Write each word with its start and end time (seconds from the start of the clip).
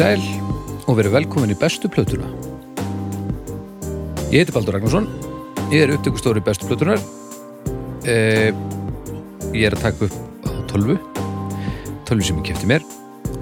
Í 0.00 0.02
sæl 0.02 0.22
og 0.88 0.94
verið 0.96 1.12
velkomin 1.12 1.50
í 1.52 1.54
bestu 1.60 1.84
plötuna. 1.92 2.24
Ég 4.32 4.46
heiti 4.46 4.54
Baldur 4.54 4.78
Ragnarsson, 4.78 5.04
ég 5.68 5.82
er 5.84 5.92
upptökustóri 5.92 6.40
bestu 6.40 6.64
plötunar. 6.70 7.02
Eh, 8.08 8.48
ég 9.52 9.66
er 9.68 9.76
að 9.76 9.82
taka 9.84 10.08
upp 10.08 10.48
á 10.48 10.52
tölvu, 10.72 10.96
tölvu 12.08 12.24
sem 12.30 12.40
ég 12.40 12.48
kefti 12.48 12.70
mér 12.72 12.88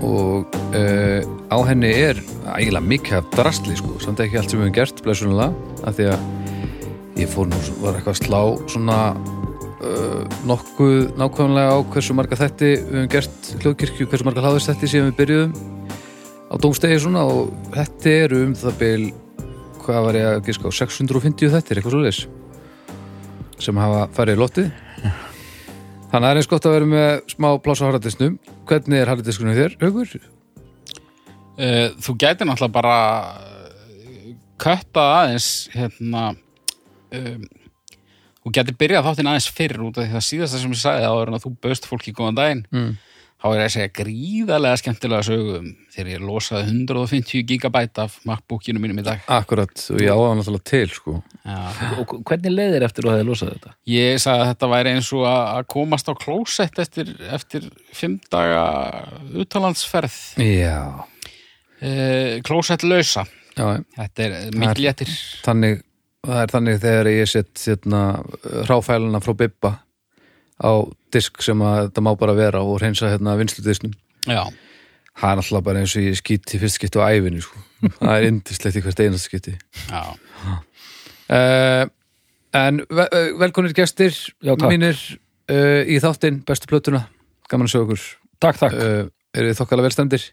og 0.03 0.59
eh, 0.75 1.23
á 1.47 1.59
henni 1.71 1.93
er 1.95 2.19
eiginlega 2.57 3.23
af 3.23 3.31
drastli 3.39 3.79
sko, 3.79 3.95
samt 4.03 4.19
ekki 4.27 4.43
allt 4.43 4.51
sem 4.51 4.59
við 4.59 4.73
hefum 4.73 4.77
gert, 4.81 5.06
blæsunulega, 5.06 5.55
af 5.87 5.95
því 5.95 6.11
að 6.11 7.23
ég 7.23 7.34
fór 7.39 7.53
nú, 7.55 7.65
var 7.87 8.03
eitthvað 8.03 8.17
að 8.17 8.23
slá 8.25 8.43
svona 8.67 9.01
uh, 9.15 10.27
nokkuð 10.43 11.15
nákvæmlega 11.23 11.70
á 11.70 11.79
hversu 11.95 12.19
marga 12.19 12.43
þetti 12.43 12.75
við 12.75 12.95
höfum 12.98 13.11
gert 13.15 13.56
hljóðkirkju, 13.62 14.11
hversu 14.11 14.27
marga 14.27 14.43
hláðist 14.43 14.75
þetti 14.75 14.97
síðan 14.97 15.12
við 15.12 15.20
byrjuðum 15.23 15.78
á 16.48 16.55
dómstegi 16.61 16.98
svona 17.02 17.23
og 17.29 17.52
þetta 17.75 18.15
eru 18.25 18.43
um 18.47 18.55
það 18.59 18.79
byl 18.80 19.06
hvað 19.84 20.05
var 20.05 20.19
ég 20.19 20.27
að 20.34 20.43
giska 20.48 20.69
á 20.69 20.73
650 20.79 21.52
þettir, 21.55 21.79
eitthvað 21.80 21.95
svo 21.95 22.02
leis 22.05 22.20
sem 23.62 23.79
hafa 23.80 24.05
farið 24.14 24.36
í 24.36 24.41
lottið 24.42 24.69
þannig 26.08 26.14
að 26.14 26.25
það 26.25 26.31
er 26.31 26.41
eins 26.41 26.50
gott 26.53 26.67
að 26.69 26.75
vera 26.77 26.89
með 26.92 27.12
smá 27.34 27.48
pláss 27.64 27.83
á 27.83 27.86
harðardisnum 27.89 28.36
hvernig 28.69 29.00
er 29.03 29.11
harðardiskunum 29.12 29.56
þér, 29.58 29.77
Haugur? 29.83 30.12
Uh, 31.58 31.89
þú 32.05 32.14
gæti 32.23 32.47
náttúrulega 32.47 32.75
bara 32.77 32.97
uh, 33.34 34.28
köttað 34.62 35.08
aðeins 35.17 35.48
hérna 35.75 36.23
um, 37.19 37.42
þú 38.45 38.53
gæti 38.55 38.77
byrjað 38.78 39.08
þáttinn 39.08 39.30
aðeins 39.33 39.51
fyrr 39.56 39.83
út 39.89 39.98
af 39.98 40.06
því 40.06 40.14
það 40.14 40.27
síðasta 40.28 40.62
sem 40.62 40.77
ég 40.77 40.80
sagði 40.84 41.08
áður 41.11 41.33
en 41.33 41.39
að 41.41 41.45
þú 41.48 41.53
bauðst 41.67 41.89
fólki 41.91 42.14
góðan 42.14 42.39
daginn 42.39 42.64
Mm. 42.70 42.92
Þá 43.39 43.47
er 43.48 43.58
ég 43.58 43.69
að 43.69 43.75
segja 43.77 43.94
gríðarlega 44.00 44.81
skemmtilega 44.81 45.27
sögum 45.28 45.69
þegar 45.94 46.12
ég 46.12 46.25
losaði 46.27 46.72
150 46.75 47.45
gigabæt 47.48 48.00
af 48.03 48.19
MacBookinu 48.28 48.83
mínum 48.83 48.98
í 49.03 49.06
dag. 49.06 49.22
Akkurat, 49.30 49.75
og 49.95 50.03
ég 50.03 50.11
áða 50.11 50.36
náttúrulega 50.39 50.70
til 50.72 50.91
sko. 50.95 51.19
Já. 51.47 51.58
Og 52.03 52.17
hvernig 52.28 52.55
leiðir 52.55 52.86
eftir 52.89 53.06
að 53.06 53.08
þú 53.08 53.14
hefði 53.14 53.28
losað 53.28 53.53
þetta? 53.55 53.75
ég 53.89 54.20
sagði 54.22 54.45
að 54.45 54.50
þetta 54.53 54.70
væri 54.72 54.92
eins 54.97 55.11
og 55.17 55.25
að 55.30 55.62
komast 55.75 56.11
á 56.11 56.14
klósett 56.19 56.80
eftir, 56.83 57.12
eftir 57.34 57.69
fimm 57.97 58.19
daga 58.33 58.62
utalandsferð 59.33 60.19
Já, 60.42 60.78
uh, 61.80 62.33
klósett 62.47 62.84
lausa 62.86 63.25
já, 63.55 63.67
þetta 63.97 64.27
er 64.27 64.39
mikil 64.55 64.86
léttir 64.86 65.12
þannig 65.47 65.84
það 66.27 66.41
er 66.42 66.55
þannig 66.55 66.80
þegar 66.84 67.12
ég 67.14 67.30
set 67.30 67.64
hérna, 67.64 68.02
hráfæluna 68.69 69.23
frá 69.25 69.36
Bibba 69.39 69.75
á 70.59 70.73
disk 71.14 71.42
sem 71.45 71.61
að 71.64 71.89
þetta 71.89 72.05
má 72.05 72.12
bara 72.20 72.37
vera 72.37 72.62
og 72.64 72.81
reynsa 72.83 73.11
hérna 73.12 73.37
vinsludisknum 73.39 73.95
já, 74.27 74.42
það 75.19 75.31
er 75.31 75.42
alltaf 75.42 75.67
bara 75.67 75.83
eins 75.83 75.97
og 75.98 76.06
ég 76.09 76.19
skýt 76.19 76.55
í 76.56 76.62
fyrst 76.62 76.81
skipti 76.81 77.01
á 77.03 77.09
ævinni 77.11 77.42
sko. 77.45 77.62
það 78.01 78.14
er 78.14 78.27
indislegt 78.28 78.81
í 78.81 78.83
hvert 78.84 79.05
einast 79.05 79.29
skipti. 79.29 79.55
Já. 79.91 80.03
Uh, 81.29 81.84
en 82.56 82.81
ve 82.89 83.05
eh, 83.12 83.34
velkonir 83.36 83.75
gestir 83.77 84.14
Já, 84.17 84.55
takk. 84.55 84.70
mínir 84.73 84.97
uh, 84.97 85.83
í 85.84 85.98
þáttinn 86.01 86.41
bestu 86.48 86.70
plötuna, 86.70 87.05
gaman 87.53 87.69
að 87.69 87.75
sjá 87.75 87.83
okkur 87.83 88.05
Takk, 88.40 88.61
takk. 88.63 88.79
uh, 88.79 89.11
eru 89.36 89.51
þið 89.51 89.58
þokkala 89.61 89.85
velstendir 89.85 90.25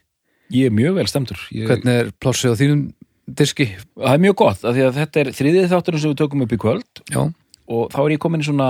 Ég 0.54 0.70
er 0.70 0.74
mjög 0.74 1.00
vel 1.00 1.06
stemdur. 1.10 1.40
Ég, 1.50 1.66
hvernig 1.66 2.00
er 2.04 2.10
plássið 2.22 2.54
á 2.54 2.60
þínum 2.60 2.82
diski? 3.26 3.66
Það 3.98 4.12
er 4.12 4.22
mjög 4.22 4.36
gott, 4.38 4.60
af 4.62 4.76
því 4.76 4.84
að 4.86 4.98
þetta 5.00 5.22
er 5.22 5.30
þriðið 5.34 5.72
þátturinn 5.72 6.02
sem 6.02 6.12
við 6.12 6.20
tökum 6.20 6.44
upp 6.44 6.54
í 6.54 6.58
kvöld. 6.62 7.00
Já, 7.10 7.22
og 7.66 7.88
þá 7.94 7.98
er 8.04 8.14
ég 8.14 8.22
komin 8.22 8.44
í 8.44 8.46
svona, 8.46 8.68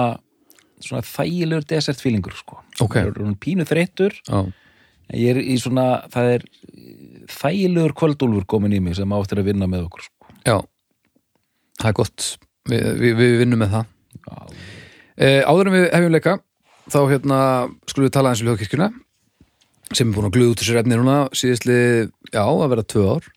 svona 0.85 1.03
þægilegur 1.07 1.67
desert 1.71 2.01
feelingur, 2.03 2.37
sko. 2.37 2.61
Ok. 2.85 2.97
Ég 3.01 3.13
er 3.13 3.37
pínu 3.43 3.67
þreyttur, 3.69 4.17
já, 4.29 4.41
en 5.07 5.21
ég 5.21 5.37
er 5.37 5.41
í 5.43 5.57
svona, 5.63 5.87
það 6.13 6.33
er 6.37 6.47
þægilegur 7.33 7.95
kvöldúlfur 7.97 8.47
komin 8.51 8.75
í 8.77 8.81
mig 8.83 8.97
sem 8.99 9.15
áttir 9.17 9.41
að 9.43 9.53
vinna 9.53 9.69
með 9.71 9.87
okkur, 9.89 10.09
sko. 10.09 10.35
já. 10.47 10.59
Það 11.81 11.89
er 11.93 11.97
gott, 12.03 12.27
Vi, 12.67 12.79
vi, 12.99 13.13
við 13.15 13.37
vinnum 13.45 13.61
með 13.63 13.75
það. 13.77 13.85
Uh, 15.17 15.43
áður 15.47 15.69
en 15.71 15.75
við 15.77 15.85
hefjum 15.95 16.15
leika 16.17 16.33
þá 16.91 16.97
hérna 17.13 17.37
skulum 17.87 18.07
við 18.09 18.15
tala 18.17 18.33
eins 18.33 18.41
um 18.43 18.49
hljóðkirkjuna 18.49 18.89
sem 19.95 20.09
er 20.11 20.17
búin 20.17 20.27
að 20.27 20.35
gluða 20.35 20.51
út 20.55 20.63
þessu 20.65 20.75
refni 20.75 20.99
núna 20.99 21.15
síðastli, 21.31 21.77
já, 22.35 22.43
að 22.43 22.73
vera 22.73 22.85
tvö 22.91 23.05
ár 23.15 23.29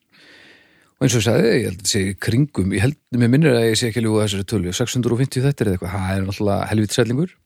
og 1.00 1.06
eins 1.06 1.14
og 1.16 1.22
ég 1.22 1.28
sagði, 1.30 1.52
ég 1.56 1.68
held 1.70 1.78
að 1.78 1.78
þetta 1.80 1.92
sé 1.94 2.02
kringum, 2.28 2.74
ég 2.76 2.84
held, 2.84 2.98
mér 3.16 3.32
minnir 3.32 3.56
að 3.56 3.70
ég 3.70 3.78
sé 3.80 3.88
ekki 3.88 4.04
ljúga 4.04 4.26
þessari 4.26 4.48
tölu, 4.52 4.74
650 4.76 5.46
þættir 5.46 5.70
eða 5.70 5.78
eitthvað 5.78 5.94
það 5.96 6.18
er 6.18 6.26
náttúrulega 6.26 6.68
helviti 6.74 6.98
sællingur 6.98 7.38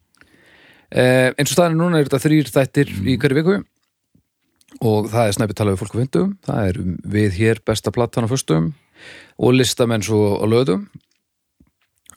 uh, 0.94 1.30
eins 1.34 1.50
og 1.50 1.54
staðinu 1.54 1.84
núna 1.84 2.00
er 2.00 2.08
þetta 2.08 2.22
þrýr 2.24 2.50
þættir 2.54 2.92
í 3.04 3.16
hverju 3.20 3.38
viku. 3.40 3.60
Og 4.84 5.06
það 5.12 5.28
er 5.28 5.36
snæpið 5.36 5.58
talað 5.58 5.76
við 5.76 5.82
fólk 5.84 5.94
á 5.94 6.00
vindum 6.00 6.30
það 6.44 6.68
er 6.68 6.78
um 6.82 6.94
við 7.14 7.36
hér 7.38 7.60
besta 7.66 7.92
platan 7.94 8.26
á 8.26 8.32
föstum 8.32 8.72
og 9.38 9.54
listamenn 9.54 10.02
svo 10.02 10.34
á 10.42 10.44
löðum 10.50 10.88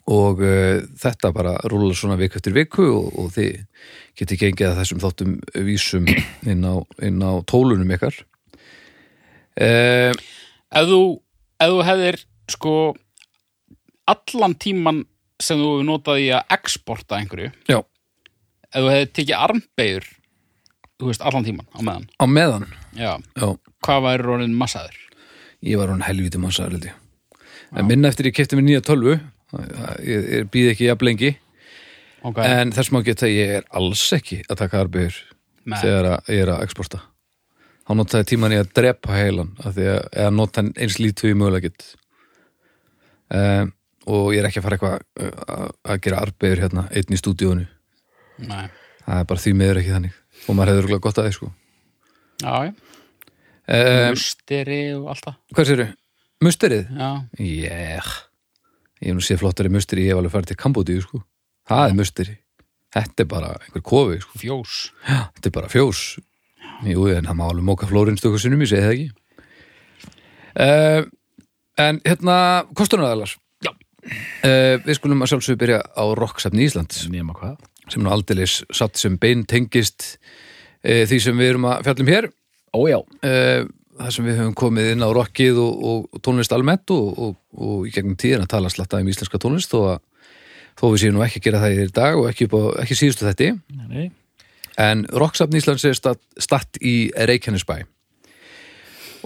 og 0.08 0.42
uh, 0.42 0.82
þetta 0.98 1.34
bara 1.36 1.54
rúlar 1.68 1.98
svona 2.00 2.18
viku 2.18 2.40
eftir 2.40 2.56
viku 2.56 2.88
og, 2.88 3.12
og 3.20 3.30
þið 3.36 3.62
geti 4.18 4.40
gengið 4.42 4.72
að 4.72 4.82
þessum 4.82 5.04
þáttum 5.04 5.38
vísum 5.68 6.10
inn 6.50 6.66
á, 6.66 6.82
inn 7.04 7.22
á 7.22 7.32
tólunum 7.46 7.94
ykkar. 7.94 8.18
Uh, 9.58 10.14
ef 10.74 10.90
þú, 10.90 11.02
ef 11.62 11.74
þú 11.74 11.86
hefðir 11.88 12.20
sko 12.52 12.74
allan 14.08 14.56
tíman 14.60 15.04
sem 15.42 15.60
þú 15.60 15.72
hefur 15.72 15.88
notað 15.88 16.22
í 16.24 16.30
að 16.34 16.54
exporta 16.58 17.20
einhverju 17.20 17.52
Já. 17.70 17.80
ef 17.82 18.78
þú 18.78 18.92
hefðir 18.94 19.12
tekið 19.20 19.42
armbeigur 19.48 20.08
þú 20.98 21.12
veist 21.12 21.26
allan 21.26 21.46
tíman 21.46 21.68
á 21.74 21.80
meðan. 21.82 22.08
Á 22.18 22.26
meðan? 22.26 22.70
Já, 22.98 23.12
já, 23.38 23.50
hvað 23.86 24.06
væri 24.08 24.32
orðin 24.38 24.56
massaður? 24.58 25.02
Ég 25.66 25.82
var 25.82 25.92
hann 25.94 26.06
helviti 26.06 26.42
massaður 26.42 26.88
en 26.88 27.88
minna 27.90 28.10
eftir 28.10 28.30
ég 28.30 28.38
kefti 28.38 28.58
mér 28.58 28.68
nýja 28.70 28.86
tölvu 28.86 29.18
ég, 29.18 30.48
býð 30.52 30.74
ekki 30.74 30.90
jafn 30.90 31.08
lengi. 31.08 31.36
Okay. 32.26 32.50
en 32.50 32.74
þess 32.74 32.92
má 32.92 33.04
geta 33.06 33.30
ég 33.30 33.60
er 33.60 33.68
alls 33.78 34.02
ekki 34.16 34.42
að 34.50 34.64
taka 34.64 34.82
arbegur 34.82 35.16
Nei. 35.70 35.78
þegar 35.80 36.08
ég 36.34 36.42
er 36.42 36.50
að 36.56 36.64
exporta 36.66 37.04
þá 37.88 37.92
notaði 37.98 38.30
tíman 38.34 38.56
ég 38.56 38.66
að 38.66 38.74
drepa 38.80 39.16
heilan 39.16 39.54
því 39.64 39.88
að, 39.94 40.02
eða 40.12 40.34
nota 40.36 40.62
hann 40.62 40.74
eins 40.76 41.00
lítu 41.02 41.32
í 41.32 41.38
mögulega 41.38 41.70
get 41.70 41.88
um, 43.34 43.72
og 44.08 44.30
ég 44.36 44.42
er 44.42 44.50
ekki 44.50 44.62
að 44.62 44.68
fara 44.68 44.78
eitthvað 44.80 44.98
uh, 45.00 45.46
að, 45.58 45.72
að 45.88 46.02
gera 46.08 46.24
arbegur 46.26 46.64
hérna 46.66 46.88
einn 46.92 47.16
í 47.18 47.22
stúdíónu 47.22 47.68
Nei. 48.48 48.68
það 49.06 49.22
er 49.22 49.30
bara 49.32 49.46
því 49.46 49.56
miður 49.58 49.82
ekki 49.82 49.96
þannig 49.96 50.22
og 50.48 50.60
maður 50.60 50.84
hefur 50.84 51.04
gott 51.08 51.22
að 51.22 51.30
því 51.30 51.38
sko 51.40 51.52
já, 52.44 52.54
já, 52.68 52.74
um, 53.78 54.14
musteri 54.14 54.82
og 54.98 55.12
allt 55.14 55.30
það 55.30 55.42
hvað 55.56 55.72
séru? 55.72 55.90
Musterið? 56.38 56.90
já, 56.94 57.12
Yeah. 57.42 58.18
Ég 59.02 59.12
hef 59.12 59.18
nú 59.18 59.24
séð 59.26 59.44
flottari 59.44 59.70
musteri, 59.70 60.08
ég 60.08 60.16
hef 60.16 60.22
alveg 60.22 60.34
farið 60.34 60.52
til 60.52 60.58
Kambodíu, 60.58 61.02
sko. 61.06 61.20
Það 61.70 61.84
er 61.86 61.98
musteri. 62.00 62.36
Þetta 62.96 63.24
er 63.24 63.30
bara 63.30 63.52
einhver 63.62 63.84
kofi, 63.86 64.22
sko. 64.24 64.40
fjós 64.42 64.78
Þetta 65.06 65.50
er 65.50 65.54
bara 65.60 65.70
fjós. 65.70 66.02
Jú, 66.86 67.08
en 67.10 67.26
það 67.26 67.38
má 67.40 67.46
alveg 67.48 67.66
móka 67.66 67.88
flórin 67.90 68.18
stöku 68.20 68.40
sinnum, 68.42 68.62
ég 68.62 68.70
segi 68.70 68.86
það 68.86 68.94
ekki. 68.96 69.08
Uh, 70.58 71.08
en 71.82 72.02
hérna, 72.06 72.36
kostunaraðalar. 72.78 73.34
Já. 73.66 73.72
Uh, 74.46 74.76
við 74.86 74.98
skulum 75.00 75.24
að 75.26 75.34
sjálfsögðu 75.34 75.62
byrja 75.64 75.80
á 75.82 76.04
Rocksafni 76.18 76.68
Íslands, 76.68 77.08
Nema 77.14 77.38
hvað? 77.38 77.58
sem 77.88 78.04
nú 78.04 78.12
aldeilis 78.12 78.60
satt 78.76 79.00
sem 79.00 79.16
bein 79.16 79.46
tengist 79.48 80.18
uh, 80.84 81.06
því 81.08 81.20
sem 81.24 81.38
við 81.40 81.54
erum 81.54 81.70
að 81.72 81.88
fjallum 81.88 82.14
hér. 82.14 82.30
Ójá. 82.78 83.00
þar 83.98 84.12
sem 84.14 84.26
við 84.28 84.36
höfum 84.38 84.56
komið 84.60 84.90
inn 84.92 85.02
á 85.02 85.10
rockið 85.16 85.58
og, 85.64 85.78
og, 85.90 86.20
tónlist 86.22 86.52
almennt 86.54 86.92
og, 86.94 87.06
og, 87.16 87.38
og 87.58 87.88
í 87.88 87.94
gegnum 87.96 88.18
tíðin 88.20 88.44
að 88.44 88.52
tala 88.52 88.70
slatta 88.70 89.00
um 89.02 89.08
íslenska 89.10 89.40
tónlist 89.42 89.72
þó 89.72 89.96
að 89.96 90.28
þó 90.78 90.86
við 90.92 91.00
séum 91.02 91.16
nú 91.16 91.24
ekki 91.26 91.42
að 91.42 91.48
gera 91.48 91.62
það 91.64 91.80
í 91.80 91.88
dag 91.96 92.20
og 92.20 92.28
ekki, 92.30 92.48
upp 92.50 92.58
á, 92.60 92.62
ekki 92.84 92.98
síðustu 93.00 93.26
þetta 93.26 93.50
Nei, 93.56 93.88
nei. 93.88 94.08
En 94.78 95.06
Rocksafn 95.10 95.58
Íslands 95.58 95.86
er 95.88 95.98
statt, 95.98 96.22
statt 96.42 96.80
í 96.82 97.10
Reykjanesbæ 97.16 97.82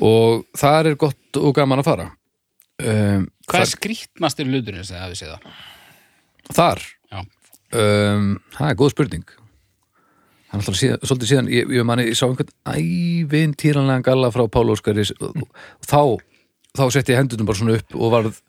og 0.02 0.48
þar 0.58 0.92
er 0.92 0.98
gott 1.00 1.40
og 1.42 1.54
gaman 1.56 1.82
að 1.84 1.90
fara 1.90 2.08
um, 2.82 3.28
hvað 3.50 3.66
er 3.66 3.72
skrýtnastir 3.74 4.50
hluturinn 4.50 4.88
sem 4.88 4.96
þið 4.96 5.06
hafið 5.06 5.20
séð 5.20 5.36
það? 5.36 5.62
þar 6.56 6.84
Já. 7.12 7.20
um, 7.84 8.34
það 8.56 8.72
er 8.72 8.80
góð 8.80 8.94
spurning 8.96 9.28
það 9.28 10.56
er 10.56 10.62
alltaf 10.62 10.80
síðan, 10.80 11.04
svolítið 11.04 11.32
síðan 11.34 11.52
ég, 11.52 11.76
ég, 11.78 11.88
mani, 11.88 12.08
ég 12.10 12.20
sá 12.20 12.26
einhvern 12.28 12.56
ævinn 12.72 13.56
týranlegan 13.60 14.08
galla 14.08 14.32
frá 14.34 14.46
Pál 14.52 14.74
Óskari 14.74 15.06
og, 15.20 15.44
og 15.44 15.88
þá, 15.88 16.02
þá 16.80 16.86
setti 16.96 17.16
ég 17.16 17.22
hendunum 17.22 17.52
bara 17.52 17.62
svona 17.62 17.78
upp 17.80 17.96
og 18.00 18.16
varð 18.16 18.42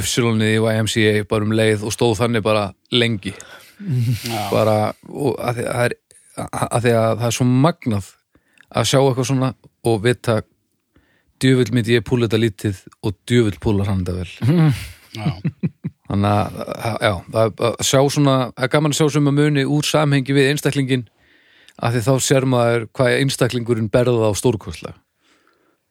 uppsilunni 0.00 0.52
í 0.54 0.60
YMCA 0.60 1.24
bara 1.30 1.46
um 1.46 1.54
leið 1.56 1.86
og 1.86 1.94
stóð 1.94 2.20
þannig 2.20 2.44
bara 2.46 2.70
lengi 2.94 3.32
Já. 3.80 4.42
bara 4.52 4.76
og 5.08 5.38
að 5.40 5.60
því 5.60 5.64
að, 5.64 5.72
það 5.72 5.86
er, 5.86 5.96
að 6.48 6.86
því 6.86 6.94
að 7.00 7.10
það 7.10 7.26
er 7.28 7.36
svo 7.36 7.46
magnað 7.50 8.08
að 8.70 8.88
sjá 8.90 8.98
eitthvað 9.00 9.28
svona 9.30 9.50
og 9.90 10.00
vita 10.04 10.40
djöfull 11.40 11.74
myndi 11.74 11.96
ég 11.96 12.06
púla 12.06 12.28
þetta 12.28 12.40
lítið 12.44 12.82
og 13.06 13.16
djöfull 13.28 13.60
púlar 13.62 13.90
hann 13.90 14.04
þetta 14.04 14.18
vel. 14.18 14.74
Þannig 16.10 16.30
að, 16.30 16.58
já, 17.06 17.12
að, 17.38 17.52
að 17.68 17.84
sjá 17.86 18.00
svona 18.10 18.36
að 18.56 18.70
gaman 18.72 18.94
að 18.94 18.98
sjá 18.98 19.20
að 19.20 19.30
muni 19.30 19.64
úr 19.66 19.86
samhengi 19.86 20.34
við 20.34 20.50
einstaklingin 20.50 21.06
að 21.80 21.96
því 21.96 22.02
þá 22.08 22.26
sér 22.26 22.46
maður 22.50 22.88
hvað 22.98 23.16
einstaklingurinn 23.20 23.90
berða 23.92 24.30
á 24.30 24.32
stórkostlega. 24.36 24.98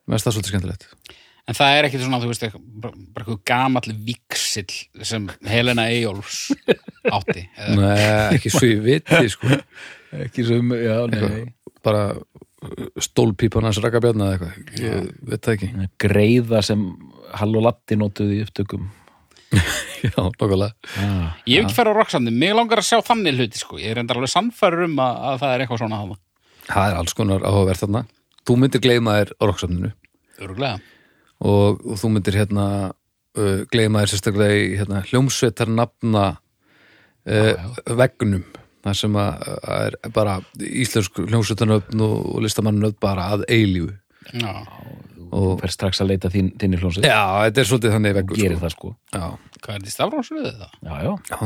Mér 0.06 0.18
finnst 0.18 0.28
það 0.28 0.36
svolítið 0.36 0.54
skemmtilegt 0.54 1.16
En 1.48 1.56
það 1.56 1.76
er 1.78 1.88
ekkit 1.88 2.02
svona, 2.04 2.20
þú 2.22 2.28
veist, 2.30 2.44
bara 2.84 2.92
eitthvað 3.24 3.40
gamall 3.48 3.94
viksill 4.06 5.04
sem 5.06 5.28
Helena 5.48 5.86
Eyjólfs 5.90 6.50
átti. 7.10 7.46
eða- 7.56 7.76
Nei, 7.80 8.36
ekki 8.36 8.52
svo 8.52 8.68
ég 8.68 8.82
viti 8.84 9.28
sko 9.32 9.48
ekki 10.26 10.44
sem, 10.46 10.70
já, 10.76 10.96
nei 11.10 11.48
bara 11.80 12.10
uh, 12.12 12.86
stólpípan 13.00 13.64
hans 13.64 13.78
rakabjarna 13.80 14.34
eða 14.34 14.50
eitthvað, 14.52 14.80
ég 14.84 15.10
veit 15.30 15.40
það 15.46 15.54
ekki 15.56 15.88
greiða 16.04 16.60
sem 16.66 16.82
Hall 17.40 17.54
og 17.56 17.64
Latti 17.64 17.96
notuðu 17.96 18.36
í 18.36 18.42
upptökum 18.44 18.88
Já, 20.04 20.16
nokkulega 20.16 20.70
ah, 21.02 21.36
Ég 21.48 21.60
hef 21.60 21.66
ekki 21.70 21.76
færa 21.76 21.92
á 21.92 21.98
rocksandi, 21.98 22.32
mig 22.32 22.52
langar 22.56 22.80
að 22.82 22.86
sjá 22.88 23.00
þannig 23.04 23.36
hluti, 23.40 23.58
sko. 23.60 23.78
Ég 23.80 23.92
er 23.92 24.00
enda 24.02 24.14
alveg 24.16 24.30
sannfærur 24.32 24.86
um 24.86 24.94
að, 25.02 25.18
að 25.30 25.40
það 25.42 25.54
er 25.54 25.64
eitthvað 25.64 25.80
svona 25.82 25.98
þarna. 26.00 26.16
Það 26.70 26.86
er 26.92 26.98
alls 27.00 27.16
konar 27.18 27.44
áhugavert 27.48 27.82
þarna 27.82 28.02
Þú 28.48 28.56
myndir 28.62 28.82
gleyma 28.84 29.16
þér 29.18 29.32
á 29.36 29.42
rocksamninu 29.50 29.90
Öruglega. 30.40 30.80
Og, 31.40 31.80
og 31.86 31.98
þú 32.00 32.10
myndir 32.14 32.36
hérna 32.40 32.66
uh, 32.90 33.62
gleyma 33.72 34.02
þér 34.04 34.12
sérstaklega 34.14 34.56
í 34.60 34.70
hérna, 34.80 35.02
hljómsveitar 35.08 35.70
nafna 35.72 36.24
uh, 37.26 37.70
veggnum. 38.00 38.44
Þar 38.80 38.96
sem 38.96 39.16
að, 39.20 39.48
að 39.60 39.86
er 39.90 40.12
bara 40.16 40.38
íslensk 40.64 41.18
hljómsveitarnöfn 41.26 42.00
og, 42.06 42.18
og 42.34 42.44
listamannöfn 42.46 42.96
bara 43.02 43.30
að 43.36 43.44
eilífu. 43.52 43.96
Já. 44.36 44.52
og 45.34 45.60
fer 45.62 45.72
strax 45.72 46.00
að 46.02 46.10
leita 46.10 46.28
þín, 46.30 46.50
þinni 46.60 46.78
hljónsið 46.78 47.04
já, 47.08 47.18
þetta 47.46 47.60
er 47.62 47.66
svolítið 47.70 47.92
þannig 47.94 48.14
veggur 48.18 48.38
gerir 48.38 48.58
sko. 48.58 48.60
það 48.60 48.72
sko. 48.74 48.90
Já, 49.14 49.22
Hvað 49.60 49.70
er 49.74 49.80
þetta 49.80 49.92
stafrósröðið 49.94 50.58
það? 50.60 50.74
já, 50.84 50.94
já. 51.06 51.12
já, 51.30 51.38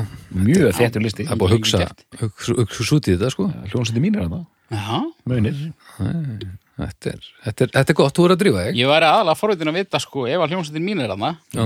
mjög 0.48 0.74
þettur 0.78 1.04
listi. 1.04 1.26
Það 1.28 1.34
er 1.36 1.40
búið 1.42 1.52
að 1.52 1.56
hugsa 1.58 1.80
hugsa, 2.24 2.56
hugsa 2.58 2.96
út 2.96 3.08
í 3.08 3.14
þetta 3.14 3.30
sko. 3.34 3.46
Hljónsið 3.72 4.00
mín 4.04 4.18
er 4.18 4.28
það, 4.32 4.44
Já. 4.74 4.98
munir 5.30 5.62
þetta 6.78 7.10
er, 7.14 7.26
þetta 7.46 7.66
er, 7.66 7.72
þetta 7.78 7.94
er 7.94 7.98
gott, 8.00 8.14
þú 8.16 8.24
er 8.28 8.34
að 8.34 8.40
drífa 8.44 8.62
þig 8.68 8.78
Ég 8.80 8.88
væri 8.90 9.08
aðalega 9.10 9.38
forvitin 9.40 9.70
að 9.72 9.78
vita, 9.80 10.00
sko, 10.02 10.24
ef 10.30 10.44
að 10.44 10.54
hljómsveitin 10.54 10.86
mín 10.88 11.02
er 11.04 11.12
þarna, 11.14 11.30
Já, 11.54 11.64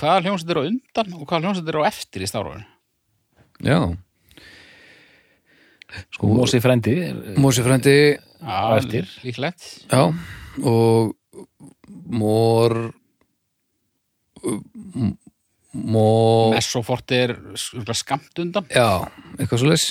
hvaða 0.00 0.22
hljómsveit 0.24 0.52
er 0.54 0.60
á 0.60 0.68
undan 0.70 1.16
og 1.18 1.24
hvaða 1.26 1.42
hljómsveit 1.44 1.72
er 1.74 1.80
á 1.80 1.82
eftir 1.90 2.24
í 2.24 2.30
stafróðinu? 2.30 2.66
já, 3.60 3.80
sko, 6.14 6.30
Mósi 6.38 6.60
frendi 6.64 6.94
Mósi 7.36 7.64
frændi 7.66 7.96
Já, 8.40 8.60
eftir. 8.78 9.08
Líklegt. 9.26 9.66
Já, 9.90 10.06
og 10.64 11.10
mór 12.08 12.76
mór 15.76 16.54
Messofort 16.56 17.12
er 17.12 17.34
skamt 17.92 18.40
undan. 18.40 18.64
Já, 18.72 19.04
eitthvað 19.36 19.60
svo 19.60 19.68
leys 19.68 19.90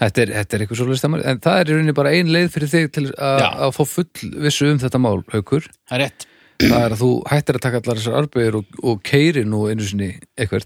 Þetta 0.00 0.22
er, 0.24 0.30
þetta 0.38 0.56
er 0.56 0.62
eitthvað 0.64 0.78
svo 0.80 0.86
leys 0.88 1.02
en 1.04 1.40
það 1.44 1.58
er 1.60 1.70
í 1.70 1.74
rauninni 1.76 1.94
bara 1.96 2.10
ein 2.16 2.30
leið 2.32 2.50
fyrir 2.54 2.70
þig 2.72 2.86
til 2.96 3.06
að, 3.20 3.64
fá 3.76 3.80
full 3.84 4.28
vissu 4.46 4.68
um 4.72 4.78
þetta 4.80 5.00
mál, 5.02 5.18
haukur 5.34 5.66
Það 5.90 5.96
er 5.96 6.02
rétt. 6.06 6.26
það 6.62 6.84
er 6.86 6.94
að 6.94 7.00
þú 7.02 7.08
hættir 7.28 7.58
að 7.58 7.64
taka 7.66 7.80
allar 7.82 7.98
þessar 8.00 8.16
arbegur 8.22 8.56
og, 8.62 8.70
og 8.80 9.02
keiri 9.04 9.42
nú 9.44 9.66
einu 9.68 9.84
sinni 9.84 10.08
eitthvað 10.40 10.64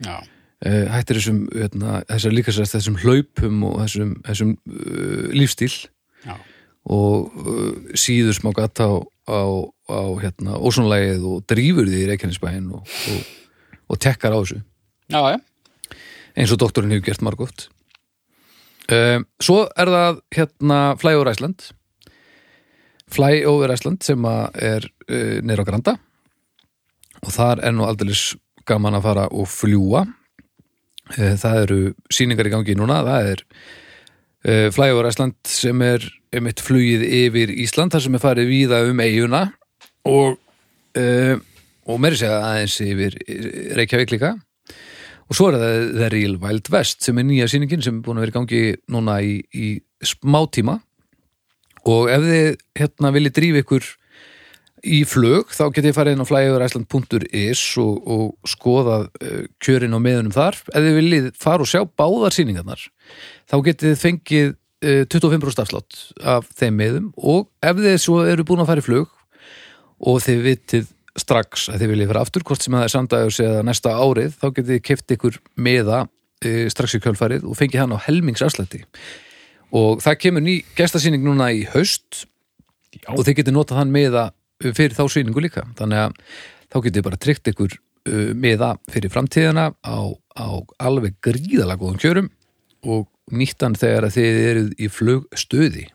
Já. 0.00 0.14
uh, 0.16 0.86
hættir 0.94 1.18
þessum, 1.20 1.42
hérna, 1.52 1.98
þessar 2.08 2.32
líka 2.38 2.54
sérst 2.56 2.76
þessum 2.78 2.96
hlaupum 3.02 3.58
og 3.68 3.74
þessum, 3.82 4.14
þessum 4.30 4.54
uh, 4.56 5.26
lífstíl 5.36 5.74
Já. 6.24 6.38
og 6.96 7.36
uh, 7.44 7.74
síður 8.00 8.38
smá 8.38 8.48
gata 8.56 8.86
á, 8.88 8.96
á, 9.28 9.40
á 9.92 10.00
hérna, 10.24 10.56
ósónlægið 10.56 11.26
og 11.28 11.44
drífur 11.52 11.84
því 11.90 12.00
í 12.06 12.08
Reykjanesbæinn 12.14 12.72
og, 12.80 12.88
og, 13.12 13.60
og 13.92 14.00
tekkar 14.00 14.32
á 14.32 14.40
þessu 14.40 14.62
Já, 15.12 15.20
já. 15.34 15.38
eins 16.38 16.56
og 16.56 16.60
doktorinn 16.64 16.96
hefur 16.96 17.10
gert 17.10 17.24
margótt 17.28 17.66
um, 18.94 19.26
Svo 19.42 19.64
er 19.78 19.90
það 19.90 20.20
hérna 20.36 20.78
Fly 21.00 21.16
over 21.18 21.30
Iceland. 21.32 21.66
Fly 23.10 23.42
over 23.48 23.72
Iceland 23.74 24.04
sem 24.06 24.24
að 24.28 24.60
er 24.70 24.86
uh, 25.10 25.38
neyra 25.44 25.66
á 25.66 25.68
Granda. 25.68 25.96
Og 27.20 27.34
þar 27.34 27.62
er 27.66 27.74
nú 27.76 27.86
aldeilis 27.88 28.32
gaman 28.68 28.96
að 28.98 29.06
fara 29.08 29.26
og 29.34 29.48
fljúa 29.50 30.04
uh, 30.06 31.34
það 31.40 31.62
eru 31.64 31.80
sýningar 32.12 32.50
í 32.50 32.54
gangi 32.54 32.76
núna. 32.78 33.00
Það 33.06 33.30
er 33.32 33.44
uh, 33.46 34.68
Fly 34.76 34.90
over 34.94 35.10
Iceland 35.10 35.38
sem 35.48 35.86
er 35.86 36.06
einmitt 36.34 36.62
flugið 36.62 37.02
yfir 37.06 37.50
Ísland 37.50 37.94
þar 37.94 38.06
sem 38.06 38.16
er 38.16 38.22
farið 38.22 38.52
víða 38.52 38.84
um 38.90 39.02
eiguna 39.02 39.48
og 40.06 40.38
og 40.90 42.00
meiri 42.02 42.18
segja 42.18 42.40
aðeins 42.42 42.74
yfir 42.82 43.14
Reykjavík 43.78 44.10
líka 44.10 44.32
og 45.30 45.38
svo 45.38 45.48
er 45.50 45.58
það 45.60 45.88
The 45.94 46.10
Real 46.10 46.36
Wild 46.42 46.70
West 46.74 47.06
sem 47.06 47.18
er 47.20 47.26
nýja 47.28 47.48
sýningin 47.50 47.84
sem 47.84 48.00
er 48.00 48.04
búin 48.04 48.18
að 48.18 48.26
vera 48.26 48.34
í 48.34 48.38
gangi 48.38 48.62
núna 48.90 49.20
í, 49.22 49.36
í 49.54 49.68
smá 50.02 50.42
tíma 50.50 50.80
og 51.88 52.10
ef 52.12 52.26
þið 52.26 52.48
hérna 52.80 53.12
viljið 53.14 53.36
drífa 53.38 53.62
ykkur 53.64 53.90
í 54.80 55.02
flug 55.08 55.52
þá 55.52 55.64
getið 55.76 55.96
farið 55.96 56.16
inn 56.16 56.24
á 56.24 56.30
flyoverisland.is 56.30 57.62
og, 57.82 58.10
og 58.10 58.48
skoðað 58.48 59.06
uh, 59.20 59.42
kjörin 59.62 59.96
og 59.96 60.02
meðunum 60.04 60.34
þar. 60.34 60.56
Ef 60.72 60.86
þið 60.86 60.96
viljið 60.96 61.28
fara 61.40 61.64
og 61.64 61.70
sjá 61.70 61.84
báðar 61.84 62.36
sýningarnar 62.36 62.86
þá 63.50 63.56
getið 63.66 63.90
þið 63.90 64.02
fengið 64.04 64.48
uh, 64.50 65.02
25% 65.12 65.64
afslátt 65.64 66.00
af 66.36 66.48
þeim 66.56 66.80
meðum 66.80 67.10
og 67.16 67.50
ef 67.62 67.80
þið 67.80 67.98
svo 68.00 68.22
eru 68.26 68.46
búin 68.48 68.64
að 68.64 68.72
fara 68.72 68.84
í 68.84 68.88
flug 68.88 69.12
og 70.00 70.22
þið 70.24 70.44
vitið 70.48 70.88
strax 71.18 71.68
að 71.72 71.82
þið 71.82 71.92
viljið 71.94 72.10
fara 72.12 72.22
aftur 72.24 72.44
hvort 72.46 72.64
sem 72.64 72.76
það 72.76 72.86
er 72.86 72.92
samdægjus 72.94 73.40
eða 73.44 73.64
næsta 73.66 73.94
árið 73.98 74.36
þá 74.38 74.46
getið 74.48 74.72
þið 74.74 74.82
keft 74.86 75.14
ykkur 75.16 75.38
meða 75.58 75.98
uh, 76.06 76.64
strax 76.72 76.96
í 76.96 77.02
kjölfarið 77.04 77.46
og 77.48 77.58
fengið 77.58 77.82
hann 77.82 77.94
á 77.96 78.04
helmingsafslætti. 78.06 78.82
Og 79.76 80.02
það 80.02 80.18
kemur 80.24 80.44
ný 80.44 80.56
gestasýning 80.78 81.24
núna 81.26 81.50
í 81.54 81.62
haust 81.70 82.24
Já. 82.96 83.12
og 83.14 83.22
þið 83.26 83.40
getið 83.42 83.56
notað 83.56 83.82
hann 83.82 83.94
meða 83.94 84.30
fyrir 84.60 84.96
þá 84.96 85.04
sýningu 85.10 85.42
líka. 85.44 85.64
Þannig 85.78 86.04
að 86.04 86.18
þá 86.70 86.76
getið 86.78 86.98
þið 86.98 87.06
bara 87.06 87.22
tryggt 87.26 87.52
ykkur 87.52 87.76
uh, 87.76 88.32
meða 88.34 88.74
fyrir 88.90 89.14
framtíðina 89.14 89.70
á, 89.74 89.98
á 90.38 90.48
alveg 90.82 91.18
gríðalega 91.24 91.80
góðum 91.82 92.02
kjörum 92.02 92.30
og 92.86 93.08
nýttan 93.30 93.76
þegar 93.78 94.10
þið 94.14 94.42
eruð 94.50 94.70
í 94.78 94.90
flugstöði. 94.90 95.86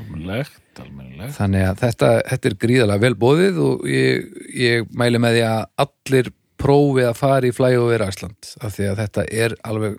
Almennilegt, 0.00 0.56
almennilegt 0.84 1.36
þannig 1.36 1.66
að 1.68 1.80
þetta, 1.84 2.10
þetta 2.30 2.50
er 2.50 2.56
gríðalega 2.64 3.04
vel 3.04 3.16
bóðið 3.20 3.62
og 3.64 3.88
ég, 3.90 4.28
ég 4.56 4.92
mæli 4.96 5.20
með 5.22 5.38
því 5.38 5.44
að 5.48 5.62
allir 5.84 6.30
prófi 6.60 7.06
að 7.08 7.18
fara 7.20 7.48
í 7.48 7.54
flyover 7.56 8.04
Æsland 8.04 8.52
af 8.60 8.76
því 8.76 8.90
að 8.90 9.02
þetta 9.04 9.26
er 9.44 9.56
alveg 9.68 9.96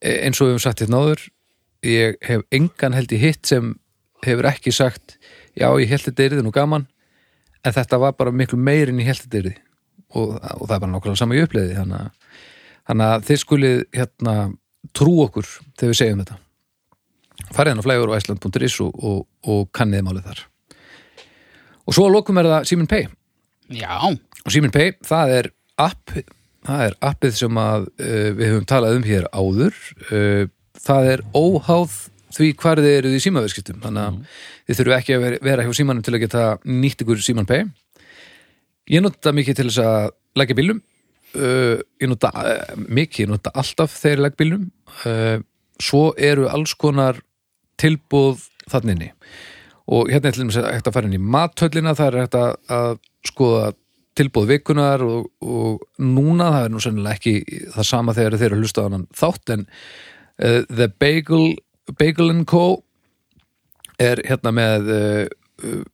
e, 0.00 0.14
eins 0.24 0.40
og 0.40 0.48
við 0.48 0.54
höfum 0.54 0.64
sagt 0.64 0.84
hérna 0.84 1.02
áður 1.04 1.26
ég 1.86 2.20
hef 2.24 2.44
engan 2.54 2.96
held 2.96 3.12
í 3.16 3.20
hitt 3.20 3.48
sem 3.48 3.74
hefur 4.26 4.48
ekki 4.50 4.72
sagt 4.74 5.18
já 5.58 5.68
ég 5.80 5.90
held 5.90 6.06
þetta 6.08 6.28
er 6.28 6.44
nú 6.44 6.54
gaman 6.54 6.86
en 7.64 7.76
þetta 7.76 8.00
var 8.00 8.16
bara 8.18 8.32
miklu 8.32 8.60
meirinn 8.60 9.00
í 9.00 9.08
held 9.08 9.24
þetta 9.24 9.42
er 9.42 9.52
og, 10.10 10.36
og 10.36 10.64
það 10.66 10.76
er 10.76 10.82
bara 10.82 10.92
nákvæmlega 10.94 11.20
sama 11.20 11.36
í 11.36 11.44
uppleiði 11.44 11.76
þannig 11.80 13.06
að 13.06 13.26
þið 13.28 13.42
skulið 13.44 13.82
hérna 13.96 14.36
trú 14.96 15.20
okkur 15.26 15.48
þegar 15.78 15.92
við 15.92 16.00
segjum 16.00 16.22
þetta 16.24 16.38
farið 17.54 17.72
hann 17.74 17.82
á 17.82 17.86
flyoverisland.is 17.86 18.76
og, 18.84 19.00
og, 19.04 19.20
og 19.50 19.64
kannið 19.76 20.04
málið 20.06 20.28
þar. 20.30 20.42
Og 21.88 21.96
svo 21.96 22.06
að 22.06 22.14
lokum 22.18 22.38
er 22.42 22.48
það 22.50 22.68
Simin 22.70 22.90
Pay 22.90 23.08
Já. 23.80 23.96
og 24.04 24.52
Simin 24.54 24.72
Pay, 24.74 24.92
það 25.06 25.34
er 25.38 25.48
app 25.80 26.12
það 26.66 26.82
er 26.90 26.94
appið 27.08 27.36
sem 27.40 27.58
að 27.62 27.86
uh, 27.88 28.30
við 28.36 28.50
höfum 28.52 28.66
talað 28.68 28.98
um 28.98 29.06
hér 29.08 29.26
áður. 29.32 29.78
Uh, 30.12 30.42
það 30.80 31.08
er 31.14 31.22
óháð 31.34 31.94
því 32.30 32.50
hvar 32.60 32.78
þið 32.84 32.92
eruð 33.00 33.14
í 33.16 33.22
símaverskiptum 33.24 33.80
þannig 33.82 34.04
að 34.06 34.18
þið 34.68 34.78
þurfu 34.80 34.94
ekki 35.00 35.14
að 35.16 35.24
vera- 35.24 35.40
vera 35.48 35.64
hjá 35.66 35.72
símanum 35.80 36.04
til 36.06 36.14
að 36.14 36.22
geta 36.26 36.44
nýtt 36.68 37.02
ykkur 37.02 37.24
Siman 37.24 37.48
Pay 37.48 37.64
ég 38.94 39.02
nota 39.02 39.32
mikið 39.34 39.58
til 39.58 39.66
þess 39.70 39.80
að 39.82 40.06
leggja 40.38 40.56
bílum 40.60 40.78
uh, 41.34 41.80
ég 41.98 42.10
nota 42.12 42.30
mikið, 42.86 43.24
ég 43.24 43.32
nota 43.32 43.50
alltaf 43.58 43.96
þegar 43.98 44.14
ég 44.20 44.24
legg 44.28 44.38
bílum 44.38 44.68
svo 45.80 46.04
eru 46.20 46.46
alls 46.52 46.74
konar 46.78 47.18
tilbúð 47.80 48.46
þanninni 48.70 49.10
og 49.90 50.10
hérna 50.12 50.32
dæmis 50.34 50.58
hægt 50.60 50.88
að 50.88 50.96
fara 50.96 51.08
inn 51.08 51.18
í 51.18 51.22
mathöllina 51.22 51.96
það 51.98 52.10
er 52.10 52.20
hægt 52.24 52.36
að, 52.40 53.00
skoða 53.26 53.72
tilbúð 54.16 54.46
vikunar 54.48 55.02
og, 55.04 55.26
og 55.44 55.82
núna 56.00 56.50
það 56.54 56.66
er 56.66 56.72
nú 56.72 56.80
sennilega 56.82 57.18
ekki 57.18 57.60
það 57.74 57.88
sama 57.88 58.14
þegar 58.16 58.36
þeir 58.40 58.46
eru 58.48 58.58
að 58.58 58.64
hlusta 58.64 58.84
á 58.84 58.86
hann 58.86 59.06
þátt 59.16 59.52
en 59.54 59.66
uh, 59.66 60.62
The 60.70 60.88
Bagel 61.00 61.44
Bagel 61.98 62.32
Co. 62.48 62.64
er 64.00 64.22
hérna 64.26 64.54
með 64.56 64.90
uh, 64.94 65.84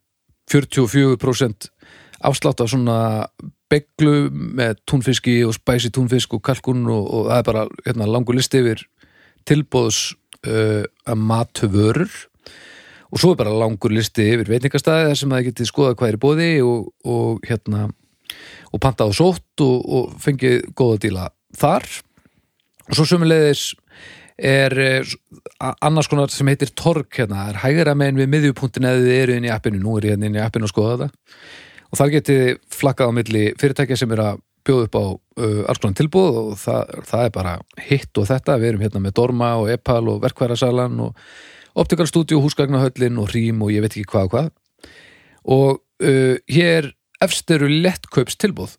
44% 0.52 1.70
afslátt 2.26 2.62
af 2.62 2.70
svona 2.70 2.98
beglu 3.70 4.28
með 4.30 4.78
túnfiski 4.86 5.40
og 5.46 5.56
spæsi 5.56 5.90
túnfisk 5.94 6.36
og 6.36 6.44
kalkun 6.46 6.86
og, 6.86 7.06
og 7.10 7.30
það 7.30 7.40
er 7.40 7.48
bara 7.48 7.64
hérna, 7.82 8.06
langur 8.06 8.38
listi 8.38 8.62
yfir 8.62 8.84
tilbúðs 9.46 10.14
uh, 10.46 10.82
að 11.06 11.22
matvörur 11.30 12.16
og 13.06 13.20
svo 13.22 13.32
er 13.32 13.38
bara 13.38 13.54
langur 13.54 13.94
listi 13.94 14.24
yfir 14.34 14.50
veitingastæði 14.50 15.10
þar 15.10 15.20
sem 15.20 15.32
það 15.36 15.46
getið 15.50 15.70
skoða 15.70 15.96
hvað 15.98 16.12
er 16.12 16.20
bóði 16.22 16.50
og, 16.66 16.88
og 17.06 17.46
hérna 17.46 17.86
og 18.74 18.82
pantað 18.82 19.12
og 19.12 19.18
sótt 19.18 19.64
og, 19.64 19.76
og 19.86 20.16
fengið 20.20 20.66
góða 20.76 20.98
díla 21.04 21.28
þar. 21.56 21.86
Og 22.86 22.98
svo 22.98 23.06
sömulegðis 23.08 23.68
er 24.36 24.74
a- 25.62 25.76
annars 25.86 26.10
konar 26.12 26.32
sem 26.34 26.48
heitir 26.50 26.74
torg 26.76 27.08
hérna, 27.16 27.48
er 27.50 27.62
hægra 27.62 27.94
megin 27.96 28.20
við 28.20 28.32
miðjupunktin 28.34 28.88
eða 28.88 29.04
þið 29.06 29.20
eru 29.22 29.38
inn 29.38 29.48
í 29.48 29.54
appinu, 29.54 29.80
nú 29.80 29.96
er 29.96 30.10
ég 30.10 30.16
hérna 30.16 30.28
inn 30.28 30.36
í 30.36 30.42
appinu 30.42 30.68
að 30.68 30.74
skoða 30.74 30.98
þetta. 30.98 31.38
Og 31.86 32.00
þar 32.00 32.12
getið 32.16 32.42
flakkað 32.74 33.08
á 33.08 33.16
milli 33.16 33.44
fyrirtækja 33.60 33.96
sem 34.02 34.12
er 34.12 34.24
að 34.26 34.42
bjóða 34.66 34.88
upp 34.88 34.98
á 34.98 35.04
uh, 35.06 35.62
alls 35.70 35.82
konar 35.82 35.98
tilbúð 35.98 36.40
og 36.42 36.54
það, 36.60 36.94
það 37.10 37.26
er 37.26 37.34
bara 37.34 37.54
hitt 37.88 38.20
og 38.20 38.28
þetta, 38.30 38.58
við 38.60 38.72
erum 38.72 38.86
hérna 38.86 39.02
með 39.04 39.16
Dorma 39.20 39.50
og 39.60 39.70
Epal 39.72 40.02
og 40.12 40.22
Verkværasalan 40.24 40.98
og 41.06 41.28
Optical 41.76 42.08
Studio, 42.08 42.40
Húsgagnahöllin 42.40 43.20
og 43.20 43.30
Rím 43.34 43.60
og 43.64 43.74
ég 43.74 43.84
veit 43.84 43.92
ekki 43.92 44.08
hvað 44.08 44.28
og 44.28 44.34
hvað. 44.34 44.50
Og 45.56 45.70
uh, 46.02 46.34
hér 46.50 46.90
efst 47.24 47.50
eru 47.52 47.68
lettkaups 47.70 48.36
tilbúð 48.40 48.76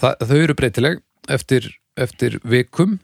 það, 0.00 0.26
þau 0.28 0.36
eru 0.38 0.56
breytileg 0.58 1.00
eftir, 1.32 1.68
eftir 2.00 2.38
vikum. 2.48 2.98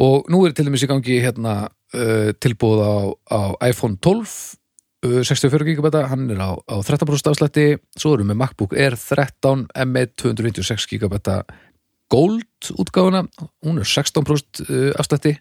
Og 0.00 0.28
nú 0.30 0.44
er 0.46 0.54
til 0.54 0.68
dæmis 0.68 0.84
í 0.86 0.90
gangi 0.90 1.18
hérna 1.22 1.54
uh, 1.66 2.30
tilbúð 2.40 2.82
á, 2.84 2.94
á 3.32 3.40
iPhone 3.70 3.98
12 3.98 4.20
uh, 4.20 4.59
64 5.00 5.64
GB, 5.64 5.90
hann 6.10 6.28
er 6.28 6.40
á, 6.44 6.50
á 6.60 6.76
13% 6.84 7.30
afslætti, 7.30 7.66
svo 7.96 8.14
erum 8.16 8.32
við 8.34 8.40
MacBook 8.42 8.74
Air 8.76 8.98
13 9.00 9.66
M1 9.72 10.14
256 10.20 10.88
GB 10.92 11.20
Gold 12.10 12.72
útgáfuna, 12.74 13.22
hún 13.62 13.78
er 13.78 13.86
16% 13.86 14.64
uh, 14.66 14.90
afslætti. 14.98 15.36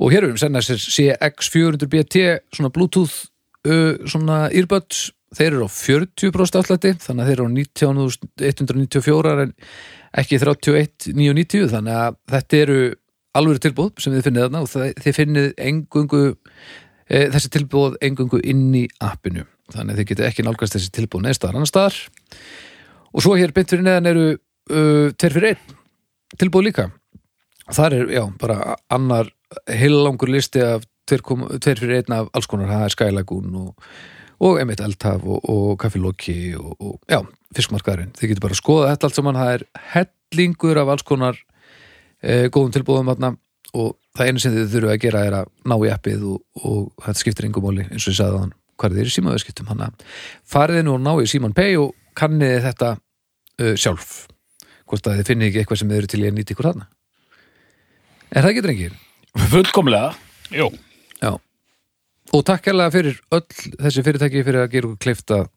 Og 0.00 0.12
hér 0.12 0.26
erum 0.26 0.36
við 0.36 0.44
senna 0.44 0.60
sér 0.62 0.78
CX400BT 0.78 2.24
svona 2.54 2.70
Bluetooth 2.74 3.30
uh, 3.66 3.96
svona 4.04 4.44
earbuds 4.52 5.08
þeir 5.36 5.54
eru 5.54 5.66
á 5.66 5.70
40% 5.70 6.60
afslætti 6.60 6.94
þannig 7.02 7.24
að 7.24 7.30
þeir 7.30 7.36
eru 7.38 7.48
á 7.48 7.56
19.194 7.56 9.34
en 9.44 9.52
ekki 10.20 10.40
31.990 10.42 11.70
þannig 11.70 11.98
að 12.02 12.16
þetta 12.34 12.60
eru 12.64 12.78
alveg 13.38 13.60
tilbúð 13.62 13.92
sem 14.02 14.14
þið 14.16 14.26
finnið 14.26 14.46
þarna 14.46 14.62
og 14.64 14.96
þið 15.04 15.18
finnið 15.20 15.50
engungu 15.70 16.22
þessi 17.10 17.50
tilbúð 17.50 17.98
engungu 18.06 18.38
inn 18.46 18.70
í 18.78 18.84
appinu. 19.02 19.46
Þannig 19.74 19.94
að 19.94 20.00
þið 20.00 20.08
getið 20.10 20.28
ekki 20.28 20.46
nálgast 20.46 20.76
þessi 20.76 20.92
tilbúð 20.94 21.26
neðst 21.26 21.40
staðar 21.42 21.58
annar 21.58 21.70
staðar. 21.70 21.98
Og 23.10 23.24
svo 23.24 23.34
hér 23.38 23.52
beint 23.54 23.70
fyrir 23.70 23.86
neðan 23.86 24.10
eru 24.10 24.24
uh, 24.36 25.10
tveir 25.18 25.36
fyrir 25.36 25.52
einn 25.54 25.76
tilbúð 26.38 26.68
líka. 26.68 26.86
Þar 27.70 27.96
er, 27.96 28.14
já, 28.14 28.22
bara 28.38 28.76
annar 28.90 29.30
heilangur 29.66 30.30
listi 30.30 30.62
af 30.62 30.86
tveir 31.10 31.78
fyrir 31.80 32.00
einn 32.00 32.14
af 32.14 32.30
alls 32.36 32.48
konar, 32.50 32.70
það 32.70 32.86
er 32.86 32.94
Sky 32.94 33.10
Lagoon 33.14 33.54
og, 33.58 33.90
og 34.46 34.60
emitt 34.62 34.82
Eldhaf 34.84 35.26
og, 35.26 35.42
og 35.50 35.76
Kaffi 35.82 36.02
Loki 36.02 36.38
og, 36.58 36.72
og 36.78 36.98
já, 37.10 37.20
fiskmarkaðurinn. 37.56 38.14
Þið 38.18 38.32
getur 38.32 38.46
bara 38.46 38.56
að 38.56 38.62
skoða 38.62 38.90
þetta 38.92 39.08
allt 39.08 39.18
saman. 39.18 39.40
Það 39.40 39.54
er 39.56 39.66
hellingur 39.94 40.82
af 40.82 40.92
alls 40.94 41.06
konar 41.06 41.38
e, 42.22 42.46
góðum 42.46 42.74
tilbúðum 42.74 43.10
þarna 43.10 43.34
og 43.76 43.92
það 44.16 44.30
einu 44.30 44.42
sem 44.42 44.54
þið 44.54 44.72
þurfum 44.74 44.94
að 44.94 45.02
gera 45.04 45.24
er 45.26 45.36
að 45.40 45.50
ná 45.70 45.76
í 45.76 45.92
appið 45.94 46.24
og, 46.32 46.40
og 46.64 47.04
þetta 47.04 47.22
skiptir 47.22 47.48
engum 47.48 47.66
máli 47.68 47.86
eins 47.86 48.06
og 48.06 48.12
ég 48.12 48.18
sagði 48.18 48.42
þann 48.42 48.56
hvað 48.80 48.90
er 48.90 48.96
þið 48.98 49.10
í 49.10 49.14
símaðurskiptum 49.16 49.70
hann 49.70 49.84
farið 50.48 50.82
nú 50.86 50.96
og 50.96 51.04
ná 51.04 51.12
í 51.20 51.28
Síman 51.30 51.56
Pay 51.56 51.76
og 51.80 51.92
kanniði 52.18 52.62
þetta 52.64 52.94
uh, 52.96 53.74
sjálf 53.76 54.24
hvort 54.90 55.06
að 55.06 55.20
þið 55.20 55.30
finnið 55.30 55.50
ekki 55.50 55.62
eitthvað 55.62 55.82
sem 55.82 55.92
þið 55.92 56.00
eru 56.00 56.10
til 56.10 56.22
í 56.22 56.28
að 56.28 56.36
nýta 56.38 56.54
ykkur 56.56 56.70
þarna 56.70 56.88
er 58.30 58.44
það 58.44 58.50
ekki 58.52 58.64
drengir? 58.66 58.98
Fullkomlega. 59.50 60.10
Jú, 60.50 60.66
Já. 61.20 61.36
Og 62.30 62.44
takk 62.46 62.68
hérlega 62.70 62.94
fyrir 62.94 63.18
öll 63.34 63.46
þessi 63.50 64.04
fyrirtæki 64.06 64.44
fyrir 64.46 64.64
að 64.64 64.72
gera 64.74 64.88
okkur 64.90 65.02
kleift 65.02 65.32
að 65.34 65.48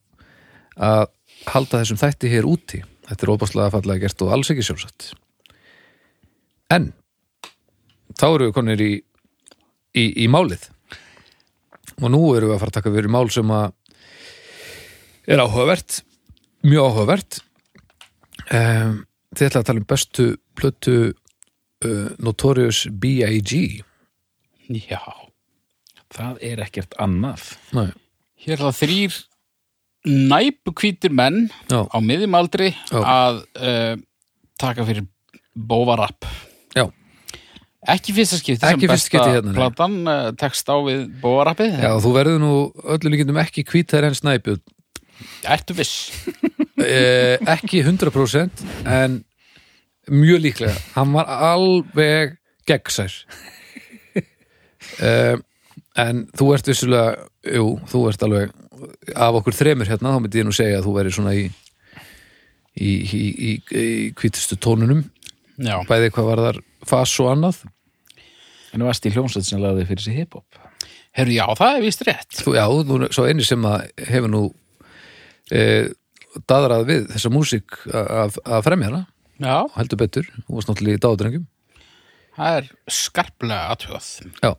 að 0.74 1.04
halda 1.52 1.82
þessum 1.84 2.00
þætti 2.02 2.32
hér 2.32 2.48
úti. 2.50 2.80
Þetta 3.06 3.26
er 3.26 3.32
óbáslega 3.34 3.74
fallega 3.74 4.06
gert 4.06 4.24
og 4.26 4.32
alls 4.34 4.50
ekki 4.50 4.66
sjálfsagt. 4.66 5.12
En 6.74 6.92
þá 8.20 8.28
erum 8.30 8.50
við 8.50 8.56
konir 8.58 8.84
í, 8.84 8.92
í, 9.96 10.06
í 10.24 10.28
málið. 10.32 10.68
Og 12.02 12.08
nú 12.12 12.22
erum 12.34 12.52
við 12.52 12.56
að 12.56 12.62
fara 12.64 12.74
að 12.74 12.78
taka 12.80 12.94
fyrir 12.96 13.14
mál 13.14 13.26
sem 13.34 13.54
að 13.54 13.74
er 15.34 15.44
áhugavert, 15.44 16.02
mjög 16.68 16.88
áhugavert. 16.90 17.42
Um, 18.54 19.04
þið 19.34 19.50
ætla 19.50 19.62
að 19.64 19.68
tala 19.70 19.82
um 19.84 19.90
bestu 19.90 20.30
plötu 20.60 20.96
uh, 21.10 22.08
Notorious 22.20 22.86
B.I.G. 22.92 23.84
já. 24.84 25.04
Það 26.14 26.42
er 26.46 26.62
ekkert 26.66 26.98
annað. 27.02 27.54
Nei, 27.74 27.90
Hér 28.44 28.58
er 28.58 28.66
það 28.66 28.80
þrýr 28.82 29.20
næpukvítir 30.04 31.14
menn 31.16 31.46
já, 31.72 31.80
á 31.88 31.98
miðjum 32.04 32.36
aldri 32.36 32.74
Já. 32.92 33.00
að 33.00 33.38
uh, 33.56 33.94
taka 34.60 34.84
fyrir 34.88 35.06
bóvarapp. 35.56 36.28
Ekki 37.92 38.14
fyrsta 38.16 38.40
skipti 38.40 38.64
Ekki 38.64 38.88
sem 38.88 38.94
fyrsta 38.94 38.94
besta 38.94 39.10
skipti 39.10 39.34
hérna, 39.36 39.54
platan 39.58 39.98
uh, 40.08 40.30
tekst 40.40 40.70
á 40.72 40.76
við 40.86 41.02
bóvarappið. 41.24 41.76
Já, 41.84 41.92
þú 42.04 42.14
verður 42.16 42.40
nú 42.40 42.54
öllu 42.96 43.12
líkindum 43.12 43.40
ekki 43.44 43.66
hvítær 43.68 44.08
en 44.08 44.16
snæpjum 44.18 44.62
Ertu 45.48 45.76
viss? 45.78 46.12
eh, 46.84 47.38
ekki 47.54 47.84
100% 47.84 48.64
en 48.90 49.22
mjög 50.12 50.44
líklega 50.44 50.76
hann 50.96 51.14
var 51.16 51.30
alveg 51.52 52.38
gegnsær 52.68 53.14
eh, 55.08 55.36
en 56.00 56.26
þú 56.36 56.50
ert 56.56 56.72
vissulega 56.72 57.54
jú, 57.56 57.68
þú 57.92 58.06
ert 58.12 58.26
alveg 58.28 58.56
af 59.16 59.40
okkur 59.40 59.56
þremur 59.56 59.88
hérna, 59.88 60.16
þá 60.16 60.24
myndi 60.24 60.42
ég 60.42 60.48
nú 60.48 60.56
segja 60.56 60.80
að 60.80 60.88
þú 60.88 60.96
verður 60.98 61.18
svona 61.20 61.36
í 61.38 61.46
í, 62.74 62.90
í, 62.90 63.24
í, 63.30 63.52
í 63.70 63.88
hvítustu 64.18 64.58
tónunum 64.58 65.06
Já. 65.62 65.78
bæði 65.88 66.12
hvað 66.16 66.30
var 66.32 66.44
þar 66.48 66.62
fass 66.90 67.20
og 67.22 67.32
annað 67.36 67.62
En 68.74 68.82
þú 68.82 68.88
varst 68.90 69.06
í 69.06 69.12
hljómsveit 69.14 69.46
sem 69.46 69.62
lagði 69.62 69.86
fyrir 69.90 70.02
sig 70.08 70.16
hip-hop. 70.18 70.60
Herru, 71.14 71.34
já, 71.36 71.46
það 71.60 71.76
er 71.78 71.84
vist 71.86 72.02
rétt. 72.08 72.40
þú, 72.42 72.56
já, 72.58 72.64
þú 72.90 72.96
er 73.06 73.12
svo 73.14 73.26
eini 73.30 73.46
sem 73.46 73.66
að 73.70 73.84
hefur 74.10 74.32
nú 74.34 74.44
e, 75.54 75.62
daðrað 76.50 76.88
við 76.90 77.04
þessa 77.14 77.32
músík 77.34 77.78
að, 77.94 78.40
fremja 78.66 78.90
hana 78.90 79.04
Já, 79.44 79.60
heldur 79.78 80.00
betur, 80.02 80.28
þú 80.48 80.58
varst 80.58 80.72
náttúrulega 80.72 80.98
í 80.98 81.04
dáðdrengjum 81.04 81.46
það 82.34 82.56
er 82.58 82.68
skarplega 82.90 83.70
aðtöð. 83.76 84.10
Já, 84.42 84.52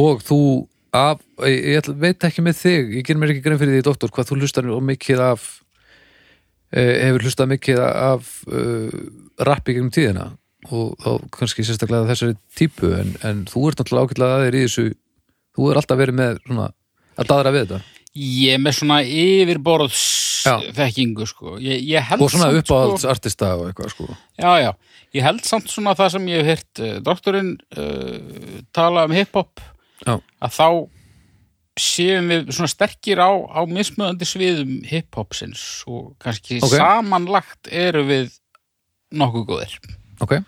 og 0.00 0.22
þú 0.24 0.38
af, 0.96 1.20
ég, 1.44 1.58
ég 1.74 1.80
ætla- 1.82 1.96
veit 2.00 2.24
ekki 2.24 2.44
með 2.46 2.60
þig 2.62 2.94
ég 2.96 3.04
ger 3.04 3.18
mér 3.20 3.34
ekki 3.34 3.44
grein 3.44 3.60
fyrir 3.60 3.76
því, 3.76 3.84
doktor, 3.90 4.12
hvað 4.14 4.30
þú 4.30 4.38
hlustar 4.40 4.70
og 4.72 4.80
mikið 4.88 5.20
af 5.26 5.48
eh, 6.72 6.94
hefur 7.10 7.26
hlustað 7.28 7.52
mikið 7.52 7.82
af 7.84 8.30
uh, 8.48 8.88
rappi 9.44 9.76
gegnum 9.76 9.92
tíðina 9.92 10.30
og 10.66 10.96
þá 11.02 11.10
kannski 11.38 11.64
sérstaklega 11.66 12.08
þessari 12.10 12.34
típu 12.58 12.90
en, 12.98 13.14
en 13.26 13.44
þú 13.48 13.68
ert 13.70 13.82
náttúrulega 13.82 14.08
ágætlega 14.10 14.38
aðeir 14.40 14.58
í 14.58 14.64
þessu 14.66 14.86
þú 15.54 15.70
er 15.70 15.80
alltaf 15.80 16.00
verið 16.00 16.18
með 16.18 16.42
svona 16.46 16.66
að 17.18 17.30
daðra 17.32 17.54
við 17.54 17.64
þetta 17.66 17.84
Ég 18.18 18.56
er 18.56 18.62
með 18.64 18.74
svona 18.80 18.96
yfirborðs 19.04 20.04
þekkingu, 20.74 21.26
sko. 21.28 21.58
Ég, 21.62 21.82
ég 21.86 22.12
og 22.16 22.30
svona 22.32 22.48
samt, 22.48 22.62
uppáhalds 22.64 23.04
artista 23.06 23.52
og 23.58 23.68
eitthvað 23.68 23.92
sko 23.92 24.06
Já, 24.40 24.52
já. 24.64 24.70
Ég 25.14 25.24
held 25.24 25.44
samt 25.46 25.70
svona 25.70 25.94
það 25.98 26.14
sem 26.16 26.28
ég 26.32 26.42
hef 26.42 26.48
heyrt 26.50 26.82
uh, 26.82 26.94
doktorinn 27.04 27.52
uh, 27.78 28.62
tala 28.74 29.06
um 29.06 29.14
hip-hop 29.14 29.62
að 30.08 30.54
þá 30.56 30.68
séum 31.78 32.30
við 32.32 32.50
svona 32.54 32.70
sterkir 32.72 33.20
á, 33.22 33.30
á 33.30 33.60
mismöðandi 33.70 34.26
sviðum 34.26 34.74
hip-hopsins 34.88 35.62
og 35.86 36.16
kannski 36.22 36.58
Ok. 36.62 36.74
samanlagt 36.74 37.70
eru 37.70 38.02
við 38.08 38.32
nokkuð 39.14 39.46
góðir. 39.52 39.76
Ok, 40.24 40.38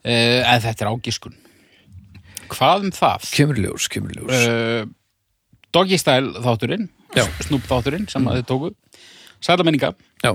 Uh, 0.00 0.40
en 0.48 0.62
þetta 0.64 0.86
er 0.86 0.88
ágiskun. 0.94 1.34
Hvað 2.48 2.86
um 2.86 2.92
það? 2.96 3.24
kemur 3.36 3.58
í 3.60 3.64
ljós, 3.66 3.88
kemur 3.92 4.14
í 4.14 4.16
ljós 4.16 4.44
Uh, 4.48 4.86
Doggy 5.76 5.98
Style 6.00 6.40
þátturinn. 6.40 6.86
Snoop 7.44 7.66
þátturinn 7.68 8.06
sem 8.08 8.24
að 8.24 8.38
þið 8.38 8.46
tóku, 8.48 8.70
sæla 9.44 9.66
minninga. 9.66 9.90
Já. 10.24 10.32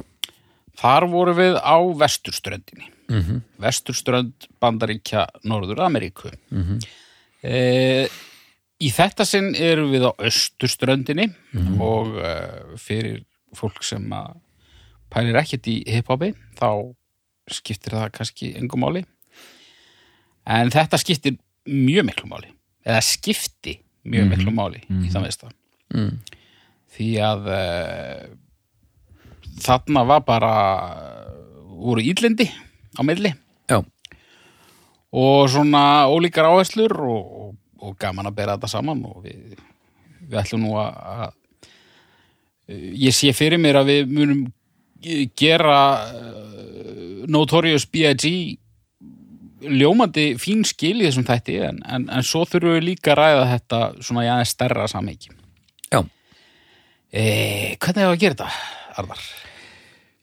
Þar 0.78 1.08
voru 1.10 1.34
við 1.34 1.58
á 1.58 1.78
vesturströndinni. 1.98 2.92
mm 3.10 3.42
Vesturströnd 3.66 4.46
Bandaríkja 4.62 5.26
Norður 5.50 5.82
Ameríku. 5.88 6.30
Mhm. 6.52 6.78
Eh, 7.42 8.06
í 8.82 8.92
þetta 8.94 9.26
sinn 9.26 9.56
erum 9.56 9.90
við 9.90 10.06
á 10.06 10.12
austurströndinni 10.14 11.32
og 11.82 12.14
uh, 12.22 12.78
fyrir 12.78 13.24
fólk 13.56 13.82
sem 13.82 14.06
að 14.14 14.36
pælir 15.10 15.42
ekkert 15.42 15.68
í 15.74 15.80
hiphopi 15.90 16.36
þá 16.60 16.94
skiptir 17.52 17.96
það 17.98 18.14
kannski 18.16 18.54
engum 18.60 18.82
máli. 18.86 19.04
En 20.46 20.72
þetta 20.74 21.00
skiptir 21.02 21.38
mjög 21.66 22.08
miklu 22.10 22.30
máli. 22.30 22.50
Eða 22.86 23.02
skipti 23.06 23.80
mjög 24.06 24.32
miklu 24.32 24.54
máli 24.54 24.82
í 24.86 25.12
það 25.14 25.28
veist 25.28 25.46
það. 25.46 25.54
mm. 25.94 26.42
Því 26.96 27.08
að 27.20 27.48
uh, 27.52 28.28
þarna 29.66 30.04
var 30.08 30.22
bara 30.28 30.52
voru 31.76 32.04
íllindi 32.04 32.48
á 32.96 33.02
milli 33.04 33.34
já, 33.68 33.82
og 35.12 35.50
svona 35.52 36.08
ólíkar 36.08 36.48
áherslur 36.48 36.94
og, 37.04 37.24
og, 37.42 37.56
og 37.84 37.98
gaman 38.00 38.30
að 38.30 38.38
bera 38.38 38.56
þetta 38.56 38.72
saman 38.72 39.04
og 39.10 39.26
við, 39.26 39.58
við 40.22 40.40
ætlum 40.40 40.64
nú 40.64 40.78
að, 40.80 41.02
að 41.26 41.34
ég 43.06 43.16
sé 43.16 43.34
fyrir 43.36 43.62
mér 43.62 43.82
að 43.82 43.92
við 43.92 44.14
munum 44.16 44.46
gera 45.38 45.80
uh, 46.10 47.26
Notorious 47.32 47.88
B.I.G. 47.90 48.32
ljómandi 49.66 50.36
fín 50.42 50.66
skil 50.68 51.00
í 51.00 51.08
þessum 51.08 51.26
þætti 51.26 51.56
en, 51.66 51.80
en, 51.90 52.10
en 52.12 52.26
svo 52.26 52.44
þurfum 52.46 52.76
við 52.78 52.88
líka 52.92 53.16
að 53.16 53.22
ræða 53.22 53.48
þetta 53.54 53.80
svona 54.04 54.26
í 54.26 54.30
aðeins 54.30 54.54
stærra 54.54 54.86
samhengi 54.92 55.32
Já, 55.90 56.02
e, 57.10 57.24
Hvernig 57.80 58.04
hefur 58.04 58.14
að 58.14 58.22
gera 58.22 58.36
þetta, 58.36 58.50
Arðar? 59.02 59.24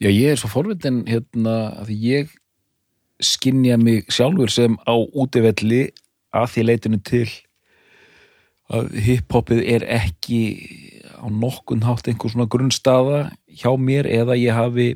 Já, 0.03 0.09
ég 0.11 0.33
er 0.33 0.39
svo 0.41 0.51
forvitin 0.53 1.03
hérna 1.09 1.57
að 1.83 1.93
ég 1.95 2.31
skinja 3.23 3.79
mig 3.79 4.11
sjálfur 4.11 4.51
sem 4.51 4.75
á 4.83 4.95
útivelli 4.95 5.85
að 6.35 6.49
því 6.55 6.65
leitinu 6.67 7.01
til 7.07 7.27
að 8.73 8.95
hiphopið 9.05 9.63
er 9.75 9.85
ekki 9.99 10.43
á 11.23 11.27
nokkun 11.31 11.85
hátt 11.87 12.09
einhver 12.11 12.33
svona 12.35 12.49
grunnstaða 12.51 13.21
hjá 13.47 13.71
mér 13.79 14.09
eða 14.11 14.35
ég 14.41 14.53
hafi 14.59 14.89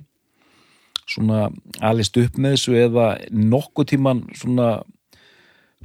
svona 1.07 1.47
alist 1.87 2.17
upp 2.19 2.35
með 2.43 2.57
þessu 2.57 2.75
eða 2.83 3.07
nokkuð 3.31 3.87
tíman 3.93 4.25
svona 4.35 4.71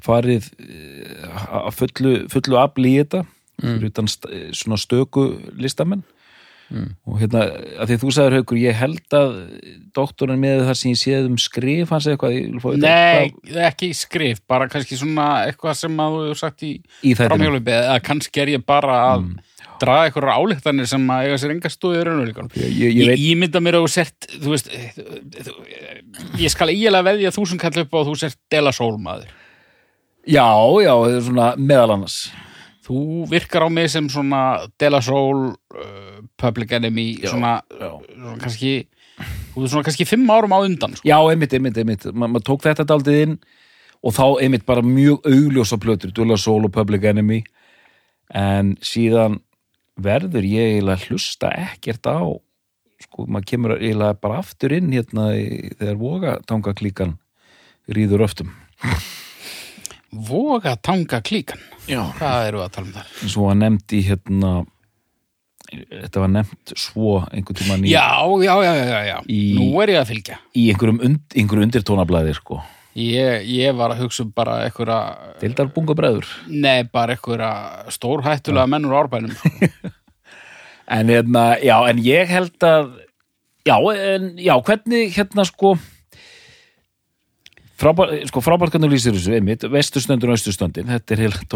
farið 0.02 0.48
eh, 0.66 1.36
að 1.62 1.76
fullu, 1.78 2.14
fullu 2.34 2.58
afli 2.62 2.96
í 2.96 3.04
þetta 3.04 3.22
fyrir 3.62 3.92
utan 3.92 4.08
st- 4.10 4.32
svona 4.58 4.80
stöku 4.82 5.28
listamenn. 5.62 6.02
Og 7.04 7.18
hérna, 7.20 7.42
að 7.84 7.90
því 7.92 7.96
þú 8.00 8.12
sagður 8.16 8.36
haukur, 8.40 8.58
ég 8.62 8.78
held 8.80 9.16
að 9.18 9.34
doktorinn 9.94 10.40
með 10.40 10.62
það 10.70 10.78
sem 10.80 10.94
ég 10.94 11.00
séð 11.02 11.26
um 11.28 11.36
skrif 11.44 11.90
hans 11.92 12.06
eitthvað, 12.08 12.38
Nei, 12.80 13.28
eitthvað. 13.28 13.58
ekki 13.68 13.90
skrif, 14.00 14.40
bara 14.48 14.70
kannski 14.72 14.96
svona 14.96 15.26
eitthvað 15.50 15.76
sem 15.82 16.00
að 16.00 16.16
þú 16.16 16.22
hefur 16.30 16.40
sagt 16.40 16.64
í 16.64 16.72
í 17.04 17.12
framhjólubi 17.20 17.76
eða 17.76 17.98
kannski 18.08 18.42
er 18.46 18.54
ég 18.56 18.64
bara 18.66 18.96
að 19.12 19.28
draga 19.82 20.08
einhverjar 20.08 20.38
álíktanir 20.40 20.88
sem 20.90 21.08
að 21.14 21.26
eiga 21.28 21.40
sér 21.42 21.54
enga 21.56 21.72
stóði 21.74 22.00
í 22.00 22.06
raunveruleikanum. 22.08 22.52
Ég, 22.62 22.70
ég, 22.70 22.94
ég 22.96 23.00
Ég, 23.02 23.10
veit, 23.12 23.24
ímynda 23.32 23.62
mér 23.64 23.80
að 23.80 23.86
þú 23.88 23.92
sért, 23.96 24.28
þú 24.38 24.54
veist, 24.54 24.70
þú, 25.48 25.56
ég 26.42 26.54
skal 26.54 26.70
eiginlega 26.74 27.08
veðja 27.10 27.34
þúsund 27.36 27.62
kall 27.64 27.84
upp 27.84 27.94
á 27.94 27.98
að 28.02 28.12
þú 28.12 28.16
sért 28.24 28.40
Dela 28.54 28.74
Soul 28.76 28.96
maður. 29.02 29.30
já, 30.28 30.46
já, 30.86 30.94
þetta 31.02 31.18
er 31.18 31.28
svona 31.28 31.50
meðal 31.58 31.96
annars. 31.98 32.18
Þú 32.86 32.98
virkar 33.30 33.64
á 33.66 33.70
mig 33.72 33.90
sem 33.94 34.08
svona 34.10 34.42
Dela 34.82 35.00
Soul, 35.06 35.52
uh, 35.78 36.20
Public 36.42 36.72
Enemy, 36.78 37.08
svona, 37.24 37.56
já. 37.80 37.92
svona 38.10 38.38
kannski, 38.42 38.72
þú 39.54 39.64
veist 39.64 39.74
svona 39.76 39.86
kannski 39.88 40.08
fimm 40.10 40.30
árum 40.34 40.54
á 40.54 40.60
undan, 40.66 40.96
sko. 40.98 41.08
Já, 41.08 41.18
einmitt, 41.32 41.54
einmitt, 41.58 41.78
einmitt, 41.78 42.08
Ma, 42.14 42.28
maður 42.28 42.48
tók 42.52 42.66
þetta 42.66 42.86
daldið 42.90 43.22
inn 43.28 43.38
og 44.02 44.16
þá 44.18 44.24
einmitt 44.42 44.66
bara 44.66 44.82
mjög 44.82 45.22
augljósa 45.30 45.78
plötur, 45.78 46.12
Dula 46.12 46.38
Soul 46.42 46.66
og 46.66 46.74
Public 46.74 47.04
Enemy 47.06 47.44
en 48.34 48.76
síðan 48.82 49.40
verður 50.00 50.46
ég 50.48 50.76
eiginlega 50.78 51.08
hlusta 51.10 51.50
ekkert 51.68 52.06
á 52.08 52.20
sko, 53.02 53.26
maður 53.26 53.48
kemur 53.50 53.74
eiginlega 53.80 54.18
bara 54.22 54.40
aftur 54.44 54.72
inn 54.78 54.92
hérna 54.94 55.32
í, 55.36 55.72
þegar 55.80 55.98
voga 56.00 56.36
tangaklíkan 56.48 57.16
rýður 57.92 58.24
öftum. 58.28 58.52
Voga 60.12 60.76
tanga 60.76 61.22
klíkan. 61.24 61.60
Já. 61.88 62.04
Hvað 62.20 62.48
eru 62.50 62.62
að 62.66 62.72
tala 62.76 62.88
um 62.90 62.94
þar? 62.98 63.12
Svo 63.32 63.48
var 63.48 63.58
nefnt 63.62 63.94
í 63.96 64.02
hérna 64.06 64.52
þetta 65.72 66.20
var 66.26 66.32
nefnt 66.34 66.74
svo 66.76 67.14
einhvern 67.32 67.58
tímann 67.62 67.86
í, 67.88 67.94
Já, 67.94 68.04
já, 68.44 68.54
já, 68.60 68.74
já, 68.76 68.86
já, 68.92 69.02
já. 69.08 69.18
Í- 69.32 69.56
Nú 69.56 69.70
er 69.82 69.94
ég 69.94 70.02
að 70.02 70.10
fylgja. 70.12 70.38
í 70.54 70.66
einhverjum, 70.74 71.00
und, 71.08 71.22
einhverjum 71.32 71.68
undirtónablaði 71.70 72.36
sko. 72.36 72.60
Ég, 72.98 73.46
ég 73.48 73.76
var 73.78 73.94
að 73.94 74.02
hugsa 74.04 74.26
um 74.26 74.32
bara 74.36 74.66
einhverja, 74.66 75.00
Deildarbungabræður. 75.40 76.28
nei, 76.48 76.84
bara 76.84 77.16
einhverja 77.16 77.52
stórhættulega 77.94 78.68
mennur 78.68 78.98
árbænum. 79.00 79.36
En 80.92 81.08
hérna, 81.08 81.56
já, 81.64 81.78
en 81.88 82.02
ég 82.04 82.28
held 82.28 82.64
að 82.68 82.90
já, 83.64 83.78
en 83.96 84.26
já, 84.42 84.52
hvernig 84.60 85.14
hérna 85.16 85.46
sko 85.48 85.78
sko 88.28 88.42
frábært 88.44 88.74
hvernig 88.76 88.90
þú 88.90 88.92
lýsir 88.92 89.16
þessu 89.16 89.38
einmitt, 89.38 89.64
vestustöndun 89.72 90.34
og 90.34 90.36
austustöndin 90.36 90.92
þetta 90.92 91.16
er 91.16 91.24
helt 91.30 91.56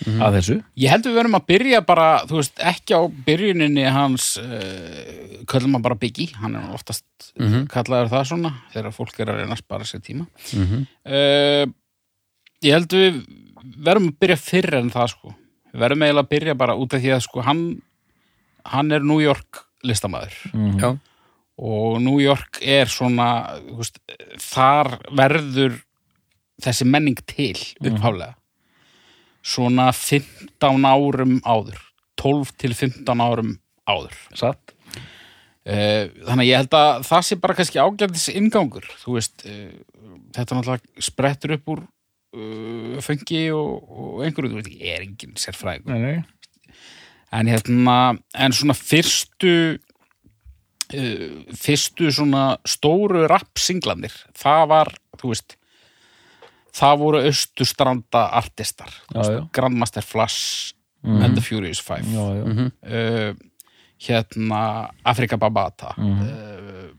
tóldi 0.00 0.10
líkill 0.10 0.22
að 0.26 0.36
þessu 0.38 0.56
Ég 0.76 0.90
held 0.90 1.04
við 1.06 1.14
verðum 1.18 1.36
að 1.38 1.46
byrja 1.46 1.80
bara, 1.86 2.06
þú 2.26 2.36
veist, 2.40 2.54
ekki 2.72 2.94
á 2.96 3.02
byrjuninni 3.26 3.84
hans, 3.92 4.36
uh, 4.38 5.42
kallum 5.46 5.74
hann 5.76 5.82
bara 5.82 5.94
Biggie, 6.00 6.30
hann 6.40 6.56
er 6.56 6.70
oftast 6.74 7.04
Mhm. 7.38 7.66
kallaður 7.68 8.08
það 8.10 8.24
svona, 8.30 8.52
þegar 8.72 8.92
fólk 8.96 9.20
er 9.20 9.26
að 9.26 9.36
reyna 9.40 9.54
að 9.54 9.62
spara 9.64 9.84
sér 9.84 10.00
tíma. 10.02 10.26
Mhm. 10.54 10.86
Uh, 11.06 11.66
ég 12.62 12.72
held 12.72 12.88
við 12.88 13.26
verðum 13.76 14.08
að 14.10 14.18
byrja 14.20 14.36
fyrr 14.40 14.74
en 14.78 14.90
það, 14.90 15.08
sko. 15.14 15.34
Við 15.74 15.80
verðum 15.80 16.02
eiginlega 16.02 16.26
að 16.26 16.32
byrja 16.34 16.56
bara 16.58 16.74
út 16.76 16.94
af 16.94 17.00
því 17.02 17.12
að, 17.14 17.22
sko, 17.22 17.42
hann, 17.42 17.82
hann 18.64 18.92
er 18.92 19.00
New 19.00 19.20
York 19.20 19.64
listamaður. 19.84 20.34
já, 20.80 20.98
og 21.60 22.00
New 22.00 22.18
York 22.20 22.58
er 22.62 22.86
svona 22.86 23.60
þú 23.68 23.76
veist, 23.76 23.98
þar 24.38 24.98
verður 25.12 25.82
þessi 26.60 26.84
menning 26.86 27.16
til 27.26 27.54
upphálega 27.80 28.34
svona 29.42 29.90
15 29.96 30.84
árum 30.86 31.38
áður 31.44 31.78
12 32.20 32.52
til 32.60 32.74
15 32.76 33.24
árum 33.24 33.54
áður. 33.88 34.16
Satt. 34.36 34.74
Eh, 35.68 36.08
þannig 36.24 36.44
að 36.44 36.48
ég 36.48 36.60
held 36.62 36.76
að 36.76 37.06
það 37.08 37.24
sé 37.26 37.36
bara 37.40 37.56
kannski 37.58 37.80
ágætis 37.80 38.28
ingangur 38.32 38.86
þú 39.02 39.18
veist 39.18 39.44
eh, 39.44 39.74
þetta 40.32 40.56
náttúrulega 40.56 41.04
sprettur 41.04 41.52
upp 41.58 41.68
úr 41.74 41.82
uh, 41.84 42.96
fengi 43.04 43.42
og, 43.52 43.90
og 43.92 44.24
einhverju, 44.24 44.54
þú 44.54 44.60
veist, 44.60 44.72
ég 44.80 44.96
er 44.96 45.04
engin 45.04 45.36
sérfræðingur. 45.40 46.00
Nei, 46.00 46.16
nei. 46.16 46.80
en 47.36 47.50
hérna 47.52 47.96
en 48.32 48.56
svona 48.56 48.76
fyrstu 48.78 49.54
uh, 49.76 51.28
fyrstu 51.60 52.10
svona 52.14 52.44
stóru 52.64 53.26
rap-singlanir 53.30 54.16
það 54.38 54.66
var, 54.72 54.94
þú 55.20 55.34
veist 55.34 55.59
það 56.76 56.98
voru 57.02 57.22
austustranda 57.28 58.26
artistar. 58.40 58.92
Grandmaster 59.56 60.02
Flash 60.06 60.74
and 61.02 61.34
the 61.34 61.40
Furious 61.40 61.80
Five 61.80 62.04
já, 62.04 62.24
já. 62.36 62.44
uh, 62.84 63.34
hérna 64.00 64.90
Afrika 65.04 65.36
Babata 65.40 65.94
uh, 65.96 66.90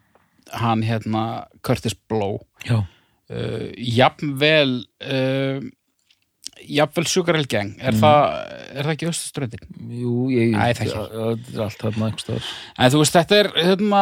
hann 0.57 0.81
hérna 0.81 1.45
Curtis 1.61 1.93
Blow 2.09 2.39
já. 2.65 2.79
uh, 3.29 3.69
jafnvel 3.77 4.73
uh, 5.05 5.61
jafnvel 6.65 7.05
Sugar 7.09 7.37
Hill 7.37 7.45
Gang 7.49 7.77
er, 7.77 7.93
það, 7.93 8.25
er 8.73 8.85
það 8.89 8.91
ekki 8.95 9.07
austuströndin? 9.11 9.63
Jú, 10.01 10.15
ég, 10.33 10.49
Æ, 10.53 10.57
það 10.57 10.69
ekki. 10.73 10.89
það 10.91 11.55
er 11.55 11.63
allt 11.65 12.21
staðar. 12.25 12.49
En 12.77 12.91
þú 12.93 13.01
veist, 13.01 13.15
þetta 13.17 13.39
er, 13.43 13.49
hérna, 13.69 14.01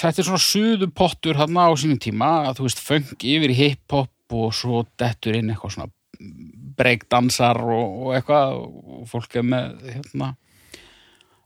þetta 0.00 0.22
er 0.22 0.26
svona 0.30 0.42
suðu 0.46 0.88
pottur 1.02 1.38
hérna 1.38 1.66
á 1.66 1.70
sínum 1.78 1.98
tíma, 2.02 2.30
að 2.48 2.58
þú 2.60 2.66
veist, 2.66 2.82
funk 2.82 3.26
yfir 3.26 3.54
í 3.54 3.58
hip-hop 4.26 4.34
og 4.34 4.54
svo 4.54 4.84
dettur 4.98 5.36
inn 5.36 5.50
eitthvað 5.50 5.74
svona 5.74 5.92
breakdansar 6.76 7.56
og, 7.60 8.06
og 8.06 8.14
eitthvað 8.16 8.56
og 8.58 9.08
fólk 9.08 9.36
er 9.36 9.42
með, 9.44 9.76
hérna, 9.94 10.36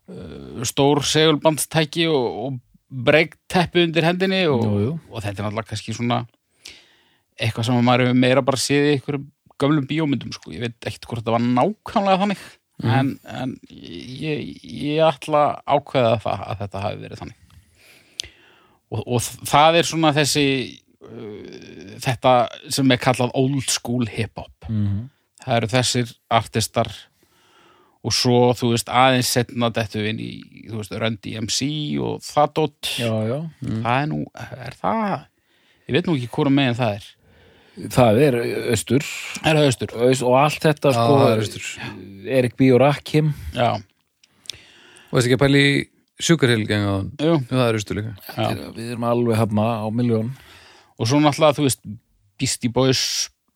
uh, 0.09 0.63
stór 0.63 1.03
segulbandstæki 1.03 2.07
og, 2.07 2.45
og 2.45 2.59
breikteppu 2.91 3.85
undir 3.85 4.03
hendinni 4.03 4.45
og, 4.47 4.63
Jú, 4.63 4.79
jú. 4.85 4.95
og 5.11 5.21
þetta 5.23 5.41
er 5.41 5.45
náttúrulega 5.47 5.69
kannski 5.69 5.93
svona 5.95 6.25
eitthvað 7.39 7.65
sem 7.69 7.83
maður 7.83 8.07
hefur 8.09 8.19
meira 8.19 8.41
bara 8.43 8.57
séð 8.59 8.89
í 8.89 8.95
einhverjum 8.97 9.29
gömlum 9.61 9.85
bíómyndum, 9.85 10.31
sko. 10.33 10.51
Ég 10.51 10.63
veit 10.63 10.87
ekkert 10.89 11.05
hvort 11.05 11.21
það 11.21 11.35
var 11.35 11.43
nákvæmlega 11.45 12.17
þannig, 12.23 12.39
en, 12.81 13.11
en 13.29 13.51
ég, 13.69 14.39
ég 14.65 15.03
ætla 15.05 15.61
ákveða 15.69 16.15
það 16.23 16.45
að 16.47 16.63
þetta 16.63 16.81
hafi 16.81 16.97
verið 17.03 17.21
þannig. 17.21 17.37
Og, 18.91 19.03
og 19.05 19.21
það 19.47 19.77
er 19.77 19.87
svona 19.87 20.11
þessi 20.17 20.45
uh, 21.11 21.93
þetta 22.03 22.33
sem 22.71 22.91
er 22.95 22.97
kallað 23.03 23.31
old 23.37 23.69
school 23.69 24.05
hip-hop. 24.09 24.53
Mhm. 24.69 25.09
Það 25.41 25.55
eru 25.57 25.67
þessir 25.71 26.11
artistar 26.29 26.89
og 28.05 28.13
svo, 28.13 28.51
þú 28.57 28.71
veist, 28.73 28.89
aðeins 28.89 29.29
setna 29.29 29.69
þetta 29.73 30.03
inn 30.09 30.19
í, 30.21 30.31
þú 30.69 30.79
veist, 30.81 30.93
Run 31.01 31.17
DMC 31.21 31.67
og 32.01 32.21
það. 32.25 32.69
Já, 32.97 33.11
já. 33.29 33.39
Það 33.61 33.97
er 34.01 34.07
nú, 34.09 34.19
er 34.37 34.77
það? 34.81 35.25
Ég 35.89 35.95
veit 35.97 36.07
nú 36.07 36.15
ekki 36.17 36.29
hvora 36.33 36.53
megin 36.53 36.77
það 36.77 36.95
er. 36.99 37.09
Það 37.91 38.17
er 38.21 38.35
austur 38.73 39.05
Er 39.47 39.55
það 39.55 39.65
austur? 39.69 39.91
Aust- 39.95 40.23
og 40.27 40.33
allt 40.35 40.59
þetta 40.65 40.89
Já, 40.91 40.97
sko 40.97 41.13
það 41.21 41.29
er 41.31 41.41
austur. 41.41 41.67
Erik 42.27 42.57
B. 42.59 42.67
og 42.75 42.81
Rakim 42.83 43.29
Já, 43.55 43.69
og 45.11 45.15
þessi 45.15 45.29
ekki 45.31 45.37
að 45.37 45.43
pæli 45.45 45.63
sjúkarhilgang 46.21 46.83
á 46.83 46.91
hann 46.97 47.07
jú. 47.15 47.37
það 47.47 47.63
er 47.69 47.79
austu 47.79 47.95
líka 47.97 48.11
Já. 48.35 48.49
Við 48.75 48.89
erum 48.91 49.07
alveg 49.07 49.39
hafna 49.39 49.65
á 49.81 49.87
miljón 49.89 50.33
Og 51.01 51.09
svo 51.09 51.17
náttúrulega, 51.21 51.57
þú 51.57 51.65
veist, 51.65 51.81
Beastie 52.37 52.69
Boys, 52.73 53.03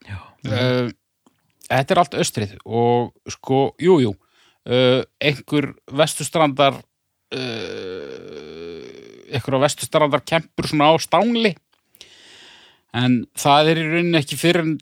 uh, 0.10 0.90
þetta 1.70 1.94
er 1.94 2.02
allt 2.02 2.18
austrið 2.18 2.56
og 2.66 3.14
sko, 3.36 3.68
jú, 3.82 4.00
jú, 4.02 4.16
uh, 4.16 5.02
einhver 5.22 5.74
vestustrandar, 5.94 6.82
einhver 9.36 9.58
á 9.58 9.66
vestustrandar 9.66 10.22
kempur 10.24 10.70
svona 10.70 10.94
á 10.94 10.96
stángli, 11.02 11.52
en 12.96 13.26
það 13.36 13.72
er 13.74 13.82
í 13.82 13.88
rauninni 13.90 14.22
ekki 14.22 14.38
fyrir 14.40 14.62
en, 14.64 14.76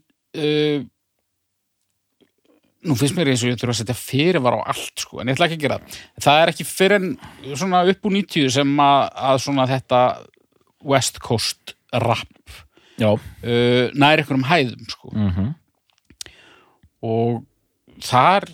nú 2.84 2.97
finnst 2.99 3.15
mér 3.17 3.32
eins 3.32 3.43
og 3.45 3.54
ég 3.54 3.60
þurfa 3.60 3.73
að 3.73 3.80
setja 3.80 3.95
fyrirvar 3.97 4.60
á 4.60 4.67
allt, 4.73 4.93
sko, 5.02 5.21
en 5.21 5.32
ég 5.32 5.38
ætla 5.38 5.47
ekki 5.47 5.60
að 5.62 5.63
gera 5.65 5.80
það. 5.80 6.02
Það 6.26 6.41
er 6.41 6.52
ekki 6.52 6.67
fyrir 6.67 6.99
en 6.99 7.10
svona 7.56 7.84
upp 7.89 8.10
úr 8.10 8.15
90 8.19 8.52
sem 8.60 8.76
að, 8.84 8.99
að 9.32 9.41
svona 9.47 9.69
þetta 9.71 10.02
West 10.93 11.21
Coast 11.23 11.76
rap 11.93 12.53
Já, 12.99 13.10
uh, 13.13 13.86
nær 13.97 14.21
einhverjum 14.21 14.45
hæðum 14.49 14.89
sko. 14.89 15.12
mm 15.13 15.53
og 17.03 17.41
þar 18.03 18.45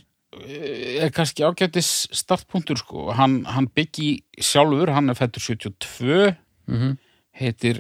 eh, 0.42 1.04
er 1.06 1.12
kannski 1.14 1.44
ágættis 1.46 2.08
startpunktur 2.18 2.80
sko. 2.82 3.12
hann, 3.14 3.44
hann 3.46 3.68
byggi 3.70 4.24
sjálfur, 4.42 4.90
hann 4.96 5.10
er 5.10 5.18
fættur 5.20 5.42
72 5.54 6.36
Mhm. 6.70 6.98
heitir 7.40 7.80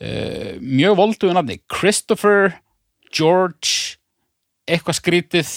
uh, 0.00 0.56
mjög 0.60 0.96
volduðu 0.98 1.32
nafni 1.32 1.58
Christopher 1.72 2.54
George 3.14 3.96
eitthvað 4.68 4.98
skrítið 4.98 5.52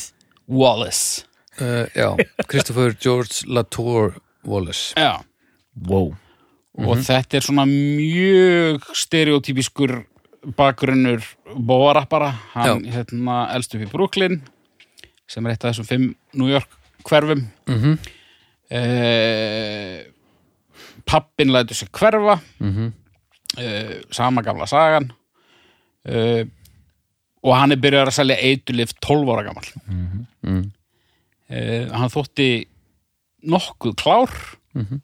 Wallace 0.48 1.26
uh, 1.60 1.88
Já, 1.96 2.16
Christopher 2.48 2.94
George 2.96 3.44
Latour 3.48 4.20
Wallace 4.48 4.94
Já. 4.96 5.20
wow 5.88 6.14
og 6.86 7.02
þetta 7.04 7.38
er 7.38 7.46
svona 7.46 7.66
mjög 7.70 8.86
stereotypiskur 8.96 9.96
bakgrunnur 10.56 11.24
bóarappara. 11.56 12.32
Hann 12.54 12.86
hérna 12.88 13.42
elst 13.56 13.76
upp 13.76 13.84
í 13.84 13.92
Brooklyn 13.92 14.40
sem 15.30 15.46
er 15.46 15.54
eitt 15.54 15.66
af 15.66 15.74
þessum 15.74 15.90
fimm 15.90 16.08
New 16.34 16.50
York 16.50 16.70
hverfum. 17.06 17.48
Mm 17.68 17.82
-hmm. 17.82 17.98
eh, 18.72 20.06
pappin 21.06 21.52
lætur 21.52 21.76
sig 21.76 21.90
hverfa. 21.92 22.40
Mm 22.60 22.94
eh, 23.58 24.02
sama 24.12 24.42
gamla 24.42 24.68
sagan. 24.68 25.12
Eh, 26.06 26.46
og 27.44 27.56
hann 27.56 27.72
er 27.72 27.82
byrjar 27.82 28.12
að 28.12 28.18
selja 28.20 28.38
eitulif 28.44 28.94
12 29.02 29.32
ára 29.34 29.44
gamall. 29.48 29.70
Mm. 30.44 30.72
eh, 31.50 31.88
hann 31.92 32.12
þótti 32.12 32.68
nokkuð 33.44 33.96
klár. 33.96 34.34
Mhm. 34.76 35.02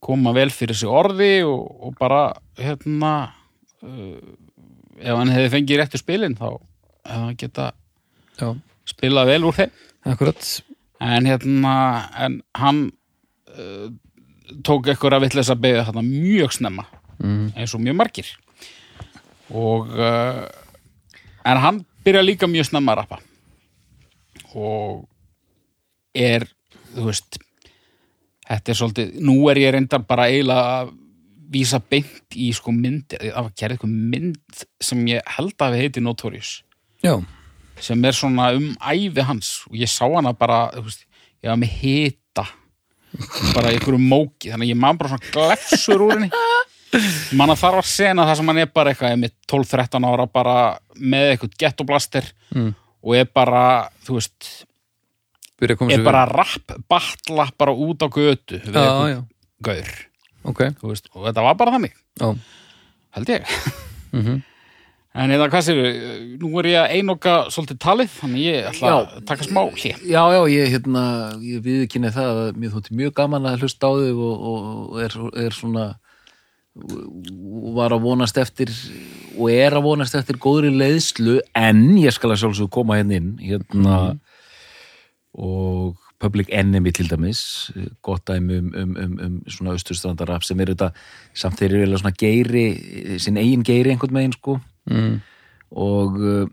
Koma 0.00 0.32
vel 0.36 0.50
fyrir 0.52 0.76
sig 0.76 0.88
orði 0.88 1.42
og, 1.44 1.66
og 1.86 1.96
bara 2.00 2.22
hérna 2.58 3.12
uh, 3.84 4.16
ef 5.00 5.16
hann 5.16 5.32
hefði 5.32 5.52
fengið 5.56 5.82
réttu 5.82 6.00
spilin 6.00 6.36
þá 6.38 6.48
hefði 6.50 7.24
hann 7.24 7.38
geta 7.40 7.70
Já, 8.40 8.54
spilað 8.88 9.34
vel 9.34 9.42
úr 9.48 9.56
þeim. 9.56 9.72
Akkurat. 10.08 10.46
En 11.04 11.26
hérna 11.28 11.74
en 12.20 12.38
hann 12.56 12.86
uh, 13.52 13.90
tók 14.66 14.88
ekkur 14.92 15.16
að 15.16 15.26
vitleisa 15.26 15.56
beðið 15.58 15.90
þarna 15.90 16.04
mjög 16.06 16.56
snemma 16.56 16.86
mm. 17.20 17.52
eins 17.56 17.74
og 17.76 17.84
mjög 17.84 17.98
margir. 18.00 18.30
Og 19.52 19.92
uh, 19.92 20.46
en 21.44 21.62
hann 21.64 21.82
byrja 22.06 22.24
líka 22.24 22.48
mjög 22.50 22.70
snemma 22.70 22.94
að 22.94 23.02
rappa. 23.02 23.20
Og 24.56 25.04
er 26.16 26.48
þú 26.94 27.10
veist 27.10 27.40
þetta 28.50 28.72
er 28.74 28.78
svolítið, 28.80 29.12
nú 29.26 29.36
er 29.52 29.60
ég 29.62 29.72
reyndar 29.76 30.02
bara 30.08 30.26
eiginlega 30.30 30.72
að 30.80 30.92
vísa 31.50 31.80
beint 31.82 32.36
í 32.38 32.52
sko 32.54 32.70
mynd, 32.74 33.16
það 33.16 33.36
var 33.42 33.52
gerðið 33.58 33.76
eitthvað 33.76 33.94
mynd 34.14 34.64
sem 34.86 35.00
ég 35.10 35.32
held 35.36 35.54
að 35.66 35.72
við 35.74 35.84
heiti 35.84 36.02
Notorious. 36.04 36.50
Já, 37.02 37.16
sem 37.80 38.04
er 38.06 38.14
svona 38.14 38.50
um 38.54 38.68
æfi 38.78 39.24
hans. 39.26 39.48
Og 39.70 39.78
ég 39.80 39.90
sá 39.90 40.04
hana 40.12 40.30
bara, 40.36 40.66
veist, 40.84 41.06
ég 41.42 41.48
var 41.50 41.58
með 41.58 41.72
hita. 41.80 42.44
Bara 43.56 43.72
í 43.72 43.78
einhverju 43.80 43.98
móki. 43.98 44.50
Þannig 44.52 44.68
að 44.68 44.72
ég 44.74 44.78
man 44.78 44.98
bara 45.00 45.10
svona 45.16 45.32
glefsur 45.34 46.04
úr 46.06 46.12
henni. 46.14 46.28
Manna 47.38 47.54
þarf 47.58 47.80
að 47.82 47.86
sena 47.90 48.24
það 48.28 48.38
sem 48.40 48.50
hann 48.50 48.58
er 48.62 48.70
bara 48.74 48.92
eitthvað 48.92 49.18
með 49.22 49.34
12-13 49.50 50.06
ára 50.10 50.26
bara 50.30 50.54
með 50.98 51.32
eitthvað 51.36 51.56
gettoblaster 51.64 52.30
Mm. 52.50 52.72
og 53.06 53.14
er 53.14 53.28
bara, 53.30 53.60
þú 54.02 54.16
veist 54.18 54.46
er 55.68 56.04
bara 56.06 56.26
rapp, 56.30 56.76
batla 56.90 57.48
bara 57.60 57.74
út 57.76 58.04
á 58.04 58.08
götu 58.08 58.60
við 58.60 58.74
Já, 58.74 58.84
einhvern 58.84 59.12
já, 59.12 59.20
gaur, 59.68 59.90
ok. 60.52 60.62
Þú 60.80 60.92
veist, 60.92 61.10
og 61.14 61.26
þetta 61.28 61.46
var 61.48 61.58
bara 61.60 61.74
þannig. 61.76 61.98
Já, 62.20 62.30
held 63.18 63.34
ég. 63.36 63.58
Mm 64.10 64.40
en 65.10 65.32
eða 65.34 65.48
hvað 65.50 65.64
sér, 65.66 65.78
nú 66.38 66.50
er 66.60 66.68
ég 66.70 66.76
að 66.78 66.92
einoka 66.98 67.32
svolítið 67.50 67.78
talið, 67.82 68.12
þannig 68.20 68.44
ég 68.44 68.68
ætla 68.70 68.92
að 68.92 69.00
Já. 69.00 69.22
taka 69.26 69.46
smá 69.48 69.60
hlið 69.66 70.04
Já, 70.06 70.20
já, 70.30 70.40
ég, 70.52 70.68
hérna, 70.76 71.02
ég 71.42 71.64
viðkynni 71.64 72.12
það 72.14 72.42
að 72.44 72.60
mér 72.62 72.74
þótti 72.76 72.98
mjög 73.00 73.16
gaman 73.18 73.48
að 73.50 73.64
hlusta 73.64 73.90
á 73.90 73.92
þig 73.98 74.20
og, 74.28 74.46
og 74.52 75.00
er, 75.02 75.16
er 75.42 75.56
svona 75.56 75.86
var 77.74 77.96
að 77.96 78.04
vonast 78.06 78.38
eftir 78.38 78.70
og 79.34 79.50
er 79.50 79.74
að 79.74 79.86
vonast 79.88 80.14
eftir 80.14 80.38
góðri 80.38 80.70
leiðslu 80.70 81.40
en 81.58 81.82
ég 81.98 82.14
skal 82.14 82.30
að 82.30 82.44
sjálfsög 82.44 82.70
koma 82.70 83.00
hérna 83.00 83.18
inn 83.18 83.32
hérna 83.42 83.96
og 85.34 85.98
Public 86.20 86.48
Enemy 86.52 86.90
til 86.92 87.10
dæmis 87.10 87.70
gott 88.02 88.26
dæmi 88.28 88.58
um, 88.58 88.72
um, 88.76 88.96
um, 89.04 89.18
um 89.24 89.42
svona 89.48 89.70
austurstrandarap 89.70 90.44
sem 90.44 90.60
er 90.60 90.72
þetta 90.74 90.90
samt 91.34 91.60
þeir 91.60 91.76
eru 91.80 91.98
svona 91.98 92.16
geiri 92.18 92.64
sinn 93.22 93.38
eigin 93.40 93.64
geiri 93.64 93.94
einhvern 93.94 94.14
megin 94.14 94.36
sko. 94.36 94.58
Mm. 94.90 95.20
og, 95.70 96.16
uh, 96.18 96.46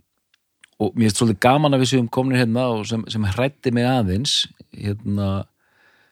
og 0.79 0.93
mér 0.93 1.07
finnst 1.07 1.21
svolítið 1.21 1.39
gaman 1.41 1.73
að 1.73 1.83
við 1.83 1.91
séum 1.93 2.09
komin 2.11 2.37
hérna 2.37 2.67
og 2.75 2.85
sem, 2.85 3.05
sem 3.09 3.23
hrætti 3.23 3.71
mig 3.73 3.87
aðeins 3.87 4.43
hérna 4.75 5.47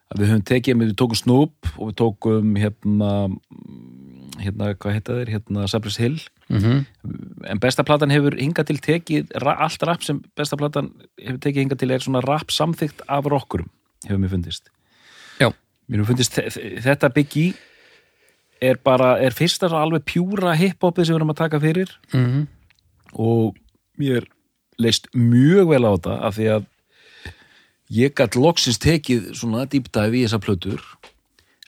að 0.09 0.21
við 0.21 0.31
höfum 0.31 0.45
tekið, 0.45 0.79
við 0.81 0.95
tókum 0.97 1.19
Snoop 1.19 1.69
og 1.75 1.91
við 1.91 1.97
tókum 2.01 2.55
hérna 2.57 3.11
hérna, 4.41 4.73
hvað 4.79 4.97
heita 4.97 5.19
þeir, 5.19 5.31
hérna 5.35 5.67
Cypress 5.71 5.99
Hill 6.01 6.17
Mm 6.49 6.85
en 7.45 7.59
besta 7.61 7.83
platan 7.85 8.09
hefur 8.09 8.33
hingað 8.37 8.65
til 8.69 8.77
tekið 8.81 9.31
allt 9.41 9.83
rap 9.85 10.03
sem 10.03 10.19
besta 10.37 10.57
platan 10.57 10.91
hefur 11.21 11.37
tekið 11.41 11.61
hingað 11.63 11.79
til 11.79 11.91
er 11.91 11.99
svona 12.03 12.21
rap 12.25 12.49
samþykkt 12.53 13.01
af 13.07 13.25
rockurum, 13.29 13.69
hefur 14.05 14.17
mér 14.21 14.29
fundist. 14.33 14.69
Já, 15.39 15.51
mér 15.89 15.99
hefur 16.01 16.11
fundist 16.13 16.33
þe- 16.37 16.49
þe- 16.53 16.81
þetta 16.85 17.09
byggi 17.13 17.45
er 18.61 18.77
bara, 18.83 19.17
er 19.21 19.31
fyrsta 19.31 19.69
alveg 19.69 20.05
pjúra 20.05 20.55
hiphopið 20.57 21.05
sem 21.05 21.13
við 21.15 21.19
erum 21.19 21.33
að 21.33 21.41
taka 21.43 21.59
fyrir. 21.59 21.89
Mm 22.13 22.47
og 23.15 23.55
mér 23.99 24.25
leist 24.77 25.07
mjög 25.15 25.69
vel 25.69 25.85
á 25.87 25.91
þetta 25.95 26.15
af 26.27 26.35
því 26.35 26.47
að 26.51 26.65
ég 27.95 28.13
gætt 28.17 28.35
loksins 28.35 28.77
tekið 28.81 29.29
svona 29.37 29.65
dýpdæfi 29.69 30.19
í 30.19 30.25
þessa 30.25 30.39
plötur. 30.43 30.81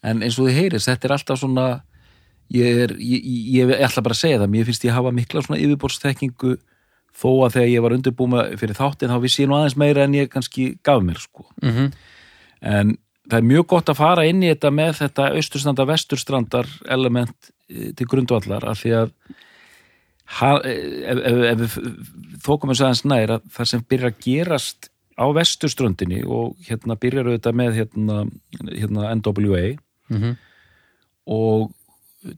En 0.04 0.22
eins 0.24 0.38
og 0.40 0.48
þið 0.50 0.58
heyrist, 0.58 0.90
þetta 0.90 1.06
er 1.08 1.14
alltaf 1.16 1.40
svona 1.40 1.68
ég 2.54 2.82
er, 2.86 2.94
ég, 3.00 3.26
ég, 3.26 3.72
ég 3.72 3.86
ætla 3.88 4.04
bara 4.06 4.16
að 4.16 4.24
segja 4.24 4.42
það 4.42 4.54
mér 4.54 4.68
finnst 4.68 4.86
ég 4.88 4.96
hafa 4.96 5.14
mikla 5.16 5.44
svona 5.44 5.60
yfirborðstekkingu 5.64 6.54
þó 7.18 7.30
að 7.48 7.58
þegar 7.58 7.72
ég 7.72 7.84
var 7.84 7.96
undirbúma 7.98 8.46
fyrir 8.60 8.78
þáttinn 8.78 9.12
þá 9.12 9.20
vissi 9.24 9.44
ég 9.44 9.50
nú 9.50 9.58
aðeins 9.58 9.78
meira 9.80 10.06
en 10.06 10.16
ég 10.18 10.32
kannski 10.32 10.70
gaf 10.86 11.02
mér 11.04 11.20
sko 11.22 11.48
-hmm. 11.62 11.92
en 12.62 12.98
það 13.28 13.38
er 13.38 13.50
mjög 13.52 13.68
gott 13.68 13.90
að 13.90 14.00
fara 14.00 14.26
inn 14.26 14.44
í 14.44 14.52
þetta 14.54 14.72
með 14.72 14.94
þetta 15.02 15.32
austurstranda 15.36 15.86
vesturstrandar 15.86 16.68
element 16.90 17.52
eh, 17.70 17.92
til 17.96 18.08
grundvallar 18.08 18.64
af 18.64 18.84
því 18.84 18.94
að 19.02 19.12
ha, 20.40 20.52
eh, 20.64 21.12
ef, 21.12 21.18
ef, 21.18 21.42
ef 21.52 21.60
við 21.60 21.98
þókum 22.46 22.72
við 22.72 22.84
aðeins 22.84 23.06
nær 23.06 23.30
að 23.38 23.42
það 23.52 23.66
sem 23.66 23.84
byrjar 23.90 24.14
að 24.14 24.24
gerast 24.24 24.92
á 25.18 25.26
vesturströndinni 25.34 26.24
og 26.24 26.56
hérna 26.68 26.96
byrjar 26.96 27.26
auðvitað 27.26 27.56
með 27.58 27.74
hérna, 27.82 28.26
hérna 28.72 29.16
NWA 29.16 29.76
Mm 30.08 30.38
og 31.28 31.72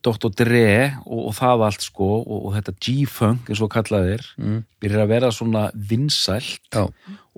Dr. 0.04 0.30
Dre 0.36 0.63
og, 1.06 1.20
og 1.30 1.34
það 1.38 1.63
allt 1.70 1.86
sko 1.88 2.08
og, 2.20 2.39
og 2.50 2.56
þetta 2.58 2.74
G-Funk 2.84 3.50
eins 3.50 3.62
og 3.63 3.72
kallaðir 3.74 4.26
Mm. 4.38 4.63
byrjar 4.84 5.06
að 5.06 5.12
vera 5.13 5.30
svona 5.32 5.68
vinsælt 5.74 6.68
Já, 6.76 6.84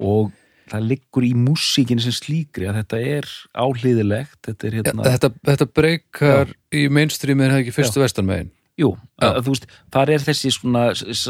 og 0.02 0.32
það 0.72 0.88
liggur 0.88 1.26
í 1.28 1.34
músíkinni 1.36 2.02
sem 2.04 2.16
slíkri 2.16 2.68
að 2.70 2.80
þetta 2.82 3.00
er 3.18 3.30
áhlýðilegt 3.60 4.40
þetta 4.48 4.68
er 4.68 4.78
Já 4.80 4.80
hérna, 4.80 5.06
þetta, 5.12 5.30
þetta 5.52 5.68
breykar 5.76 6.54
í 6.74 6.86
mainstream 6.90 7.42
er 7.44 7.54
það 7.54 7.64
ekki 7.66 7.76
fyrstu 7.78 8.02
vestanmegin 8.04 8.52
jú, 8.80 8.94
Já. 9.20 9.28
að, 9.28 9.42
þú 9.46 9.54
veist 9.56 9.68
þar 9.94 10.14
er 10.16 10.26
þessi 10.26 10.52
svona 10.56 10.84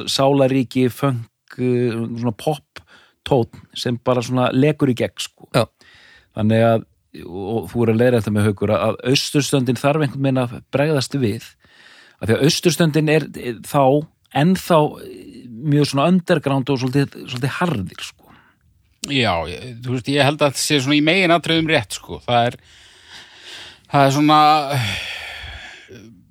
sálaríki 0.07 0.85
funk, 0.93 1.57
uh, 1.57 1.97
svona 2.21 2.35
pop 2.37 2.83
tótt 3.27 3.57
sem 3.77 3.97
bara 4.01 4.23
svona 4.25 4.47
legur 4.53 4.89
í 4.93 4.95
gegn 4.97 5.19
sko 5.21 5.49
Já. 5.57 5.65
þannig 6.37 6.63
að, 6.69 6.85
og 7.25 7.67
þú 7.71 7.83
er 7.83 7.91
að 7.91 7.99
leira 7.99 8.21
þetta 8.21 8.35
með 8.35 8.47
haukur 8.49 8.73
að 8.75 9.01
austurstöndin 9.11 9.79
þarf 9.79 10.05
einhvern 10.05 10.25
veginn 10.27 10.43
að 10.45 10.55
bregðast 10.71 11.17
við 11.19 11.49
að 12.21 12.29
því 12.29 12.37
að 12.37 12.47
austurstöndin 12.47 13.11
er 13.11 13.27
eh, 13.35 13.59
þá 13.67 13.83
ennþá 14.41 14.79
eh, 15.03 15.45
mjög 15.61 15.91
svona 15.91 16.07
underground 16.13 16.71
og 16.71 16.81
svolítið, 16.81 17.17
svolítið 17.27 17.55
harðir 17.59 18.05
sko 18.05 18.21
Já, 19.09 19.33
ég, 19.49 19.79
þú 19.81 19.95
veist, 19.95 20.09
ég 20.13 20.27
held 20.27 20.37
að 20.37 20.51
þetta 20.51 20.61
sé 20.61 20.77
svona 20.77 20.99
í 20.99 21.01
megin 21.01 21.33
atriðum 21.33 21.71
rétt, 21.71 21.95
sko. 21.97 22.19
Það 22.21 22.51
er, 22.51 22.57
það 23.89 24.03
er 24.03 24.11
svona, 24.13 24.41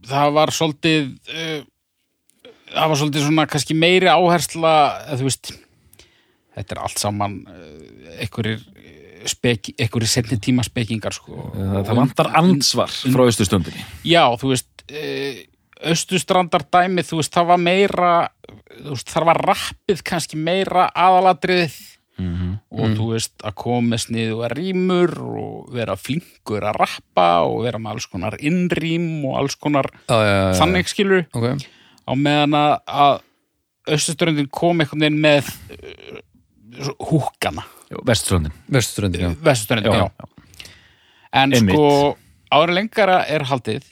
það 0.07 0.35
var 0.37 0.53
svolítið, 0.55 1.09
það 2.71 2.93
var 2.93 3.01
svolítið 3.01 3.27
svona 3.27 3.47
kannski 3.51 3.75
meiri 3.75 4.13
áhersla, 4.13 4.75
þú 5.19 5.27
veist, 5.27 5.51
þetta 6.55 6.77
er 6.77 6.83
allt 6.87 7.03
saman 7.03 7.37
einhverjir 8.21 8.63
speki, 9.29 9.75
einhverjir 9.77 10.11
setni 10.11 10.39
tíma 10.41 10.65
spekingar, 10.65 11.13
sko. 11.17 11.51
það, 11.55 11.79
það 11.89 12.01
vantar 12.01 12.31
ansvar 12.41 12.93
frá 12.93 13.25
austurstöndinni 13.27 13.85
Já, 14.09 14.25
þú 14.41 14.53
veist, 14.55 14.71
austustrandar 15.91 16.65
dæmið, 16.73 17.09
þú 17.11 17.21
veist, 17.21 17.33
það 17.35 17.49
var 17.53 17.63
meira, 17.63 18.11
þú 18.75 18.93
veist, 18.95 19.15
það 19.15 19.27
var 19.31 19.41
rappið 19.51 20.05
kannski 20.11 20.41
meira 20.41 20.91
aðalatriðið. 20.93 21.79
Og 22.21 22.95
þú 22.99 23.07
veist 23.15 23.45
að 23.49 23.55
koma 23.63 23.95
með 23.95 24.03
sniðu 24.05 24.43
að 24.45 24.55
rýmur 24.59 25.15
og 25.41 25.71
vera 25.73 25.95
flinkur 25.97 26.67
að 26.69 26.77
rappa 26.83 27.29
og 27.49 27.63
vera 27.65 27.81
með 27.81 27.95
alls 27.95 28.07
konar 28.13 28.37
innrým 28.45 29.07
og 29.25 29.39
alls 29.41 29.57
konar 29.57 29.89
þannig 30.05 30.91
skilur 30.93 31.25
Ok, 31.33 31.65
á 32.05 32.13
meðan 32.13 32.59
að, 32.59 33.23
austurströndin 33.89 34.51
kom 34.53 34.85
einhvern 34.85 35.07
veginn 35.07 35.23
með 35.25 35.49
svo 36.77 36.95
húkana 37.09 37.65
Vesturströndin, 37.91 39.21
já 39.25 39.31
vesturströndin, 39.43 39.93
já, 39.93 40.11
en 41.33 41.53
Einmitt. 41.55 41.75
sko 41.75 42.17
ára 42.55 42.73
lengara 42.77 43.19
er 43.27 43.43
haldið 43.51 43.83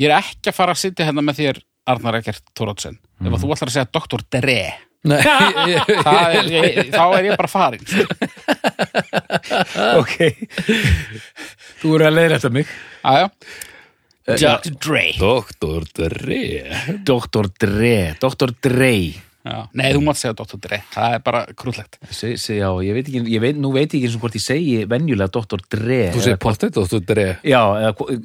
ég 0.00 0.08
er 0.08 0.14
ekki 0.18 0.48
að 0.52 0.56
fara 0.56 0.72
að 0.76 0.80
sitja 0.86 1.04
hérna 1.08 1.22
með 1.26 1.34
þér 1.42 1.56
Arnar 1.88 2.18
Ekkert 2.20 2.44
Tórótsen 2.56 2.96
ef 3.20 3.32
að 3.32 3.40
þú 3.44 3.48
ætlar 3.54 3.68
að 3.70 3.74
segja 3.76 3.92
Dr. 3.98 4.20
Dre 4.32 4.60
Nei, 5.08 5.20
ég, 5.70 5.78
er, 6.02 6.48
ég, 6.56 6.88
þá 6.90 7.04
er 7.20 7.24
ég 7.28 7.36
bara 7.38 7.50
farin. 7.52 7.84
Ok 10.00 10.14
Þú 11.78 11.92
eru 11.94 12.04
að 12.08 12.16
leiða 12.16 12.34
þetta 12.38 12.50
mig 12.56 12.66
aðja 13.06 13.28
Eh, 14.28 14.36
Dr. 14.36 14.74
Dre 14.76 15.04
Doktor 15.16 15.86
Dre 15.96 16.40
Dr. 17.08 17.46
Dre 17.62 17.92
Dr. 18.20 18.50
Dre 18.60 18.90
já. 19.48 19.62
nei, 19.80 19.88
þú 19.96 20.02
mátt 20.06 20.18
segja 20.20 20.34
Dr. 20.38 20.58
Dre, 20.64 20.78
það 20.94 21.14
er 21.16 21.22
bara 21.26 21.40
krúllegt 21.58 21.98
Se, 22.10 22.34
se, 22.40 22.56
já, 22.60 22.68
ég 22.84 22.94
veit 22.98 23.08
ekki, 23.08 23.22
ég 23.34 23.42
veit, 23.44 23.56
nú 23.60 23.72
veit 23.74 23.88
ég 23.88 23.98
ekki 23.98 24.08
eins 24.10 24.16
og 24.18 24.24
hvort 24.26 24.38
ég 24.38 24.44
segi 24.44 24.76
venjulega 24.90 25.32
Dr. 25.38 25.64
Dre 25.74 26.00
Þú 26.16 26.24
segir 26.26 26.40
pottet, 26.42 26.74
Doktor 26.76 27.00
Dre 27.08 27.26
Já, 27.42 27.60
eða 27.82 27.92
hvo- 27.98 28.16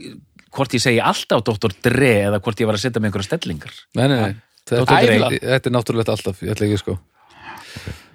hvort 0.54 0.76
ég 0.78 0.84
segi 0.84 1.00
alltaf 1.02 1.44
Dr. 1.48 1.74
Dre 1.88 2.12
eða 2.30 2.42
hvort 2.44 2.60
ég 2.62 2.70
var 2.70 2.78
að 2.78 2.84
setja 2.86 3.02
með 3.02 3.12
einhverja 3.12 3.30
stellingar 3.32 3.74
Nei, 3.98 4.06
nei, 4.08 4.20
nei 4.20 4.34
Þetta, 4.64 4.84
Dr. 4.86 4.94
Dre. 4.94 5.18
þetta, 5.20 5.42
þetta 5.56 5.70
er 5.70 5.76
náttúrulegt 5.80 6.14
alltaf, 6.14 6.44
ég 6.46 6.54
ætla 6.54 6.68
ekki 6.70 6.82
sko 6.84 7.00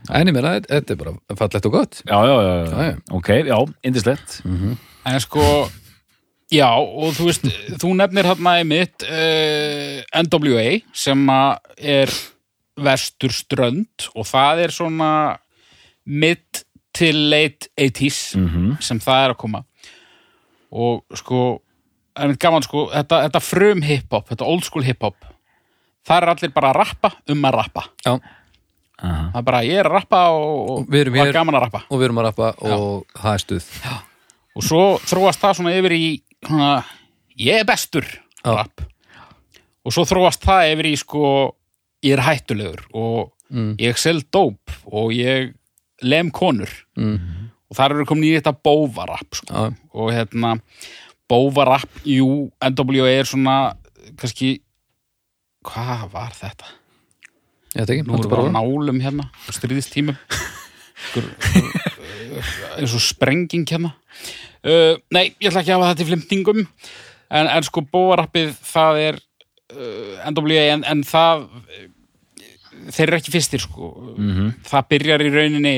En 0.08 0.30
ég 0.30 0.32
meina, 0.32 0.54
þetta 0.64 0.94
er 0.94 1.00
bara 1.02 1.12
fallegt 1.36 1.66
og 1.68 1.74
gott 1.74 1.98
Já, 2.06 2.16
já, 2.24 2.36
já, 2.40 2.54
já. 2.54 2.64
Já, 2.70 2.86
já. 2.88 2.96
ok, 3.18 3.28
já, 3.50 3.58
indislegt 3.90 4.38
en 5.08 5.20
sko 5.24 5.44
já, 6.52 6.68
og 6.80 7.12
þú 7.16 7.26
veist, 7.28 7.44
þú 7.82 7.90
nefnir 7.98 8.24
hérna 8.30 8.54
í 8.62 8.64
mitt 8.68 9.04
uh, 9.04 9.98
NWA 10.24 10.78
sem 10.96 11.26
að 11.28 11.74
er 11.98 12.12
vesturströnd 12.84 14.08
og 14.14 14.26
það 14.28 14.64
er 14.66 14.74
svona 14.74 15.10
mid 16.06 16.64
til 16.96 17.18
late 17.30 17.68
80s 17.78 18.36
Mhm. 18.38 18.78
sem 18.80 18.98
það 19.00 19.24
er 19.26 19.34
að 19.34 19.38
koma 19.38 19.64
og 20.72 21.04
sko 21.16 21.60
gaman 22.40 22.62
sko, 22.66 22.88
þetta, 22.90 23.20
þetta 23.28 23.40
frum 23.44 23.82
hip-hop 23.86 24.28
þetta 24.32 24.46
old 24.48 24.64
school 24.66 24.82
hip-hop 24.82 25.14
það 26.08 26.16
er 26.22 26.28
allir 26.32 26.52
bara 26.54 26.72
að 26.72 26.80
rappa 26.80 27.12
um 27.28 27.42
að 27.46 27.54
rappa 27.60 27.84
Já, 28.04 28.18
Aha. 28.98 29.30
það 29.32 29.38
er 29.38 29.42
bara, 29.46 29.60
ég 29.62 29.78
er 29.78 29.86
að 29.86 29.92
rappa 30.00 30.22
og, 30.34 30.70
og 30.70 30.86
Við 30.90 31.00
erum 31.04 31.14
hér. 31.20 31.32
gaman 31.32 31.54
að 31.54 31.66
rappa 31.68 31.84
og 31.88 31.98
við 32.00 32.04
erum 32.08 32.18
að 32.18 32.26
rappa 32.30 32.48
og 32.58 33.06
það 33.14 33.34
er 33.34 33.44
stuð 33.44 33.68
og 34.58 34.62
svo 34.66 34.82
þróast 35.06 35.38
það 35.44 35.54
svona 35.60 35.76
yfir 35.78 35.94
í 35.94 36.22
svona, 36.48 36.72
ég 37.38 37.60
er 37.60 37.68
bestur 37.68 38.02
Já. 38.42 38.50
rapp 38.56 38.82
og 39.86 39.92
svo 39.94 40.02
þróast 40.08 40.42
það 40.42 40.72
yfir 40.74 40.90
í 40.90 40.96
sko 40.98 41.22
ég 42.06 42.14
er 42.18 42.24
hættulegur 42.26 42.84
og 42.94 43.34
Mm. 43.48 43.78
ég 43.80 43.96
sel 43.96 44.18
dóp 44.28 44.61
og 44.92 45.08
ég 45.16 45.54
lem 46.04 46.28
konur 46.30 46.68
mm. 47.00 47.14
og 47.72 47.76
þar 47.78 47.94
eru 47.94 48.04
komin 48.04 48.26
í 48.28 48.34
þetta 48.34 48.52
bóvarapp 48.52 49.38
sko. 49.38 49.48
Já, 49.48 49.72
og 49.96 50.11
hérna 50.12 50.50
bóvarapp, 51.32 51.88
jú, 52.04 52.50
NWA 52.61 53.08
er 53.08 53.24
svona 53.24 53.54
kannski 54.20 54.58
hvað 55.64 56.04
var 56.12 56.37
þetta? 56.37 56.68
ég 57.72 57.80
veit 57.87 57.94
ekki, 57.94 58.04
Nú 58.04 58.18
erum 58.20 58.28
við 58.37 58.52
á 58.52 58.56
nálum 58.58 59.00
hérna 59.00 59.30
stríðistímum 59.48 60.20
eins 62.76 62.94
og 62.94 63.02
sprenging 63.04 63.64
hérna 63.68 63.94
uh, 63.94 64.94
Nei, 65.08 65.30
ég 65.40 65.48
ætla 65.48 65.62
ekki 65.64 65.72
að 65.72 65.80
hafa 65.80 65.94
þetta 65.94 66.04
í 66.04 66.11
flimtingum 66.12 66.61
en, 66.66 67.48
en 67.48 67.64
sko 67.66 67.80
bóarappið 67.88 68.52
það 68.74 69.00
er 69.06 69.20
NWA 70.33 70.64
en, 70.74 70.85
en 70.88 71.02
það 71.04 71.46
þeir 72.88 73.07
eru 73.09 73.18
ekki 73.18 73.35
fyrstir 73.35 73.62
sko. 73.62 73.90
Mhm. 74.16 74.52
það 74.68 74.88
byrjar 74.94 75.24
í 75.26 75.33
rauninni 75.35 75.74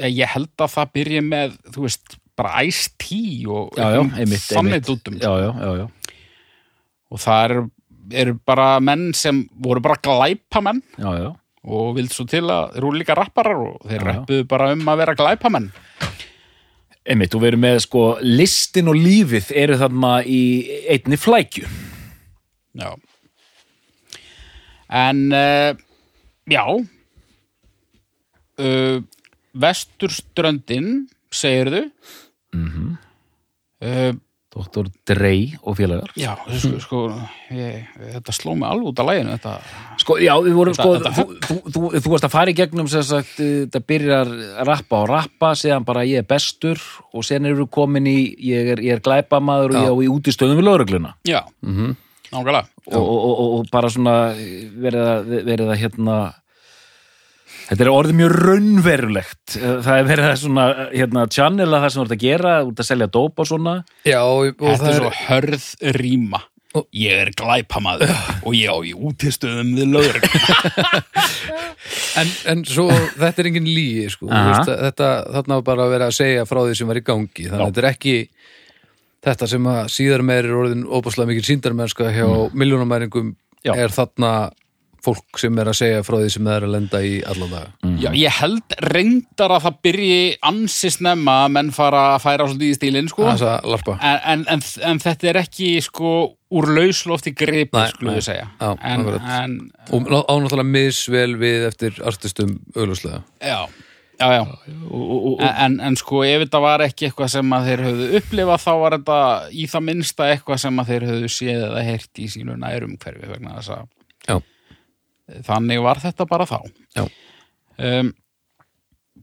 ég 0.00 0.30
held 0.34 0.52
að 0.62 0.74
það 0.76 0.92
byrja 0.96 1.22
með 1.26 1.56
þú 1.74 1.84
veist, 1.86 2.16
bara 2.38 2.62
Ice-T 2.64 3.10
og 3.50 3.74
já, 5.20 5.32
já, 5.42 5.70
já 5.82 5.86
og 7.10 7.18
það 7.20 7.44
eru, 7.48 7.62
eru 8.22 8.34
bara 8.46 8.68
menn 8.80 9.10
sem 9.18 9.42
voru 9.58 9.82
bara 9.82 9.98
glæpamenn. 9.98 10.78
Já, 10.94 11.10
já, 11.18 11.30
og 11.66 11.94
vild 11.98 12.14
svo 12.14 12.24
til 12.30 12.44
að 12.46 12.76
þeir 12.76 12.84
eru 12.84 12.92
líka 12.96 13.16
rapparar 13.18 13.58
og 13.66 13.82
þeir 13.90 14.06
rappuðu 14.06 14.46
bara 14.48 14.70
um 14.76 14.86
að 14.88 15.02
vera 15.02 15.16
glæpamenn. 15.18 15.70
Einmitt, 17.10 17.34
og 17.34 17.42
við 17.42 17.48
erum 17.54 17.64
með 17.64 17.78
sko 17.82 18.04
listin 18.22 18.90
og 18.92 18.98
lífið 19.00 19.50
eru 19.56 19.78
þarna 19.80 20.12
í 20.22 20.40
einni 20.92 21.18
flækju 21.18 21.66
já 22.74 22.94
en 24.90 25.32
uh, 25.32 25.74
já 26.50 26.64
uh, 28.58 29.02
vesturströndin 29.54 31.06
segirðu 31.30 31.84
mm 32.54 32.66
Mhm. 32.70 32.96
uh, 33.86 34.12
Dr. 34.50 34.88
Dre 35.06 35.54
og 35.62 35.76
félagar 35.78 36.10
já, 36.18 36.32
sko, 36.58 36.80
sko 36.82 37.00
ég, 37.54 37.84
þetta 38.16 38.32
sló 38.34 38.56
mig 38.58 38.66
alveg 38.66 38.88
út 38.90 38.98
af 38.98 39.06
læginu 39.06 39.30
þetta, 39.36 39.52
Sko, 40.02 40.16
já, 40.18 40.34
við 40.42 40.54
vorum, 40.58 40.74
Þetta- 40.74 40.82
sko, 40.82 40.96
þetta- 40.98 41.14
þú, 41.14 41.24
þú, 41.46 41.70
þú, 41.70 42.00
þú 42.02 42.10
varst 42.10 42.24
að 42.26 42.30
fara 42.34 42.50
í 42.50 42.56
gegnum 42.58 42.88
sem 42.90 43.02
sagt, 43.06 43.36
þetta 43.38 43.80
byrjar 43.86 44.26
að 44.26 44.66
rappa 44.66 44.96
og 45.04 45.08
rappa, 45.08 45.52
segðan 45.54 45.84
bara 45.86 46.02
ég 46.04 46.18
er 46.18 46.26
bestur 46.26 46.82
og 47.14 47.22
sen 47.24 47.46
eru 47.46 47.66
komin 47.70 48.06
í, 48.10 48.34
ég 48.42 48.72
er, 48.74 48.78
ég 48.82 48.92
er 48.98 49.00
glæpamaður 49.00 49.70
og 49.70 49.78
Já. 49.78 49.86
ég 49.86 49.94
á 49.94 49.96
í 50.02 50.10
útistöðum 50.18 50.58
við 50.58 50.66
lögregluna 50.66 51.14
já, 51.24 51.44
Mhm. 51.62 51.94
nákvæmlega 51.94 52.09
og, 52.86 53.00
og, 53.00 53.24
og, 53.30 53.40
og 53.60 53.70
bara 53.72 53.90
svona 53.92 54.14
verið 54.36 55.08
að, 55.14 55.32
verið 55.48 55.72
að 55.74 55.82
hérna 55.84 56.18
Þetta 57.70 57.84
er 57.84 57.88
orðið 57.92 58.16
mjög 58.18 58.32
raunverulegt. 58.34 59.52
Það 59.54 59.90
er 59.94 60.06
verið 60.08 60.26
að 60.26 60.38
svona, 60.40 60.62
hérna, 60.90 61.22
channela 61.30 61.78
það 61.84 61.92
sem 61.92 62.00
þú 62.00 62.06
ert 62.06 62.14
að 62.16 62.22
gera, 62.24 62.54
þú 62.64 62.72
ert 62.72 62.80
að 62.82 62.88
selja 62.88 63.06
dóp 63.14 63.42
og 63.42 63.46
svona. 63.46 63.74
Já, 64.08 64.18
og, 64.26 64.48
þetta 64.58 64.78
það 64.80 64.88
er 64.88 64.96
er 64.96 64.98
svo 65.04 65.12
hörð 65.28 65.68
rýma. 66.00 66.40
Og- 66.70 66.86
ég 66.94 67.18
er 67.18 67.30
glæpamaður 67.34 68.10
og 68.46 68.52
ég 68.54 68.70
á 68.70 68.78
í 68.86 68.92
útistöðum 68.94 69.72
við 69.74 69.88
lögur 69.90 70.22
en, 72.20 72.28
en 72.52 72.60
svo 72.62 72.84
þetta 73.18 73.42
er 73.42 73.48
engin 73.50 73.66
lígi 73.66 74.04
sko. 74.14 74.28
Veist, 74.30 74.70
þetta, 74.70 75.08
þarna 75.34 75.58
var 75.58 75.64
bara 75.66 75.86
að 75.88 75.94
vera 75.96 76.10
að 76.12 76.18
segja 76.20 76.46
frá 76.46 76.60
því 76.62 76.76
sem 76.78 76.90
var 76.92 77.00
í 77.00 77.04
gangi. 77.06 77.48
Þannig 77.48 77.64
að 77.64 77.72
þetta 77.72 77.82
er 77.82 77.88
ekki 77.90 78.14
þetta 79.24 79.50
sem 79.52 79.68
að 79.72 79.82
síðar 79.96 80.24
meir 80.26 80.48
er 80.48 80.56
orðin 80.56 80.86
óbúslega 80.88 81.32
mikil 81.32 81.46
síndarmennska 81.48 82.10
hjá 82.14 82.26
mm. 82.26 82.56
miljónamæringum 82.56 83.34
er 83.74 83.92
þarna 83.92 84.32
fólk 85.04 85.40
sem 85.40 85.56
er 85.60 85.70
að 85.70 85.78
segja 85.78 86.02
frá 86.04 86.18
því 86.20 86.30
sem 86.34 86.48
það 86.48 86.56
er 86.56 86.66
að 86.66 86.72
lenda 86.74 87.00
í 87.04 87.12
allan 87.28 87.52
dag 87.54 87.86
Já, 88.00 88.10
ég 88.16 88.36
held 88.40 88.74
reyndar 88.84 89.54
að 89.56 89.66
það 89.66 89.78
byrji 89.86 90.18
ansi 90.50 90.90
snemma 90.92 91.36
að 91.44 91.54
menn 91.56 91.72
fara 91.76 92.02
að 92.14 92.24
færa 92.24 92.48
svolítið 92.48 92.72
í 92.72 92.76
stílinn 92.78 93.10
sko. 93.12 93.26
þess 93.28 93.46
að 93.48 93.68
larpa. 93.72 93.96
En, 94.00 94.18
en, 94.32 94.44
en, 94.56 94.64
en 94.90 95.02
þetta 95.02 95.30
er 95.32 95.40
ekki 95.42 95.70
sko 95.84 96.14
úr 96.56 96.70
lauslofti 96.76 97.32
gripi 97.36 97.84
nei. 98.00 98.16
við 98.16 98.24
segja. 98.26 98.48
Já, 98.60 98.72
en, 98.90 99.54
og 99.90 100.08
ánáttúrulega 100.10 100.66
misvel 100.68 101.36
við 101.40 101.68
eftir 101.68 102.00
artistum 102.08 102.56
augljóslega. 102.74 103.22
Já, 103.44 103.60
já, 104.20 104.28
já. 104.36 104.42
Og, 104.90 105.00
og, 105.00 105.20
og, 105.32 105.42
En, 105.48 105.78
en, 105.80 105.96
sko 105.96 106.20
ef 106.28 106.42
þetta 106.44 106.60
var 106.62 106.84
ekki 106.84 107.08
eitthvað 107.08 107.30
sem 107.32 107.54
að 107.56 107.68
þeir 107.70 107.82
höfðu 107.86 108.08
upplifað 108.20 108.62
þá 108.66 108.70
var 108.82 108.96
þetta 108.98 109.18
í 109.50 109.66
það 109.72 109.86
minnsta 109.88 110.28
eitthvað 110.34 110.60
sem 110.64 110.82
að 110.82 110.92
þeir 110.92 111.06
höfðu 111.10 111.30
séð 111.36 111.64
eða 111.70 111.84
heyrt 111.88 112.20
í 112.20 112.28
sínu 112.34 112.56
nærum 112.60 112.96
hverfi 113.00 113.30
vegna 113.32 113.56
þess 113.58 113.74
að 113.78 113.88
þannig 115.46 115.78
var 115.84 116.00
þetta 116.02 116.26
bara 116.26 116.46
þá. 116.50 116.56
Já. 116.98 117.04
um, 117.78 118.08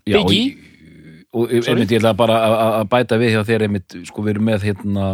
já, 0.08 0.20
og, 0.24 0.32
og 1.36 1.52
einmitt 1.68 1.92
ég 1.92 2.00
ætla 2.00 2.14
bara 2.16 2.38
að- 2.48 2.88
bæta 2.94 3.18
við 3.20 3.34
hjá 3.36 3.42
þér 3.50 3.66
einmitt, 3.68 3.98
sko, 4.08 4.24
við 4.24 4.38
erum 4.38 4.48
með 4.48 4.64
hérna 4.70 5.10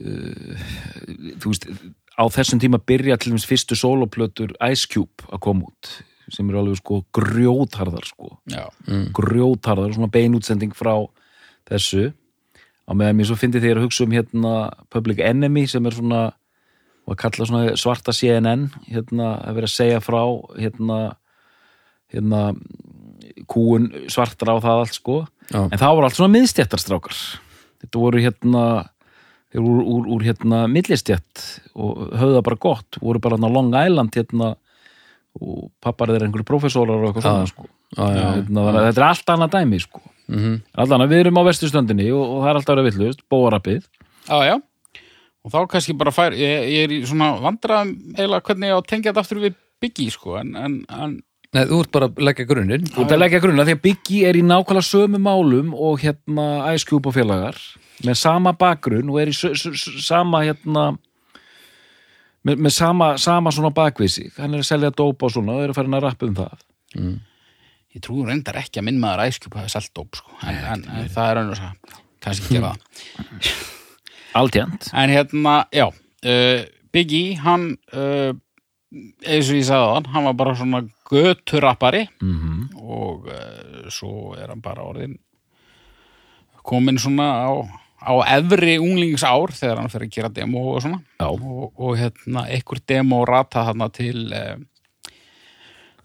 uh, 0.00 0.56
þú 1.42 1.52
veist, 1.52 1.68
á 2.16 2.24
þessum 2.32 2.62
tíma 2.62 2.80
byrja 2.80 3.18
til 3.20 3.32
dæmis 3.34 3.46
fyrstu 3.48 3.76
soloplötur 3.78 4.56
Ice 4.72 4.88
Cube 4.88 5.28
að 5.28 5.42
koma 5.44 5.68
út 5.68 5.92
sem 6.32 6.48
eru 6.48 6.62
alveg 6.62 6.80
sko 6.80 7.02
grjótharðar 7.14 8.06
sko. 8.08 8.36
Já, 8.50 8.66
grjótharðar, 9.16 9.94
svona 9.96 10.12
beinútsending 10.12 10.74
frá 10.76 10.94
þessu. 11.68 12.10
Á 12.88 12.92
meðan 12.98 13.18
mér 13.18 13.28
svo 13.30 13.38
fyndi 13.38 13.62
þegar 13.62 13.82
að 13.82 13.88
hugsa 13.88 14.06
um 14.06 14.14
hérna 14.16 14.54
Public 14.92 15.22
Enemy 15.22 15.66
sem 15.70 15.86
er 15.86 15.96
svona 15.96 16.22
og 17.02 17.14
að 17.16 17.20
kalla 17.24 17.46
svona 17.48 17.76
svarta 17.78 18.14
CNN 18.14 18.68
hérna 18.86 19.34
að 19.42 19.58
vera 19.58 19.68
að 19.70 19.74
segja 19.74 20.02
frá 20.02 20.22
hérna 20.54 20.98
hérna 22.12 22.42
kúun 23.50 23.88
svartra 24.12 24.54
á 24.54 24.62
það 24.62 24.82
allt 24.82 24.98
sko. 24.98 25.16
Já. 25.50 25.66
en 25.66 25.78
það 25.78 25.94
voru 25.96 26.06
allt 26.06 26.18
svona 26.18 26.34
miðstjættarstrákar 26.36 27.16
þetta 27.82 28.02
voru 28.02 28.22
hérna 28.22 28.64
voru 29.60 29.82
úr, 29.84 30.08
úr 30.14 30.24
hérna 30.24 30.64
millistjætt 30.70 31.42
og 31.74 32.12
höfðu 32.16 32.38
það 32.38 32.46
bara 32.46 32.60
gott. 32.62 32.98
Voru 33.02 33.20
bara 33.22 33.36
hérna 33.36 33.52
Long 33.52 33.74
Island 33.76 34.16
hérna 34.16 34.54
og 35.40 35.70
pappar 35.82 36.12
þeir 36.12 36.26
einhverju 36.26 36.48
prófessorar 36.48 36.98
og 36.98 37.08
eitthvað 37.08 37.26
svona 37.28 37.48
sko. 37.50 37.68
Já, 37.96 38.04
já, 38.04 38.26
hérna, 38.36 38.66
þannig 38.66 38.80
að 38.82 38.86
þetta 38.90 39.02
er 39.02 39.08
allt 39.08 39.32
annað 39.34 39.54
dæmi 39.56 39.80
sko. 39.82 40.02
Mhm. 40.32 40.52
allan 40.78 41.02
að 41.04 41.10
við 41.12 41.20
erum 41.24 41.40
á 41.40 41.48
vestustöndinni 41.48 42.06
og, 42.14 42.22
og 42.22 42.38
það 42.42 42.50
er 42.50 42.58
alltaf 42.60 42.76
vera 42.76 42.86
villust, 42.86 43.24
bóarappið 43.28 43.82
já, 44.28 44.38
já. 44.46 44.54
Og 45.42 45.50
þá 45.50 45.58
kannski 45.72 45.96
bara 45.98 46.12
fær 46.14 46.36
ég, 46.38 46.68
ég 46.70 46.86
er 46.86 46.94
í 46.94 47.00
svona 47.08 47.32
vandræðum 47.42 47.90
eiginlega 48.14 48.46
hvernig 48.46 48.70
ég 48.70 48.78
á 48.78 48.78
að 48.78 48.88
tengja 48.92 49.10
þetta 49.10 49.24
aftur 49.24 49.42
við 49.42 49.58
Biggie 49.82 50.14
sko, 50.14 50.36
en, 50.38 50.54
en, 50.54 50.78
en 50.94 51.20
Nei, 51.52 51.66
þú 51.68 51.82
ert 51.82 51.92
bara 51.92 52.06
að 52.08 52.20
leggja 52.24 52.46
grunninn. 52.48 52.84
Þú 52.88 53.02
ert 53.02 53.12
að 53.12 53.18
leggja 53.20 53.40
grunna 53.42 53.64
því 53.68 53.74
að 53.76 53.80
Biggie 53.84 54.28
er 54.30 54.38
í 54.38 54.44
nákvæmlega 54.46 54.88
sömu 54.88 55.18
málum 55.20 55.74
og 55.76 55.98
hérna 56.00 56.46
Ice 56.72 56.88
Cube 56.88 57.10
og 57.10 57.16
félagar 57.18 57.58
með 58.06 58.16
sama 58.22 58.54
bakgrunn 58.56 59.10
og 59.12 59.18
er 59.20 59.28
í 59.28 59.34
sama 59.36 60.40
hérna 60.46 60.86
með, 62.46 62.62
með 62.66 62.74
sama, 62.76 63.10
sama 63.22 63.52
svona 63.54 63.72
bakvið 63.74 64.12
sig. 64.16 64.30
Hann 64.38 64.56
er 64.56 64.64
að 64.64 64.70
selja 64.70 64.92
dópa 64.94 65.28
og 65.28 65.34
svona 65.34 65.56
og 65.56 65.64
er 65.64 65.72
að 65.72 65.78
fara 65.80 65.98
að 65.98 66.06
rappa 66.06 66.28
um 66.28 66.36
það. 66.38 66.64
Ég 67.92 68.04
trúi 68.04 68.24
reyndar 68.26 68.60
ekki 68.62 68.80
að 68.80 68.88
minn 68.88 69.00
maður 69.02 69.26
æskjup 69.26 69.58
hafi 69.60 69.72
selt 69.74 69.92
dóp 69.96 70.16
sko. 70.16 70.32
en, 70.48 70.60
en, 70.74 70.86
en 70.96 71.10
það 71.12 71.30
er 71.32 71.42
önnur 71.42 71.64
kannski 72.22 72.54
gera 72.56 72.72
það. 72.72 73.50
Altjant 74.40 74.88
en 74.96 75.12
hérna, 75.12 75.58
já 75.76 75.86
uh, 75.90 76.62
Biggie, 76.92 77.36
hann 77.40 77.74
uh, 77.92 78.32
eins 79.26 79.50
og 79.52 79.58
ég 79.58 79.66
sagði 79.68 79.92
á 79.92 80.12
hann 80.14 80.26
var 80.28 80.38
bara 80.40 80.56
svona 80.56 80.82
göturappari. 81.12 82.06
Mm 82.24 82.70
og 82.82 83.28
uh, 83.30 83.88
svo 83.92 84.34
er 84.36 84.50
hann 84.50 84.62
bara 84.64 84.84
orðin 84.84 85.14
komin 86.66 86.98
svona 87.00 87.28
á, 87.46 87.50
á 88.02 88.14
efri 88.38 88.76
unglingsár 88.82 89.54
þegar 89.54 89.80
hann 89.80 89.92
fer 89.92 90.06
að 90.06 90.12
gera 90.16 90.32
demo 90.34 90.64
og 90.74 90.82
svona. 90.84 91.00
Og, 91.28 91.72
og 91.78 91.96
hérna 92.00 92.46
einhver 92.50 92.82
demo 92.88 93.22
rata 93.28 93.64
þarna 93.68 93.88
til 93.94 94.26
uh, 94.34 94.56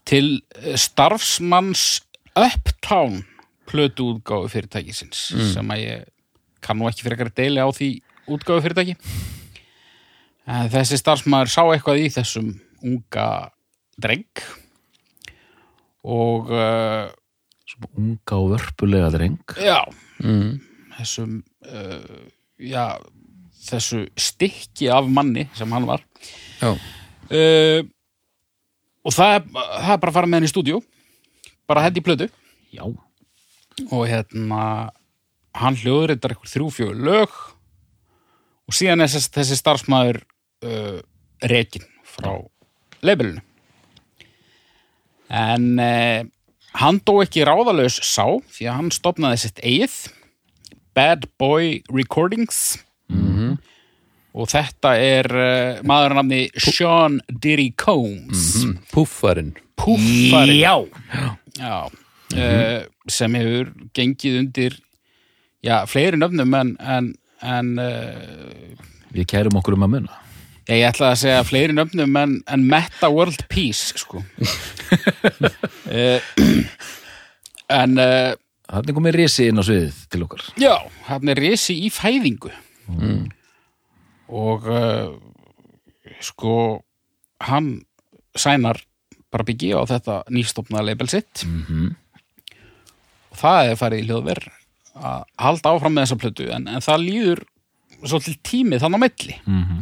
til 0.08 0.38
eh, 0.56 0.76
starfsmanns 0.80 2.04
Uptown 2.38 3.24
plötu 3.68 4.12
útgáfu 4.14 4.52
fyrirtækisins 4.54 5.24
sem 5.52 5.74
að 5.74 5.82
ég 5.82 6.04
kann 6.64 6.78
nú 6.80 6.88
ekki 6.88 7.08
frekar 7.08 7.32
að 7.32 7.40
deili 7.42 7.64
á 7.66 7.70
því 7.74 7.90
útgáfu 8.30 8.64
fyrirtæki. 8.64 8.96
En 10.48 10.70
þessi 10.72 11.00
starfsmæður 11.02 11.52
sá 11.52 11.62
eitthvað 11.66 12.04
í 12.06 12.12
þessum 12.14 12.54
unga 12.86 13.28
dreng. 14.00 14.44
Og 16.08 16.54
uh, 16.54 17.10
unga 17.98 18.38
og 18.38 18.54
vörpulega 18.54 19.10
dreng. 19.18 19.42
Já, 19.60 19.82
mm. 20.24 20.54
þessum 21.00 21.42
uh, 21.72 22.28
já, 22.60 22.98
þessu 23.68 24.06
stykki 24.20 24.90
af 24.94 25.10
manni 25.12 25.48
sem 25.58 25.72
hann 25.76 25.88
var. 25.90 26.04
Já, 26.62 26.74
uh, 26.74 27.82
og 29.08 29.16
það 29.16 29.34
er, 29.38 29.44
það 29.56 29.92
er 29.96 30.02
bara 30.04 30.12
að 30.12 30.18
fara 30.20 30.30
með 30.30 30.40
hann 30.40 30.48
í 30.50 30.54
stúdíu 30.54 30.80
bara 31.68 31.84
hendi 31.86 32.04
í 32.04 32.08
plötu. 32.08 32.30
Já, 32.74 32.86
og 33.88 34.08
hérna 34.10 34.62
hann 35.58 35.78
hljóður 35.80 36.16
þetta 36.16 36.34
eitthvað 36.34 36.54
þrjú 36.54 36.72
fjögur 36.76 37.04
lög. 37.08 37.38
Og 38.68 38.76
síðan 38.76 39.04
er 39.06 39.12
þessi, 39.12 39.32
þessi 39.38 39.60
starfsmæður 39.62 40.22
uh, 40.68 40.98
rekin 41.48 41.86
frá 42.08 42.34
leifilinu 43.06 43.44
en 45.28 45.80
uh, 45.80 46.24
hann 46.78 47.00
dó 47.06 47.18
ekki 47.24 47.46
ráðalaus 47.48 48.00
sá 48.06 48.26
því 48.54 48.70
að 48.70 48.78
hann 48.80 48.94
stopnaði 48.96 49.42
sitt 49.44 49.62
eigið 49.64 49.98
Bad 50.98 51.30
Boy 51.38 51.84
Recordings. 51.94 52.80
Og 54.38 54.50
þetta 54.52 54.92
er 55.02 55.28
uh, 55.34 55.80
maður 55.88 56.14
að 56.14 56.20
nafni 56.20 56.42
Sean 56.62 57.18
Diddy 57.30 57.72
Combs. 57.80 58.44
Mm. 58.62 58.76
púffarinn. 58.94 59.56
Púffari 59.78 60.60
Já. 60.60 60.76
Já, 61.58 61.88
uh, 61.90 62.84
sem 63.10 63.38
hefur 63.40 63.72
gengið 63.98 64.38
undir 64.44 64.78
já, 65.66 65.82
fleiri 65.90 66.20
nöfnum 66.22 66.54
en, 66.54 66.76
en, 66.78 67.10
en 67.42 67.74
uh, 67.82 68.86
Við 69.16 69.26
kærum 69.32 69.58
okkur 69.58 69.78
um 69.78 69.88
að 69.88 69.94
muna. 69.96 70.20
Ég 70.68 70.84
ætla 70.86 71.14
að 71.14 71.22
segja 71.24 71.46
fleiri 71.48 71.74
nöfnum 71.74 72.20
en, 72.22 72.38
en 72.46 72.66
Meta 72.70 73.10
World 73.10 73.48
Peace 73.50 73.98
sko. 73.98 74.22
uh, 75.90 76.22
en 77.82 77.98
uh, 78.68 78.76
Þannig 78.78 78.98
komið 78.98 79.18
risi 79.22 79.48
inn 79.50 79.62
á 79.62 79.64
sviðið 79.64 80.02
til 80.12 80.24
okkar. 80.26 80.44
Já, 80.60 80.76
hann 81.08 81.32
er 81.34 81.40
risi 81.40 81.78
í 81.86 81.92
fæðingu. 81.94 82.52
Og 84.28 84.68
uh, 84.68 85.16
sko 86.24 86.56
hann 87.48 87.72
sænar 88.38 88.82
bara 89.32 89.46
byggi 89.48 89.74
á 89.76 89.84
þetta 89.88 90.22
nýstofna 90.34 90.84
label 90.86 91.10
sitt. 91.12 91.46
Mhm. 91.46 91.96
og 93.32 93.38
það 93.42 93.72
er 93.72 93.76
farið 93.78 94.00
í 94.02 94.06
hljóðver 94.08 94.40
að 94.98 95.24
halda 95.38 95.72
áfram 95.76 95.94
með 95.94 96.06
þessa 96.08 96.20
plötu 96.22 96.46
en, 96.56 96.64
en 96.72 96.82
það 96.82 97.04
líður 97.04 97.42
svolítið 98.02 98.38
tímið 98.50 98.82
þannig 98.82 98.98
á 98.98 99.04
milli. 99.04 99.36
Mhm. 99.46 99.82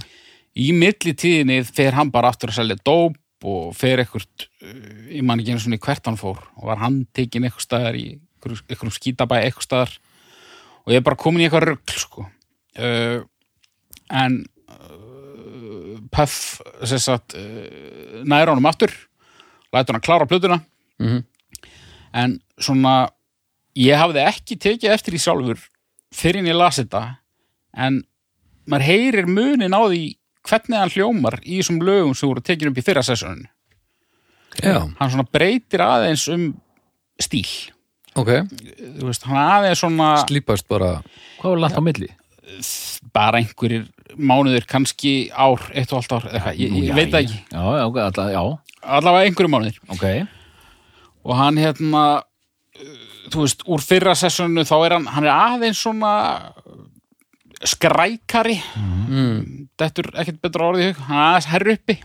í 0.56 0.68
milli 0.76 1.14
tíðinni 1.14 1.62
fer 1.68 1.96
hann 1.96 2.12
bara 2.12 2.32
aftur 2.32 2.52
að 2.52 2.60
selja 2.60 2.78
dóp 2.84 3.16
og 3.46 3.76
fer 3.76 4.02
ekkert 4.04 4.48
ég 5.12 5.24
man 5.24 5.40
ekki 5.40 5.54
einu 5.54 5.62
svona 5.62 5.78
í 5.78 5.84
hvert 5.84 6.06
hann 6.08 6.18
fór. 6.20 6.40
Og 6.58 6.68
var 6.72 6.82
hann 6.82 7.06
tekin 7.14 7.44
eitthvað 7.46 7.66
staðar 7.68 7.96
í 8.00 8.20
eitthvað 8.46 8.96
skítabæ 8.96 9.40
eitthvað 9.42 9.68
staðar 9.68 9.96
og 10.86 10.94
ég 10.94 11.02
er 11.02 11.06
bara 11.06 11.20
komin 11.20 11.42
í 11.42 11.48
eitthvað 11.48 11.70
rugl 11.72 11.98
sko. 11.98 12.26
Uh, 12.76 13.24
en 14.14 14.44
uh, 14.70 15.98
Puff 16.14 16.62
sagt 16.86 17.36
uh, 17.40 18.22
næra 18.28 18.54
honum 18.54 18.70
aftur 18.70 18.94
lætur 19.74 19.98
hann 19.98 20.06
klára 20.06 20.28
plötuna. 20.30 20.62
Mhm. 21.00 21.24
en 22.16 22.40
svona 22.56 23.10
ég 23.76 23.98
hafði 24.00 24.22
ekki 24.24 24.56
tekið 24.56 24.94
eftir 24.94 25.18
í 25.18 25.20
sjálfur 25.20 25.60
fyrir 26.16 26.40
en 26.40 26.48
ég 26.48 26.56
las 26.56 26.80
þetta 26.80 27.18
en 27.76 27.98
maður 28.64 28.88
heyrir 28.88 29.28
munin 29.28 29.76
á 29.76 29.84
því 29.84 30.16
hvernig 30.48 30.80
hann 30.80 30.94
hljómar 30.94 31.40
í 31.44 31.60
þessum 31.60 31.82
lögum 31.84 32.16
sem 32.16 32.30
voru 32.30 32.44
tekin 32.46 32.72
upp 32.72 32.80
í 32.80 32.86
fyrra 32.86 33.04
sessunum 33.04 33.44
Já, 34.64 34.88
hann 34.88 35.12
svona 35.12 35.28
breytir 35.28 35.84
aðeins 35.84 36.24
um 36.32 36.54
stíl 37.20 37.75
ok, 38.16 38.32
þú 39.00 39.10
veist, 39.10 39.26
hann 39.30 39.42
aðeins 39.42 39.82
svona 39.84 40.12
slípast 40.26 40.68
bara. 40.72 40.98
Hvað 41.42 41.56
var 41.56 41.66
langt 41.66 41.80
á 41.80 41.84
milli? 41.86 42.12
bara 43.16 43.40
einhverjir 43.42 43.88
mánuðir, 44.16 44.68
kannski 44.70 45.32
ár, 45.34 45.64
eitt 45.74 45.92
og 45.92 46.02
allt 46.02 46.14
ár, 46.14 46.28
eða 46.30 46.38
eitthvað, 46.40 46.60
ég, 46.62 46.76
ég 46.86 46.96
veit 46.96 47.12
það 47.12 47.26
ekki. 47.26 47.40
Já, 47.52 47.64
já, 47.66 47.86
alla, 48.06 48.26
já, 48.32 48.42
allavega 49.00 49.30
einhverjum 49.30 49.56
mánuðir. 49.56 49.80
Ok. 49.92 50.06
Og 51.26 51.38
hann 51.40 51.60
hérna 51.60 52.04
þú 53.34 53.44
veist, 53.44 53.66
úr 53.66 53.84
fyrra 53.84 54.16
sessunu 54.18 54.66
þá 54.68 54.76
er 54.78 54.98
hann, 54.98 55.08
hann 55.16 55.28
er 55.28 55.34
aðeins 55.34 55.82
svona 55.82 56.14
skrækari. 57.66 58.60
Mm. 59.10 59.68
dettur 59.80 60.12
ekkert 60.14 60.42
betra 60.44 60.70
orðið 60.70 60.86
í 60.86 60.90
hug. 60.92 61.06
Hann 61.08 61.18
er 61.18 61.30
aðeins 61.30 61.52
herri 61.52 61.78
uppi. 61.80 62.00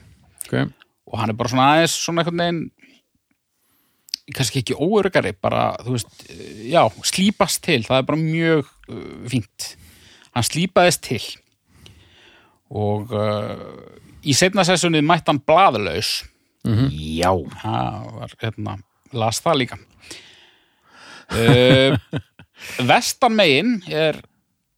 Okay. 0.51 0.67
og 1.07 1.19
hann 1.21 1.31
er 1.31 1.37
bara 1.39 1.51
svona 1.53 1.67
aðeins 1.77 1.93
svona 1.95 2.23
einhvern 2.25 2.41
veginn 2.43 2.63
kannski 4.37 4.63
ekki 4.63 4.77
óörgari 4.79 5.33
bara, 5.43 5.71
þú 5.85 5.95
veist, 5.97 6.25
já, 6.69 6.83
slípast 7.07 7.63
til 7.65 7.83
það 7.87 8.03
er 8.03 8.09
bara 8.09 8.21
mjög 8.21 8.69
uh, 8.91 9.05
fínt. 9.31 9.71
Hann 10.37 10.47
slípaðist 10.47 11.03
til. 11.07 11.23
Og 12.71 13.11
uh, 13.17 13.55
í 14.23 14.35
setna 14.37 14.65
sessunni 14.67 15.03
mætti 15.03 15.33
hann 15.33 15.43
blaðlaus. 15.43 16.21
Já, 16.61 17.33
það 17.63 18.11
var, 18.19 18.35
hérna, 18.43 18.77
las 19.17 19.41
það 19.43 19.63
líka. 19.63 19.81
Uh, 21.31 21.97
vestan 22.91 23.37
megin 23.39 23.79
er 23.89 24.21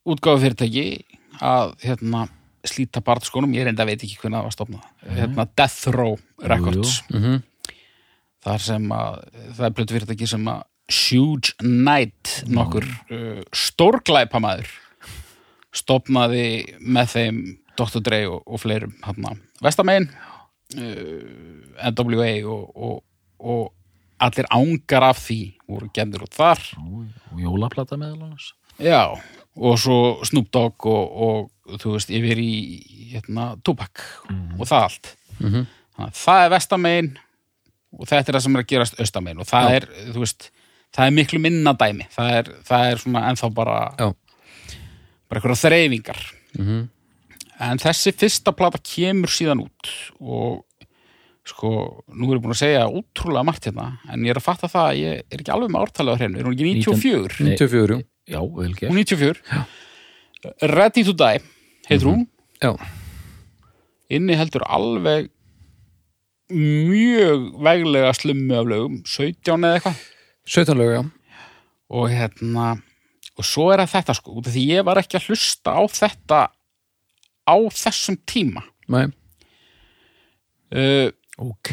útgáfu 0.08 0.44
fyrirtæki 0.44 0.86
að 1.42 1.74
hérna 1.82 2.26
slíta 2.62 3.02
bartskónum, 3.02 3.54
ég 3.56 3.66
reynda 3.66 3.86
veit 3.88 3.98
ekki 3.98 4.20
hvernig 4.20 4.38
það 4.38 4.44
var 4.46 4.54
stofnað. 4.54 4.90
Hérna 5.16 5.46
Death 5.58 5.96
Row 5.96 6.20
Records. 6.38 7.00
Mm 7.10 7.40
þar 8.42 8.62
sem 8.64 8.86
að 8.96 9.18
það 9.56 9.66
er 9.68 9.74
plötu 9.78 9.96
fyrirtæki 9.96 10.28
sem 10.30 10.48
að 10.50 10.62
Huge 10.92 11.54
Knight 11.62 12.42
nokkur 12.50 12.84
uh, 12.84 13.42
stórglæpamaður 13.54 14.70
stopnaði 15.72 16.46
með 16.84 17.12
þeim 17.14 17.38
Dr. 17.78 18.02
Dre 18.04 18.24
og, 18.28 18.42
og 18.44 18.60
fleirum 18.60 18.92
hérna 19.06 19.36
Vestamein 19.64 20.10
uh, 20.10 21.92
NWA 21.92 22.34
og, 22.50 22.66
og, 22.76 22.98
og 23.40 23.70
allir 24.22 24.48
ángar 24.54 25.08
af 25.10 25.22
því 25.24 25.40
voru 25.66 25.88
gendur 25.94 26.26
út 26.26 26.36
þar. 26.36 26.60
Og 26.78 27.40
jólaplata 27.42 27.98
meðal 27.98 28.28
annars. 28.28 28.52
Já, 28.82 29.14
og 29.56 29.78
svo 29.80 29.98
Snoop 30.26 30.50
Dogg 30.54 30.86
og, 30.90 31.16
og 31.26 31.80
þú 31.82 31.96
veist, 31.96 32.12
yfir 32.14 32.40
í 32.40 32.52
hérna, 33.12 33.52
Tupac 33.64 34.04
og 34.58 34.66
það 34.66 34.88
allt. 34.88 35.12
Mhm. 35.38 35.66
Þannig 35.92 36.08
að 36.08 36.20
það 36.22 36.42
er 36.42 36.52
Vestamein 36.54 37.10
og 37.98 38.08
þetta 38.08 38.32
er 38.32 38.38
það 38.38 38.44
sem 38.46 38.56
er 38.56 38.62
að 38.64 38.70
gerast 38.72 39.00
austamein 39.02 39.42
og 39.42 39.48
það 39.48 39.68
Já. 39.68 39.76
er, 39.76 39.86
þú 40.14 40.24
veist, 40.24 40.48
það 40.96 41.06
er 41.10 41.14
miklu 41.18 41.40
minna 41.42 41.72
dæmi, 41.78 42.08
það 42.14 42.34
er, 42.40 42.50
það 42.68 42.88
er 42.90 43.02
svona 43.04 43.22
ennþá 43.30 43.50
bara, 43.54 43.78
Já, 44.00 44.08
bara 45.28 45.40
eitthvað 45.40 45.62
þreifingar. 45.66 46.20
Mhm. 46.58 46.82
en 47.62 47.78
þessi 47.78 48.12
fyrsta 48.18 48.52
plata 48.56 48.78
kemur 48.82 49.30
síðan 49.30 49.60
út 49.62 49.90
og 50.20 50.64
sko, 51.46 51.70
nú 52.10 52.30
er 52.30 52.38
ég 52.38 52.42
búin 52.42 52.54
að 52.54 52.60
segja 52.62 52.82
útrúlega 52.90 53.44
margt 53.46 53.64
hérna, 53.66 53.98
en 54.10 54.24
ég 54.24 54.30
er 54.34 54.38
að 54.40 54.46
fatta 54.46 54.68
það 54.70 54.88
að 54.88 54.98
ég 55.00 55.22
er 55.30 55.42
ekki 55.42 55.52
alveg 55.54 55.70
með 55.74 55.84
ártalið 55.86 56.14
á 56.14 56.18
hreinu, 56.20 56.38
er 56.38 56.46
hún 56.48 56.54
ekki 56.56 56.68
94? 56.82 57.38
94, 57.52 57.96
jú. 57.98 58.04
Já, 58.32 58.38
vel 58.38 58.68
Hún 58.70 58.76
gert 58.78 58.92
94 58.94 60.68
Ready 60.74 61.04
to 61.06 61.12
Die, 61.18 61.40
heitir 61.88 62.06
hún. 62.08 62.26
Já, 62.62 62.72
inni 64.12 64.36
heldur 64.38 64.62
alveg 64.66 65.30
mjög 66.54 67.48
veglega 67.64 68.12
slummi 68.16 68.56
af 68.56 68.68
lögum 68.70 69.00
17 69.08 69.66
eða 69.66 69.78
eitthvað. 69.78 70.00
17 70.56 70.78
lög, 70.78 70.92
já. 70.96 71.02
Og 71.92 72.08
hérna 72.12 72.66
og 73.38 73.46
svo 73.48 73.70
er 73.72 73.82
að 73.82 73.94
þetta 73.94 74.16
sko, 74.18 74.36
því 74.44 74.64
ég 74.68 74.86
var 74.86 75.00
ekki 75.00 75.18
að 75.18 75.30
hlusta 75.30 75.72
á 75.72 75.82
þetta 75.88 76.40
á 77.48 77.56
þessum 77.74 78.18
tíma. 78.28 78.62
Nei, 78.92 79.06
uh, 80.76 81.08
ok. 81.40 81.72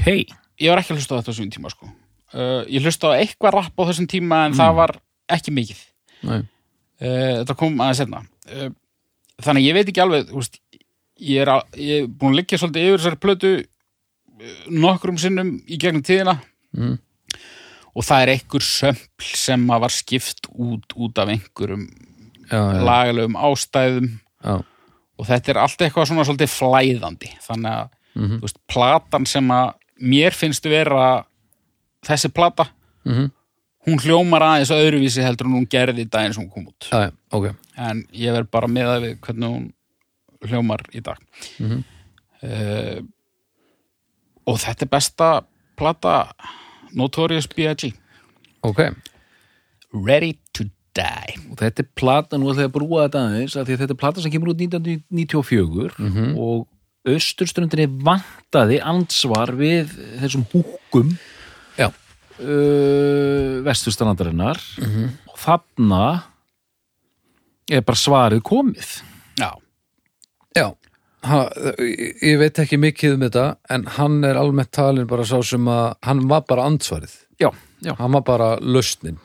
Ég 0.59 0.71
var 0.71 0.82
ekki 0.82 0.95
að 0.95 1.01
hlusta 1.01 1.15
á 1.15 1.17
þetta 1.19 1.30
á 1.30 1.32
þessum 1.34 1.51
tíma 1.53 1.73
sko. 1.73 1.89
Uh, 2.34 2.61
ég 2.71 2.86
hlusta 2.86 3.11
á 3.11 3.19
eitthvað 3.19 3.57
rapp 3.57 3.75
á 3.75 3.84
þessum 3.89 4.07
tíma 4.09 4.45
en 4.47 4.57
það 4.57 4.75
var 4.80 4.95
ekki 5.36 5.53
mikið. 5.55 5.84
Nei. 6.30 6.39
Uh, 6.99 7.41
þetta 7.41 7.55
kom 7.59 7.80
aðeins 7.80 8.01
hérna 8.03 8.23
uh, 8.51 8.71
þannig 9.43 9.67
ég 9.69 9.77
veit 9.77 9.88
ekki 9.88 10.01
alveg 10.03 10.25
þú 10.30 10.41
veist, 10.41 10.57
ég 11.23 11.43
er, 11.43 11.51
að, 11.53 11.77
ég 11.80 12.03
er 12.03 12.09
búin 12.11 12.34
að 12.34 12.41
liggja 12.41 12.59
svolítið 12.59 12.88
yfir 12.88 13.01
þessari 13.03 13.19
plötu 13.23 13.51
nokkrum 14.69 15.17
sinnum 15.17 15.55
í 15.67 15.77
gegnum 15.81 16.03
tíðina 16.05 16.39
Mm. 16.77 16.99
og 17.97 18.03
það 18.05 18.21
er 18.21 18.29
einhver 18.35 18.61
sömpl 18.61 19.25
sem 19.35 19.63
að 19.73 19.79
var 19.81 19.89
skipt 19.89 20.45
út 20.53 20.93
út 20.95 21.17
af 21.17 21.27
einhverjum 21.33 21.87
Já, 22.51 22.59
já, 22.61 22.83
lagalegum 22.85 23.35
ástæðum 23.35 24.07
já, 24.45 24.53
og 25.17 25.25
þetta 25.25 25.49
er 25.49 25.57
allt 25.63 25.81
eitthvað 25.81 26.07
svona 26.11 26.25
svolítið 26.27 26.53
flæðandi 26.53 27.31
þannig 27.41 27.71
að 27.73 27.89
Mhm. 28.15 28.37
þú 28.37 28.41
veist, 28.41 28.57
platan 28.67 29.25
sem 29.25 29.47
að 29.49 29.73
mér 30.01 30.31
finnst 30.33 30.63
vera 30.69 31.25
þessi 32.05 32.29
plata 32.33 32.67
Mhm. 33.05 33.31
hún 33.87 33.99
hljómar 33.99 34.41
aðeins 34.41 34.69
öðruvísi 34.71 35.23
heldur 35.25 35.45
en 35.47 35.53
hún 35.53 35.67
gerði 35.67 36.05
í 36.05 36.09
daginn 36.09 36.33
sem 36.33 36.43
hún 36.43 36.51
kom 36.53 36.67
út 36.67 36.89
já, 36.91 37.09
já, 37.09 37.11
ok 37.31 37.55
en 37.77 38.03
ég 38.13 38.31
verð 38.33 38.51
bara 38.51 38.67
með 38.67 38.85
það 38.85 39.01
við 39.07 39.19
hvernig 39.19 39.49
hún 39.49 39.73
hljómar 40.45 40.81
í 40.93 41.01
dag 41.01 41.17
Mhm. 41.59 41.83
uh, 42.43 43.01
og 44.50 44.60
þetta 44.64 44.86
er 44.86 44.91
besta 44.91 45.30
plata 45.80 46.16
Notorious 46.97 47.47
B.I.G. 47.52 47.93
Ok, 48.66 48.82
Ready 49.93 50.34
to 50.58 50.66
Die. 50.97 51.38
Og 51.52 51.60
þetta 51.62 51.84
er 51.84 51.89
plata, 51.97 52.38
nú 52.39 52.50
ætla 52.52 52.66
ég 52.66 52.72
að 52.72 52.76
brúa 52.76 53.06
þetta 53.06 53.24
aðeins 53.28 53.56
að 53.60 53.74
þetta 53.76 53.95
er 53.95 54.02
plata 54.02 54.24
sem 54.24 54.34
kemur 54.34 54.54
út 54.54 54.64
1994 54.66 56.36
og 56.39 56.66
austurströndinni 57.10 57.88
vantaði 58.04 58.80
ansvar 58.84 59.54
við 59.58 59.93
þessum 60.20 60.43
húkum 60.52 61.14
uh, 62.41 63.62
vesturstrandarinnar. 63.68 64.60
Og 65.30 65.39
þarna 65.39 66.04
er 67.70 67.86
bara 67.86 68.02
svarið 68.02 68.43
komið. 68.50 68.93
Já, 69.39 69.54
já 70.58 70.68
ha, 71.28 71.39
ég, 71.80 72.38
veit 72.39 72.61
ekki 72.63 72.80
mikið 72.80 73.15
um 73.17 73.26
þetta 73.28 73.45
en 73.76 73.88
hann 73.97 74.22
er 74.28 74.39
almennt 74.39 74.72
talin 74.76 75.09
bara 75.09 75.26
sá 75.28 75.38
sem 75.45 75.67
að 75.72 75.97
hann 76.07 76.26
var 76.32 76.45
bara 76.49 76.67
ansvarið 76.70 77.15
já, 77.41 77.49
já. 77.84 77.93
hann 77.99 78.15
var 78.17 78.26
bara 78.28 78.49
lausnin. 78.61 79.20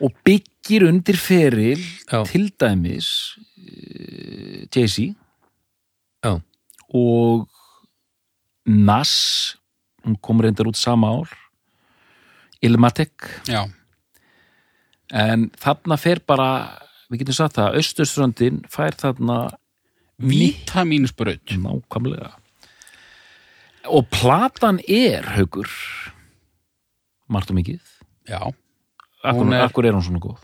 Og 0.00 0.14
byggir 0.22 0.84
undir 0.86 1.16
feril 1.18 1.80
Já. 2.06 2.22
til 2.28 2.52
dæmis 2.54 3.34
uh, 3.58 4.66
Jay-Z. 4.70 5.14
Og 6.94 7.48
Nas 8.68 9.56
hún 10.04 10.16
kom 10.20 10.40
reyndar 10.40 10.68
út 10.68 10.76
sama 10.76 11.10
ár 11.12 11.32
Ilmatic 12.62 13.12
já, 13.46 13.68
en 15.12 15.48
þarna 15.60 15.98
fer 16.00 16.20
bara 16.26 16.48
við 17.08 17.22
getum 17.22 17.36
sagt 17.38 17.58
það, 17.58 17.78
austurströndin 17.78 18.62
fær 18.72 18.96
þarna 18.98 19.38
vítamínsbraut. 20.18 21.54
Nákvæmlega. 21.56 22.32
Og 23.88 24.06
platan 24.12 24.80
er 24.88 25.22
haugur 25.36 25.68
margt 27.28 27.50
og 27.52 27.56
mikið? 27.58 27.80
Já, 28.28 28.40
akkur, 29.24 29.46
er... 29.48 29.54
er- 29.60 29.64
akkur 29.68 29.86
er 29.88 29.92
hún 29.96 30.04
svona 30.04 30.20
góð? 30.22 30.38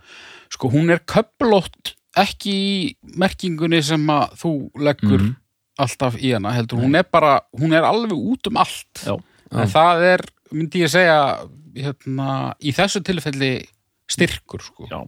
Sko 0.52 0.68
hún 0.72 0.90
er 0.92 1.00
köplótt 1.08 1.94
ekki 2.16 2.52
í 2.54 2.96
merkingunni 3.18 3.80
sem 3.82 4.04
að 4.12 4.36
þú 4.40 4.52
leggur 4.78 5.20
Mhm. 5.20 5.34
alltaf 5.78 6.14
í 6.22 6.30
hana 6.32 6.52
heldur, 6.54 6.78
hún 6.78 6.94
er 6.96 7.02
bara, 7.10 7.40
hún 7.58 7.72
er 7.74 7.82
alveg 7.82 8.12
út 8.14 8.46
um 8.46 8.56
allt. 8.56 9.02
Já. 9.04 9.16
en 9.54 9.68
það 9.68 10.02
er, 10.14 10.20
myndi 10.52 10.80
ég 10.82 10.90
segja 10.90 11.48
hérna, 11.74 12.54
í 12.62 12.72
þessu 12.72 13.02
tilfelli 13.02 13.64
styrkur 14.08 14.62
sko. 14.62 14.86
Já. 14.90 15.04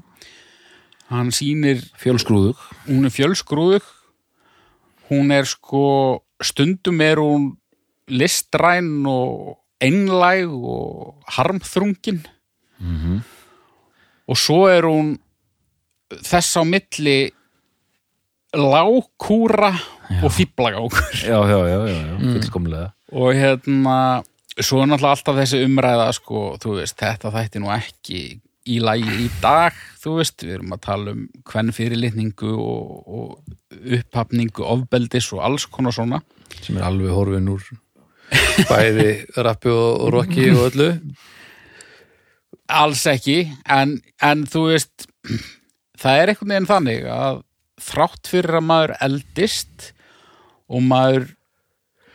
hann 1.08 1.30
sýnir 1.30 1.84
fjölskrúðug. 1.98 2.56
Hún 2.88 3.04
er 3.06 3.10
fjölsgrúðug 3.14 3.82
hún 5.10 5.30
er 5.32 5.44
sko 5.46 6.22
stundum 6.42 7.00
er 7.00 7.16
hún 7.22 7.56
listræn 8.08 9.06
og 9.06 9.58
einlæg 9.80 10.48
og 10.50 11.22
harmþrungin 11.36 12.22
Mhm. 12.80 13.20
og 14.28 14.36
svo 14.36 14.66
er 14.68 14.82
hún 14.84 15.16
þess 16.12 16.56
á 16.60 16.62
milli 16.64 17.30
lágkúra 18.54 19.72
og 20.22 20.30
fýblagákur 20.32 21.02
já, 21.24 21.38
já, 21.50 21.58
já, 21.68 21.78
já, 21.86 22.00
já. 22.06 22.18
Mm. 22.18 22.32
fullkomlega 22.34 22.90
og 23.12 23.34
hérna 23.34 24.22
svo 24.60 24.82
er 24.82 24.86
náttúrulega 24.88 25.16
alltaf 25.16 25.36
þessi 25.36 25.64
umræða 25.66 26.12
sko, 26.16 26.56
þú 26.60 26.76
veist, 26.80 26.96
þetta 26.96 27.32
þætti 27.34 27.60
nú 27.60 27.68
ekki 27.74 28.40
í 28.66 28.80
lagi 28.82 29.26
í 29.26 29.28
dag 29.42 29.76
þú 30.06 30.18
veist, 30.20 30.42
við 30.44 30.58
erum 30.58 30.74
að 30.76 30.82
tala 30.86 31.14
um 31.14 31.24
hvern 31.50 31.72
fyrirlitningu 31.74 32.52
og, 32.54 32.92
og 33.06 33.80
upphafningu, 33.96 34.62
ofbeldis 34.62 35.32
og 35.34 35.42
alls 35.48 35.66
konar 35.70 35.94
svona. 35.94 36.20
Sem 36.62 36.78
er 36.78 36.86
alveg 36.86 37.14
horfin 37.14 37.50
úr 37.50 37.66
bæði 38.70 39.10
rappi 39.46 39.70
og, 39.72 40.06
rocki 40.14 40.48
og 40.54 40.62
öllu. 40.70 40.88
Alls 42.66 43.04
ekki 43.10 43.44
en, 43.70 43.98
en 44.22 44.46
þú 44.50 44.64
veist 44.72 45.06
það 45.98 46.20
er 46.22 46.32
einhvern 46.32 46.52
veginn 46.52 46.70
þannig 46.70 47.06
að 47.10 47.42
þrátt 47.86 48.30
fyrir 48.30 48.58
að 48.58 48.66
maður 48.66 48.94
eldist 49.06 49.90
og 50.66 50.82
maður 50.82 51.28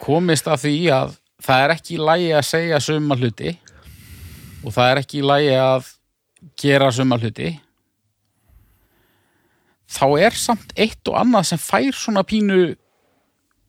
komist 0.02 0.50
að 0.52 0.66
því 0.66 0.76
að 0.96 1.16
það 1.42 1.64
er 1.64 1.74
ekki 1.76 1.96
í 1.96 2.02
lagi 2.02 2.30
að 2.36 2.48
segja 2.50 2.82
suma 2.84 3.18
hluti 3.18 3.56
og 4.62 4.76
það 4.76 4.90
er 4.90 5.02
ekki 5.02 5.22
í 5.22 5.26
lagi 5.26 5.54
að 5.56 5.92
gera 6.62 6.92
suma 6.92 7.18
hluti 7.22 7.52
þá 9.92 10.06
er 10.24 10.38
samt 10.40 10.72
eitt 10.80 11.08
og 11.12 11.18
annað 11.20 11.50
sem 11.52 11.60
fær 11.62 11.92
svona 11.98 12.24
pínu 12.28 12.62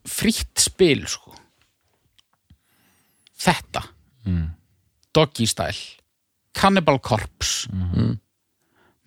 frítt 0.06 0.58
spil 0.62 1.04
sko. 1.10 1.34
þetta. 3.42 3.82
Mm. 4.26 4.48
Doggy 5.14 5.46
Style. 5.50 5.98
Cannibal 6.54 7.00
Corpse. 7.02 7.66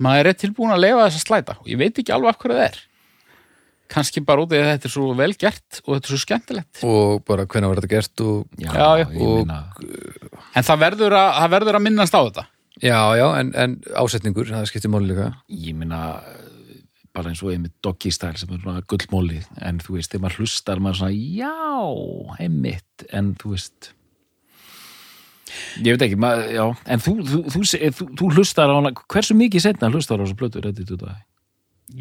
Maður 0.01 0.28
er 0.32 0.36
tilbúin 0.39 0.74
að 0.76 0.82
lefa 0.84 1.05
þess 1.07 1.22
að 1.22 1.24
slæta. 1.30 1.55
Og 1.61 1.70
ég 1.72 1.80
veit 1.80 2.01
ekki 2.01 2.11
alveg 2.16 2.34
af 2.34 2.39
hverju 2.41 2.57
það 2.57 2.66
er. 2.68 2.80
Kannski 3.95 4.24
bara 4.26 4.43
út 4.43 4.49
af 4.51 4.57
því 4.57 4.63
að 4.66 4.72
þetta 4.74 4.89
er 4.89 4.93
svo 4.95 5.07
vel 5.16 5.34
gert 5.39 5.80
og 5.86 5.89
þetta 5.93 6.07
er 6.09 6.11
svo 6.11 6.20
skemmtilegt. 6.24 6.82
Og 6.89 7.24
bara 7.28 7.45
hvernig 7.45 7.70
var 7.72 7.80
þetta 7.80 7.91
gert 7.93 8.24
og 8.26 8.59
já, 8.59 8.72
Já, 8.74 9.05
Og- 9.05 9.45
meina 9.45 9.59
en 10.55 10.63
það 10.68 10.82
verður 10.84 11.16
að, 11.16 11.30
það 11.39 11.53
verður 11.55 11.78
að 11.80 11.86
minnast 11.86 12.16
á 12.18 12.22
þetta 12.26 12.45
já, 12.82 13.00
já, 13.20 13.28
en, 13.40 13.54
en 13.56 13.78
ásetningur 13.96 14.50
það 14.52 14.68
skiptir 14.72 14.92
máli 14.94 15.12
líka 15.14 15.32
ég 15.50 15.76
meina 15.78 16.02
bara 17.16 17.32
eins 17.32 17.44
og 17.46 17.54
einmitt 17.54 17.76
doggy 17.86 18.12
style 18.12 18.36
sem 18.40 18.52
er 18.52 18.60
svona 18.64 18.84
gullmóli 18.92 19.40
en 19.64 19.80
þú 19.84 19.96
veist, 19.98 20.12
þegar 20.12 20.26
maður 20.26 20.42
hlustar 20.44 20.82
maður 20.84 21.00
svona, 21.00 21.14
já, 21.16 21.54
einmitt 22.44 23.06
en 23.16 23.32
þú 23.40 23.54
veist 23.56 23.92
ég 25.86 25.96
veit 25.96 26.04
ekki, 26.10 26.20
maður, 26.20 26.50
já 26.52 26.66
en 26.92 27.04
þú, 27.06 27.16
þú, 27.22 27.40
þú, 27.54 27.64
þú, 27.64 27.94
þú, 28.00 28.10
þú 28.20 28.30
hlustar 28.36 28.74
á 28.74 28.76
hana 28.76 28.92
hversu 29.06 29.38
mikið 29.40 29.68
setna 29.70 29.92
hlustar 29.94 30.20
á 30.20 30.24
þessu 30.26 30.40
plötu 30.40 30.64
Ready 30.66 30.88
to 30.90 31.00
Die? 31.00 31.18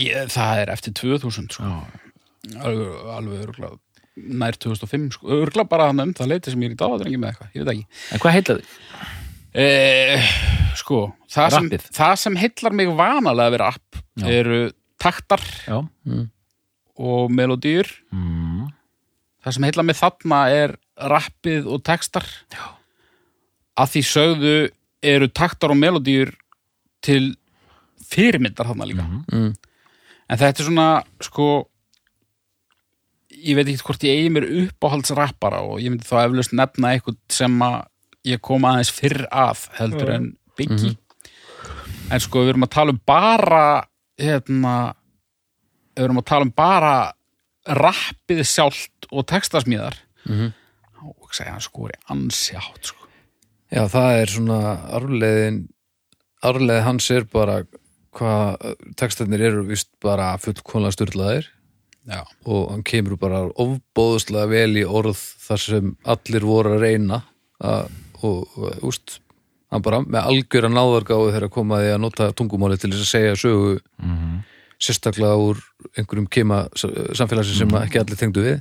ég, 0.09 0.31
það 0.33 0.63
er 0.65 0.73
eftir 0.73 0.95
2000 0.97 1.51
sko. 1.53 1.69
Já, 1.69 2.61
alveg, 2.65 2.95
alveg 3.19 3.43
örgulega 3.47 3.79
nær 4.15 4.57
2005 4.63 5.09
sko. 5.17 5.29
örgulega 5.43 5.71
bara 5.71 5.91
hann 5.91 6.03
um 6.03 6.15
það 6.15 6.31
leiti 6.35 6.53
sem 6.55 6.63
ég 6.63 6.73
er 6.73 6.77
í 6.77 6.81
dáðadrengi 6.81 7.21
með 7.21 7.33
eitthvað, 7.33 7.55
ég 7.55 7.65
veit 7.65 7.73
ekki 7.75 7.87
en 8.15 8.23
hvað 8.25 8.37
heitlaði? 8.39 8.67
Eh, 9.55 10.23
sko, 10.75 11.05
það 11.31 11.53
sem, 11.55 11.67
Rappið. 11.69 11.91
það 11.95 12.15
sem 12.25 12.39
heillar 12.43 12.75
mig 12.75 12.89
vanalega 12.99 13.53
við 13.55 13.61
rapp 13.63 13.99
Já. 14.19 14.25
eru 14.41 14.63
taktar 14.99 15.45
Já, 15.63 15.77
og 16.99 17.31
melodýr 17.31 17.87
mm. 18.11 18.65
það 19.45 19.57
sem 19.57 19.67
heillar 19.69 19.87
mig 19.87 19.99
þarna 20.01 20.41
er 20.51 20.75
rappið 20.99 21.69
og 21.71 21.85
textar 21.87 22.27
Já. 22.51 22.65
að 23.79 23.95
því 23.95 24.05
sögðu 24.11 24.57
eru 25.15 25.31
taktar 25.31 25.75
og 25.75 25.79
melodýr 25.79 26.35
til 27.05 27.37
fyrirmyndar 28.03 28.73
þarna 28.73 28.91
líka 28.91 29.07
mm. 29.07 29.49
en 29.55 30.43
þetta 30.43 30.65
er 30.65 30.71
svona 30.73 30.91
sko 31.23 31.49
ég 33.31 33.55
veit 33.55 33.69
ekki 33.69 33.87
hvort 33.87 34.11
ég 34.11 34.19
eigi 34.19 34.35
mér 34.35 34.51
uppáhaldsrappara 34.65 35.63
og 35.63 35.79
ég 35.79 35.95
myndi 35.95 36.11
þá 36.11 36.25
eflaust 36.25 36.59
nefna 36.59 36.95
eitthvað 36.97 37.23
sem 37.31 37.61
að 37.63 37.83
ég 38.25 38.41
kom 38.45 38.65
aðeins 38.69 38.93
fyrr 38.95 39.27
að 39.31 39.67
heldur 39.79 40.13
en 40.15 40.31
Biggie 40.59 40.95
en 42.13 42.21
sko 42.23 42.45
við 42.45 42.55
erum 42.55 42.67
að 42.67 42.75
tala 42.77 42.95
um 42.95 43.01
bara 43.07 43.65
hérna 44.21 44.75
við 45.95 46.05
erum 46.07 46.21
að 46.21 46.29
tala 46.31 46.47
um 46.49 46.53
bara 46.55 46.95
rappið 47.65 48.43
sjálft 48.45 49.09
og 49.11 49.27
textasmíðar. 49.31 49.97
Mhm. 50.29 50.53
og 51.05 51.35
segja 51.37 51.53
hann 51.53 51.61
skori 51.61 51.93
ansi 52.09 52.55
átt 52.57 52.87
sko. 52.89 53.05
Já, 53.69 53.85
það 53.93 54.21
er 54.23 54.31
svona 54.33 54.59
arfleiðin 54.97 55.59
arfleið 56.45 56.83
hans 56.87 57.11
er 57.11 57.27
bara 57.29 57.59
hvað 58.15 58.77
textarnir 58.97 59.43
eru 59.43 59.65
vist 59.69 59.91
bara 60.01 60.31
fullkonlega 60.41 60.97
styrlaðir 60.97 61.49
já, 62.09 62.23
og 62.47 62.71
hann 62.71 62.85
kemur 62.87 63.19
bara 63.21 63.43
ofbóðslega 63.51 64.49
vel 64.49 64.79
í 64.81 64.85
orð 64.87 65.19
þar 65.45 65.63
sem 65.65 65.93
allir 66.15 66.47
voru 66.47 66.77
að 66.77 66.85
reyna 66.87 67.21
að, 67.61 67.91
og, 68.25 68.59
úst 68.87 69.21
hann 69.73 69.85
bara 69.85 70.01
með 70.05 70.21
þegar 71.35 71.49
að 71.49 71.55
koma 71.55 71.79
að 71.79 71.85
því 71.85 71.95
að 71.95 72.03
nota 72.05 72.33
tungumáli 72.39 72.79
til 72.79 72.91
þess 72.93 73.05
að 73.05 73.11
segja 73.11 73.39
sögu 73.41 73.79
sérstaklega 74.85 75.39
úr 75.41 75.63
einhverjum 75.95 76.29
kema 76.31 76.65
samfélagsins 76.75 77.63
sem 77.63 77.75
ekki 77.81 78.01
allir 78.01 78.21
tengdu 78.21 78.45
við. 78.45 78.61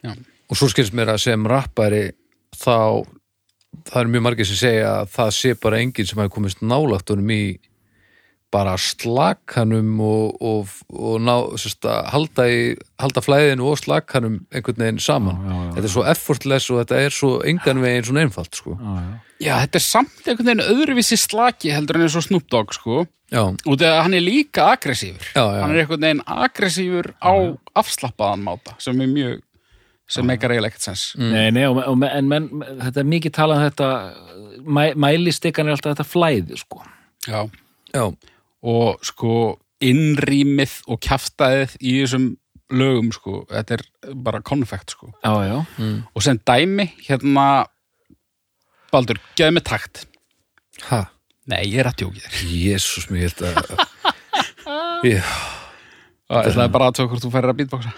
Já. 0.00 0.14
og 0.48 0.56
svo 0.56 0.70
skilst 0.72 0.94
mér 0.96 1.12
að 1.12 1.24
sem 1.26 1.42
rappari 1.46 2.04
þá 2.56 3.04
það 3.90 3.98
er 4.00 4.12
mjög 4.14 4.24
margir 4.24 4.48
sem 4.48 4.58
segja 4.58 4.92
að 5.00 5.10
það 5.14 5.32
sé 5.36 5.52
bara 5.60 5.80
enginn 5.84 6.08
sem 6.08 6.20
hafi 6.20 6.32
komist 6.34 6.62
nálægt 6.64 7.12
honum 7.12 7.34
í 7.34 7.42
bara 8.50 8.72
slakanum 8.80 10.00
og, 10.02 10.40
og, 10.42 10.72
og 10.90 11.20
ná, 11.22 11.34
sérst, 11.60 11.86
að 11.86 12.08
halda, 12.14 12.46
í, 12.50 12.62
halda 12.98 13.22
flæðinu 13.22 13.68
og 13.70 13.78
slakanum 13.78 14.40
einhvern 14.50 14.82
veginn 14.82 14.98
saman 15.02 15.36
Já, 15.38 15.50
já, 15.50 15.58
já. 15.60 15.72
þetta 15.76 15.86
er 15.90 15.92
svo 15.94 16.04
effortless 16.14 16.70
og 16.74 16.80
þetta 16.82 16.98
er 17.04 17.14
svo 17.14 17.30
engan 17.46 17.82
veginn 17.84 18.08
svona 18.08 18.24
einfalt 18.26 18.58
sko. 18.58 18.74
Já, 18.80 18.96
já. 18.96 19.12
já, 19.46 19.52
þetta 19.64 19.80
er 19.80 19.84
samt 19.86 20.26
einhvern 20.26 20.50
veginn 20.50 20.64
öðruvísi 20.66 21.18
slaki 21.22 21.70
heldur 21.74 22.00
en 22.00 22.06
eins 22.08 22.16
og 22.18 22.26
Snoop 22.26 22.48
Dogg 22.50 22.74
sko. 22.74 23.04
já, 23.30 23.44
og 23.46 23.76
þegar 23.78 24.02
hann 24.02 24.16
er 24.18 24.24
líka 24.26 24.66
aggressífur 24.72 25.30
Já, 25.36 25.44
já. 25.46 25.60
hann 25.62 25.76
er 25.76 25.84
einhvern 25.84 26.02
veginn 26.08 26.24
aggressífur 26.26 27.12
á 27.22 27.32
afslappaðan 27.78 28.42
máta 28.48 28.74
sem 28.82 28.98
er 29.06 29.12
mjög 29.14 29.38
sem 30.10 30.26
meikar 30.26 30.50
eiginlega 30.50 30.72
ekkert 30.74 30.88
sens 30.88 31.04
Nei, 31.14 31.52
nei, 31.54 31.68
og, 31.70 31.78
og, 31.86 32.02
en 32.08 32.26
menn, 32.26 32.48
þetta 32.82 33.04
er 33.04 33.06
mikið 33.12 33.34
talað 33.36 33.60
um 33.60 33.68
þetta, 33.68 33.90
mæ, 34.66 34.82
mælistikkan 34.98 35.70
er 35.70 35.76
alltaf 35.76 35.94
þetta 35.94 36.08
flæði, 36.10 36.58
sko. 36.58 36.82
já. 37.30 37.44
já, 37.94 38.04
og 38.62 39.00
sko 39.06 39.34
innrýmið 39.80 40.74
og 40.92 41.00
kjaftaðið 41.06 41.76
í 41.80 41.94
þessum 42.02 42.26
lögum 42.70 43.08
sko, 43.14 43.40
þetta 43.50 43.78
er 43.78 43.84
bara 44.26 44.42
konfekt 44.46 44.92
sko. 44.94 45.08
Já, 45.24 45.32
já. 45.48 45.56
og 46.14 46.22
sem 46.22 46.38
dæmi 46.46 46.90
hérna 47.06 47.46
Baldur, 48.90 49.18
geðu 49.38 49.54
mig 49.54 49.64
takt. 49.66 50.04
Ha? 50.90 51.04
Nei, 51.50 51.62
ég 51.70 51.80
er 51.82 51.88
að 51.90 52.00
djóki 52.02 52.22
þér. 52.24 52.38
Jésús, 52.50 53.04
mér 53.10 53.28
held 53.28 53.42
að 53.46 53.84
ég, 55.10 55.30
það 56.30 56.62
er 56.64 56.72
bara 56.74 56.88
að 56.90 56.96
tók 56.98 57.10
hvort 57.12 57.24
þú 57.24 57.30
færir 57.34 57.52
að 57.52 57.58
beatboxa. 57.60 57.92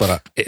Bara, 0.00 0.18
e, 0.38 0.46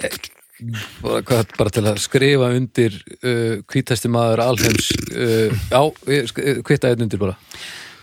bara, 1.02 1.22
hvað, 1.26 1.50
bara 1.58 1.74
til 1.74 1.84
að 1.90 1.98
skrifa 2.04 2.50
undir 2.56 2.94
uh, 3.20 3.56
hvítæsti 3.70 4.10
maður 4.14 4.44
alheims 4.46 4.92
uh, 5.12 5.50
já, 5.70 5.80
ég 6.14 6.30
sk- 6.30 6.46
eh, 6.46 6.62
kvitta 6.66 6.90
einn 6.94 7.04
undir 7.06 7.20
bara 7.22 7.34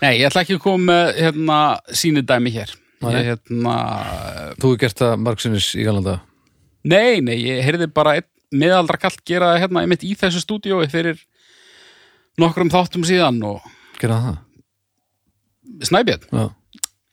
nei, 0.02 0.14
ég 0.20 0.28
ætla 0.28 0.44
ekki 0.44 0.58
að 0.58 0.64
koma 0.64 0.84
með 0.90 1.12
hérna, 1.20 1.58
sínu 2.02 2.24
dæmi 2.26 2.52
hér. 2.54 2.72
Ég, 3.04 3.26
hérna, 3.28 3.74
þú 4.56 4.70
hefur 4.70 4.80
gert 4.80 5.00
það 5.02 5.18
margsinnis 5.20 5.66
í 5.76 5.84
galanda 5.84 6.20
nei, 6.88 7.20
nei, 7.24 7.36
ég 7.42 7.64
heyrði 7.66 7.88
bara 7.92 8.18
einn 8.18 8.28
miðaldra 8.54 9.00
kallt 9.00 9.22
gera 9.26 9.52
það 9.54 9.64
hérna 9.64 9.84
í 9.96 10.16
þessu 10.18 10.42
stúdíói 10.44 10.86
fyrir 10.92 11.18
nokkrum 12.40 12.70
þáttum 12.72 13.06
síðan 13.06 13.40
og 13.46 13.64
gera 14.00 14.20
það, 14.22 14.40
Snæbjörn, 15.88 16.26
já, 16.28 16.44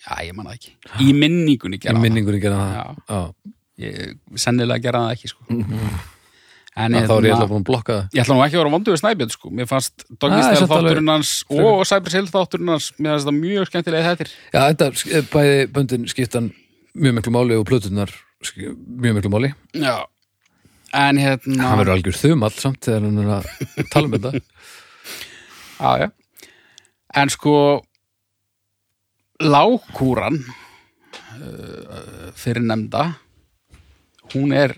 já, 0.05 0.15
ég 0.27 0.35
manna 0.37 0.53
ekki. 0.53 0.73
Í 1.01 1.13
minningunni 1.17 1.79
í 1.79 1.81
gera 1.81 1.95
það. 1.95 2.03
minningunni 2.03 2.41
gera 2.43 2.57
það. 2.59 2.73
Já. 2.75 3.15
já, 3.15 3.53
ég 3.85 4.41
sennilega 4.43 4.83
gera 4.83 5.05
það 5.05 5.15
ekki 5.15 5.31
sko. 5.31 5.61
En 6.77 6.93
Já, 6.95 7.01
þá 7.03 7.11
er 7.11 7.25
ég 7.25 7.25
hérna, 7.25 7.35
alltaf 7.35 7.49
búin 7.51 7.61
að 7.63 7.67
blokka 7.67 7.93
það. 7.97 8.05
ég 8.15 8.21
ætla 8.23 8.35
nú 8.37 8.43
ekki 8.45 8.55
að 8.55 8.61
vera 8.61 8.71
vondu 8.75 8.91
við 8.93 8.99
Snæbjörn 9.01 9.31
sko. 9.33 9.49
mér 9.51 9.67
fannst 9.67 10.05
Ah, 10.05 10.15
Doggistel 10.21 10.55
alveg- 10.55 10.71
þátturinn 10.71 11.11
hans 11.11 11.31
og 11.51 11.81
Cyber 11.89 12.13
Sale 12.15 12.31
þátturinn 12.31 12.71
hans 12.71 12.87
mér 12.99 13.11
fannst 13.15 13.27
það 13.27 13.39
mjög 13.41 13.67
skemmtilega 13.71 14.11
þettir 14.15 14.31
já, 14.53 14.61
þetta 14.71 15.23
bæði 15.33 15.57
böndin 15.75 16.07
skiptan 16.07 16.47
mjög 16.95 17.13
miklu 17.19 17.31
máli 17.35 17.57
og 17.59 17.65
plötunar 17.67 18.09
mjög 18.41 19.13
miklu 19.19 19.29
máli. 19.31 19.51
Já. 19.77 19.97
En 20.93 21.15
hérna 21.21 21.63
hann 21.69 21.79
verður 21.79 21.93
algjör 21.97 22.17
þumall 22.19 22.51
samt 22.59 22.81
þegar 22.83 23.05
hann 23.05 23.19
er 23.21 23.29
að 23.35 23.45
tala 23.93 24.07
um 24.09 24.15
þetta. 24.17 24.41
Já, 25.81 25.91
já. 26.01 26.09
en 27.15 27.29
sko 27.31 27.53
lágkúran 29.41 30.37
uh, 31.41 32.31
fyrir 32.37 32.61
nefnda 32.65 33.05
hún 34.33 34.53
er 34.55 34.75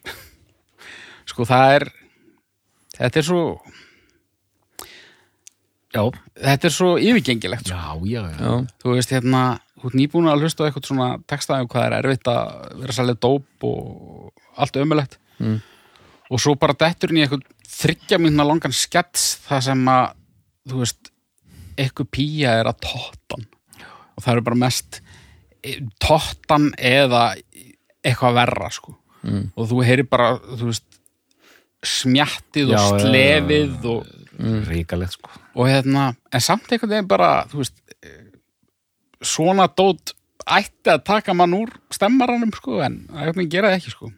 sko 1.29 1.45
það 1.49 1.75
er 1.79 1.85
þetta 2.97 3.19
er 3.23 3.27
svo 3.29 3.43
Já, 5.93 6.01
þetta 6.41 6.65
er 6.69 6.73
svo 6.73 6.87
yfirgengilegt 6.97 7.67
sko. 7.69 7.77
já, 7.77 8.23
já, 8.23 8.23
já. 8.41 8.53
þú 8.81 8.95
veist 8.95 9.11
hérna, 9.13 9.41
þú 9.77 9.89
ert 9.91 9.97
nýbúin 9.99 10.29
að 10.31 10.41
hlusta 10.41 10.65
eitthvað 10.65 10.87
svona 10.89 11.09
textaði 11.29 11.65
um 11.65 11.69
hvað 11.69 11.85
er 11.85 11.95
erfitt 11.99 12.29
að 12.31 12.79
vera 12.81 12.95
sælið 12.97 13.19
dóp 13.27 13.67
og 13.69 14.31
allt 14.57 14.79
ömulegt 14.81 15.19
Mm. 15.41 15.57
og 16.29 16.39
svo 16.39 16.53
bara 16.55 16.75
detturinn 16.77 17.17
í 17.17 17.23
eitthvað 17.25 17.41
þryggja 17.67 18.19
mínuna 18.21 18.45
langan 18.45 18.71
skets 18.71 19.23
það 19.47 19.63
sem 19.65 19.81
að 19.89 20.11
þú 20.69 20.77
veist, 20.83 21.09
eitthvað 21.75 22.09
pía 22.13 22.51
er 22.61 22.69
að 22.69 22.77
tóttan 22.85 23.47
og 24.13 24.21
það 24.23 24.31
eru 24.35 24.43
bara 24.45 24.59
mest 24.61 24.99
e, 25.65 25.73
tóttan 25.99 26.69
eða 26.77 27.33
eitthvað 28.05 28.37
verra 28.41 28.69
sko 28.71 28.95
Mm. 29.23 29.51
og 29.55 29.67
þú 29.71 29.83
heyrir 29.87 30.07
bara, 30.11 30.33
þú 30.37 30.65
veist 30.69 30.85
smjattið 31.83 32.73
og 32.77 32.99
slefið 33.03 33.87
og 33.91 34.19
Ríkalegt, 34.67 35.13
sko. 35.13 35.29
og 35.53 35.67
hérna, 35.69 36.07
en 36.33 36.41
samt 36.41 36.71
einhvern 36.71 36.89
veginn 36.89 37.07
bara, 37.07 37.43
þú 37.51 37.59
veist 37.61 37.77
svona 39.23 39.67
dót 39.71 40.13
ætti 40.43 40.91
að 40.91 41.03
taka 41.07 41.35
mann 41.37 41.55
úr 41.55 41.71
stemmaranum 41.93 42.51
sko, 42.55 42.81
en 42.83 43.03
það 43.13 43.69
ekki 43.77 43.93
sko. 43.93 44.11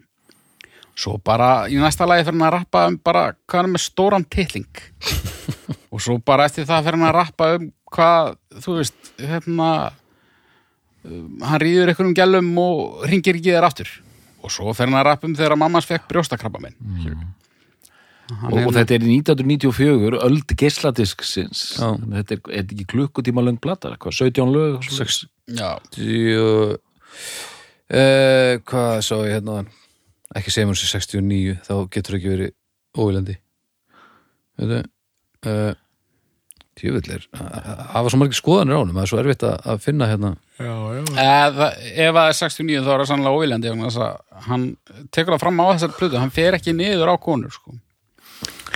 Svo 0.95 1.17
bara 1.19 1.67
í 1.67 1.75
næsta 1.75 2.07
lagi 2.07 2.23
fyrir 2.23 2.37
hann 2.39 2.47
að 2.47 2.55
rappa 2.55 2.85
um 2.87 2.95
bara 3.03 3.25
hvað 3.43 3.59
hann 3.59 3.67
er 3.69 3.73
með 3.73 3.83
stóran 3.83 4.25
titling. 4.31 4.81
Og 5.93 6.01
svo 6.01 6.17
bara 6.23 6.47
eftir 6.47 6.67
það 6.67 6.87
fyrir 6.87 6.97
hann 6.97 7.09
að 7.09 7.17
rappa 7.19 7.51
um 7.57 7.69
hvað, 7.95 8.31
þú 8.63 8.77
veist 8.79 9.11
hérna 9.19 9.69
um, 11.03 11.43
hann 11.43 11.61
rýður 11.61 11.91
einhverjum 11.91 12.15
gælum 12.17 12.51
og 12.63 13.05
ringir 13.11 13.37
ekki 13.37 13.51
þér 13.51 13.67
aftur. 13.67 13.91
Og 14.41 14.53
svo 14.55 14.71
fyrir 14.71 14.93
hann 14.93 15.01
að 15.01 15.09
rappa 15.11 15.29
um 15.29 15.35
þegar 15.35 15.59
mammans 15.59 15.89
fekk 15.89 16.07
brjóstakrabba 16.09 16.63
minn 16.63 16.79
Og, 18.25 18.55
og 18.57 18.71
þetta 18.73 18.95
er 18.95 19.03
í 19.05 19.19
1994, 19.19 20.17
öld 20.25 20.53
geisladisksins. 20.57 21.63
Já. 21.77 21.91
Þetta 21.93 22.37
er, 22.37 22.39
er 22.49 22.63
þetta 22.63 22.75
ekki 22.77 22.87
klukkutíma 22.95 23.43
löng 23.45 23.59
blata, 23.61 23.91
hvað, 24.01 24.17
17 24.17 24.53
lög? 24.55 24.79
já, 25.53 25.71
uh, 27.93 28.53
hvað 28.65 28.93
sá 29.05 29.15
ég 29.21 29.33
hérna 29.37 29.63
ekki 30.35 30.53
segjum 30.53 30.73
hún 30.73 30.79
sér 30.79 30.93
69 30.97 31.57
þá 31.67 31.73
getur 31.93 32.17
ekki 32.19 32.31
verið 32.33 32.53
óvilandi 32.97 33.35
veitu 34.59 34.81
uh, 34.81 35.75
tjöfullir 36.75 37.27
það 37.31 38.01
var 38.01 38.11
svo 38.11 38.19
margir 38.19 38.39
skoðanir 38.39 38.75
á 38.75 38.81
honum 38.81 38.97
það 38.97 39.05
er 39.05 39.11
svo 39.11 39.21
erfitt 39.21 39.45
að, 39.47 39.55
að 39.71 39.85
finna 39.85 40.09
hérna 40.11 40.33
Eða, 40.55 41.69
ef 41.75 42.13
það 42.15 42.29
er 42.29 42.37
69 42.39 42.83
þá 42.83 42.91
er 42.93 43.01
það 43.01 43.09
sannlega 43.09 43.39
óviljandi 43.39 43.73
hann 44.49 44.67
tekur 45.11 45.35
það 45.35 45.41
fram 45.43 45.59
á 45.59 45.65
þessar 45.73 45.95
plötu 45.99 46.21
hann 46.21 46.35
fer 46.35 46.55
ekki 46.55 46.75
niður 46.75 47.11
á 47.11 47.15
konur 47.19 47.51
sko. 47.51 47.75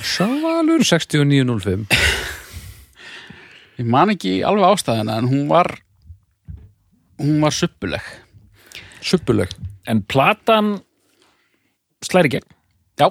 Svalur 0.06 0.84
6905 0.86 1.88
ég 3.80 3.88
man 3.88 4.12
ekki 4.14 4.39
alveg 4.47 4.66
ástæðina 4.74 5.18
en 5.22 5.28
hún 5.32 5.45
var 5.52 5.70
hún 7.20 7.39
var 7.43 7.56
suppuleg 7.56 8.04
suppuleg 9.04 9.52
En 9.89 10.04
platan 10.06 10.76
slæri 12.06 12.30
gegn. 12.30 12.43
já, 13.00 13.08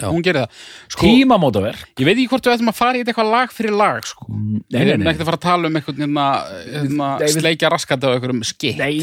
Já. 0.00 0.08
hún 0.10 0.22
gerir 0.24 0.40
það 0.46 0.56
sko, 0.90 1.02
Tímamótaverk. 1.06 1.84
ég 2.00 2.04
veit 2.08 2.16
ekki 2.18 2.28
hvort 2.32 2.46
við 2.48 2.54
ættum 2.56 2.70
að 2.72 2.78
fara 2.80 2.98
í 2.98 3.02
eitthvað 3.04 3.30
lag 3.30 3.52
fyrir 3.54 3.76
lag 3.78 4.04
sko. 4.08 4.26
Nei, 4.28 4.62
við 4.66 4.78
nei, 4.82 4.90
erum 4.92 5.04
nei. 5.04 5.12
ekkert 5.12 5.22
að 5.22 5.28
fara 5.30 5.38
að 5.38 5.44
tala 5.46 5.68
um 5.70 5.78
eitthvað 5.78 6.00
hérna, 6.02 6.26
hérna, 6.72 7.08
Nei, 7.18 7.26
við- 7.28 7.36
sleikja 7.38 7.70
raskati 7.72 8.08
á 8.08 8.10
einhverjum 8.16 8.42
skitt 8.48 8.78
Nei, 8.82 8.94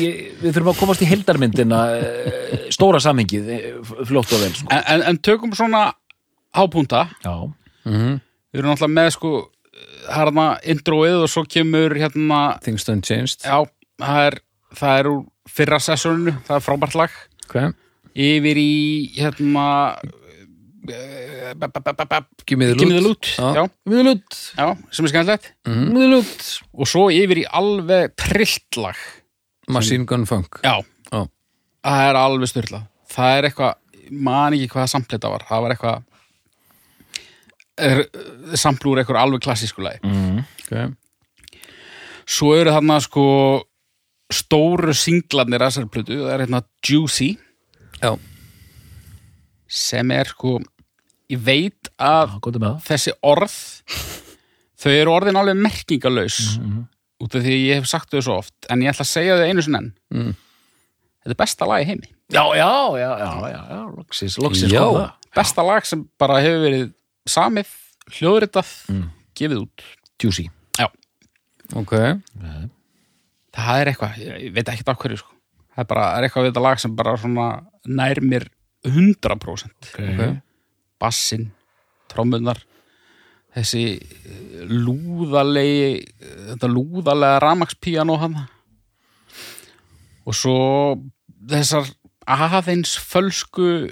við 0.41 0.49
þurfum 0.57 0.71
að 0.73 0.80
komast 0.82 1.01
í 1.05 1.09
heldarmyndina, 1.13 1.80
eh, 1.95 2.67
stóra 2.76 2.99
samhengið, 2.99 3.49
eh, 3.49 3.69
fljótt 4.09 4.34
og 4.36 4.43
vel, 4.43 4.51
sko. 4.59 4.67
en, 4.71 4.84
en, 4.95 5.01
en 5.13 5.17
tökum 5.23 5.55
svona 5.55 5.93
hápunta 6.56 7.08
Já. 7.24 7.36
mm 7.88 8.22
við 8.56 8.62
erum 8.62 8.72
alltaf 8.72 8.91
með 8.91 9.10
sko 9.18 9.30
hérna 10.08 10.43
introið 10.72 11.26
og 11.26 11.32
svo 11.32 11.43
kemur 11.49 11.95
hérna 11.99 12.41
Things 12.64 12.86
Done 12.88 13.03
Changed 13.03 13.43
Já, 13.43 13.66
það 13.99 14.28
er, 14.30 14.38
það 14.80 14.99
er 14.99 15.10
úr 15.12 15.24
fyrra 15.56 15.80
sessóninu, 15.84 16.36
það 16.47 16.56
er 16.56 16.64
frábært 16.64 16.95
lag 16.97 17.18
okay. 17.45 17.74
yfir 18.16 18.62
í 18.62 18.72
hérna 19.18 19.66
Já. 23.36 23.47
já. 23.60 23.64
Miðlut. 23.89 24.39
já, 24.56 24.68
sem 24.93 25.08
er 25.08 25.14
skemmtilegt 25.14 25.51
Miðlut. 25.68 26.49
og 26.78 26.89
svo 26.89 27.08
yfir 27.14 27.43
í 27.43 27.45
alveg 27.49 28.16
trillt 28.22 28.80
lag 28.80 28.99
Machine 29.68 30.06
Gun 30.08 30.28
Funk 30.30 30.62
já, 30.64 30.78
Já. 31.10 31.22
það 31.84 32.10
er 32.10 32.22
alveg 32.24 32.51
styrla 32.51 32.86
það 33.12 33.38
er 33.39 33.49
eitthvað, 33.49 33.80
man 34.12 34.56
ekki 34.58 34.72
hvað 34.76 34.91
samplita 34.93 35.32
var, 35.34 35.47
það 35.49 35.66
var 35.66 35.76
eitthvað 35.76 36.03
er, 37.78 38.03
samplúr 38.57 39.01
eitthvað 39.01 39.21
alveg 39.23 39.43
klassísku 39.45 39.84
lagi 39.86 39.99
mm. 40.03 40.43
okay. 40.65 40.89
svo 42.26 42.53
eru 42.57 42.71
þarna 42.76 42.99
sko 43.03 43.26
stóru 44.34 44.93
singlarnir 44.97 45.61
að 45.61 45.69
þessari 45.73 45.91
plötu, 45.93 46.19
það 46.23 46.34
er 46.34 46.45
hérna 46.45 46.63
Juicy 46.88 47.32
Já, 48.01 48.11
sem 49.71 50.11
er 50.13 50.30
sko 50.34 50.57
ég 51.32 51.39
veit 51.41 51.89
að 51.97 52.36
það 52.43 52.82
þessi 52.86 53.13
orð 53.26 53.53
þau 54.82 54.91
eru 54.93 55.13
orðin 55.15 55.39
alveg 55.39 55.57
merkingalaus 55.63 56.57
Mhm. 56.59 56.84
út 57.23 57.36
af 57.36 57.41
því 57.45 57.53
að 57.55 57.63
ég 57.69 57.80
hef 57.80 57.88
sagt 57.89 58.11
þau 58.11 58.21
svo 58.21 58.38
oft 58.41 58.67
en 58.69 58.82
ég 58.84 58.91
ætla 58.91 59.05
að 59.05 59.13
segja 59.13 59.38
þau 59.39 59.47
einu 59.49 59.61
sinni 59.65 59.78
enn 59.80 59.93
Mm. 60.13 60.36
þetta 61.23 61.32
er 61.34 61.39
besta 61.41 61.65
lag 61.65 61.82
í 61.82 61.88
heimi 61.89 62.09
Já, 62.34 62.41
já, 62.57 62.69
já, 62.97 63.09
já, 63.21 63.32
já, 63.53 63.61
já, 63.69 63.80
loksins, 63.97 64.38
loksins 64.41 64.71
Já. 64.73 65.11
besta 65.36 65.61
lag 65.63 65.86
sem 65.86 66.07
bara 66.19 66.39
hefur 66.41 66.63
verið 66.65 66.93
samið, 67.30 67.71
hljóðritað 68.17 68.71
Mm. 68.91 69.09
gefið 69.36 69.61
út. 69.65 69.86
Juicy. 70.21 70.49
Ok. 71.73 71.95
Það 73.55 73.80
er 73.80 73.89
eitthvað, 73.89 74.17
ég 74.19 74.53
veit 74.53 74.69
ekki 74.69 74.86
af 74.86 74.99
hverju 74.99 75.17
sko. 75.17 75.32
það 75.76 75.84
er 75.84 75.88
bara 75.89 76.05
er 76.15 76.26
eitthvað 76.28 76.43
við 76.45 76.51
þetta 76.51 76.63
lag 76.63 76.80
sem 76.80 76.95
bara 76.95 77.17
svona 77.17 77.47
nær 77.86 78.21
mér 78.21 78.45
100% 78.86 79.89
okay. 79.91 80.41
bassin, 81.01 81.51
trommunar 82.11 82.61
þessi 83.55 83.84
eh, 83.97 84.61
lúðalegi 84.69 86.05
þetta 86.51 86.69
lúðalega 86.69 87.41
ramakspíanó 87.43 88.15
hann 88.21 88.38
og 90.26 90.36
svo 90.38 90.57
þessar 91.49 91.89
aðeins 92.28 92.95
fölsku 92.99 93.91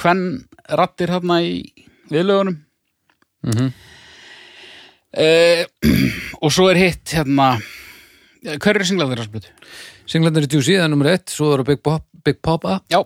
hvern 0.00 0.24
rattir 0.68 1.12
hérna 1.12 1.42
í 1.44 1.60
viðlögunum. 2.14 2.60
Mm 3.48 3.72
eh, 5.12 5.64
og 6.42 6.52
svo 6.52 6.68
er 6.70 6.80
hitt 6.80 7.12
hérna 7.16 7.54
hver 8.42 8.78
eru 8.78 8.86
singlaðir 8.86 9.22
að 9.22 9.28
splutu? 9.28 9.52
Singlandir 10.10 10.48
í 10.48 10.50
Juicy, 10.50 10.74
það 10.74 10.86
er 10.86 10.90
nummer 10.90 11.10
ett 11.12 11.30
Svo 11.30 11.52
eru 11.54 11.66
Big, 11.66 11.78
Pop, 11.84 12.04
Big 12.26 12.40
Papa 12.42 12.80
Já, 12.90 12.98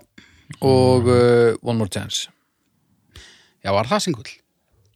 og 0.64 1.10
uh, 1.10 1.52
One 1.60 1.76
More 1.76 1.92
Chance. 1.92 2.30
Já 3.60 3.74
var 3.74 3.90
það 3.90 4.04
singull? 4.06 4.32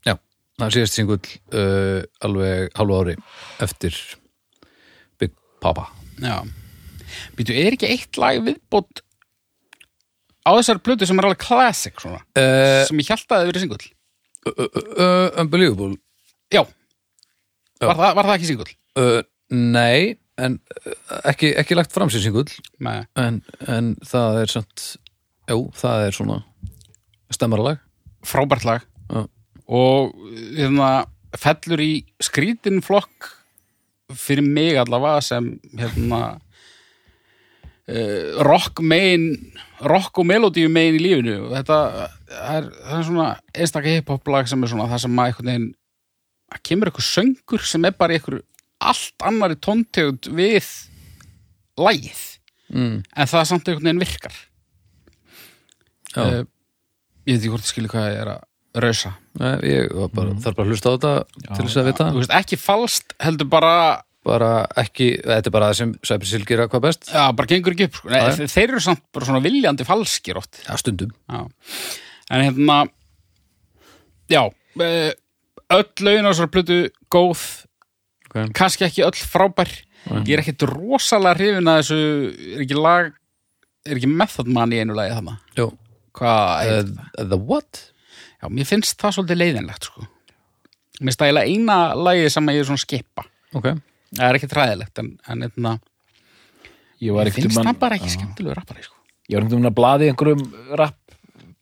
Já, 0.06 0.14
það 0.56 0.66
er 0.66 0.76
síðast 0.78 0.96
singull 0.96 1.20
uh, 1.20 2.00
alveg 2.24 2.72
halvu 2.78 2.96
ári 3.02 3.18
eftir 3.66 4.00
Big 5.20 5.36
Papa 5.60 5.90
Já. 6.22 6.40
Býtu, 7.36 7.52
er 7.52 7.76
ekki 7.76 7.90
eitt 7.90 8.20
lag 8.22 8.40
viðbót 8.46 9.04
á 10.46 10.56
þessari 10.56 10.80
plötu 10.86 11.08
sem 11.08 11.20
er 11.20 11.28
alveg 11.28 11.42
classic 11.42 12.00
svona, 12.00 12.22
uh, 12.38 12.80
sem 12.88 13.02
ég 13.02 13.12
held 13.12 13.26
að 13.26 13.34
það 13.34 13.42
hefur 13.42 13.52
verið 13.52 13.66
singull 13.66 13.88
Unbelievable 15.40 15.96
Já. 16.50 16.64
Var, 17.80 17.94
það, 17.96 18.14
var 18.16 18.26
það 18.28 18.34
ekki 18.38 18.48
singull? 18.50 18.72
uh, 19.00 19.20
Nei, 19.50 20.16
en 20.40 20.56
uh, 20.60 20.94
ekki, 21.30 21.52
ekki 21.60 21.76
lagt 21.78 21.92
fram 21.94 22.10
sér 22.12 22.24
singull 22.24 22.48
en, 23.20 23.40
en 23.68 23.92
það 24.06 24.40
er 24.44 24.52
samt 24.56 24.86
Jú, 25.50 25.64
það 25.76 26.06
er 26.08 26.16
svona 26.16 26.38
stemmaralag 27.34 27.80
frábært 28.26 28.66
lag 28.68 28.84
Já. 29.10 29.24
og 29.70 30.14
hérna, 30.56 30.90
fellur 31.40 31.82
í 31.82 31.92
skrítin 32.22 32.80
flokk 32.84 33.30
fyrir 34.10 34.42
mig 34.46 34.78
allavega 34.80 35.20
sem 35.22 35.52
hérna 35.78 36.20
uh, 36.34 36.38
rock 38.46 38.80
megin 38.84 39.26
rock 39.80 40.18
og 40.20 40.26
melodíu 40.28 40.68
megin 40.72 40.98
í 40.98 41.02
lífinu. 41.02 41.36
Og 41.48 41.54
þetta 41.56 41.78
það 42.30 42.56
er, 42.58 42.68
það 42.86 42.98
er 42.98 43.06
svona 43.08 43.28
einstaka 43.54 43.94
hip-hop 43.96 44.28
lag 44.34 44.50
sem 44.50 44.62
er 44.66 44.72
svona 44.72 44.88
það 44.90 45.02
sem 45.06 45.18
að 45.22 45.30
einhvern 45.30 45.50
veginn 45.52 45.68
að 46.50 46.62
kemur 46.66 46.90
eitthvað 46.90 47.08
söngur 47.08 47.64
sem 47.70 47.86
er 47.88 47.96
bara 47.98 48.16
eitthvað 48.16 48.42
allt 48.90 49.26
annari 49.28 49.56
tóntegund 49.60 50.30
við 50.36 50.68
lagið. 51.80 52.26
Mm. 52.70 53.00
en 53.02 53.26
það 53.26 53.48
samt 53.50 53.66
einhvern 53.68 53.88
veginn 53.88 54.04
virkar. 54.04 54.36
Já, 56.14 56.22
Eh, 56.22 56.44
ég 57.26 57.34
veit 57.34 57.40
ekki 57.40 57.50
hvort 57.50 57.64
ég 57.66 57.70
skilur 57.72 57.90
hvað 57.92 58.06
ég 58.10 58.20
er 58.20 58.28
að 58.32 58.82
rausa. 58.84 59.10
Nei, 59.38 59.56
ég 59.66 59.90
var 59.94 60.08
bara, 60.14 60.34
þarf 60.42 60.56
bara 60.58 60.66
að 60.66 60.70
hlusta 60.70 60.90
á 60.90 60.94
þetta 60.94 61.12
til 61.56 61.64
þess 61.66 61.80
að 61.80 61.88
vita. 61.90 62.06
Þú 62.14 62.20
veist, 62.22 62.34
ekki 62.38 62.58
falskt, 62.60 63.14
heldur 63.22 63.48
bara 63.50 63.72
bara 64.26 64.50
ekki, 64.80 65.14
þetta 65.24 65.48
er 65.48 65.54
bara 65.54 65.70
það 65.70 65.78
sem 65.80 66.24
Hill 66.34 66.46
gera 66.48 66.68
hvað 66.70 66.84
best. 66.86 67.08
Já, 67.08 67.24
bara 67.36 67.50
gengur 67.50 67.76
ekki 67.76 67.88
upp 67.88 67.98
sko. 68.00 68.10
Nei, 68.12 68.20
þe- 68.36 68.48
þeir 68.52 68.66
eru 68.68 68.82
samt 68.84 69.04
bara 69.14 69.28
svona 69.28 69.42
viljandi 69.44 69.86
falskir 69.88 70.40
oft. 70.40 70.60
Já, 70.66 70.74
stundum. 70.80 71.12
Já. 71.30 71.46
en 72.30 72.44
hérna 72.46 72.76
já 74.30 74.42
eh, 74.78 75.12
öll 75.74 76.04
laun 76.06 76.28
á 76.28 76.30
þessar 76.30 76.50
plötu 76.52 76.76
góð 77.10 77.40
okay. 78.28 78.50
kannski 78.54 78.86
ekki 78.86 79.06
öll 79.06 79.16
frábær. 79.18 79.72
Ég 80.24 80.32
er 80.32 80.40
ekkit 80.40 80.64
rosalega 80.64 81.36
hrifin 81.36 81.68
að 81.68 81.82
þessu 81.82 81.98
er 82.54 82.62
ekki 82.64 82.78
lag 82.78 83.10
er 83.84 83.98
ekki 83.98 84.08
method 84.08 84.48
man 84.52 84.72
í 84.72 84.80
einu 84.80 84.96
lagi 84.96 85.12
þarna? 85.16 85.36
Jú, 85.58 85.66
hvað 86.16 86.70
uh, 86.70 86.94
The 87.20 87.36
What? 87.36 87.82
já, 88.40 88.48
mér 88.48 88.68
finnst 88.68 88.96
það 89.00 89.18
svolítið 89.18 89.40
leiðinlegt 89.42 89.90
sko. 89.90 90.06
Mér 91.00 91.10
finnst 91.10 91.20
það 91.20 91.30
eiginlega 91.30 91.52
eina 91.52 91.78
lagið 91.96 92.32
sem 92.32 92.50
ég 92.52 92.62
er 92.62 92.68
svona 92.68 92.84
skipa 92.84 93.26
Ok, 93.56 93.68
það 94.16 94.26
er 94.28 94.38
ekki 94.38 94.50
træðilegt 94.50 95.02
en, 95.02 95.10
en 95.28 95.46
hérna, 95.46 95.76
Ég 97.00 97.16
finnst 97.32 97.56
um 97.56 97.64
það 97.64 97.78
bara 97.80 97.96
ekki 97.96 98.10
skemmtilegu 98.12 98.54
rappari 98.58 98.82
sko. 98.84 98.96
Ég 99.30 99.38
var 99.38 99.46
ekkert 99.46 99.56
um 99.56 99.68
að 99.70 99.76
blaði 99.78 100.08
einhverjum 100.10 100.42
rap 100.76 100.96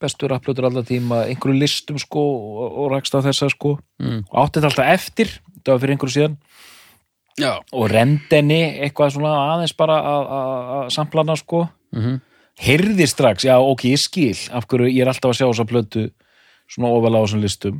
bestu 0.03 0.30
rapplötur 0.30 0.66
alltaf 0.66 0.88
tíma 0.88 1.20
einhverjum 1.28 1.61
listum 1.62 1.99
sko 2.03 2.24
og, 2.24 2.78
og 2.82 2.88
rakst 2.94 3.14
á 3.14 3.22
þessa 3.22 3.46
sko. 3.53 3.76
Mm. 4.03 4.24
og 4.26 4.40
átti 4.42 4.59
þetta 4.59 4.70
alltaf 4.72 4.90
eftir 4.96 5.30
þetta 5.55 5.74
var 5.74 5.82
fyrir 5.84 5.94
einhverju 5.94 6.16
síðan. 6.16 6.38
Já, 7.38 7.53
og 7.70 7.84
rendenni 7.92 8.62
eitthvað 8.82 9.14
svona 9.14 9.34
aðeins 9.53 9.76
bara 9.78 10.01
að- 10.03 10.90
samplana 10.96 11.38
sko. 11.38 11.68
Mm 11.94 12.18
heyrði 12.59 13.07
strax, 13.07 13.44
já 13.46 13.57
ok, 13.62 13.84
ég 13.92 14.01
skil 14.03 14.34
af 14.51 14.66
hverju 14.66 14.90
ég 14.90 15.05
er 15.05 15.11
alltaf 15.12 15.30
að 15.30 15.38
sjá 15.40 15.46
þessa 15.46 15.66
plötu 15.68 16.09
svona 16.68 16.90
ofalega 16.90 17.22
á 17.22 17.24
þessum 17.26 17.44
listum 17.44 17.76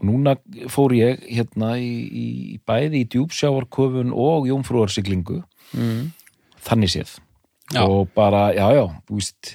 og 0.00 0.08
núna 0.08 0.34
fór 0.72 0.94
ég 0.96 1.20
hérna 1.28 1.74
í, 1.78 1.90
í 2.10 2.26
bæði 2.66 3.02
í 3.04 3.08
djúpsjávarköfun 3.12 4.10
og 4.16 4.48
jómfrúarsiglingu. 4.50 5.42
Mm. 5.76 6.10
þannig 6.66 6.90
séð. 6.90 7.10
Já. 7.70 7.84
og 7.86 8.08
bara, 8.16 8.48
já, 8.50 8.66
já, 8.74 8.82
þú 9.06 9.14
veist 9.20 9.50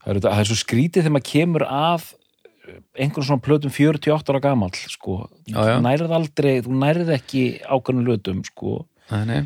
það 0.00 0.14
er, 0.14 0.20
það 0.24 0.38
er 0.40 0.48
svo 0.48 0.56
skrítið 0.56 1.02
þegar 1.04 1.12
maður 1.18 1.26
kemur 1.28 1.64
að 1.68 2.06
einhvern 2.96 3.26
svona 3.26 3.42
plötum 3.44 3.74
48 3.74 4.32
ára 4.32 4.40
gamall 4.40 4.72
sko, 4.78 5.18
Já, 5.44 5.58
já. 5.60 5.74
þú 5.76 5.82
nærið 5.84 6.14
aldrei 6.16 6.54
þú 6.64 6.78
nærið 6.80 7.12
ekki 7.18 7.42
ákveðnum 7.68 8.08
lötum 8.08 8.40
sko, 8.48 8.78
nei. 9.28 9.42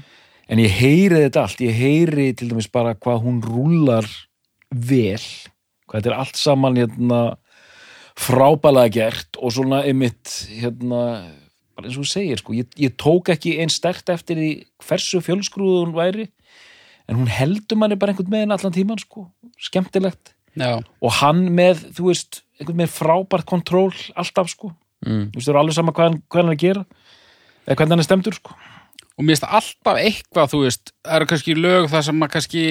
En 0.46 0.60
ég 0.62 0.70
heyri 0.78 1.24
þetta 1.24 1.42
allt. 1.42 1.58
Ég 1.64 1.74
heyri 1.74 2.28
til 2.38 2.46
dæmis 2.52 2.68
bara 2.70 2.92
hvað 2.94 3.24
hún 3.24 3.40
rúlar 3.42 4.06
vel. 4.70 5.18
Hvað 5.90 5.96
þetta 6.04 6.12
er 6.12 6.18
allt 6.20 6.38
saman 6.38 6.78
hérna 6.78 7.18
frábælega 8.16 8.92
gert 8.94 9.38
og 9.38 9.52
svona 9.52 9.82
einmitt 9.84 10.32
hérna 10.48 11.02
bara 11.76 11.90
eins 11.90 11.98
og 11.98 12.06
þú 12.06 12.10
segir 12.10 12.40
sko, 12.40 12.54
ég, 12.56 12.70
ég 12.80 12.94
tók 12.96 13.28
ekki 13.34 13.58
einn 13.60 13.72
stert 13.72 14.08
eftir 14.12 14.38
því 14.40 14.50
hversu 14.86 15.20
fjölskrúðu 15.24 15.82
hún 15.84 15.96
væri 15.96 16.30
en 17.06 17.20
hún 17.20 17.30
heldur 17.30 17.78
manni 17.78 17.98
bara 18.00 18.14
einhvern 18.14 18.32
meginn 18.32 18.54
allan 18.54 18.74
tíman 18.74 19.00
sko, 19.00 19.28
skemmtilegt. 19.62 20.32
Já, 20.56 20.80
og 20.80 21.12
hann 21.20 21.44
með, 21.54 21.84
þú 21.98 22.08
veist 22.08 22.40
einhvern 22.56 22.80
meginn 22.80 22.94
frábært 22.94 23.48
kontról 23.48 23.92
alltaf 24.16 24.48
sko, 24.54 24.72
mm. 25.04 25.28
þú 25.34 25.36
veist, 25.36 25.44
það 25.44 25.52
er 25.52 25.60
alveg 25.60 25.76
sama 25.76 25.94
hvað 25.96 26.10
hann, 26.10 26.18
hvað 26.26 26.42
hann 26.42 26.50
er 26.50 26.56
að 26.56 26.64
gera 26.64 26.86
eða 27.66 27.76
hvernig 27.76 27.94
hann 27.94 28.04
er 28.04 28.08
stemdur 28.08 28.38
sko. 28.38 28.56
Og 29.16 29.24
mér 29.24 29.36
finnst 29.36 29.46
alltaf 29.58 30.00
eitthvað, 30.00 30.50
þú 30.52 30.62
veist, 30.64 30.92
það 31.04 31.18
eru 31.18 31.28
kannski 31.30 31.56
lög 31.56 31.90
það 31.92 32.08
sem 32.08 32.24
að 32.24 32.32
kannski 32.34 32.64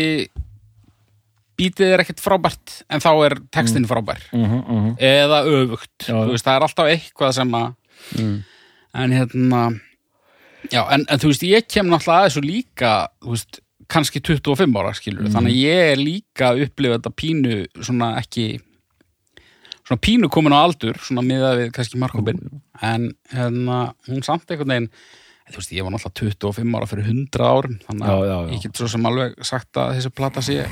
bítið 1.57 1.93
er 1.95 2.03
ekkert 2.03 2.21
frábært 2.23 2.81
en 2.89 2.99
þá 3.03 3.09
er 3.25 3.35
textin 3.51 3.87
frábær. 3.87 4.21
Mm 4.33 4.45
-hmm, 4.45 4.95
eða 4.99 5.43
öfugt, 5.47 5.97
Já. 6.07 6.13
þú 6.13 6.31
veist, 6.31 6.45
það 6.45 6.55
er 6.55 6.67
alltaf 6.67 6.87
eitthvað 6.93 7.33
sem 7.33 7.51
að 7.61 7.73
Mm. 8.15 8.43
en 8.93 9.11
hérna 9.11 9.79
já, 10.71 10.81
en, 10.93 11.05
en 11.09 11.19
þú 11.19 11.27
veist, 11.31 11.43
ég 11.43 11.67
kem 11.67 11.87
náttúrulega 11.87 12.21
að 12.21 12.27
þessu 12.29 12.41
líka 12.45 13.07
veist, 13.23 13.59
kannski 13.87 14.19
25 14.21 14.75
ára 14.77 14.93
skilur, 14.93 15.29
þannig 15.31 15.51
að 15.53 15.61
ég 15.63 15.91
er 15.93 15.97
líka 15.97 16.51
að 16.51 16.61
upplifa 16.67 16.97
þetta 16.99 17.13
pínu, 17.15 17.57
svona 17.81 18.17
ekki 18.19 18.59
svona 19.85 20.01
pínu 20.01 20.29
komin 20.29 20.53
á 20.53 20.59
aldur 20.65 20.97
svona 21.01 21.21
miðað 21.25 21.59
við 21.61 21.71
kannski 21.71 21.97
markopin 22.01 22.39
en 22.81 23.11
hérna, 23.33 23.93
hún 24.09 24.23
samt 24.25 24.49
einhvern 24.49 24.73
veginn 24.73 24.89
þú 25.51 25.59
veist, 25.61 25.71
ég 25.71 25.83
var 25.85 25.93
náttúrulega 25.93 26.37
25 26.41 26.75
ára 26.77 26.89
fyrir 26.89 27.05
100 27.05 27.45
árum, 27.45 27.79
þannig 27.87 28.07
að 28.09 28.53
ég 28.53 28.61
get 28.65 28.77
svo 28.77 28.87
sem 28.89 29.05
alveg 29.05 29.35
sagt 29.45 29.77
að 29.77 29.95
þessi 29.99 30.13
plata 30.15 30.41
sé 30.41 30.65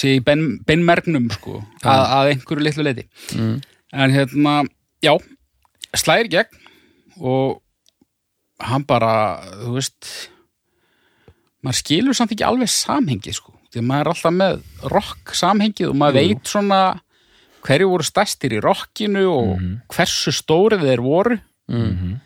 sé 0.00 0.16
í 0.16 0.22
ben, 0.24 0.44
benmergnum 0.66 1.28
sko, 1.34 1.60
að, 1.84 2.02
að 2.18 2.32
einhverju 2.34 2.66
litlu 2.66 2.86
leiti 2.86 3.06
Mm. 3.36 3.56
en 3.92 4.14
hérna, 4.14 4.54
já 5.04 5.12
slæðir 5.96 6.30
gegn 6.36 6.60
og 7.20 7.60
hann 8.60 8.84
bara, 8.88 9.12
þú 9.64 9.74
veist 9.78 10.10
maður 11.64 11.78
skilur 11.82 12.16
samt 12.16 12.32
ekki 12.34 12.46
alveg 12.46 12.70
samhengi 12.72 13.32
sko. 13.36 13.52
því 13.70 13.80
að 13.82 13.86
maður 13.86 14.00
er 14.06 14.10
alltaf 14.14 14.34
með 14.34 14.62
rock 14.90 15.34
samhengið 15.38 15.90
og 15.92 15.98
maður 16.00 16.16
veit 16.20 16.48
svona 16.50 16.80
hverju 17.66 17.90
voru 17.92 18.06
stærstir 18.08 18.54
í 18.56 18.60
rockinu 18.64 19.22
og 19.30 19.50
hversu 19.92 20.32
stórið 20.34 20.86
þeir 20.88 21.02
voru. 21.04 21.36
Mm. 21.70 22.16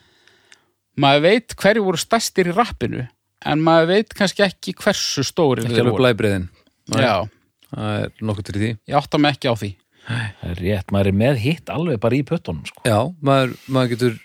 maður 0.96 1.24
veit 1.26 1.54
hverju 1.60 1.82
voru 1.84 2.00
stærstir 2.00 2.48
í 2.48 2.54
rappinu 2.56 3.02
en 3.44 3.60
maður 3.60 3.90
veit 3.90 4.14
kannski 4.16 4.44
ekki 4.46 4.72
hversu 4.78 5.24
stórið 5.26 5.66
þeir 5.68 5.82
alveg 5.82 5.90
voru. 5.92 6.02
blæbriðin 6.04 6.46
Já, 6.94 7.16
það 7.74 7.96
er 8.00 8.12
nokkuð 8.30 8.48
til 8.48 8.56
því. 8.60 8.70
Ég 8.90 8.98
átta 8.98 9.20
mig 9.20 9.36
ekki 9.36 9.50
á 9.50 9.54
því. 9.58 9.70
Það 10.04 10.50
er 10.50 10.58
rétt, 10.60 10.90
maður 10.92 11.10
er 11.10 11.16
með 11.22 11.38
hitt 11.40 11.70
alveg 11.72 12.00
bara 12.02 12.16
í 12.18 12.24
pöttunum 12.28 12.66
sko. 12.68 12.82
já, 12.84 12.98
maður, 13.24 13.54
maður 13.72 13.94
getur 13.94 14.18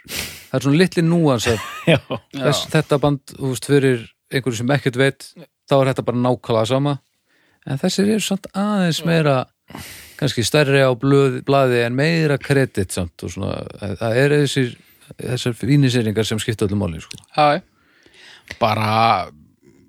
það 0.49 0.57
er 0.57 0.65
svona 0.65 0.81
litli 0.81 1.03
núans 1.05 1.47
þess, 2.43 2.65
þetta 2.73 2.99
band, 2.99 3.21
þú 3.31 3.53
veist, 3.53 3.69
fyrir 3.69 4.03
einhverju 4.29 4.59
sem 4.59 4.73
ekkert 4.75 4.99
veit, 4.99 5.29
þá 5.69 5.75
er 5.77 5.91
þetta 5.93 6.05
bara 6.09 6.21
nákvæmlega 6.25 6.69
sama, 6.73 6.97
en 7.63 7.79
þessir 7.79 8.11
eru 8.11 8.25
samt 8.25 8.51
aðeins 8.51 9.01
meira 9.07 9.37
kannski 10.19 10.43
stærri 10.43 10.83
á 10.83 10.91
blöð, 10.99 11.39
blaði 11.47 11.83
en 11.85 11.95
meira 11.95 12.35
kredit 12.41 12.91
samt 12.91 13.23
og 13.23 13.31
svona. 13.31 13.61
Það 14.01 14.19
er 14.19 14.35
þessir, 14.41 14.73
þessar 15.15 15.59
víniseringar 15.61 16.27
sem 16.27 16.41
skipta 16.43 16.67
öllum 16.67 16.83
máli, 16.83 16.99
sko. 17.05 17.21
Bara 18.59 19.29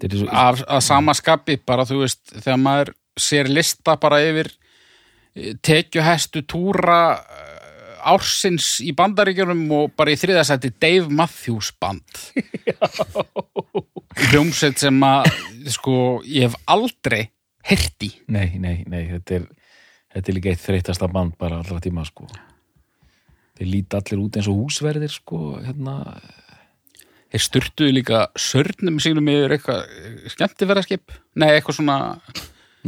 þetta 0.00 0.14
er 0.14 0.20
svo, 0.22 0.30
af, 0.30 0.62
að 0.68 0.82
sama 0.86 1.14
skapi 1.16 1.58
bara 1.66 1.86
þú 1.88 2.02
veist, 2.04 2.22
þegar 2.36 2.60
maður 2.62 2.92
sér 3.18 3.50
lista 3.50 3.96
bara 4.00 4.20
yfir 4.24 4.50
eh, 5.34 5.56
tekjuhestu 5.62 6.44
túra 6.48 7.00
eh, 7.18 7.58
ársins 8.10 8.78
í 8.84 8.94
bandaríkjunum 8.96 9.66
og 9.76 9.92
bara 9.98 10.14
í 10.14 10.20
þriðasætti 10.20 10.72
Dave 10.80 11.10
Matthews 11.12 11.72
band. 11.80 12.22
Hljómsveit 14.30 14.80
sem 14.80 15.04
að 15.04 15.28
sko, 15.70 15.94
ég 16.24 16.48
hef 16.48 16.56
aldrei 16.70 17.28
hirti 17.66 18.10
nei, 18.32 18.56
nei, 18.60 18.82
nei 18.88 19.02
þetta 19.10 19.40
er, 19.40 19.48
þetta 20.14 20.30
er 20.30 20.36
líka 20.36 20.52
eitt 20.52 20.62
þreytasta 20.64 21.08
band 21.12 21.36
bara 21.40 21.60
allra 21.60 21.80
tíma 21.82 22.04
sko. 22.08 22.28
þeir 23.58 23.68
líta 23.68 24.00
allir 24.00 24.22
út 24.22 24.38
eins 24.38 24.48
og 24.50 24.62
húsverðir 24.62 25.12
sko, 25.12 25.58
hérna, 25.60 25.96
þeir 27.32 27.44
sturtuðu 27.46 27.96
líka 27.98 28.22
sörnum 28.38 29.00
sínum 29.02 29.28
yfir 29.32 29.56
eitthvað 29.56 30.32
skemmtifæraskip 30.34 31.16
nei, 31.36 31.50
eitthvað 31.52 31.80
svona, 31.82 31.98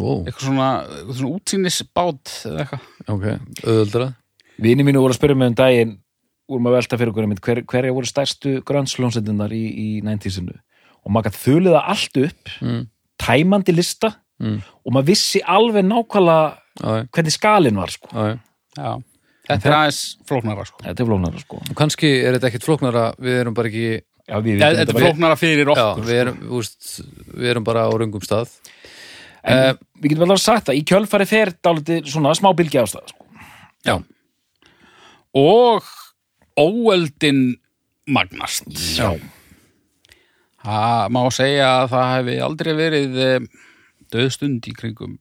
Wow, 0.01 0.23
eitthvað 0.25 0.47
svona, 0.49 0.69
svona 1.13 1.33
útsýnisbát 1.37 2.31
eða 2.49 2.63
eitthvað 2.65 3.13
ok, 3.13 3.27
auðvöldra. 3.67 4.07
vini 4.65 4.87
mínu 4.87 5.03
voru 5.03 5.13
að 5.13 5.19
spyrja 5.21 5.37
mig 5.37 5.51
um 5.53 5.57
daginn 5.59 5.93
vorum 6.49 6.69
að 6.71 6.77
velta 6.79 6.99
fyrir 7.01 7.13
okkur 7.13 7.27
einmitt, 7.27 7.43
hver, 7.45 7.61
hverja 7.69 7.93
voru 7.97 8.09
stærstu 8.09 8.55
grönnslónsettinnar 8.69 9.53
í, 9.53 9.63
í 9.69 9.89
90-sinu 10.05 10.55
og 11.03 11.13
maður 11.13 11.29
gætt 11.31 11.41
þuliða 11.45 11.83
allt 11.93 12.17
upp 12.25 12.53
Mm. 12.63 12.83
tæmandi 13.23 13.73
lista 13.77 14.15
Mm. 14.43 14.59
og 14.87 14.93
maður 14.97 15.07
vissi 15.13 15.41
alveg 15.45 15.85
nákvæmlega 15.87 16.57
Já, 16.83 16.89
já, 16.97 17.03
hvernig 17.13 17.33
skalinn 17.37 17.77
var 17.77 17.91
sko. 17.93 18.09
já, 18.13 18.23
já. 18.33 18.39
Já, 18.81 19.03
þetta 19.51 19.67
er 19.69 19.77
aðeins 19.77 20.01
flóknara 20.27 20.65
sko. 20.67 20.79
þetta 20.83 21.01
er 21.05 21.07
flóknara 21.07 21.39
sko. 21.45 21.57
Og 21.69 21.77
kannski 21.77 22.09
er 22.25 22.33
þetta 22.39 22.49
ekkit 22.49 22.65
flóknara, 22.65 23.05
við 23.21 23.41
erum 23.43 23.55
bara 23.55 23.69
ekki, 23.69 24.01
Já, 24.29 24.39
við, 24.41 24.59
Þetta 24.63 24.79
þetta 24.87 24.95
er 24.95 25.03
flóknara 25.03 25.37
fyrir 25.37 25.67
já, 25.67 25.73
okkur 25.75 26.05
við 26.07 26.19
erum, 26.23 26.37
þú 26.49 26.59
veist, 26.63 26.91
við 27.37 27.49
erum 27.51 27.65
bara 27.67 27.81
á 27.85 27.91
röngum 27.93 28.23
stað. 28.23 28.49
Eh, 29.43 29.73
við 29.99 30.13
getum 30.13 30.29
vel 30.29 30.37
að 30.37 30.43
sagt 30.45 30.69
það, 30.69 30.79
í 30.79 30.85
kjölfari 30.87 31.27
fer 31.27 31.51
dálítið 31.59 32.11
svona 32.13 32.35
smá 32.39 32.53
bylgi 32.55 32.79
ástæða 32.79 33.11
sko. 33.11 33.27
Já, 33.83 33.97
og 35.35 35.89
óöldin 36.59 37.57
magnast 38.07 38.69
Já. 38.99 39.17
það 40.63 41.13
má 41.15 41.23
segja 41.35 41.69
að 41.81 41.91
það 41.95 42.13
hefði 42.13 42.37
aldrei 42.47 42.73
verið 42.79 43.19
eh, 43.23 43.47
döðstund 44.13 44.69
í 44.69 44.75
kringum 44.77 45.19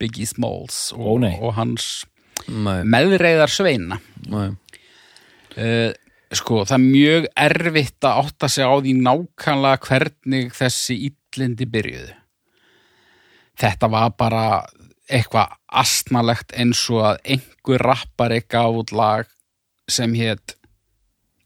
Biggie 0.00 0.26
Smalls 0.26 0.88
Ó, 0.96 1.14
og, 1.14 1.20
nei. 1.22 1.34
og 1.38 1.54
hans 1.58 2.06
nei, 2.48 2.82
meðreiðar 2.82 3.52
sveina 3.52 4.00
nei. 4.26 4.56
uh, 5.58 5.92
sko 6.34 6.64
það 6.64 6.74
er 6.76 6.84
mjög 6.84 7.28
erfitt 7.44 8.08
að 8.08 8.24
átta 8.24 8.50
sig 8.50 8.66
á 8.66 8.74
því 8.74 8.96
nákvæmlega 9.04 9.82
hvernig 9.86 10.50
þessi 10.56 10.98
illindi 11.10 11.68
byrjuðu 11.70 12.16
þetta 13.60 13.90
var 13.90 14.10
bara 14.18 14.44
eitthvað 15.10 15.54
astnalegt 15.68 16.54
eins 16.56 16.80
og 16.90 17.02
að 17.10 17.18
einhver 17.36 17.84
rappari 17.84 18.40
gaf 18.48 18.78
út 18.82 18.92
lag 18.96 19.26
sem 19.90 20.14
hétt 20.16 20.56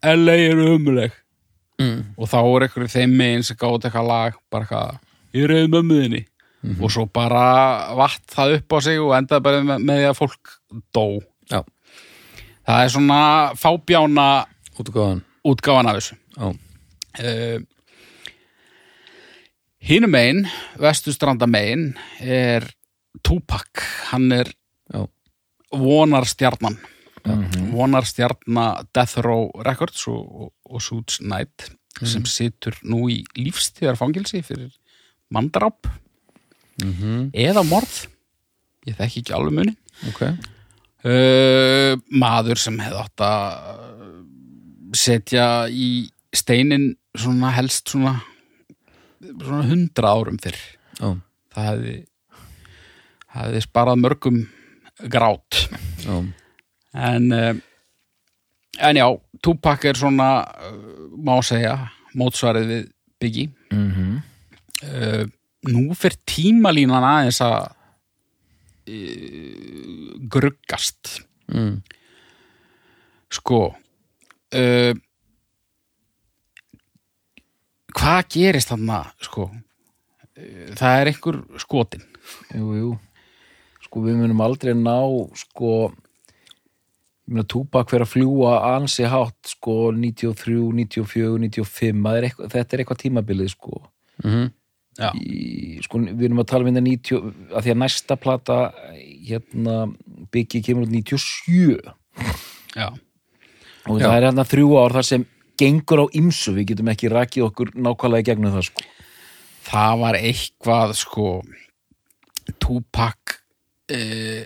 LA 0.06 0.36
er 0.50 0.60
umuleg 0.62 1.12
Mm. 1.78 2.00
og 2.18 2.26
þá 2.26 2.38
er 2.42 2.64
einhverju 2.66 2.90
þeim 2.90 3.12
megin 3.14 3.44
sem 3.46 3.56
gátt 3.56 3.84
eitthvað 3.86 4.08
lag 4.08 4.38
bara 4.50 4.64
eitthvað, 4.66 4.96
ég 5.38 5.44
reyði 5.46 5.68
mömmuðinni 5.70 6.22
og 6.82 6.90
svo 6.90 7.04
bara 7.06 7.94
vatt 7.94 8.24
það 8.34 8.54
upp 8.56 8.74
á 8.74 8.78
sig 8.82 8.98
og 8.98 9.12
endaði 9.14 9.44
bara 9.46 9.60
með, 9.62 9.84
með 9.86 10.00
því 10.00 10.08
að 10.08 10.16
fólk 10.18 10.50
dó. 10.90 11.04
Já, 11.46 11.60
það 12.66 12.82
er 12.82 12.90
svona 12.96 13.20
fábjána 13.54 14.26
útgáfan. 14.74 15.22
af 15.92 16.00
þessu. 16.00 16.18
Uh, 16.42 17.62
Hínum 19.78 20.10
megin, 20.10 20.42
vestustranda 20.80 21.46
megin 21.46 21.92
er 22.20 22.66
Tupac, 23.22 23.82
hann 24.10 24.32
er 24.34 24.50
já, 24.90 25.04
vonarstjarnan. 25.72 26.78
Vonarstjarna 27.72 28.68
Death 28.94 29.20
Row 29.24 29.50
Records 29.64 30.06
og, 30.08 30.22
og, 30.24 30.52
og 30.64 30.82
Suits 30.82 31.18
Knight 31.20 31.68
sem 32.06 32.24
situr 32.30 32.76
nú 32.86 33.08
í 33.10 33.22
lífstíðarfangilsi 33.38 34.42
fyrir 34.46 34.70
mandrapp 35.34 35.88
mhm, 36.82 37.30
eða 37.34 37.64
morð. 37.66 38.06
Ég 38.86 38.96
þekki 38.96 39.24
ekki 39.24 39.34
alveg 39.36 39.56
munin 39.56 39.76
ok. 40.08 40.22
uh, 41.04 41.98
maður 42.08 42.62
sem 42.62 42.78
hefði 42.80 43.02
átt 43.02 43.24
að 43.26 43.42
setja 44.96 45.48
í 45.68 46.08
steinin 46.32 46.92
svona 47.18 47.50
helst 47.56 47.90
svona 47.92 48.14
svona 49.20 49.64
hundra 49.68 50.12
árum 50.14 50.38
fyrr. 50.42 50.58
Já, 50.98 51.08
það 51.54 51.70
hefði 51.70 51.96
hefði 53.38 53.62
sparað 53.64 54.02
mörgum 54.02 54.38
grát. 55.12 55.62
Já, 56.02 56.16
en 57.08 57.32
uh, 57.34 57.54
en 58.78 59.00
já, 59.00 59.08
Tupac 59.42 59.84
er 59.88 59.98
svona 59.98 60.28
uh, 60.42 61.08
má 61.24 61.38
segja, 61.46 61.76
mótsvarið 62.18 62.70
við 62.72 62.86
Biggie. 63.18 63.50
Mm 63.74 63.90
-hmm. 63.92 64.22
uh, 64.86 65.24
nú 65.68 65.94
fyrir 65.94 66.18
tímalínan 66.24 67.04
aðeins 67.04 67.40
að 67.42 67.74
uh, 68.88 70.14
gruggast. 70.30 71.22
Mm, 71.48 71.82
sko 73.30 73.74
uh, 74.54 74.92
hvað 77.96 78.20
gerist 78.34 78.72
þarna 78.72 79.00
sko? 79.24 79.48
Það 80.78 81.00
er 81.00 81.10
einhver 81.10 81.40
skotin. 81.58 82.04
Jú, 82.54 82.74
jú. 82.78 82.90
Sko 83.86 84.02
við 84.04 84.20
munum 84.20 84.42
aldrei 84.44 84.74
ná 84.76 84.98
sko 85.38 85.72
Tupac 87.48 87.90
fyrir 87.90 88.06
að 88.06 88.12
fljúa 88.14 88.52
ansi 88.76 89.04
hátt 89.08 89.50
sko 89.50 89.90
93, 89.92 90.54
94, 90.72 91.34
95 91.42 92.04
það 92.06 92.16
er 92.18 92.26
eitthvað, 92.28 92.52
þetta 92.54 92.74
er 92.76 92.82
eitthvað 92.82 93.00
tímabilið 93.02 93.50
sko. 93.52 93.80
Mhm, 94.24 94.46
já, 94.98 95.10
í, 95.20 95.78
sko, 95.84 96.00
við 96.08 96.24
erum 96.30 96.40
að 96.42 96.48
tala 96.52 96.64
um 96.64 96.70
þetta 96.72 96.84
90 96.88 97.52
að 97.52 97.66
því 97.66 97.74
að 97.74 97.80
næsta 97.82 98.16
plata 98.18 98.56
hérna 99.28 99.76
Biggie 100.32 100.64
kemur 100.64 100.86
út 100.88 100.94
97 100.94 101.76
já, 102.74 102.88
og 103.88 104.00
Já. 104.00 104.06
það 104.06 104.16
er 104.16 104.26
hérna 104.30 104.46
þrjú 104.48 104.72
ár 104.80 104.96
þar 104.96 105.06
sem 105.10 105.26
gengur 105.58 106.04
á 106.04 106.06
ymsu, 106.18 106.54
við 106.56 106.72
getum 106.72 106.92
ekki 106.92 107.10
rakið 107.12 107.48
okkur 107.48 107.72
nákvæmlega 107.74 108.24
í 108.24 108.28
gegnum 108.30 108.54
það 108.54 108.68
sko. 108.70 108.86
Það 109.68 109.98
var 110.02 110.18
eitthvað 110.18 110.94
sko 110.96 111.26
Tupac 112.62 113.38
uh, 113.92 114.44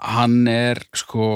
hann 0.00 0.48
er 0.50 0.80
sko 0.96 1.26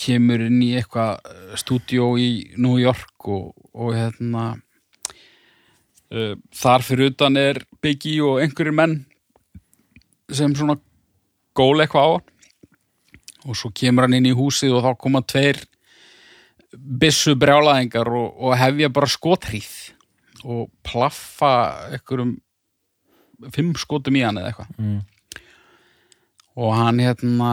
kemur 0.00 0.42
inn 0.48 0.60
í 0.64 0.72
eitthvað 0.74 1.22
stúdíó 1.60 2.14
í 2.18 2.56
New 2.58 2.80
York 2.82 3.28
og, 3.30 3.52
og 3.78 3.94
hérna 3.94 4.46
uh, 6.10 6.34
þar 6.54 6.86
fyrir 6.86 7.14
utan 7.14 7.38
er 7.38 7.62
Biggie 7.84 8.22
og 8.24 8.42
einhverjir 8.42 8.74
menn 8.74 9.04
sem 10.32 10.54
svona 10.56 10.76
gól 11.54 11.78
eitthvað 11.84 12.18
á 12.18 12.34
og 13.44 13.58
svo 13.58 13.70
kemur 13.76 14.06
hann 14.06 14.18
inn 14.18 14.30
í 14.32 14.36
húsið 14.36 14.78
og 14.78 14.86
þá 14.86 14.92
koma 14.98 15.22
tveir 15.22 15.60
byssu 16.78 17.34
brjálaðingar 17.38 18.08
og, 18.08 18.30
og 18.40 18.56
hefja 18.58 18.88
bara 18.94 19.06
skothrýð 19.10 19.72
og 20.44 20.68
plaffa 20.84 21.50
einhverjum 21.94 22.36
fimm 23.54 23.74
skotum 23.78 24.16
í 24.18 24.22
hann 24.24 24.38
eða 24.40 24.52
eitthvað 24.52 24.78
Mm. 24.78 25.00
og 26.56 26.74
hann 26.78 26.98
hérna 27.02 27.52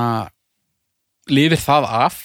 lifir 1.31 1.57
það 1.61 1.87
af 2.05 2.17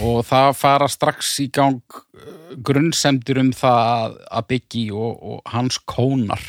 og 0.00 0.22
það 0.26 0.50
fara 0.56 0.88
strax 0.88 1.30
í 1.44 1.46
gang 1.52 1.80
uh, 1.92 2.54
grunnsemdir 2.64 3.38
um 3.42 3.50
það 3.52 4.18
að- 4.30 4.46
Biggie 4.48 4.92
og, 4.92 5.18
og 5.22 5.42
hans 5.52 5.78
kónar 5.78 6.40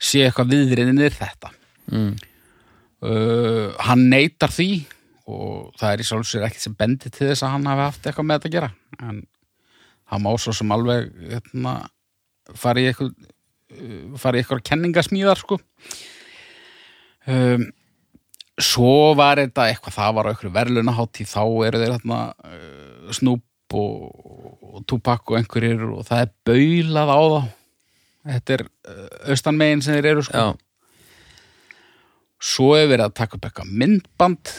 sé 0.00 0.24
eitthvað 0.26 0.52
viðriðinir 0.54 1.14
þetta 1.18 1.50
mm. 1.92 2.12
uh, 3.04 3.74
hann 3.86 4.06
neytar 4.12 4.52
því 4.54 4.68
og 5.30 5.74
það 5.80 5.92
er 5.92 6.02
í 6.02 6.06
sjálfsögur 6.08 6.46
ekkert 6.46 6.64
sem 6.64 6.76
bendi 6.78 7.10
til 7.10 7.28
þess 7.30 7.44
að 7.46 7.54
hann 7.54 7.68
hafi 7.70 7.86
haft 7.86 8.06
eitthvað 8.06 8.28
með 8.28 8.38
þetta 8.38 8.50
að 8.50 8.56
gera. 8.56 8.70
En 9.00 9.20
hann 10.10 10.24
má 10.24 10.30
svo 10.42 10.54
sem 10.56 10.72
alveg 10.74 11.10
hérna, 11.30 11.74
fara 12.58 12.82
í 12.82 12.88
eitthvað 12.90 13.12
uh, 13.14 14.16
fara 14.20 14.38
í 14.38 14.42
eitthvað 14.42 14.64
kenningasmíðar 14.70 15.42
sko. 15.42 15.60
Um, 17.30 17.68
svo 18.60 19.14
var 19.18 19.40
þetta 19.42 19.68
eitthvað, 19.70 19.96
það 19.98 20.16
var 20.16 20.28
á 20.28 20.30
eitthvað 20.32 20.56
verðlunahátti 20.56 21.28
þá 21.28 21.42
eru 21.68 21.82
þeir 21.82 21.94
hérna 21.94 22.22
uh, 22.32 23.12
Snoop 23.14 23.76
og, 23.76 24.24
og 24.66 24.82
Tupac 24.90 25.30
og 25.30 25.38
einhverjir 25.38 25.86
og 25.88 26.02
það 26.08 26.24
er 26.24 26.34
baulað 26.48 27.14
á 27.14 27.20
þá. 27.20 27.40
Þetta 28.30 28.56
er 28.56 28.66
uh, 28.66 29.06
austanmegin 29.32 29.84
sem 29.84 29.96
þeir 29.96 30.10
eru 30.14 30.26
sko. 30.26 30.42
Já, 30.42 30.70
svo 32.40 32.72
er 32.76 32.88
verið 32.88 33.06
að 33.06 33.16
taka 33.20 33.36
upp 33.36 33.46
eitthvað 33.46 33.72
myndband 33.82 34.52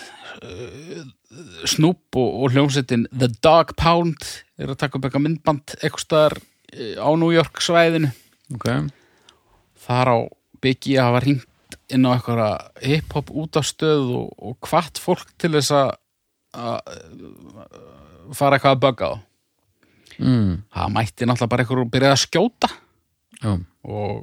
Snoop 1.69 2.17
og, 2.19 2.29
og 2.43 2.55
hljómsettin 2.55 3.05
The 3.11 3.29
Dog 3.43 3.75
Pound 3.79 4.25
er 4.59 4.71
að 4.71 4.79
taka 4.81 4.97
upp 4.97 5.07
eitthvað 5.07 5.25
myndband 5.25 5.75
eitthvað 5.79 6.03
staðar 6.05 6.37
uh, 6.41 6.97
á 6.99 7.09
New 7.19 7.31
York 7.33 7.61
svæðinu. 7.63 8.11
Ok. 8.55 8.67
Þar 9.85 10.13
á 10.13 10.17
byggi 10.61 10.97
að 10.99 11.09
hafa 11.09 11.23
hringt 11.25 11.77
inn 11.91 12.07
á 12.07 12.11
eitthvað 12.13 12.43
hip-hop 12.85 13.31
út 13.41 13.59
af 13.59 13.67
stöð 13.67 14.13
og, 14.19 14.29
og 14.37 14.69
hvart 14.69 15.01
fólk 15.01 15.31
til 15.41 15.53
þess 15.55 15.73
að 15.75 15.91
uh, 16.55 16.79
fara 18.37 18.57
eitthvað 18.57 18.77
að 18.77 18.83
bögga 18.87 19.11
á. 19.11 19.15
Mm. 20.21 20.61
það 20.69 20.91
mætti 20.93 21.25
náttúrulega 21.25 21.49
bara 21.49 21.63
eitthvað 21.63 21.79
að 21.81 21.93
byrja 21.95 22.11
að 22.13 22.21
skjóta. 22.21 22.69
Já, 23.41 23.51
og, 23.89 24.19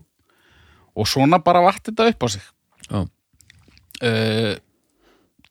og 0.94 1.08
svona 1.10 1.40
bara 1.42 1.64
vatt 1.64 1.88
þetta 1.88 2.06
upp 2.12 2.22
á 2.22 2.28
sig. 2.36 2.44
Já, 2.86 3.00
uh, 3.02 4.52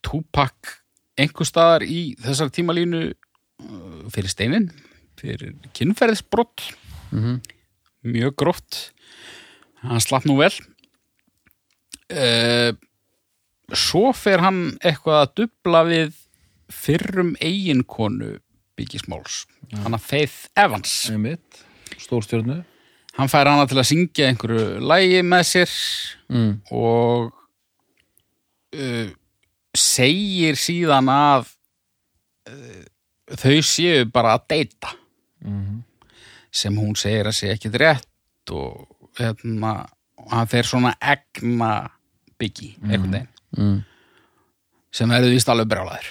Tupac 0.08 0.78
einhver 1.20 1.50
staðar 1.50 1.84
í 1.84 2.16
þessar 2.24 2.52
tímalínu 2.54 3.04
uh, 3.12 4.02
fyrir 4.14 4.32
steinin 4.32 4.72
fyrir 5.18 5.56
kynferðisbrott 5.76 6.70
mhm. 7.12 7.40
Mjög 8.08 8.36
gróft. 8.40 8.76
Hann 9.82 10.00
slapp 10.00 10.24
nú 10.30 10.38
vel. 10.40 10.54
Uh, 12.08 12.72
svo 13.76 14.14
fer 14.16 14.40
hann 14.46 14.78
eitthvað 14.80 15.24
að 15.26 15.34
dubla 15.42 15.82
við 15.90 16.14
fyrrum 16.72 17.34
eiginkonu 17.44 18.38
byggismáls 18.80 19.42
hann 19.76 19.98
að 19.98 20.06
Faith 20.06 20.48
Evans. 20.56 20.94
Einmitt, 21.12 21.64
stórstjörnu. 22.00 22.62
Hann 23.18 23.32
fær 23.32 23.50
hana 23.50 23.66
til 23.68 23.80
að 23.82 23.90
syngja 23.90 24.30
einhverju 24.30 24.78
lægi 24.86 25.24
með 25.26 25.44
sér 25.50 25.76
mm. 26.30 26.52
og 26.78 27.32
uh, 28.78 29.08
segir 29.80 30.58
síðan 30.60 31.10
að 31.14 31.50
uh, 32.52 32.86
þau 33.38 33.58
séu 33.66 34.06
bara 34.12 34.38
að 34.38 34.48
deyta. 34.54 34.94
Mhm. 35.46 35.84
sem 36.58 36.74
hún 36.74 36.96
segir 36.98 37.28
að 37.30 37.36
sé 37.38 37.50
ekki 37.54 37.70
rétt 37.78 38.52
og 38.56 38.88
hérna, 39.20 39.86
hann 40.32 40.48
fer 40.50 40.66
svona 40.66 40.96
egna 40.98 41.92
byggi 42.40 42.72
einhvern 42.82 43.12
veginn. 43.14 43.28
Mm. 43.58 43.84
sem 44.92 45.12
verður 45.12 45.36
víst 45.36 45.50
alveg 45.52 45.70
brjálæður 45.70 46.08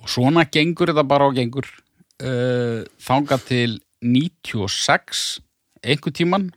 og 0.00 0.08
svona 0.08 0.46
gengur 0.48 0.88
þetta 0.92 1.04
bara 1.10 1.28
og 1.28 1.36
gengur 1.36 1.68
uh, 1.68 2.86
þangað 3.02 3.44
til 3.50 3.76
96 4.00 5.40
einhver 5.82 6.14
tíman 6.16 6.48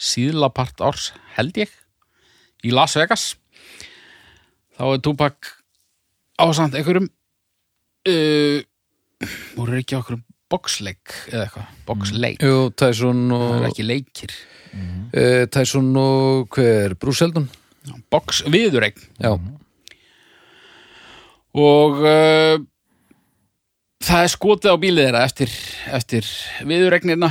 síðla 0.00 0.48
part 0.54 0.80
árs 0.80 1.12
held 1.36 1.58
ég 1.60 1.74
í 2.64 2.72
Las 2.72 2.96
Vegas 2.96 3.34
þá 4.74 4.84
er 4.90 5.02
Tupac 5.04 5.50
ásamt 6.42 6.76
einhverjum 6.78 7.08
uh, 8.10 8.60
voru 9.56 9.80
ekki 9.80 9.98
okkur 9.98 10.20
boxleik 10.52 11.14
eða 11.32 11.46
eitthvað, 11.46 11.74
boxleik? 11.88 12.42
Jú, 12.44 12.70
Tyson 12.78 13.26
það 13.30 13.44
og 13.48 13.58
er 13.58 13.68
ekki 13.70 13.86
leikir. 13.86 14.34
Uh, 14.74 15.44
Tyson 15.54 15.92
og 15.98 16.56
hver, 16.56 16.96
Bruce 16.98 17.22
Seldon 17.22 17.50
box 18.10 18.42
viðureign. 18.48 19.02
Já, 19.20 19.34
og 21.54 22.00
uh, 22.02 22.56
það 24.04 24.22
er 24.22 24.32
skotið 24.32 24.74
á 24.74 24.76
bílið 24.80 25.08
þeirra 25.08 25.24
eftir, 25.28 25.52
eftir 25.94 26.30
viðuregnina 26.66 27.30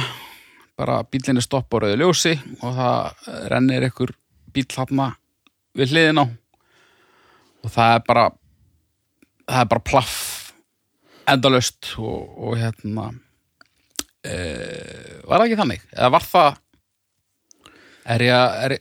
bara 0.79 1.01
bílinni 1.05 1.43
stopp 1.43 1.73
á 1.75 1.77
rauðu 1.83 1.99
ljósi 2.01 2.33
og 2.61 2.77
það 2.77 3.27
rennir 3.51 3.87
ykkur 3.89 4.15
bíl 4.53 4.65
þarna 4.71 5.11
við 5.77 5.93
hliðin 5.93 6.23
á 6.23 6.25
og 7.63 7.71
það 7.71 7.95
er 7.97 8.01
bara 8.07 8.23
það 9.47 9.59
er 9.63 9.69
bara 9.73 9.85
plaff. 9.91 10.15
Endalaust 11.31 11.93
og, 12.03 12.33
og 12.43 12.57
hérna 12.59 13.05
e, 14.27 14.33
var 15.23 15.39
það 15.39 15.45
ekki 15.47 15.59
þannig? 15.61 15.85
Eða 15.95 16.09
var 16.17 16.25
það 16.27 16.49
er 18.13 18.25
ég, 18.25 18.33
að- 18.35 18.57
er, 18.65 18.75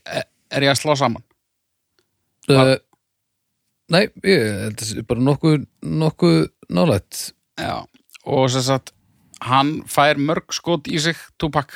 er, 0.50 0.66
ég 0.66 0.72
að 0.72 0.80
slá 0.80 0.96
saman? 0.98 1.22
Uh, 2.50 2.74
Nei, 3.92 4.06
ég 4.26 5.04
bara 5.06 5.20
nokkuð 5.22 5.66
nokkuð 5.84 6.38
nálægt. 6.72 7.28
Já, 7.60 7.84
og 8.24 8.46
sem 8.50 8.64
sagt 8.66 8.90
hann 9.42 9.82
fær 9.90 10.18
mörg 10.18 10.50
skot 10.54 10.88
í 10.90 10.98
sig 11.02 11.18
Tupac. 11.38 11.70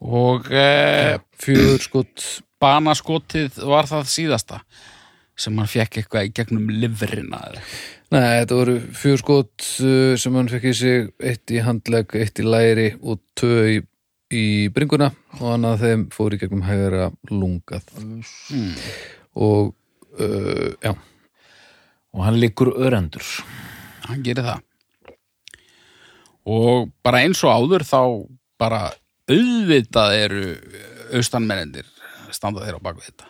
Og 0.00 0.46
e, 0.54 1.18
Fjögur 1.42 1.82
skot. 1.82 2.26
Banaskotið 2.58 3.60
var 3.70 3.86
það 3.86 4.08
síðasta 4.10 4.56
sem 5.38 5.58
hann 5.58 5.70
fekk 5.70 6.00
eitthvað 6.00 6.28
í 6.28 6.32
gegnum 6.34 6.70
livrina. 6.72 7.40
Nei, 8.12 8.40
þetta 8.40 8.58
voru 8.58 8.76
fjögur 8.96 9.22
skot 9.22 9.66
uh, 9.84 10.14
sem 10.20 10.38
hann 10.38 10.50
fekk 10.50 10.68
í 10.70 10.74
sig 10.76 11.10
eitt 11.30 11.54
í 11.54 11.62
handlegg, 11.64 12.14
eitt 12.18 12.40
í 12.42 12.46
læri 12.46 12.88
og 12.98 13.20
tvö 13.38 13.58
í, 13.76 13.76
í 14.34 14.46
bringuna. 14.74 15.10
Og 15.38 15.44
hann 15.52 15.68
að 15.68 15.84
þeim 15.84 16.06
fór 16.14 16.34
í 16.34 16.40
gegnum 16.42 16.64
hægara 16.66 17.10
lungað. 17.30 17.92
Mm. 18.50 18.72
og 19.38 19.74
uh, 20.18 20.72
já, 20.82 20.94
og 22.14 22.24
hann 22.26 22.40
liggur 22.42 22.72
örendur. 22.74 23.26
Hann 24.08 24.24
gerir 24.26 24.46
það. 24.46 24.64
Og 26.48 26.88
bara 27.04 27.22
eins 27.26 27.44
og 27.44 27.52
áður 27.52 27.84
þá 27.84 28.02
bara 28.58 28.86
auðvitað 29.28 30.14
eru 30.24 30.44
austanmennendir 31.14 31.86
standa 32.32 32.64
þeirra 32.64 32.80
á 32.80 32.86
baku 32.88 33.04
þetta 33.04 33.28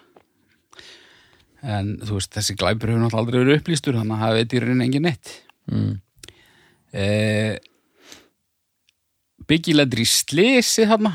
en 1.63 1.97
þú 2.03 2.19
veist 2.19 2.35
þessi 2.35 2.57
glæpur 2.59 2.93
hefur 2.93 3.03
náttúrulega 3.03 3.25
aldrei 3.25 3.41
verið 3.43 3.61
upplýstur 3.61 3.99
þannig 3.99 4.15
að 4.17 4.23
það 4.25 4.37
veit 4.39 4.55
í 4.55 4.61
rauninni 4.63 4.87
engin 4.87 5.07
neitt. 5.09 5.33
Mm. 5.73 5.97
eh, 6.93 7.57
Biggie 9.49 9.75
lendur 9.75 10.03
í 10.03 10.07
slisi 10.09 10.87
þarna. 10.89 11.15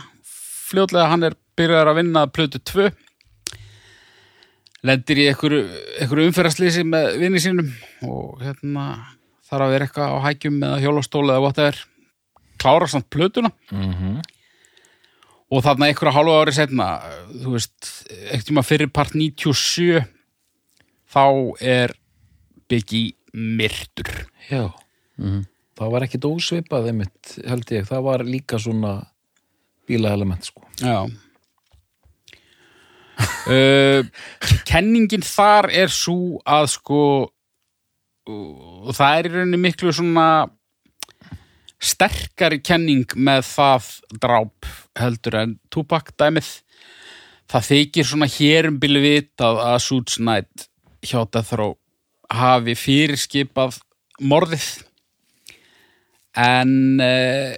Fljótlega 0.70 1.10
hann 1.12 1.28
er 1.28 1.38
byrjaður 1.58 1.92
að 1.92 2.00
vinna 2.02 2.28
plötu 2.34 2.62
2 2.74 2.90
lendir 4.84 5.22
í 5.22 5.28
einhverju, 5.32 5.64
umferðarslisi 6.28 6.84
með 6.88 7.18
vinni 7.22 7.42
sínum 7.42 7.70
og 8.04 8.42
hérna 8.44 8.88
þarf 9.48 9.68
að 9.68 9.74
vera 9.76 9.88
eitthvað 9.88 10.16
á 10.16 10.18
hækjum 10.28 10.58
eða 10.60 10.80
hjólastóli 10.84 11.32
eða 11.32 11.44
whatever. 11.46 11.82
Klára 12.60 12.88
samt 12.88 13.10
plötuna. 13.12 13.52
Mm 13.72 13.94
-hmm. 13.94 14.22
og 15.54 15.64
þarna 15.64 15.88
einhverja 15.88 16.14
hálfa 16.14 16.42
ári 16.42 16.52
setna 16.52 16.86
þú 17.30 17.52
veist, 17.54 18.06
ekkert 18.32 18.48
tíma 18.48 18.64
fyrir 18.64 18.90
part 18.90 19.14
97 19.14 20.02
þá 21.14 21.26
er 21.62 21.94
Biggie 22.70 23.14
myrtur. 23.34 24.10
Já. 24.50 24.72
Mm. 25.22 25.44
það 25.78 25.92
var 25.94 26.04
ekkit 26.06 26.26
ósvipað 26.26 26.88
einmitt 26.90 27.36
held 27.46 27.70
ég, 27.74 27.86
það 27.86 28.02
var 28.08 28.24
líka 28.26 28.58
svona 28.62 28.94
bílaelement 29.90 30.48
sko. 30.48 30.66
Já. 30.82 31.06
Uh, 33.46 34.02
Kenningin 34.70 35.26
þar 35.26 35.70
er 35.70 35.94
svo 35.94 36.42
að 36.50 36.70
sko 36.78 37.04
og 38.24 38.92
það 38.96 39.18
er 39.18 39.28
í 39.28 39.32
rauninni 39.34 39.60
miklu 39.60 39.92
svona 39.94 40.28
sterkari 41.84 42.62
kenning 42.64 43.10
með 43.20 43.44
það 43.50 43.90
dráp 44.24 44.70
heldur 45.00 45.40
en 45.42 45.58
Tupac 45.74 46.14
dæmið. 46.20 46.48
Það 47.52 47.68
þykir 47.70 48.08
svona 48.08 48.30
hér 48.32 48.70
um 48.70 48.78
bílu 48.82 49.02
vitað 49.04 49.60
að 49.66 49.82
Suits 49.84 50.22
Knight 50.22 50.70
hjá 51.04 51.24
Death 51.30 51.54
Row 51.60 51.76
hafi 52.34 52.76
fyrirskipað 52.80 53.80
morðið. 54.24 54.68
En 56.40 57.02
uh, 57.04 57.54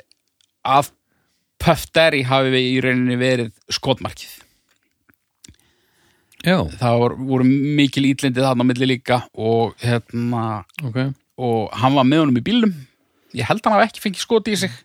að 0.67 0.91
Puff 1.61 1.87
Daddy 1.95 2.25
hafi 2.27 2.63
í 2.75 2.81
rauninni 2.83 3.15
verið 3.19 3.53
skotmarkið. 3.73 4.41
Já, 6.45 6.59
Það 6.77 6.97
vor, 7.01 7.13
voru 7.25 7.45
mikil 7.49 8.03
ítlendið 8.11 8.45
þarna 8.45 8.65
á 8.65 8.69
milli 8.69 8.89
líka 8.89 9.21
og, 9.33 9.73
hérna, 9.81 10.65
ok, 10.85 10.99
og 11.41 11.71
hann 11.73 11.95
var 11.97 12.05
með 12.05 12.21
honum 12.21 12.37
í 12.37 12.43
bílnum. 12.45 12.75
Ég 13.35 13.47
held 13.49 13.65
hann 13.65 13.73
hafi 13.79 13.87
ekki 13.89 14.03
fengið 14.03 14.21
skot 14.21 14.51
í 14.51 14.57
sig. 14.59 14.75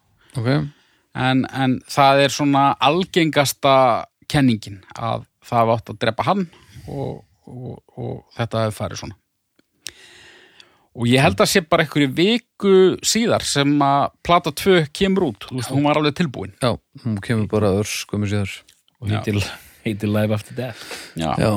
Ok. 0.41 0.49
En, 1.21 1.43
en 1.53 1.77
það 1.91 2.23
er 2.25 2.33
svona 2.33 2.65
algengasta 2.81 3.75
kenningin 4.31 4.81
að 4.95 5.27
það 5.51 5.69
var 5.69 5.81
átt 5.81 5.93
að 5.93 6.01
drepa 6.07 6.27
hann 6.31 6.47
og, 6.87 7.21
og, 7.51 7.83
og 7.99 8.15
þetta 8.39 8.65
hefur 8.67 8.79
farið 8.79 9.03
svona. 9.03 9.17
Og 11.01 11.07
ég 11.07 11.23
held 11.23 11.39
að 11.39 11.51
sé 11.53 11.61
bara 11.71 11.85
einhverju 11.85 12.09
viku 12.17 12.73
síðar 13.07 13.45
sem 13.47 13.71
að 13.87 14.09
plata 14.27 14.51
2 14.59 14.81
kemur 14.97 15.29
út, 15.29 15.45
þú 15.47 15.61
veist, 15.61 15.71
hún 15.71 15.85
var 15.87 16.01
alveg 16.01 16.17
tilbúin. 16.19 16.55
Já, 16.59 16.73
hún 17.05 17.21
kemur 17.23 17.47
bara 17.53 17.71
örs, 17.79 18.01
komið 18.11 18.33
síðar. 18.33 18.57
Og 19.01 19.13
heitir, 19.15 19.39
heitir 19.87 20.11
Live 20.11 20.35
After 20.35 20.57
Death. 20.59 20.83
Já, 21.17 21.31
Já, 21.39 21.53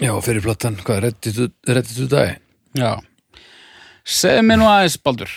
já, 0.00 0.12
fyrir 0.24 0.42
platan, 0.46 0.78
hvað, 0.80 1.02
Ready 1.04 1.34
to, 1.36 1.50
ready 1.68 1.98
to 2.00 2.08
Die 2.16 2.32
já. 2.80 2.94
segðu 4.08 4.46
mér 4.48 4.58
nú 4.62 4.70
aðeins 4.72 4.96
Baldur. 5.04 5.36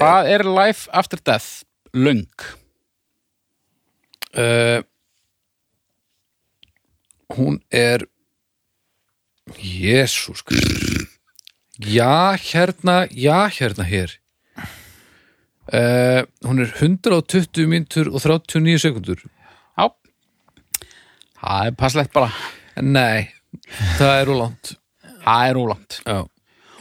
Hvað 0.00 0.32
er 0.32 0.44
Life 0.48 0.88
After 0.96 1.20
Death 1.24 1.62
löng? 1.94 2.24
uh, 4.34 4.80
Hún 7.36 7.60
er 7.72 8.04
Jésús 9.58 10.44
Já, 11.78 12.36
hérna, 12.38 13.08
já, 13.10 13.48
hérna 13.50 13.84
hér. 13.84 14.20
Uh, 15.66 16.22
Hún 16.44 16.60
er 16.60 16.70
120 16.70 17.66
mínútur 17.66 18.12
og 18.12 18.20
39 18.22 18.78
sekundur 18.78 19.24
Já. 19.76 19.88
Það 21.40 21.66
er 21.66 21.74
passlegt 21.76 22.12
bara. 22.12 22.30
Nei, 22.80 23.32
það 23.98 24.20
er 24.20 24.30
úr 24.30 24.40
langt. 24.42 24.74
Það 25.24 25.48
er 25.48 25.60
ólant 25.60 26.00
Já. 26.04 26.18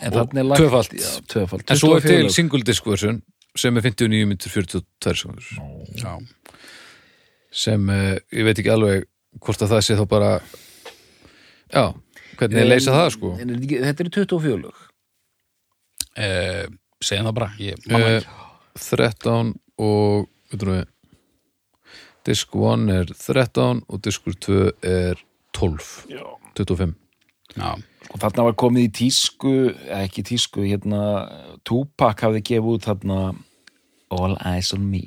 En 0.03 0.11
svo 1.80 1.95
er 1.95 2.03
24 2.03 2.03
til 2.03 2.30
single 2.34 2.64
disc 2.68 2.86
version 2.86 3.22
sem 3.55 3.78
er 3.78 3.86
59 3.86 4.26
mínútur 4.28 4.51
42 4.51 5.16
sekundur 5.22 5.45
já, 5.95 6.18
sem 7.53 7.89
uh, 7.89 8.18
ég 8.34 8.47
veit 8.47 8.59
ekki 8.59 8.74
alveg 8.74 9.05
hvort 9.43 9.64
að 9.64 9.76
það 9.76 9.86
sé 9.86 9.97
þá 9.99 10.03
bara 10.09 10.32
já, 11.72 11.86
hvernig 12.39 12.63
ég 12.63 12.69
leysa 12.69 12.95
það 12.95 13.09
sko? 13.17 13.34
En 13.41 13.53
þetta 13.59 14.05
eru 14.05 14.13
24 14.17 14.61
lög. 14.63 14.81
Uh, 16.13 16.65
segjum 17.03 17.29
það 17.29 17.38
bara 17.39 17.51
ég, 17.59 17.86
ekki 17.89 18.41
13 18.79 19.53
og 19.81 20.27
veitum 20.51 20.73
við 20.73 20.89
disk 22.27 22.55
1 22.55 22.91
er 22.93 23.09
13 23.11 23.81
og 23.89 24.03
diskur 24.05 24.36
2 24.45 24.59
er 24.88 25.23
12 25.57 25.89
Já. 26.13 26.23
25 26.57 26.93
já, 27.57 27.71
og 28.09 28.21
þarna 28.21 28.47
var 28.47 28.55
komið 28.57 28.88
í 28.88 28.91
tísku 29.01 29.53
eða 29.71 30.03
ekki 30.05 30.23
tísku, 30.29 30.63
hérna 30.65 31.01
Tupac 31.67 32.23
hafði 32.23 32.43
gefið 32.49 32.77
út 32.77 32.88
þarna 32.88 33.19
All 34.13 34.38
Eyes 34.45 34.73
on 34.75 34.86
Me 34.89 35.03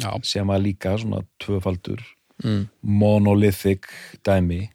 já, 0.00 0.10
sem 0.24 0.48
var 0.48 0.62
líka 0.62 0.96
svona 0.98 1.22
tvöfaldur 1.42 2.02
mm. 2.42 2.66
monolithic 2.80 3.88
dæmi 4.26 4.66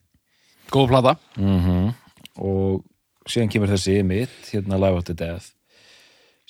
góð 0.73 0.91
plata. 0.93 1.15
Mm 1.39 1.93
og 2.35 2.83
síðan 3.31 3.47
kemur 3.47 3.71
þessi 3.71 4.01
mitt, 4.03 4.33
hérna 4.51 4.75
Live 4.75 4.99
After 4.99 5.15
Death 5.15 5.53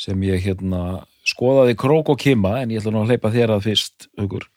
sem 0.02 0.18
ég 0.26 0.42
hérna 0.42 1.06
skoðaði 1.26 1.76
krók 1.78 2.10
og 2.10 2.18
kima 2.20 2.56
en 2.62 2.74
ég 2.74 2.82
ætla 2.82 2.94
nú 2.96 3.04
að 3.04 3.14
hleypa 3.14 3.30
þér 3.34 3.54
að 3.56 3.68
fyrst 3.68 4.08
hugur 4.18 4.48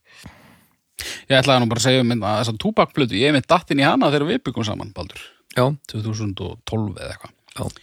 ég 1.29 1.37
ætlaði 1.39 1.63
nú 1.63 1.69
bara 1.71 1.83
að 1.83 1.87
segja 1.87 2.03
um 2.03 2.15
að 2.17 2.41
þessa 2.41 2.57
túbakplötu 2.65 3.19
ég 3.21 3.31
er 3.31 3.37
með 3.37 3.47
dattinn 3.53 3.83
í 3.83 3.87
hana 3.87 4.11
þegar 4.11 4.27
við 4.33 4.41
byggum 4.49 4.67
saman 4.67 4.91
Baldur, 4.97 5.21
já, 5.55 5.65
2012 5.93 6.97
eða 6.97 7.13
eitthvað. 7.15 7.79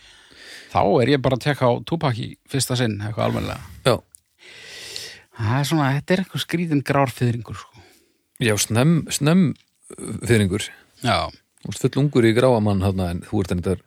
Þá 0.74 0.82
er 0.84 1.14
ég 1.14 1.24
bara 1.24 1.38
að 1.40 1.46
tekka 1.46 1.70
á 1.72 1.74
túbak 1.88 2.20
í 2.20 2.28
fyrsta 2.52 2.76
sinn, 2.76 2.98
eitthvað 3.00 3.30
almennilega. 3.30 3.62
Já. 3.86 3.96
Það 5.38 5.60
er 5.60 5.70
svona, 5.70 5.94
þetta 5.96 6.16
er 6.16 6.24
eitthvað 6.24 6.44
skrítin 6.44 6.84
grárfyðringur 6.90 7.60
sko. 7.62 7.86
já, 8.44 8.54
snem, 8.60 8.98
snem 9.14 9.48
fyrringur 10.26 10.66
já, 11.06 11.32
full 11.66 12.02
ungur 12.04 12.28
í 12.28 12.34
gráamann 12.38 12.84
en 12.86 13.24
þú 13.26 13.42
ert 13.42 13.56
enn 13.56 13.66
þetta 13.66 13.84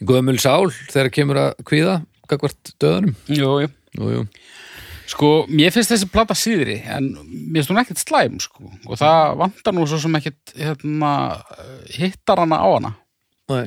í 0.00 0.08
gömul 0.08 0.38
sál 0.42 0.72
þegar 0.90 1.12
kemur 1.14 1.40
að 1.42 1.64
kvíða 1.68 1.96
gagvart 2.30 2.74
döðunum 2.80 3.16
jú, 3.28 3.50
jú 3.64 3.68
jú, 3.98 4.10
jú. 4.16 4.24
Sko, 5.04 5.30
mér 5.52 5.72
finnst 5.74 5.92
þessi 5.92 6.08
plata 6.08 6.34
síðri 6.38 6.78
en 6.88 7.10
mér 7.12 7.60
finnst 7.60 7.72
hún 7.72 7.80
ekkert 7.82 8.00
slæm 8.00 8.38
sko. 8.40 8.70
og 8.88 8.98
það 8.98 9.34
vantar 9.42 9.76
nú 9.76 9.84
svo 9.88 9.98
sem 10.00 10.16
ekkert 10.18 10.54
hérna, 10.56 11.10
hittar 11.92 12.40
hana 12.40 12.60
á 12.60 12.68
hana 12.72 12.92
Nei. 13.52 13.66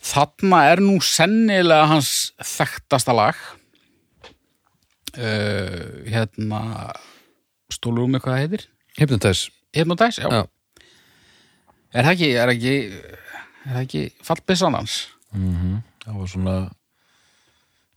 Þarna 0.00 0.58
er 0.68 0.80
nú 0.84 0.98
sennilega 1.04 1.88
hans 1.88 2.32
þekktasta 2.36 3.12
lag 3.16 3.36
uh, 5.16 6.04
hérna 6.08 6.60
stólur 7.72 8.04
um 8.06 8.16
eitthvað 8.16 8.36
það 8.36 8.44
heitir 8.44 8.66
Hypnotize 9.00 9.50
Hypnotize, 9.76 10.20
já. 10.20 10.28
Já. 10.28 10.42
Er 11.94 12.06
það 12.06 12.12
ekki, 12.14 12.28
er 12.38 12.50
það 12.50 12.54
ekki 12.56 12.74
er 13.60 13.72
það 13.74 13.80
ekki 13.84 14.02
fallbissan 14.26 14.76
hans? 14.78 14.98
Það 15.34 16.18
var 16.20 16.30
svona 16.30 16.54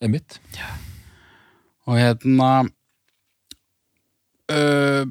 emitt 0.04 0.39
og 1.88 1.98
hérna 2.00 2.50
uh, 4.54 5.04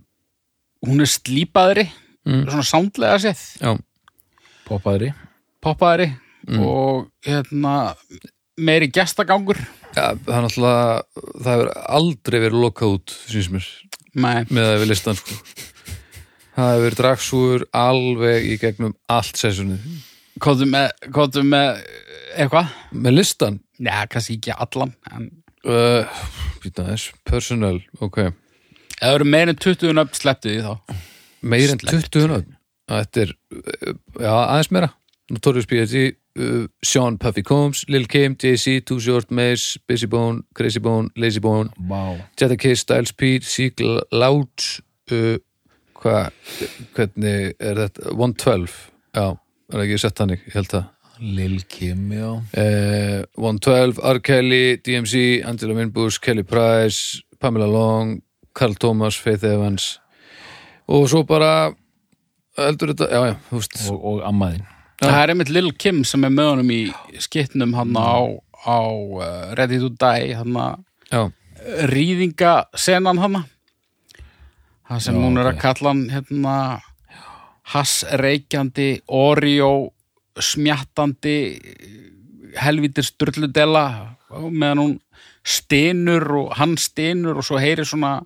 hún 0.87 1.05
er 1.05 1.11
slípaðri 1.11 1.89
Mm. 2.22 2.45
svona 2.47 2.62
sándlega 2.62 3.16
séð. 3.18 3.41
Já, 3.59 3.72
poppaðri. 4.68 5.09
Poppaðri 5.59 6.05
og 6.55 7.09
hérna 7.26 7.97
meiri 8.62 8.87
gestagangur. 8.95 9.59
Já, 9.97 10.14
það 10.14 10.37
er 10.37 10.45
náttúrulega 10.45 10.85
það 11.43 11.49
hefur 11.51 11.70
aldrei 11.99 12.39
verið 12.45 12.62
lokað 12.62 12.95
út 12.95 13.14
syns 13.26 13.51
mér, 13.51 13.66
Nei, 14.14 14.45
með 14.55 14.68
að 14.70 14.78
við 14.85 14.91
listan 14.93 15.18
sko. 15.18 15.35
Það 16.57 16.72
hefur 16.72 16.86
verið 16.86 17.00
dragsúur 17.03 17.66
alveg 17.82 18.48
í 18.48 18.57
gegnum 18.62 18.96
allt 19.12 19.40
sessunni 19.40 19.78
kóttu 20.42 20.66
með, 20.68 20.90
kóttu 21.14 21.44
með 21.46 21.82
eitthvað? 22.36 22.72
Með 22.92 23.18
listan 23.20 23.61
Já, 23.82 24.05
kannski 24.11 24.38
ekki 24.38 24.55
allan 24.55 24.94
en 25.11 25.28
uh, 25.66 26.22
býta 26.62 26.86
þess, 26.86 27.12
personal 27.28 27.80
ok, 28.03 28.28
það 28.98 29.16
eru 29.18 29.28
meira 29.28 29.55
en 29.55 29.61
20 29.61 29.94
nöfn 29.98 30.18
slepptu 30.18 30.53
því 30.53 30.64
þá. 30.66 30.98
Meir 31.42 31.72
en 31.74 31.80
20 31.82 32.28
nöfn? 32.30 32.59
Þetta 32.92 33.24
er, 33.24 33.32
uh, 33.57 33.94
já, 34.18 34.32
aðeins 34.32 34.72
meira. 34.74 34.90
Notorious 35.32 35.68
B.I.G. 35.70 36.12
Uh, 36.38 36.66
Sean 36.84 37.18
Puffy 37.20 37.42
Combs, 37.44 37.84
Lil 37.92 38.07
Kim, 38.09 38.36
Jay-Z 38.40 38.86
Too 38.88 39.00
Short, 39.00 39.30
Mace, 39.30 39.78
Busy 39.88 40.07
Bone, 40.07 40.42
Crazy 40.55 40.80
Bone 40.80 41.11
Lazy 41.16 41.40
Bone, 41.40 41.70
wow. 41.88 42.16
Jetta 42.40 42.57
Kiss, 42.57 42.86
Styles 42.86 43.12
P, 43.12 43.38
Seek 43.42 43.80
Loud 44.12 44.64
uh, 45.12 45.36
hvað 46.03 46.59
hvernig 46.96 47.55
er 47.62 47.80
þetta? 47.84 48.11
112, 48.12 48.76
já 49.16 49.26
er 49.72 49.84
ekki 49.86 50.00
sett 50.03 50.20
hannig, 50.22 50.42
ég 50.48 50.59
held 50.59 50.72
það. 50.72 50.90
Lil 51.22 51.59
Kim, 51.70 52.09
já. 52.11 52.30
Uh, 52.59 53.22
112, 53.38 54.00
R. 54.11 54.20
Kelly, 54.26 54.64
DMC 54.82 55.42
Angela 55.46 55.76
Winbush, 55.78 56.18
Kelly 56.22 56.42
Price 56.42 57.22
Pamela 57.38 57.68
Long, 57.70 58.16
Carl 58.55 58.74
Thomas 58.74 59.16
Faith 59.16 59.44
Evans. 59.46 60.00
Og 60.90 61.07
svo 61.11 61.22
bara 61.26 61.72
heldur 62.59 62.92
þetta, 62.92 63.09
já 63.11 63.20
já, 63.30 63.34
þú 63.48 63.61
veist. 63.61 63.82
Og, 63.88 64.07
og 64.12 64.22
ammaðin 64.28 64.64
Það 65.03 65.18
er 65.18 65.32
einmitt 65.32 65.50
Lil 65.50 65.70
Kim 65.82 66.03
sem 66.07 66.22
er 66.26 66.30
með 66.30 66.50
honum 66.53 66.68
í 66.70 66.82
skitnum 67.22 67.72
hann 67.74 67.96
á, 67.98 68.22
á 68.62 68.80
uh, 68.86 69.55
Ready 69.59 69.80
to 69.82 69.90
Die 69.98 70.36
hann 70.38 70.59
já, 71.11 71.22
rýðingasenan 71.90 73.18
hann 73.22 73.40
það 74.93 75.03
sem 75.07 75.16
Já, 75.18 75.22
hún 75.24 75.38
er 75.43 75.49
að 75.53 75.61
kalla 75.62 75.93
hann 75.93 76.03
hérna 76.12 76.55
hassreikjandi 77.72 78.88
Oreo 79.09 79.72
smjattandi 80.43 81.36
helvítir 82.62 83.07
sturludela 83.07 83.84
meðan 84.32 84.80
hún 84.82 84.93
stynur 85.45 86.24
og 86.43 86.53
hann 86.59 86.76
stynur 86.80 87.40
og 87.40 87.47
svo 87.47 87.61
heyrir 87.61 87.86
svona 87.88 88.18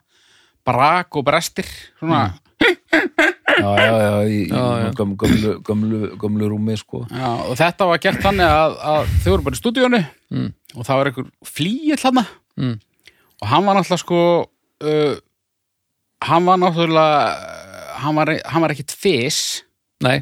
brak 0.66 1.14
og 1.16 1.24
brestir 1.26 1.66
svona, 2.00 2.24
já, 2.60 3.70
já, 3.78 3.92
já, 4.02 4.16
í, 4.26 4.38
í 4.50 4.90
gömlu, 4.98 5.52
gömlu, 5.64 6.00
gömlu 6.18 6.48
rúmi 6.50 6.74
sko. 6.78 7.04
Já, 7.10 7.28
og 7.46 7.54
þetta 7.58 7.86
var 7.88 8.00
gert 8.02 8.20
þannig 8.24 8.50
að, 8.50 8.74
að 8.92 9.12
þau 9.22 9.30
voru 9.34 9.46
bara 9.48 9.58
í 9.58 9.62
stúdíónu 9.62 10.02
Mm. 10.26 10.48
og 10.74 10.82
það 10.82 10.96
var 10.98 11.06
einhver 11.12 11.26
flýill 11.46 12.02
hann 12.02 12.24
Mm. 12.58 12.72
og 13.42 13.46
hann 13.52 13.66
var 13.68 13.76
náttúrulega 13.78 14.02
sko 14.02 14.18
uh, 14.82 15.14
hann 16.24 16.46
var 16.46 16.60
náttúrulega 16.60 17.56
hann 18.00 18.16
var, 18.16 18.32
hann 18.44 18.64
var 18.64 18.74
ekkit 18.74 18.94
fis. 18.96 19.40
Nei. 20.04 20.20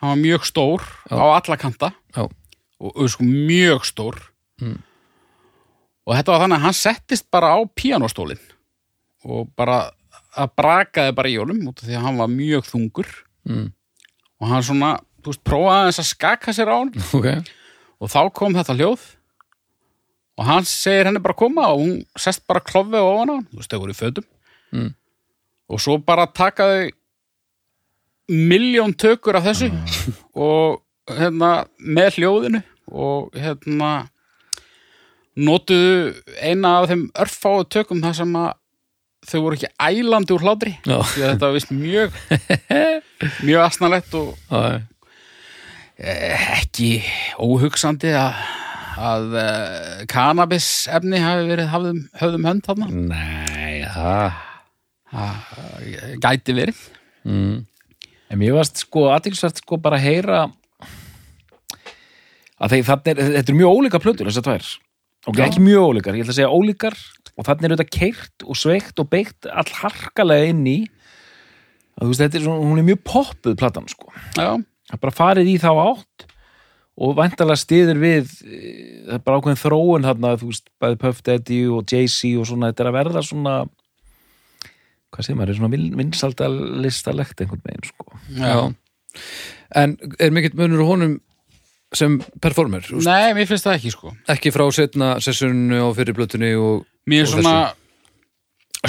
Hann 0.00 0.12
var 0.12 0.20
mjög 0.20 0.46
stór 0.46 0.84
Já. 1.10 1.16
á 1.16 1.24
alla 1.36 1.56
kanta. 1.56 1.92
Já, 2.14 2.26
og 2.80 2.92
uh, 2.96 3.08
sko 3.08 3.24
mjög 3.24 3.86
stór. 3.88 4.20
Mm. 4.56 4.78
og 6.06 6.14
þetta 6.16 6.32
var 6.32 6.40
þannig 6.40 6.56
að 6.56 6.64
hann 6.64 6.76
settist 6.76 7.26
bara 7.34 7.50
á 7.52 7.60
píanóstólinn. 7.76 8.40
Og 9.26 9.50
bara 9.58 9.90
að 10.36 10.54
brakaði 10.56 11.12
bara 11.16 11.28
í 11.32 11.36
honum 11.36 11.66
út 11.68 11.82
af 11.82 11.88
því 11.88 11.98
að 11.98 12.06
hann 12.06 12.20
var 12.20 12.30
mjög 12.32 12.70
þungur. 12.70 13.10
Mm. 13.46 13.66
og 14.40 14.48
hann 14.50 14.64
svona, 14.64 14.94
þú 15.22 15.32
veist, 15.32 15.44
prófaði 15.46 15.90
þess 15.90 16.02
að 16.02 16.08
skaka 16.12 16.54
sér 16.56 16.72
á 16.72 16.76
hann 16.76 16.94
ok. 17.18 17.52
Og 17.96 18.12
þá 18.12 18.20
kom 18.36 18.56
þetta 18.56 18.76
hljóð. 18.76 19.04
Og 20.36 20.44
hann 20.44 20.66
segir 20.68 21.08
henni 21.08 21.22
bara 21.24 21.32
að 21.32 21.40
koma 21.40 21.68
og 21.72 21.80
hún 21.80 22.00
sest 22.20 22.44
bara 22.48 22.60
klofið 22.60 23.00
á 23.00 23.12
hana 23.16 23.38
þú 23.48 23.60
veist, 23.60 23.72
þau 23.72 23.80
voru 23.80 23.94
í 23.94 23.96
fötum 23.96 24.26
Mm. 24.74 24.90
og 25.70 25.82
svo 25.82 25.98
bara 26.02 26.26
taka 26.26 26.66
þau 26.70 26.90
miljón 28.50 28.96
tökur 28.98 29.38
af 29.38 29.46
þessu 29.46 29.70
og 30.34 30.82
hérna 31.06 31.50
með 31.78 32.18
hljóðinu 32.18 32.62
og 32.90 33.34
hérna 33.38 34.08
notuðu 35.36 36.14
eina 36.40 36.80
af 36.80 36.90
þeim 36.90 37.06
örfáu 37.14 37.66
tökum 37.70 38.02
þar 38.02 38.18
sem 38.18 38.36
að 38.40 38.52
þau 39.26 39.40
voru 39.44 39.58
ekki 39.58 39.72
ælandi 39.82 40.34
úr 40.34 40.44
hlátri 40.46 40.74
þetta 40.86 41.54
vist 41.54 41.72
mjög 41.74 42.14
mjög 43.46 43.64
asnalegt 43.66 44.14
og 44.18 44.34
Já, 45.96 46.12
eh, 46.12 46.48
ekki 46.60 46.90
óhugsandi 47.40 48.10
að, 48.12 48.40
að 49.00 49.36
uh, 49.40 50.02
kannabis 50.12 50.66
efni 50.92 51.22
hafi 51.22 51.46
verið 51.48 51.70
hafðum, 51.72 52.02
höfðum 52.20 52.48
hönd 52.50 52.66
þarna. 52.66 52.88
Nei, 52.92 53.86
það 53.94 54.42
Það 55.10 56.16
gæti 56.22 56.56
verið. 56.56 56.80
Mm. 57.26 57.58
En 58.26 58.40
mér 58.40 58.56
varst 58.56 58.82
sko 58.82 59.06
aðtilsvært 59.14 59.62
sko 59.62 59.78
bara 59.82 60.00
að 60.00 60.06
heyra 60.08 60.40
að 62.56 62.72
þeir, 62.72 62.90
er, 63.12 63.22
þetta 63.36 63.52
er 63.52 63.58
mjög 63.60 63.78
ólíka 63.78 64.02
plötur 64.02 64.30
þessar 64.30 64.46
tvær. 64.48 64.72
Og 65.26 65.40
ekki 65.42 65.62
mjög 65.62 65.88
ólíkar, 65.90 66.16
ég 66.16 66.26
ætla 66.26 66.34
að 66.34 66.38
segja 66.40 66.54
ólíkar. 66.54 66.96
Og 67.36 67.46
þannig 67.46 67.66
er 67.66 67.74
þetta 67.74 67.98
keirt 67.98 68.44
og 68.46 68.58
sveikt 68.58 69.00
og 69.02 69.10
beitt 69.12 69.48
all 69.50 69.68
harkalega 69.82 70.52
inn 70.52 70.62
í 70.70 70.78
að 71.96 72.04
þú 72.04 72.08
veist, 72.10 72.22
þetta 72.22 72.38
er 72.38 72.44
svona, 72.44 72.70
hún 72.70 72.80
er 72.80 72.86
mjög 72.86 73.02
poppuð 73.08 73.58
platan 73.60 73.86
sko, 73.88 74.10
Já, 74.36 74.50
það 74.90 75.02
bara 75.04 75.16
farið 75.16 75.52
í 75.52 75.56
þá 75.62 75.70
átt 75.72 76.26
og 76.96 77.16
væntalega 77.16 77.60
stiður 77.60 78.00
við 78.00 78.30
eh, 78.44 79.04
það 79.06 79.16
er 79.16 79.24
bara 79.24 79.40
ákveðin 79.40 79.62
þróun 79.62 80.08
þarna, 80.08 80.34
þú 80.40 80.50
veist, 80.50 80.70
bæði 80.80 81.00
Puff 81.02 81.24
Daddy 81.24 81.60
og 81.72 81.92
Jay-Z 81.92 82.32
og 82.40 82.48
svona, 82.50 82.70
þetta 82.72 82.84
er 82.84 82.90
að 82.90 82.98
verða 82.98 83.24
svona 83.24 83.56
hvað 85.16 85.26
segir 85.26 85.38
maður, 85.40 85.52
er 85.54 85.58
svona 85.60 85.72
vin, 85.74 85.86
vinsaldalistalegt 85.98 87.40
einhvern 87.44 87.64
veginn 87.66 87.88
sko 87.88 88.20
já. 88.36 88.56
En 89.80 89.96
er 90.20 90.34
mikill 90.36 90.56
munur 90.60 90.84
honum 90.86 91.16
sem 91.96 92.18
performer? 92.42 92.82
þú 92.84 92.98
veist? 92.98 93.08
Nei, 93.08 93.32
mér 93.38 93.46
finnst 93.48 93.64
það 93.66 93.78
ekki 93.78 93.92
sko 93.94 94.12
Ekki 94.34 94.50
frá 94.52 94.64
setna 94.74 95.14
sessunni 95.24 95.78
og 95.80 95.94
fyrir 95.96 96.16
blötunni 96.18 96.50
og 96.58 96.84
Mér 97.08 97.22
er 97.24 97.30
Og 97.30 97.32
svona 97.38 97.54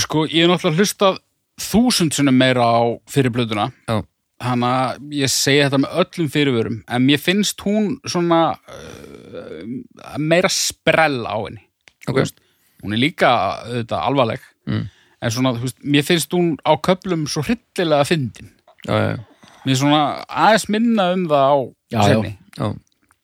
sko, 0.02 0.26
ég 0.28 0.44
er 0.44 0.52
náttúrulega 0.52 0.82
hlustað 0.84 1.20
þúsund 1.62 2.14
sinni 2.18 2.34
meira 2.36 2.66
á 2.68 2.82
fyrir 3.10 3.32
blöðuna 3.34 3.70
Já. 3.88 4.02
þannig 4.44 4.74
að 4.82 5.16
ég 5.22 5.32
segi 5.34 5.62
þetta 5.64 5.80
með 5.86 5.96
öllum 6.04 6.28
fyrirvörum 6.36 6.76
en 6.86 7.06
mér 7.08 7.22
finnst 7.24 7.64
hún 7.66 7.96
svona 8.06 8.42
uh, 8.58 9.64
meira 10.22 10.52
sprell 10.54 11.24
á 11.26 11.38
henni 11.40 11.64
Ok. 12.08 12.22
hún 12.84 12.94
er 12.98 13.02
líka 13.02 13.32
auðvitað 13.64 14.06
alvarleg 14.12 14.46
Mm. 14.68 14.84
En 15.22 15.34
svona, 15.34 15.54
þú 15.58 15.66
veist, 15.68 15.80
mér 15.84 16.06
finnst 16.06 16.34
hún 16.36 16.52
á 16.62 16.72
köplum 16.78 17.26
svo 17.30 17.44
hryllilega 17.48 18.06
fyndin 18.08 18.52
Já, 18.88 18.94
já, 18.94 19.16
mér 19.66 19.74
er 19.74 19.80
svona 19.82 20.02
aðeins 20.30 20.68
minna 20.74 21.08
um 21.16 21.26
það 21.32 21.48
á 21.50 21.56
Já, 21.58 21.98
já. 21.98 22.04
senni 22.12 22.34
já, 22.58 22.68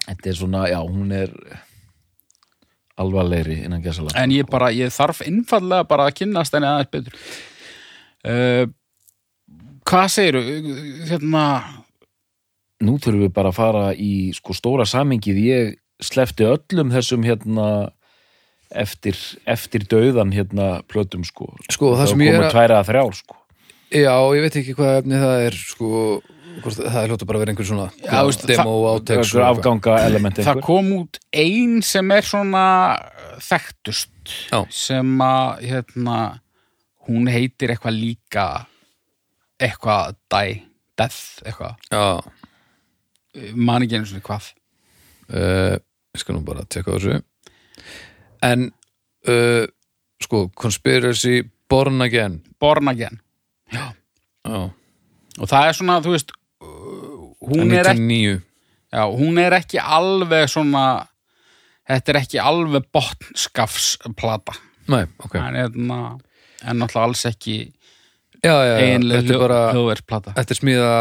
Þetta 0.03 0.29
er 0.33 0.35
svona, 0.39 0.63
já, 0.67 0.79
hún 0.83 1.11
er 1.15 1.31
alvarlegri 2.99 3.61
innan 3.65 3.81
gæsala. 3.81 4.11
en 4.19 4.31
ég 4.35 4.45
bara, 4.49 4.67
ég 4.75 4.91
þarf 4.93 5.21
einfallega 5.25 5.87
bara 5.89 6.09
að 6.09 6.17
kynnast 6.19 6.53
henni 6.53 6.67
aðeins 6.69 6.91
betur 6.93 7.15
uh, 8.29 8.65
hvað 9.89 10.09
segiru 10.13 10.43
hérna 11.09 11.45
Nú 12.83 12.97
þurfum 12.99 13.21
við 13.23 13.31
bara 13.31 13.49
að 13.53 13.55
fara 13.55 13.83
í 13.95 14.33
sko 14.35 14.51
stóra 14.57 14.83
samingið. 14.83 15.37
Ég 15.39 15.69
slefti 16.03 16.43
öllum 16.43 16.89
þessum 16.91 17.23
hérna 17.23 17.67
eftir, 18.73 19.17
eftir 19.45 19.85
dauðan 19.89 20.31
hérna 20.33 20.81
plötum 20.89 21.23
sko. 21.27 21.49
Sko, 21.71 21.93
það 21.99 22.07
sem 22.13 22.19
ég 22.25 22.33
er 22.33 22.39
komið 22.39 22.47
að- 22.49 22.53
tværa 22.55 22.77
að 22.81 22.87
þrjár 22.91 23.17
sko. 23.21 23.35
Já, 23.93 24.15
ég 24.33 24.41
veit 24.41 24.55
ekki 24.61 24.73
hvað 24.77 24.95
efni 25.03 25.19
það 25.21 25.41
er 25.47 25.57
sko, 25.59 25.89
hvort, 26.63 26.77
það 26.81 26.97
er 27.03 27.07
hljóta 27.11 27.25
bara 27.29 27.37
að 27.37 27.43
vera 27.43 27.51
einhver 27.53 27.67
svona 27.69 27.87
Já, 28.01 28.23
veist, 28.25 28.45
demo 28.49 28.73
átex 28.95 29.17
Einhver 29.33 29.45
afganga 29.47 29.97
element 30.07 30.35
það 30.39 30.47
einhver. 30.47 30.65
kom 30.65 30.91
út 30.97 31.19
ein 31.33 31.81
sem 31.85 32.11
er 32.11 32.21
svona 32.21 32.63
þekktust 33.37 34.33
Já. 34.51 34.63
sem 34.73 35.17
að 35.21 35.61
hérna 35.69 36.17
hún 37.07 37.29
heitir 37.29 37.69
eitthvað 37.75 37.99
líka 37.99 38.47
eitthvað 39.61 40.15
die, 40.33 40.63
death 40.97 41.41
eitthvað, 41.45 41.75
Já, 41.91 42.21
man 43.55 43.83
ekki 43.85 43.97
einu 43.97 44.09
svona 44.09 44.25
hvað 44.25 44.49
uh, 45.33 45.77
ég 46.13 46.21
skal 46.21 46.35
nú 46.37 46.43
bara 46.45 46.65
tekka 46.65 46.93
á 46.93 46.97
þessu 46.97 47.21
En 48.43 48.67
uh, 49.29 49.65
sko, 50.23 50.47
Conspiracy 50.59 51.41
Born 51.69 52.01
Again. 52.05 52.41
Born 52.59 52.91
Again. 52.91 53.19
Já, 53.73 53.87
og 55.39 55.49
það 55.49 55.67
er 55.67 55.77
svona, 55.77 56.01
þú 56.03 56.13
veist 56.13 56.33
hún 57.43 57.71
er, 57.73 57.89
ekki, 57.93 58.03
99 58.05 58.41
já, 58.93 59.01
hún 59.09 59.39
er 59.41 59.55
ekki 59.57 59.79
alveg 59.81 60.51
svona 60.51 60.83
þetta 61.89 62.13
er 62.13 62.19
ekki 62.21 62.41
alveg 62.43 62.85
botnskafsplata. 62.93 64.55
Nei, 64.91 65.05
ok. 65.23 65.39
En, 65.39 65.57
hérna, 65.57 65.99
en 66.63 66.79
náttúrulega 66.81 67.07
alls 67.07 67.25
ekki 67.29 67.57
Já, 68.43 68.51
já, 68.51 68.73
já, 68.75 68.87
einlega 68.91 69.21
þetta 69.21 69.33
er 69.33 69.41
bara 69.45 69.59
hljóðversplata 69.71 70.33
Þetta 70.35 70.51
er 70.51 70.59
smíða 70.59 70.95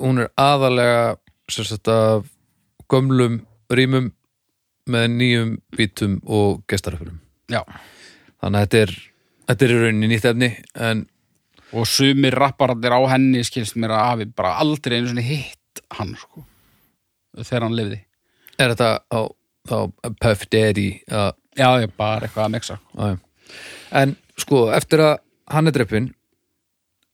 hún 0.00 0.24
er 0.24 0.30
aðalega 0.42 1.04
sagt 1.54 1.90
af 1.92 2.26
gömlum 2.90 3.44
rýmum 3.70 4.10
með 4.90 5.08
nýjum 5.14 5.50
bítum 5.76 6.20
og 6.24 6.62
gestaröfurum 6.70 7.20
já. 7.52 7.62
Þannig 8.42 8.58
að 8.58 8.64
þetta 8.64 8.80
er 8.84 8.94
þetta 9.48 9.66
er 9.66 9.74
í 9.74 9.82
rauninni 9.82 10.10
nýtt 10.10 10.30
efni 10.30 10.50
en 10.88 11.04
og 11.74 11.88
sumir 11.90 12.36
rapparandir 12.38 12.94
á 12.94 13.00
henni 13.14 13.42
skilst 13.46 13.78
mér 13.80 13.96
að 13.96 14.04
hafi 14.08 14.26
bara 14.36 14.56
aldrei 14.62 14.98
einu 14.98 15.10
svona 15.10 15.24
hitt 15.26 15.84
hann 15.96 16.12
sko 16.18 16.44
þegar 17.40 17.66
hann 17.66 17.78
lifði. 17.78 17.98
Er 18.62 18.74
þetta 18.74 18.90
á 19.10 19.20
þá 19.64 19.78
Puff 20.20 20.44
Daddy 20.52 20.88
að, 21.08 21.32
já, 21.56 21.68
ég 21.82 21.94
bara 21.98 22.26
eitthvað 22.26 22.44
að 22.44 22.52
mixa. 22.54 22.76
Að, 23.00 23.16
en 24.02 24.14
sko 24.38 24.68
eftir 24.76 25.02
að 25.02 25.16
hann 25.50 25.68
er 25.70 25.74
dreppin 25.74 26.12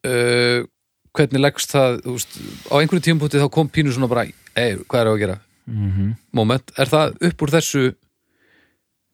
uh, 0.06 0.66
hvernig 1.16 1.42
leggst 1.42 1.74
það 1.74 2.00
veist, 2.04 2.36
á 2.70 2.74
einhverju 2.78 3.06
tímpúti 3.06 3.40
þá 3.40 3.48
kom 3.52 3.70
pínu 3.72 3.94
svona 3.94 4.10
bara 4.10 4.26
ei, 4.28 4.76
hvað 4.84 5.00
er 5.00 5.10
á 5.10 5.12
að 5.12 5.22
gera 5.24 5.38
Mhm. 5.70 6.10
moment, 6.36 6.72
er 6.78 6.90
það 6.90 7.16
upp 7.30 7.42
úr 7.46 7.54
þessu 7.54 7.84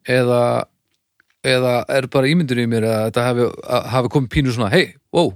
eða 0.07 0.41
eða 1.47 1.73
er 1.93 2.07
bara 2.11 2.27
ímyndur 2.27 2.59
í 2.59 2.65
mér 2.67 2.83
að 2.89 3.01
þetta 3.07 3.23
hafi, 3.27 3.43
hafi 3.93 4.09
komið 4.11 4.29
pínu 4.33 4.51
svona 4.55 4.71
hei, 4.73 4.87
wow, 5.15 5.29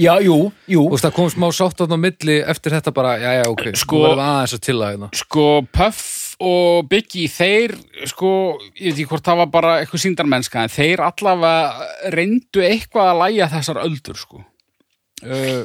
Já, 0.00 0.14
jú, 0.24 0.36
jú. 0.70 0.84
og 0.86 1.00
það 1.02 1.12
kom 1.18 1.28
smá 1.32 1.48
sátt 1.52 1.82
á 1.82 1.86
milli 1.98 2.36
eftir 2.40 2.72
þetta 2.76 2.92
bara, 2.94 3.16
já, 3.20 3.32
já, 3.40 3.44
ok, 3.50 3.64
Sko- 3.74 3.82
sko 3.82 4.00
verðum 4.04 4.20
við 4.22 4.28
aðeins 4.30 4.54
að 4.56 4.62
til 4.68 4.76
að 4.78 4.92
hérna 4.94 5.08
sko 5.20 5.46
Puff 5.74 6.36
og 6.44 6.88
Biggie 6.88 7.28
þeir 7.28 7.74
sko, 8.10 8.30
ég 8.78 8.94
veit 8.94 8.94
ekki 9.02 9.08
hvort 9.10 9.26
það 9.28 9.42
var 9.42 9.50
bara 9.58 9.74
eitthvað 9.82 10.04
síndarmennska 10.06 10.62
en 10.64 10.72
þeir 10.72 11.02
allavega 11.04 11.90
reyndu 12.14 12.64
eitthvað 12.64 13.10
að 13.12 13.20
læja 13.26 13.50
þessar 13.58 13.82
öldur 13.84 14.18
sko 14.22 14.40
uh, 14.40 15.64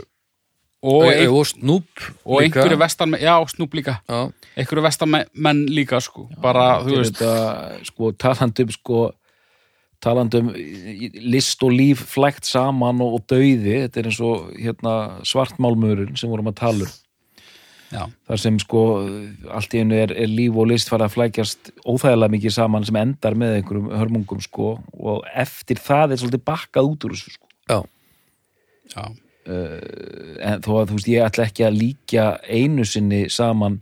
og, 0.82 1.02
og, 1.04 1.10
ein, 1.12 1.28
og 1.28 1.48
Snoop 1.48 2.04
og 2.24 2.42
einhverju 2.44 2.78
vestan 2.80 3.16
já, 3.20 3.34
snúb 3.52 3.76
líka, 3.76 4.00
já, 4.08 4.32
einhverju 4.56 4.86
vestan 4.86 5.12
menn 5.12 5.66
líka 5.68 6.00
sko, 6.04 6.30
bara, 6.42 6.80
þú 6.86 7.02
veist 7.02 7.20
þetta, 7.20 7.82
sko, 7.90 8.14
talandum 8.16 8.72
sko, 8.72 9.02
talandum 10.04 10.54
list 10.56 11.68
og 11.68 11.76
líf 11.76 12.06
flækt 12.14 12.48
saman 12.48 13.04
og, 13.04 13.20
og 13.20 13.28
dauði, 13.28 13.84
þetta 13.84 14.00
er 14.02 14.10
eins 14.12 14.24
og 14.24 14.50
hérna, 14.56 14.96
svartmálmurinn 15.28 16.18
sem 16.20 16.32
vorum 16.32 16.52
að 16.54 16.60
tala 16.64 16.88
um. 16.88 16.98
Já, 17.90 18.04
þar 18.30 18.38
sem 18.38 18.58
sko 18.62 18.82
allt 19.50 19.72
í 19.74 19.80
einu 19.82 19.96
er, 19.98 20.12
er 20.14 20.30
líf 20.30 20.58
og 20.62 20.68
list 20.70 20.92
fara 20.92 21.08
að 21.10 21.16
flækjast 21.16 21.72
óþægilega 21.82 22.36
mikið 22.36 22.54
saman 22.54 22.86
sem 22.86 23.00
endar 23.02 23.34
með 23.34 23.56
einhverjum 23.58 23.88
hörmungum 23.98 24.44
sko 24.46 24.76
og 24.94 25.26
eftir 25.34 25.82
það 25.82 26.14
er 26.14 26.22
svolítið 26.22 26.44
bakkað 26.46 26.92
út 26.92 27.08
úr 27.08 27.16
þessu 27.18 27.34
sko. 27.34 27.50
Já, 27.66 27.82
já 28.94 29.10
en 29.48 30.64
þó 30.66 30.72
að 30.82 30.90
þú 30.92 30.98
veist 30.98 31.12
ég 31.12 31.26
ætla 31.26 31.46
ekki 31.50 31.66
að 31.68 31.78
líkja 31.80 32.26
einu 32.50 32.86
sinni 32.88 33.22
saman 33.34 33.80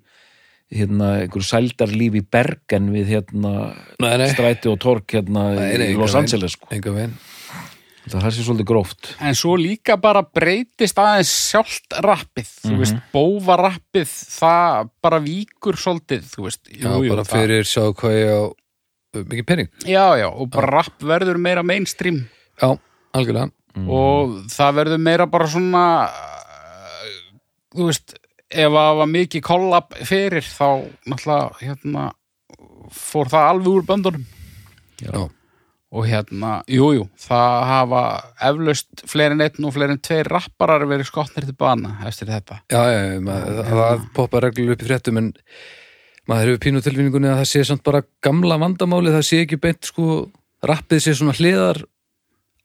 hérna 0.74 1.14
einhverju 1.22 1.48
sældarlíf 1.48 2.18
í 2.20 2.24
Bergen 2.28 2.92
við 2.92 3.14
hérna 3.16 3.54
Nei, 4.04 4.14
nei. 4.20 4.28
stræti 4.34 4.70
og 4.72 4.80
tork 4.84 5.16
hérna 5.16 5.50
Nei, 5.56 5.78
nei, 5.80 5.90
í 5.94 5.98
Los. 6.00 6.16
Angeles 6.18 6.58
sko. 6.58 6.70
Það 8.08 8.30
sér 8.32 8.46
svolítið 8.46 8.68
gróft. 8.70 9.10
En 9.20 9.36
svo 9.36 9.58
líka 9.60 9.98
bara 10.00 10.22
breytist 10.24 11.00
aðeins 11.02 11.32
sjálft 11.50 11.98
rappið, 12.06 12.52
þú 12.64 12.78
veist, 12.80 13.02
bófa 13.12 13.58
rappið, 13.60 14.14
það 14.38 14.92
bara 15.04 15.20
víkur 15.26 15.80
svolítið, 15.82 16.30
þú 16.32 16.46
veist. 16.46 16.62
já, 16.72 16.88
bara 16.88 17.26
fyrir 17.28 17.68
sjá 17.68 17.84
hvað 18.00 18.16
ég 18.16 18.32
á 18.32 18.44
uh, 18.48 19.26
mikið 19.26 19.48
pening. 19.50 19.72
Já, 19.84 20.06
já, 20.22 20.28
og 20.32 20.48
bara 20.56 20.72
rapp 20.78 21.04
verður 21.04 21.42
meira 21.44 21.66
mainstream. 21.68 22.24
Já, 22.56 22.78
algjörlega 23.12 23.52
og 23.86 24.38
það 24.54 24.80
verður 24.82 25.04
meira 25.10 25.28
bara 25.30 25.50
svona, 25.52 25.84
uh, 26.08 27.16
þú 27.76 27.90
veist, 27.92 28.18
ef 28.48 28.78
að 28.82 29.00
var 29.02 29.12
mikið 29.14 29.46
kollab 29.46 29.98
fyrir, 30.08 30.46
þá 30.46 30.88
náttúrulega, 31.06 31.50
hérna, 31.62 32.12
fór 32.96 33.30
það 33.32 33.50
alveg 33.54 33.74
úr 33.74 33.88
böndunum. 33.88 34.28
Já, 35.04 35.28
og 35.88 36.08
hérna, 36.08 36.62
jú, 36.68 36.90
jú 36.98 37.04
það 37.22 37.58
hafa 37.70 38.04
eflaust 38.50 39.04
fleiri 39.08 39.38
en 39.38 39.44
einn 39.46 39.68
og 39.68 39.74
fleiri 39.76 39.96
en 39.96 40.02
tveir 40.04 40.28
rapparar 40.28 40.84
verið 40.90 41.08
skotnir 41.08 41.48
til 41.48 41.56
bana 41.56 41.96
eftir 42.08 42.32
þetta. 42.32 42.60
Já, 42.72 42.82
já, 42.92 43.02
já, 43.14 43.20
maður, 43.24 43.60
það, 43.62 43.82
það 43.82 44.08
poppa 44.18 44.42
reglur 44.44 44.74
upp 44.76 44.84
í 44.84 44.90
fréttum 44.90 45.22
en 45.22 45.30
maður 46.28 46.52
hefur 46.52 46.64
pínu 46.66 46.84
tilfinningunni 46.84 47.32
að 47.32 47.40
það 47.42 47.52
sé 47.54 47.64
samt 47.70 47.86
bara 47.88 48.04
gamla 48.26 48.60
vandamáli, 48.60 49.14
það 49.16 49.28
sé 49.30 49.40
ekki 49.46 49.62
beint 49.64 49.88
sko, 49.88 50.18
rappið 50.68 51.06
sé 51.06 51.16
svona 51.16 51.38
hliðar 51.38 51.80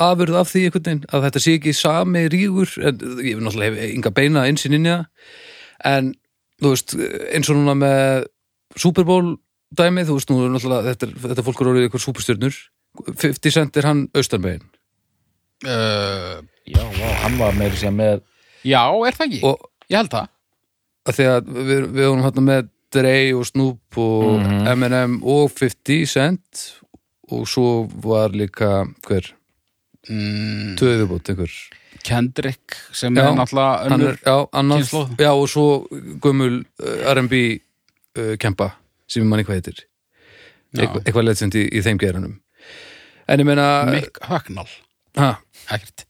afurð 0.03 0.37
af 0.41 0.51
því 0.53 0.63
einhvern 0.67 0.85
veginn 0.89 1.07
að 1.13 1.25
þetta 1.27 1.43
sé 1.45 1.55
ekki 1.59 1.73
sami 1.79 2.25
rígur 2.33 2.71
en 2.83 2.99
ég 3.23 3.33
hef 3.37 3.41
náttúrulega 3.47 3.77
hef 3.79 3.95
enga 3.97 4.13
beina 4.19 4.45
einsinn 4.49 4.77
inn 4.79 4.89
í 4.89 4.93
það 4.93 5.07
en 5.93 6.13
þú 6.63 6.73
veist, 6.75 6.95
eins 7.35 7.51
og 7.51 7.59
núna 7.59 7.75
með 7.79 8.27
Super 8.79 9.05
Bowl 9.09 9.33
dæmið, 9.77 10.07
þú 10.11 10.15
veist, 10.19 10.31
nú 10.31 10.43
er 10.47 10.53
náttúrulega 10.55 10.93
þetta, 10.93 11.09
er- 11.11 11.25
þetta 11.33 11.45
fólk 11.49 11.61
er 11.65 11.71
orðið 11.73 11.89
ykkur 11.91 12.05
superstjörnur 12.07 12.61
50 13.23 13.55
cent 13.57 13.77
er 13.81 13.89
hann 13.89 14.05
austanbegin 14.15 14.67
uh, 15.67 16.39
Já, 16.69 16.83
vá, 16.99 17.09
hann 17.25 17.39
var 17.41 17.57
meira 17.59 17.77
sér 17.79 17.95
með 17.97 18.21
Já, 18.69 18.85
er 19.09 19.17
það 19.17 19.27
ekki? 19.29 19.41
og 19.49 19.69
Ég 19.91 19.99
held 19.99 20.13
það 20.15 20.29
að 21.11 21.17
því 21.19 21.25
að 21.33 21.49
við, 21.67 21.81
við 21.97 22.07
vorum 22.07 22.23
hérna 22.27 22.45
með 22.47 22.69
Dre 22.93 23.15
og 23.35 23.47
Snoop 23.49 23.99
og 23.99 24.29
Mhm. 24.43 24.67
Eminem 24.71 25.15
og 25.25 25.51
50 25.57 26.07
Cent 26.13 26.63
og 27.33 27.47
svo 27.49 27.89
var 28.05 28.31
líka 28.37 28.85
hver, 29.09 29.31
mm, 30.09 30.75
töðubót 30.81 31.31
einhver. 31.33 31.55
Kendrick 32.03 32.77
sem 32.97 33.15
Já, 33.15 33.29
er 33.29 33.37
náttúrulega 33.39 33.87
önnur 33.87 34.13
er, 34.15 34.21
já, 34.27 34.37
annars, 34.59 34.89
kynslóð. 34.91 35.11
já 35.23 35.31
og 35.33 35.49
svo 35.53 35.67
gömul 36.25 36.63
uh, 36.83 37.13
R&B 37.15 37.43
uh, 38.19 38.33
kempa 38.43 38.73
sem 39.07 39.27
manni 39.29 39.45
hvað 39.47 39.61
heitir. 39.61 39.83
Já. 40.73 40.87
Eitthvað, 40.89 41.27
legend 41.29 41.55
í, 41.61 41.67
í 41.69 41.83
þeim 41.85 42.01
geranum. 42.01 42.39
En 43.31 43.43
ég 43.43 43.47
meina 43.47 43.67
Mick 43.93 44.19
Hucknall. 44.27 44.71
Ha, 45.21 45.35
Ekkert. 45.71 46.07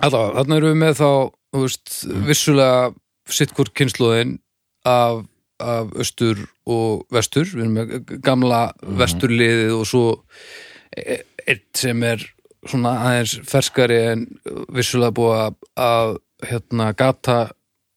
Allavega, 0.00 0.36
þarna 0.38 0.56
erum 0.60 0.70
við 0.72 0.78
með 0.84 0.98
þá 1.00 1.08
veist, 1.56 1.92
vissulega 2.28 2.92
sittkvort 3.32 3.72
kynnslóðin 3.76 4.36
af, 4.86 5.24
af 5.58 5.92
austur 5.98 6.44
og 6.68 7.04
vestur. 7.12 7.48
Við 7.50 7.64
erum 7.66 7.76
með 7.80 8.14
gamla 8.24 8.60
vesturliðið 9.00 9.74
og 9.74 9.84
svo 9.90 10.04
e- 10.96 11.22
eitt 11.46 11.66
sem 11.78 12.02
er 12.06 12.22
svona 12.70 12.92
aðeins 13.06 13.36
ferskari 13.48 13.98
en 14.12 14.26
vissulega 14.74 15.14
búið 15.16 15.56
að, 15.80 16.20
hérna 16.46 16.90
gata 16.96 17.38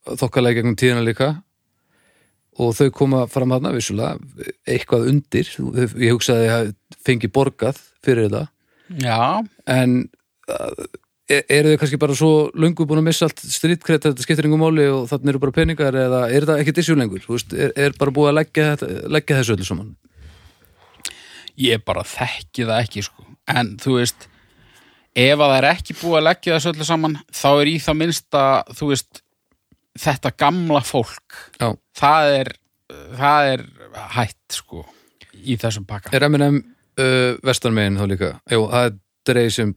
þokkalega 0.07 0.59
gegnum 0.59 0.77
tíðina 0.79 1.03
líka. 1.05 1.33
Og 2.59 2.73
þau 2.75 2.89
koma 2.91 3.25
fram 3.31 3.53
þarna 3.53 3.73
vissulega 3.75 4.17
eitthvað 4.67 5.09
undir, 5.13 5.51
ég 5.95 6.15
hugsaði 6.15 6.49
að 6.51 6.71
fengi 7.05 7.29
borgað 7.31 7.79
fyrir 8.03 8.27
þetta. 8.27 8.47
Já, 8.99 9.45
en 9.69 9.99
uh, 10.49 10.87
e- 11.29 11.45
eru 11.55 11.73
þau 11.73 11.79
kannski 11.83 11.99
bara 12.01 12.17
svo 12.17 12.31
löngu 12.57 12.87
búin 12.89 13.03
að 13.03 13.07
missa 13.11 13.29
allt 13.29 13.43
strítkrætt 13.43 14.07
þetta 14.07 14.25
skiptir 14.25 14.49
engum 14.49 14.63
máli 14.65 14.87
og 14.91 15.07
þannig 15.11 15.33
eru 15.33 15.43
bara 15.45 15.55
peningar 15.55 15.97
eða 16.03 16.23
er 16.33 16.47
það 16.49 16.63
ekki 16.63 16.75
issue 16.81 16.99
lengur? 16.99 17.23
Veist, 17.29 17.53
er, 17.53 17.73
er 17.77 17.95
bara 17.99 18.15
búið 18.15 18.31
að 18.31 18.37
leggja, 18.39 18.67
leggja 19.15 19.39
þessu 19.39 19.55
öllu 19.55 19.69
saman? 19.69 19.93
Ég 21.59 21.83
bara 21.85 22.05
þekki 22.07 22.65
það 22.65 22.83
ekki 22.85 23.05
sko. 23.05 23.27
en 23.49 23.75
þú 23.81 23.95
veist 23.99 24.27
ef 25.19 25.35
að 25.35 25.45
það 25.45 25.57
er 25.57 25.67
ekki 25.73 25.97
búið 25.99 26.17
að 26.19 26.25
leggja 26.29 26.55
þessu 26.55 26.71
öllu 26.73 26.87
saman 26.87 27.17
þá 27.41 27.49
er 27.51 27.71
í 27.71 27.75
það 27.83 27.99
minnsta 27.99 28.45
þú 28.77 28.89
veist, 28.93 29.21
þetta 29.99 30.33
gamla 30.45 30.81
fólk. 30.85 31.39
Já. 31.59 31.69
það 31.99 32.33
er 32.39 32.53
það 33.19 33.51
er 33.53 33.65
hætt 34.15 34.59
sko 34.59 34.85
í 35.39 35.57
þessum 35.59 35.85
pakka. 35.89 36.13
Er 36.15 36.25
M&M 36.27 36.57
uh, 36.59 37.35
vestanmegin 37.45 37.99
þá 37.99 38.07
líka? 38.09 38.31
Jú, 38.51 38.65
það 38.71 38.89
er 38.89 38.97
dreig 39.29 39.53
sem 39.55 39.75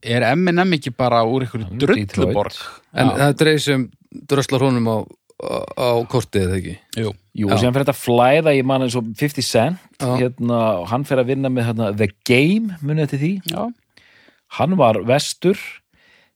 er 0.00 0.26
M&M 0.32 0.76
ekki 0.78 0.92
bara 0.96 1.22
úr 1.28 1.44
einhverju 1.44 1.68
er 1.76 2.04
drulluborg 2.14 2.56
en 2.96 3.10
Já. 3.10 3.16
það 3.16 3.26
er 3.26 3.40
dreig 3.42 3.64
sem 3.64 3.88
dröslar 4.30 4.64
honum 4.64 4.88
á, 4.88 4.96
á, 5.44 5.56
á 5.76 5.88
kortið 6.10 6.46
eða 6.46 6.60
ekki? 6.60 6.76
Jú. 7.02 7.12
Jú, 7.36 7.50
og 7.50 7.60
síðan 7.60 7.74
fyrir 7.76 7.86
þetta 7.86 7.94
að 7.94 8.00
flæða, 8.00 8.54
ég 8.56 8.66
man 8.66 8.84
eins 8.86 8.96
og 8.98 9.10
50 9.20 9.46
Cent, 9.46 9.84
hérna, 10.02 10.62
og 10.80 10.88
hann 10.90 11.04
fyrir 11.06 11.22
að 11.22 11.30
vinna 11.30 11.52
með 11.52 11.68
hérna, 11.68 11.90
The 11.94 12.08
Game, 12.26 12.80
munið 12.82 13.12
til 13.12 13.20
því? 13.20 13.30
Já. 13.52 13.60
Hann 14.58 14.76
var 14.80 15.00
vestur. 15.06 15.58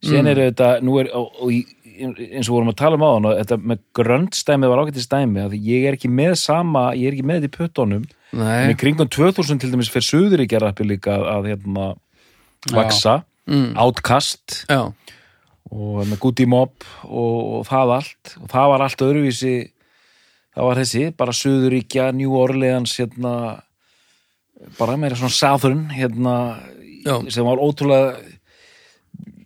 Síðan 0.04 0.26
Mm. 0.26 0.30
er 0.30 0.40
þetta, 0.50 0.68
nú 0.84 0.98
er 1.00 1.08
og, 1.16 1.32
og 1.40 1.50
eins 1.94 2.48
og 2.48 2.56
vorum 2.56 2.72
að 2.72 2.76
tala 2.80 2.98
um 2.98 3.04
á 3.06 3.10
hann 3.14 3.28
þetta 3.38 3.56
með 3.62 3.80
gröndstæmið 3.96 4.72
var 4.72 4.82
ágættið 4.82 5.04
stæmi 5.06 5.44
ég 5.64 5.86
er 5.88 5.96
ekki 5.96 6.10
með 6.10 6.34
sama, 6.40 6.82
ég 6.98 7.08
er 7.08 7.16
ekki 7.16 7.26
með 7.26 7.40
þetta 7.40 7.50
í 7.50 7.56
puttunum. 7.56 8.04
En 8.34 8.40
Nei, 8.40 8.72
í 8.72 8.76
kringum 8.76 9.08
2000 9.08 9.60
til 9.62 9.70
dæmis 9.70 9.90
fyrir 9.92 10.08
suður 10.08 10.42
í 10.42 10.48
gerðarpi 10.50 10.86
líka 10.86 11.14
að 11.16 11.52
hérna 11.52 11.94
vaksa, 12.74 13.22
mm, 13.46 13.76
Outcast 13.78 14.64
já, 14.68 14.92
og 15.70 16.00
með 16.08 16.18
Goody 16.18 16.46
Mob 16.46 16.72
og, 17.04 17.60
og 17.60 17.66
það 17.68 17.94
allt. 17.98 18.34
Og 18.42 18.48
það 18.50 18.68
var 18.72 18.84
allt 18.84 19.06
öðruvísi. 19.06 19.54
Það 20.54 20.68
var 20.68 20.80
þessi, 20.82 21.04
bara 21.16 21.32
Suðuríkja 21.34 22.12
New 22.14 22.34
Orleans 22.38 22.98
hérna 22.98 23.62
bara 24.78 24.96
meira 24.96 25.16
svona 25.18 25.34
Southern 25.34 25.88
hérna, 25.90 26.34
Já. 27.04 27.16
sem 27.30 27.44
var 27.46 27.60
ótrúlega 27.62 28.16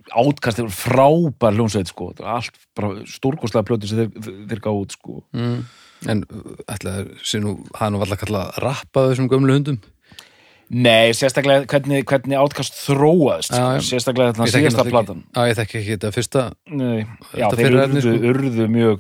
átkast, 0.09 0.57
þeir 0.59 0.69
voru 0.69 0.79
frábær 0.79 1.57
hljómsveit 1.59 1.91
sko, 1.91 2.13
var 2.17 2.39
allt 2.39 2.57
bara 2.79 3.03
stórkostlega 3.09 3.67
plötu 3.69 3.91
sem 3.91 3.99
þeir, 4.01 4.33
þeir 4.49 4.63
gáðu 4.65 4.87
út 4.87 4.95
sko. 4.97 5.19
Mm, 5.37 5.59
en 6.09 6.23
ætlaður 6.71 7.11
sé 7.29 7.41
nú, 7.43 7.59
það 7.75 7.85
er 7.89 7.93
nú 7.95 8.01
alltaf 8.07 8.23
kallað 8.23 8.47
að 8.49 8.61
rappa 8.65 9.05
þessum 9.11 9.29
gömlu 9.33 9.59
hundum? 9.59 9.79
Nei, 10.69 11.15
sérstaklega 11.17 11.65
hvernig, 11.69 12.03
hvernig 12.09 12.37
átkast 12.37 12.75
þróaðist, 12.85 13.55
Já, 13.57 13.61
já. 13.61 13.79
sko, 13.81 13.87
sérstaklega 13.89 14.33
þetta 14.35 14.47
þekki 14.49 14.59
síðasta 14.59 14.85
platan. 14.91 15.23
Já, 15.33 15.41
ég 15.49 15.57
þekki 15.57 15.79
ekki 15.81 15.95
þetta 15.95 16.11
fyrsta 16.13 16.43
Nei, 16.69 16.99
já, 17.33 17.47
Þetta 17.47 17.57
þeir 17.61 17.69
urðu, 17.71 17.85
efni, 17.87 18.03
sko. 18.05 18.33
urðu 18.33 18.67
mjög 18.75 18.99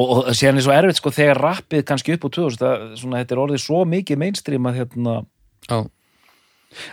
og, 0.00 0.12
og 0.14 0.30
síðan 0.38 0.60
er 0.60 0.64
svo 0.64 0.72
erfitt 0.76 1.00
sko 1.00 1.12
þegar 1.12 1.40
rappið 1.44 1.84
kannski 1.90 2.14
upp 2.16 2.24
á 2.24 2.28
2000 2.38 2.64
að 2.70 2.84
svona, 3.02 3.20
þetta 3.20 3.36
er 3.36 3.42
orðið 3.44 3.62
svo 3.66 3.82
mikið 3.90 4.20
mainstream 4.24 4.68
að 4.70 4.78
hérna, 4.80 5.16
Já, 5.68 5.78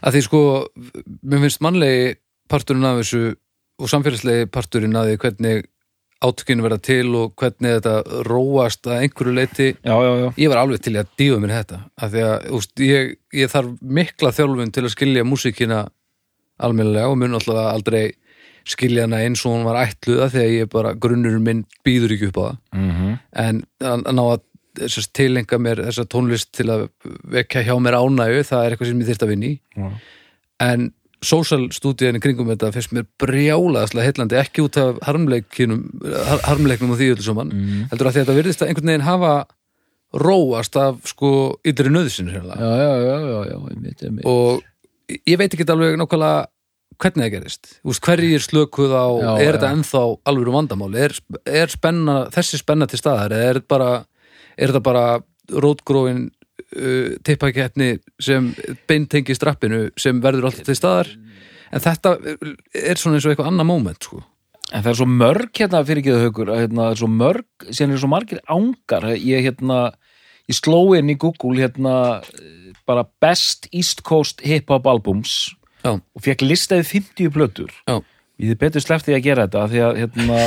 að 0.01 0.17
því 0.17 0.21
sko 0.27 0.41
mér 1.21 1.43
finnst 1.45 1.63
mannlegi 1.65 2.15
parturinn 2.49 2.87
af 2.87 3.01
þessu 3.01 3.23
og 3.77 3.91
samfélagslegi 3.91 4.51
parturinn 4.53 4.97
af 4.97 5.09
því 5.09 5.17
hvernig 5.23 5.67
átökinu 6.23 6.65
verða 6.65 6.79
til 6.81 7.09
og 7.17 7.33
hvernig 7.37 7.77
þetta 7.77 8.21
róast 8.25 8.87
að 8.89 9.03
einhverju 9.03 9.33
leiti 9.37 9.67
já, 9.75 9.93
já, 9.93 10.11
já. 10.23 10.29
ég 10.41 10.49
var 10.49 10.61
alveg 10.63 10.81
til 10.81 10.95
að 10.97 11.11
dífa 11.19 11.41
mér 11.41 11.53
þetta. 11.59 11.81
Af 12.01 12.13
því 12.13 12.23
að 12.25 12.47
úst, 12.57 12.73
ég, 12.81 13.11
ég 13.37 13.51
þarf 13.51 13.75
mikla 13.81 14.33
þjálfun 14.33 14.73
til 14.73 14.85
að 14.85 14.93
skilja 14.95 15.27
músíkina 15.27 15.83
almennilega 16.57 17.11
og 17.11 17.19
mun 17.21 17.37
alltaf 17.37 17.61
aldrei 17.69 18.07
skilja 18.67 19.05
hana 19.05 19.21
eins 19.23 19.45
og 19.45 19.53
hún 19.53 19.67
var 19.67 19.79
ætluð 19.85 20.23
af 20.25 20.33
því 20.33 20.43
að 20.43 20.55
ég 20.55 20.71
bara, 20.73 20.95
grunnurinn 20.97 21.45
minn 21.45 21.63
býður 21.85 22.17
ekki 22.17 22.31
upp 22.31 22.41
á 22.41 22.43
það. 22.47 22.57
Mm 22.73 22.91
-hmm. 22.91 23.19
en 23.45 23.63
að, 23.79 24.07
ná 24.17 24.23
að 24.25 24.41
tilenga 25.13 25.57
mér 25.61 25.81
þessa 25.87 26.05
tónlist 26.09 26.51
til 26.57 26.67
að 26.73 26.87
vekja 27.37 27.63
hjá 27.67 27.73
mér 27.81 27.97
ánægu, 27.99 28.43
það 28.47 28.63
er 28.65 28.75
eitthvað 28.75 28.91
sem 28.91 29.01
ég 29.01 29.09
þyrst 29.11 29.25
að 29.25 29.31
vinna 29.33 29.49
í 29.49 29.59
Já. 29.77 29.89
en 30.67 30.87
social 31.25 31.67
stúdíðin 31.73 32.19
í 32.19 32.21
kringum 32.21 32.49
þetta 32.53 32.69
finnst 32.75 32.91
mér 32.93 33.07
brjálaðslega 33.17 34.05
heillandi 34.11 34.37
ekki 34.37 34.61
út 34.67 34.77
af 34.77 34.99
harmleikinum 35.07 35.79
har- 36.29 36.43
harmleiknum 36.45 36.91
og 36.93 36.99
því 36.99 37.07
öllu 37.15 37.25
saman 37.25 37.49
Mm. 37.53 37.87
heldur 37.91 38.07
að 38.11 38.19
þetta 38.21 38.35
virðist 38.37 38.61
að 38.61 38.67
einhvern 38.69 38.91
veginn 38.93 39.07
hafa 39.07 39.31
róast 40.13 40.75
af 40.79 41.01
sko 41.09 41.31
ytri 41.67 41.89
nöðsinn 41.91 42.29
já, 42.31 42.41
já, 42.41 42.69
já, 43.01 43.15
já, 43.17 43.39
já, 43.49 43.57
einmitt, 43.71 44.03
einmitt. 44.03 44.25
og 44.25 44.61
ég 45.27 45.37
veit 45.41 45.53
ekki 45.53 45.65
alveg 45.73 45.97
nákvæmlega 45.99 46.45
hvernig 46.97 47.25
það 47.25 47.33
gerist 47.35 47.67
veist, 47.85 48.01
hverjir 48.05 48.41
slökuð 48.45 48.93
á, 48.95 49.05
Já, 49.21 49.31
er 49.43 49.57
þetta 49.57 49.73
ennþá 49.75 50.03
alveg 50.25 50.53
vandamáli, 50.55 50.97
er, 51.09 51.13
er 51.45 51.67
spenna 51.73 52.15
þessi 52.33 52.57
spenna 52.61 52.87
til 52.89 52.97
staðar, 53.01 53.31
eða 53.35 53.49
er 53.51 53.59
þetta 53.59 53.67
bara 53.73 53.89
er 54.57 54.71
þetta 54.71 54.83
bara 54.85 55.05
rótgróin 55.47 56.27
uh, 56.27 57.15
tippaketni 57.25 57.97
sem 58.19 58.51
beintengi 58.89 59.35
strappinu 59.37 59.87
sem 59.99 60.19
verður 60.23 60.49
alltaf 60.49 60.67
til 60.67 60.77
staðar 60.77 61.13
en 61.71 61.83
þetta 61.83 62.15
er 62.73 62.99
svona 62.99 63.17
eins 63.17 63.27
og 63.27 63.33
eitthvað 63.33 63.51
annað 63.51 63.69
moment 63.69 64.09
sko. 64.09 64.21
en 64.71 64.83
það 64.83 64.91
er 64.91 64.99
svo 64.99 65.09
mörg 65.11 65.61
hérna 65.61 65.83
fyrir 65.87 66.03
ekki 66.03 66.15
það 66.15 66.41
að 66.47 66.61
hérna, 66.61 66.81
það 66.81 66.91
er 66.91 67.01
svo 67.01 67.11
mörg, 67.13 67.67
síðan 67.69 67.95
er 67.95 68.03
svo 68.03 68.11
margir 68.11 68.43
ángar 68.47 69.09
ég 69.15 69.47
hérna, 69.47 69.79
ég 70.47 70.59
sló 70.59 70.81
inn 70.97 71.13
í 71.13 71.19
Google 71.19 71.61
hérna 71.61 71.95
bara 72.87 73.07
best 73.21 73.67
East 73.71 74.03
Coast 74.07 74.43
hip-hop 74.43 74.87
albums 74.87 75.55
Já. 75.83 75.95
og 75.95 76.23
fekk 76.23 76.45
listaði 76.45 76.87
50 76.87 77.33
plötur 77.35 77.71
Já. 77.87 77.99
ég 78.39 78.53
þið 78.53 78.61
betur 78.63 78.83
sleppti 78.83 79.15
að 79.15 79.25
gera 79.27 79.47
þetta 79.47 79.63
af 79.63 79.73
því 79.73 79.83
að 79.87 79.99
hérna 80.03 80.39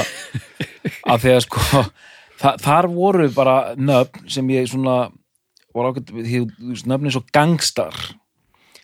af 1.14 1.24
því 1.24 1.34
að 1.36 1.44
sko 1.46 1.82
þa 2.40 2.54
þar 2.62 2.88
voru 2.94 3.28
bara 3.36 3.74
nöfn 3.76 4.28
sem 4.30 4.48
ég 4.54 4.68
svona 4.70 5.10
var 5.74 5.90
ákveð, 5.92 6.10
því 6.26 6.40
nöfn 6.90 7.06
eins 7.10 7.16
og 7.20 7.28
gangstar 7.34 7.94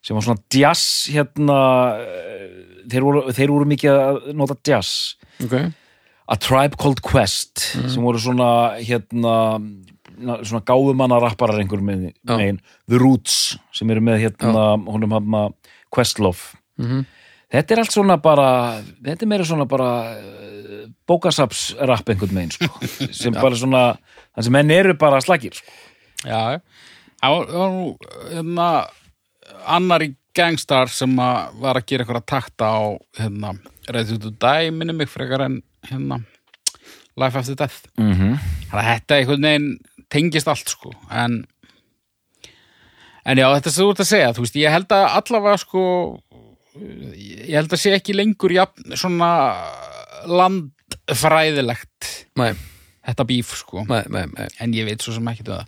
sem 0.07 0.15
var 0.15 0.23
svona 0.23 0.45
jazz 0.55 1.09
hérna 1.11 1.57
eh, 1.99 2.47
þeir 2.87 3.03
voru, 3.09 3.25
þeir 3.35 3.51
voru 3.51 3.67
mikið 3.73 3.97
að 3.97 4.21
nota 4.39 4.57
jazz 4.69 5.17
okay. 5.43 5.73
A 6.29 6.35
Tribe 6.43 6.75
Called 6.79 7.03
Quest 7.07 7.77
Mhm. 7.77 7.89
sem 7.91 8.03
voru 8.03 8.19
svona 8.19 8.79
hérna 8.83 9.35
na- 10.19 10.39
svona 10.43 10.65
gáfumanna 10.65 11.21
rapparar 11.23 11.59
einhver 11.61 11.79
með, 11.83 12.13
Já. 12.27 12.37
megin 12.37 12.61
The 12.89 12.99
Roots 12.99 13.59
sem 13.73 13.91
eru 13.91 14.01
með 14.01 14.23
hérna 14.25 14.77
honum 14.87 15.11
hann 15.13 15.55
Questlove 15.91 16.55
Mhm. 16.79 17.05
Þetta 17.53 17.75
er 17.75 17.83
allt 17.83 17.95
svona 17.95 18.19
bara 18.23 18.51
þetta 18.83 19.25
er 19.25 19.31
meira 19.31 19.47
svona 19.47 19.67
bara 19.71 19.91
uh, 20.17 20.85
bókasapsrapp 21.09 22.13
einhvern 22.13 22.41
veginn 22.41 22.55
sko. 22.57 22.71
sem 23.21 23.35
bara 23.37 23.59
svona 23.59 23.83
þannig 24.35 24.49
sem 24.49 24.57
menn 24.59 24.75
eru 24.75 24.97
bara 24.99 25.23
slagir 25.25 25.57
sko. 25.57 25.75
Já, 26.27 26.61
það 27.23 27.35
var, 27.37 27.75
nú 27.75 27.91
hérna, 28.33 28.71
annar 29.77 30.07
í 30.07 30.15
Gangstar 30.37 30.91
sem 30.93 31.13
að 31.23 31.61
var 31.63 31.79
að 31.79 31.87
gera 31.89 32.05
eitthvað 32.05 32.25
takta 32.29 32.69
á 32.69 32.81
hérna, 33.17 33.55
to 33.87 34.33
Die 34.43 34.73
minni 34.75 34.93
mig 34.93 35.09
frekar 35.09 35.47
en 35.47 35.61
hérna, 35.89 36.21
Life 37.17 37.39
After 37.39 37.57
Death 37.57 37.89
mm 37.97 38.13
-hmm. 38.13 38.39
þannig 38.71 38.83
að 38.83 38.91
þetta 38.91 39.17
einhvern 39.17 39.47
veginn 39.49 39.79
tengist 40.13 40.49
allt 40.49 40.69
sko 40.69 40.93
en 41.11 41.47
en 43.25 43.39
já, 43.39 43.47
þetta 43.55 43.71
sem 43.71 43.85
þú 43.85 43.91
ert 43.91 44.01
að 44.01 44.11
segja 44.11 44.33
þú 44.33 44.45
veist, 44.45 44.57
ég 44.57 44.71
held 44.71 44.93
að 44.93 45.07
allavega 45.19 45.57
sko 45.57 45.83
ég 46.81 47.55
held 47.57 47.73
að 47.73 47.83
sé 47.83 47.93
ekki 47.97 48.17
lengur 48.17 48.55
jafn, 48.55 48.97
svona 48.99 49.31
landfræðilegt 50.27 52.11
Nei, 52.37 52.51
þetta 53.07 53.27
bíf 53.29 53.55
sko. 53.61 53.85
Nei, 53.89 54.03
nei, 54.13 54.27
nei. 54.35 54.47
en 54.61 54.77
ég 54.77 54.89
veit 54.89 55.03
svo 55.05 55.15
sem 55.17 55.33
ekki 55.33 55.47
það. 55.47 55.67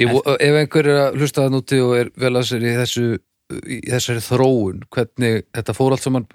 Ég, 0.00 0.12
ef 0.34 0.60
einhver 0.62 0.90
er 0.90 1.00
að 1.06 1.18
hlusta 1.20 1.44
það 1.44 1.54
núti 1.54 1.80
og 1.84 1.94
er 1.98 2.12
vel 2.18 2.34
að 2.34 2.48
sér 2.50 2.66
í 2.66 2.76
þessu 2.78 3.08
í 3.48 3.78
þessari 3.86 4.20
þróun, 4.20 4.82
hvernig 4.92 5.46
þetta 5.56 5.74
fór 5.76 5.94
allt 5.94 6.04
saman 6.04 6.26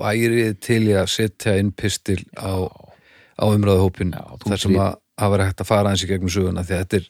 væri 0.00 0.50
til 0.60 0.82
í 0.90 0.96
að 0.98 1.08
setja 1.14 1.54
inn 1.60 1.70
pistil 1.72 2.20
á, 2.36 2.68
á 3.40 3.44
umræðuhópin 3.48 4.12
þar 4.44 4.60
sem 4.60 4.76
að 4.76 4.98
hafa 5.20 5.32
verið 5.34 5.50
hægt 5.50 5.64
að 5.64 5.70
fara 5.70 5.92
eins 5.92 6.04
í 6.04 6.10
gegnum 6.10 6.32
söguna 6.32 6.64
því 6.66 6.76
að 6.76 6.82
þetta 6.82 7.00
er, 7.00 7.06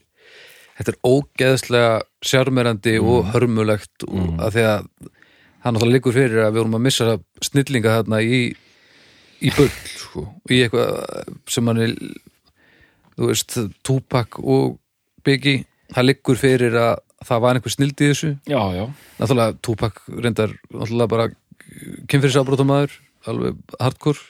þetta 0.78 0.92
er 0.92 1.00
ógeðslega 1.10 1.96
sjármerandi 2.30 2.94
og 3.02 3.32
hörmulegt 3.34 4.06
og 4.06 4.44
að 4.46 4.54
því 4.56 4.66
að 4.68 4.86
hann 5.60 5.76
náttúrulega 5.76 5.96
liggur 5.96 6.16
fyrir 6.16 6.42
að 6.44 6.54
við 6.54 6.62
vorum 6.62 6.78
að 6.78 6.84
missa 6.86 7.16
snillinga 7.44 7.96
þarna 7.98 8.20
í 8.24 8.40
í 9.40 9.50
bull, 9.56 9.70
sko, 9.88 10.26
í 10.52 10.62
eitthvað 10.64 11.30
sem 11.48 11.70
hann 11.70 11.80
er 11.80 11.94
þú 13.16 13.28
veist, 13.30 13.56
Tupac 13.86 14.40
og 14.40 14.78
Biggie, 15.24 15.64
það 15.92 16.08
liggur 16.08 16.40
fyrir 16.40 16.76
að 16.80 16.98
það 17.28 17.42
var 17.44 17.58
einhver 17.58 17.74
snild 17.74 18.00
í 18.00 18.10
þessu. 18.10 18.32
Já, 18.48 18.60
já, 18.72 18.84
náttúrulega 19.20 19.56
Tupac 19.64 20.02
reyndar 20.08 20.54
náttúrulega 20.72 21.12
bara 21.12 21.28
kynfyrirsabrótamaður 22.10 22.96
alveg 23.28 23.58
hardcore. 23.80 24.22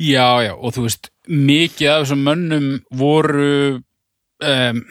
Já, 0.00 0.44
já, 0.44 0.52
og 0.56 0.76
þú 0.76 0.86
veist, 0.86 1.10
mikið 1.28 1.92
af 1.92 2.02
þessum 2.04 2.24
mönnum 2.24 2.66
voru 2.96 3.52
um, 4.44 4.82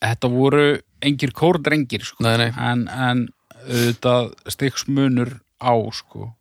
þetta 0.00 0.32
voru 0.32 0.66
engir 1.04 1.32
kórdrengir, 1.36 2.04
sko. 2.04 2.24
Nei, 2.24 2.36
nei, 2.40 2.50
en, 2.56 2.86
en 2.88 3.24
auðvitað 3.68 4.32
stiksmunur 4.54 5.30
á, 5.62 5.72
sko. 5.92 6.32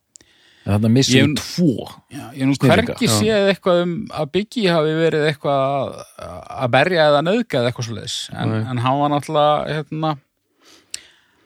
Þannig 0.63 0.87
að 0.87 0.93
missum 0.95 1.15
Ég- 1.17 1.25
við 1.27 1.39
tvo 1.43 1.87
Já, 2.13 2.23
ég 2.39 2.47
nú 2.47 2.53
hvergi 2.55 3.07
séð 3.11 3.49
eitthvað 3.51 3.81
um 3.83 3.95
að 4.15 4.29
Biggie 4.31 4.71
hafi 4.71 4.93
verið 4.95 5.25
eitthvað 5.27 5.97
að- 6.23 6.45
að 6.63 6.69
berja 6.71 7.07
eða 7.09 7.23
nöðga 7.27 7.59
eða 7.59 7.71
eitthvað 7.73 7.87
svo 7.89 7.97
en, 8.39 8.53
en 8.71 8.77
hann 8.85 8.99
var 9.01 9.11
náttúrulega 9.11 9.73
hérna, 9.73 10.13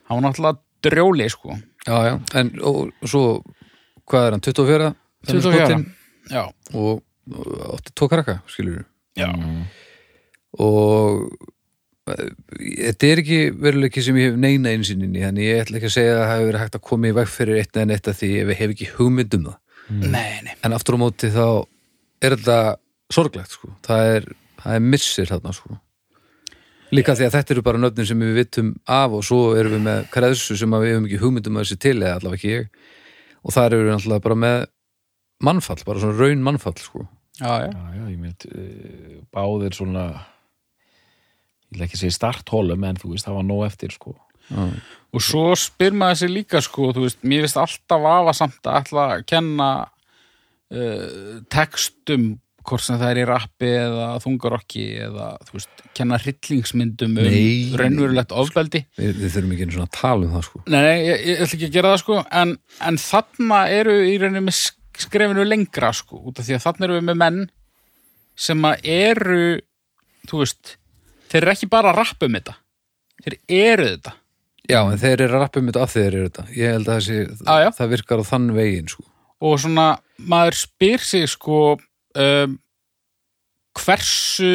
hann 0.06 0.22
var 0.22 0.26
náttúrulega 0.28 0.60
drjóli, 0.86 1.30
sko. 1.34 1.58
Já, 1.88 1.98
já, 2.06 2.14
en 2.38 2.52
og, 2.62 2.92
svo 3.10 3.24
hvað 4.08 4.28
er 4.28 4.32
hann, 4.38 4.42
24? 4.46 4.94
Þennan 5.26 5.42
24. 5.42 5.66
skotinn? 5.66 5.86
Já, 6.30 6.44
og, 6.78 7.02
og 7.34 7.74
átti 7.80 7.96
tvo 7.98 8.08
krakka, 8.12 8.38
skilur 8.54 8.86
já, 9.18 9.32
og 10.60 11.26
eh, 11.26 11.46
þetta 12.08 13.08
er 13.10 13.22
ekki 13.24 13.40
veruleiki 13.64 14.04
sem 14.04 14.18
ég 14.20 14.32
hef 14.32 14.38
neina 14.40 14.74
einsinni 14.74 15.10
þannig 15.22 15.48
ég 15.48 15.64
ætla 15.64 15.80
ekki 15.80 15.90
að 15.90 15.96
segja 15.96 16.14
að 16.14 16.22
það 16.22 16.34
hefur 16.34 16.50
verið 16.50 16.64
hægt 16.64 16.78
að 16.78 16.86
koma 16.90 17.10
í 17.10 17.16
veg 17.18 17.32
fyrir 17.32 17.62
eitt 17.62 17.80
en 17.82 17.96
eitt 17.96 18.08
af 18.12 18.20
því 18.20 18.30
ef 18.42 18.52
ég 18.54 18.62
hef 18.62 18.76
ekki 18.76 18.92
hugmynd 18.98 19.38
um 19.38 19.50
það. 19.50 19.58
Nei, 19.88 20.32
nei 20.46 20.54
en 20.68 20.76
aftur 20.76 20.98
á 21.00 21.04
móti 21.04 21.32
þá 21.34 21.48
er 22.24 22.36
þetta 22.38 22.60
sorglegt 23.14 23.56
sko, 23.56 23.74
það 23.88 24.14
er, 24.16 24.30
það 24.62 24.80
er 24.80 24.88
missir 24.94 25.30
þarna 25.32 25.54
sko. 25.56 25.78
Líka 26.96 27.18
því 27.20 27.28
að 27.28 27.36
þetta 27.36 27.54
eru 27.54 27.66
bara 27.68 27.82
nöfnir 27.84 28.08
sem 28.08 28.24
við 28.24 28.38
vitum 28.38 28.72
af 28.88 29.18
og 29.18 29.26
svo 29.28 29.42
erum 29.60 29.76
við 29.76 29.84
með 29.90 30.06
kreðsu 30.14 30.56
sem 30.60 30.76
að 30.76 30.86
við 30.86 30.94
hefum 30.94 31.08
ekki 31.10 31.22
hugmyndum 31.24 31.60
að 31.60 31.66
þessi 31.66 31.80
til 31.84 31.98
eða 31.98 32.14
allavega 32.16 32.40
ekki 32.40 32.54
ég. 32.54 32.70
Og 33.44 33.56
þar 33.56 33.76
eru 33.76 33.88
við 33.88 33.94
náttúrulega 33.94 34.24
bara 34.24 34.38
með 34.44 34.58
mannfall, 35.44 35.80
bara 35.88 36.04
svona 36.04 36.16
raun 36.22 36.46
mannfall 36.46 36.80
sko. 36.80 37.04
Já, 37.38 37.52
já, 37.66 37.68
já, 37.70 37.84
já, 38.00 38.06
ég 38.08 38.22
mynd 38.22 38.48
uh, 38.48 39.18
báðir 39.36 39.76
svona 39.76 40.06
ég 41.68 41.76
vil 41.78 41.86
ekki 41.88 42.00
segja 42.00 42.16
starthólum 42.18 42.84
en 42.88 42.98
þú 43.02 43.12
veist, 43.14 43.28
það 43.28 43.38
var 43.42 43.48
nóg 43.50 43.66
eftir 43.68 43.92
sko 43.96 44.16
Já. 44.48 44.64
og 45.12 45.24
svo 45.24 45.46
spyr 45.60 45.92
maður 46.00 46.22
sér 46.22 46.32
líka 46.32 46.62
sko, 46.64 46.94
þú 46.96 47.04
veist, 47.08 47.20
mér 47.28 47.44
finnst 47.44 47.58
alltaf 47.60 48.04
vafa 48.06 48.34
samt 48.38 48.60
að 48.70 48.78
ætla 48.82 49.08
að 49.18 49.24
kenna 49.28 49.70
uh, 50.72 51.42
textum 51.52 52.38
hvort 52.68 52.84
sem 52.84 52.98
það 53.00 53.12
er 53.14 53.20
í 53.22 53.26
rappi 53.30 53.68
eða 53.80 54.08
þungarokki 54.24 54.82
eða, 55.06 55.28
þú 55.48 55.54
veist, 55.56 55.84
kenna 55.96 56.18
hryllingsmyndum 56.20 57.14
um 57.16 57.28
Nei. 57.28 57.76
raunverulegt 57.80 58.34
ofbeldi 58.36 58.82
við, 59.00 59.14
við 59.22 59.36
þurfum 59.38 59.54
ekki 59.56 59.68
einu 59.68 59.76
svona 59.78 59.88
að 59.88 59.96
tala 60.00 60.28
um 60.28 60.34
það 60.36 60.44
sko 60.50 60.64
Nei, 60.68 60.80
nei, 60.84 60.98
ég, 61.08 61.22
ég 61.32 61.44
ætla 61.46 61.58
ekki 61.60 61.70
að 61.70 61.78
gera 61.78 61.94
það 61.94 62.02
sko 62.04 62.18
en, 62.42 62.52
en 62.90 63.00
þarna 63.04 63.62
eru 63.78 63.96
í 64.04 64.18
rauninni 64.20 64.44
með 64.50 64.58
sk- 64.60 65.04
skrefinu 65.08 65.46
lengra 65.48 65.94
sko 65.96 66.20
út 66.28 66.42
af 66.44 66.48
því 66.50 66.58
að 66.58 66.66
þarna 66.68 66.88
eru 66.90 67.00
við 67.00 67.08
með 67.12 67.22
menn 67.24 67.40
sem 68.48 68.68
að 68.68 68.92
eru 68.98 69.40
þú 70.28 70.44
veist, 70.44 70.76
þeir 71.32 71.42
eru 71.44 71.54
ekki 71.54 71.70
bara 71.72 71.92
að 71.94 72.00
rappa 72.02 72.30
um 72.30 72.38
þetta. 72.40 72.56
Þeir 73.24 73.38
eru 73.58 73.88
þetta. 73.92 74.14
Já, 74.68 74.80
en 74.84 75.00
þeir 75.00 75.22
eru 75.24 75.38
að 75.38 75.44
rappa 75.46 75.62
um 75.62 75.70
þetta 75.70 75.84
af 75.86 75.94
þeir 75.96 76.08
eru 76.10 76.24
þetta. 76.30 76.46
Ég 76.58 76.74
held 76.76 76.88
að 76.92 76.98
þessi, 77.00 77.20
Já, 77.48 77.56
já. 77.64 77.70
það 77.78 77.92
virkar 77.96 78.24
á 78.24 78.30
þann 78.32 78.48
veginn 78.58 78.92
sko. 78.92 79.06
Og 79.48 79.60
svona 79.62 79.88
maður 80.34 80.58
spyr 80.58 81.04
sig 81.06 81.28
sko 81.30 81.60
um, 81.78 82.58
hversu 83.78 84.52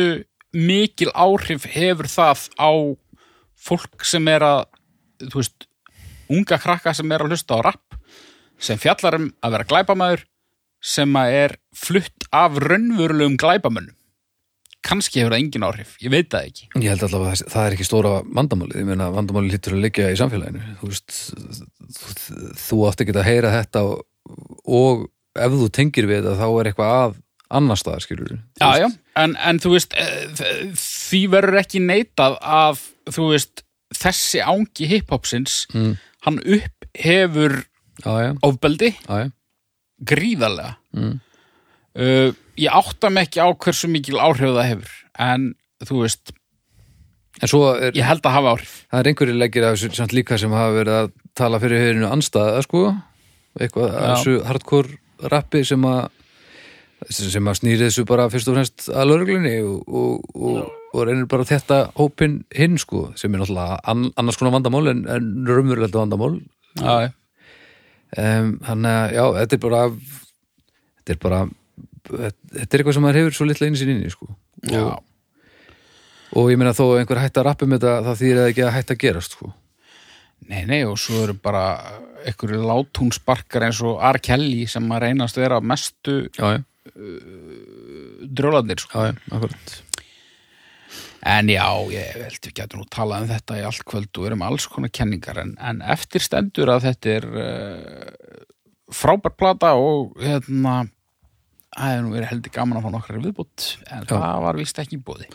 mikil 0.53 1.12
áhrif 1.15 1.65
hefur 1.73 2.09
það 2.12 2.49
á 2.61 2.70
fólk 3.62 4.05
sem 4.05 4.27
er 4.28 4.43
að 4.44 4.65
þú 5.31 5.39
veist, 5.39 5.66
unga 6.32 6.59
krakka 6.61 6.93
sem 6.97 7.12
er 7.15 7.23
að 7.24 7.32
hlusta 7.32 7.57
á 7.57 7.65
rapp 7.70 7.97
sem 8.62 8.78
fjallar 8.81 9.16
um 9.20 9.28
að 9.43 9.55
vera 9.57 9.69
glæpamaður 9.70 10.24
sem 10.82 11.15
að 11.19 11.36
er 11.39 11.55
flutt 11.78 12.27
af 12.35 12.59
raunverulegum 12.59 13.39
glæpamönnum 13.40 13.94
kannski 14.83 15.21
hefur 15.23 15.35
það 15.37 15.43
engin 15.45 15.65
áhrif, 15.67 15.97
ég 16.03 16.11
veit 16.13 16.29
það 16.33 16.47
ekki. 16.51 16.69
Ég 16.83 16.89
held 16.93 17.03
alltaf 17.07 17.23
að 17.23 17.43
það- 17.53 17.67
er 17.67 17.77
ekki 17.77 17.87
stóra 17.87 18.13
vandamálið, 18.27 18.77
ég 18.83 18.89
meina 18.89 19.11
vandamálið 19.15 19.53
lítur 19.57 19.77
að 19.77 19.83
liggja 19.87 20.09
í 20.13 20.19
samfélaginu, 20.19 20.63
þú 20.81 20.91
veist, 20.91 21.19
þú, 21.99 22.15
þú 22.65 22.81
átt 22.89 23.05
ekki 23.05 23.15
að 23.17 23.29
heyra 23.31 23.53
þetta 23.63 23.83
og, 23.87 24.03
og 24.67 25.05
ef 25.39 25.53
þú 25.61 25.69
tengir 25.79 26.07
við 26.11 26.23
þetta 26.23 26.39
þá 26.43 26.47
er 26.61 26.71
eitthvað 26.73 26.95
að 27.03 27.15
annar 27.53 27.77
staðar, 27.77 28.01
skilur 28.07 28.31
Já, 28.61 28.71
já, 28.81 28.89
en, 29.23 29.37
en 29.37 29.59
þú 29.61 29.75
veist 29.77 29.95
eh, 30.01 30.27
því 30.79 31.21
verður 31.35 31.61
ekki 31.63 31.83
neitað 31.85 32.39
að 32.41 32.81
þú 33.13 33.27
veist, 33.35 33.63
þessi 33.93 34.41
ángi 34.43 34.89
hiphopsins, 34.89 35.67
Mm. 35.75 35.95
hann 36.27 36.39
upp 36.39 36.87
hefur 36.97 37.59
ofbeldi. 38.43 38.95
Gríðarlega. 40.03 40.77
Mm. 40.97 41.21
uh, 41.95 42.33
ég 42.61 42.70
átta 42.73 43.11
mig 43.11 43.29
ekki 43.29 43.43
á 43.43 43.49
hversu 43.53 43.91
mikil 43.91 44.20
áhrif 44.20 44.53
það 44.53 44.69
hefur 44.69 44.97
en 45.23 45.53
þú 45.83 46.03
veist, 46.05 46.33
er, 47.43 47.93
ég 47.97 48.07
held 48.07 48.24
að 48.24 48.37
hafa 48.37 48.55
áhrif. 48.57 48.74
Það 48.91 49.01
er 49.01 49.11
einhverju 49.11 49.37
leggir 49.39 49.66
af 49.66 49.77
þessu 49.77 49.99
samt 49.99 50.16
líka 50.16 50.39
sem 50.41 50.53
hafa 50.55 50.74
verið 50.77 50.99
að 51.01 51.12
tala 51.39 51.61
fyrir 51.62 51.83
hefurinu 51.83 52.11
anstæða, 52.12 52.65
sko, 52.66 52.83
eitthvað 53.61 53.97
þessu 53.97 54.37
hardcore 54.49 55.31
rappi 55.33 55.65
sem 55.66 55.89
að 55.89 56.11
sem 57.11 57.49
að 57.51 57.59
snýri 57.59 57.89
þessu 57.89 58.05
bara 58.07 58.29
fyrst 58.31 58.51
og 58.51 58.55
fremst 58.55 58.85
að 58.93 59.09
lögreglunni 59.11 59.57
og, 59.66 59.89
og, 59.89 60.37
og, 60.37 60.69
og 60.93 61.07
reynir 61.09 61.27
bara 61.31 61.47
þetta 61.49 61.79
hópin 61.97 62.43
hinn 62.55 62.79
sko, 62.79 63.09
sem 63.19 63.33
er 63.35 63.43
náttúrulega 63.43 63.81
an, 63.91 64.05
annars 64.20 64.39
konar 64.39 64.55
vandamál 64.55 64.93
en, 64.93 65.03
en 65.11 65.33
raunverulegt 65.49 65.99
vandamál. 65.99 66.37
Já. 66.79 67.11
um, 68.16 68.55
þannig 68.65 68.93
að 68.93 69.16
já, 69.16 69.24
þetta 69.41 69.59
er 69.59 69.62
bara 69.66 69.83
þetta 71.03 71.16
er 71.16 71.20
bara 71.27 71.41
þetta 72.09 72.69
er 72.69 72.83
eitthvað 72.83 72.97
sem 72.99 73.07
maður 73.07 73.20
hefur 73.20 73.39
svo 73.39 73.49
litla 73.49 73.69
einu 73.69 73.81
sinni 73.81 73.97
inni 73.99 74.12
sko. 74.12 74.29
Já. 74.70 74.83
og, 74.83 75.03
og 76.39 76.53
ég 76.53 76.61
meina 76.61 76.74
þó 76.77 76.85
að 76.91 77.03
einhver 77.03 77.23
hætti 77.23 77.43
að 77.43 77.49
rappa 77.49 77.66
um 77.66 77.77
þetta 77.77 77.97
það 78.09 78.23
þýr 78.23 78.43
ekki 78.47 78.65
að 78.66 78.74
hætti 78.79 78.97
að 78.97 79.03
gerast 79.07 79.37
sko. 79.39 79.53
Nei, 80.51 80.65
nei, 80.66 80.81
og 80.89 80.99
svo 80.99 81.23
eru 81.23 81.37
bara 81.39 81.65
einhverju 82.27 82.65
látúnsparkar 82.66 83.69
eins 83.69 83.79
og 83.87 84.03
R. 84.03 84.19
Kelly 84.23 84.66
sem 84.70 84.91
að 84.91 85.05
reynast 85.07 85.39
vera 85.39 85.61
mestu 85.62 86.24
já, 86.35 86.59
drjólandir 88.27 88.83
sko. 88.83 89.07
En 91.23 91.47
já, 91.47 91.66
ég 91.95 92.16
held 92.19 92.49
við 92.49 92.55
getum 92.57 92.83
nú 92.83 92.89
talað 92.91 93.23
um 93.23 93.31
þetta 93.31 93.61
í 93.61 93.66
allt 93.69 93.85
kvöld 93.87 94.19
og 94.19 94.27
erum 94.27 94.43
alls 94.43 94.66
konar 94.66 94.91
kenningar 94.91 95.39
en, 95.39 95.55
en 95.62 95.79
eftir 95.95 96.24
stendur 96.24 96.73
að 96.73 96.89
þetta 96.89 97.12
er 97.12 97.29
uh, 97.31 98.41
frábær 98.91 99.37
plata 99.39 99.77
og 99.79 100.16
hérna 100.19 100.81
það 101.77 101.93
hefur 101.93 102.05
nú 102.07 102.15
verið 102.16 102.31
heldur 102.32 102.55
gaman 102.55 102.78
að 102.78 102.86
fá 102.86 102.94
nokkrar 102.97 103.23
viðbútt 103.23 103.69
en 103.89 104.07
það 104.11 104.39
var 104.47 104.61
vist 104.61 104.82
ekki 104.82 104.99
í 104.99 105.05
bóði 105.07 105.28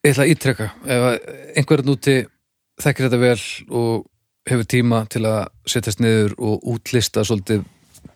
Ég 0.00 0.14
ætla 0.14 0.24
að 0.24 0.30
ítrekka 0.32 0.70
ef 0.88 1.06
að 1.10 1.16
einhverjum 1.60 1.92
úti 1.92 2.14
þekkir 2.80 3.06
þetta 3.06 3.20
vel 3.20 3.42
og 3.80 4.06
hefur 4.48 4.68
tíma 4.72 5.02
til 5.12 5.26
að 5.28 5.42
setjast 5.68 6.00
niður 6.00 6.34
og 6.40 6.64
útlista 6.72 7.24
svolítið 7.26 7.66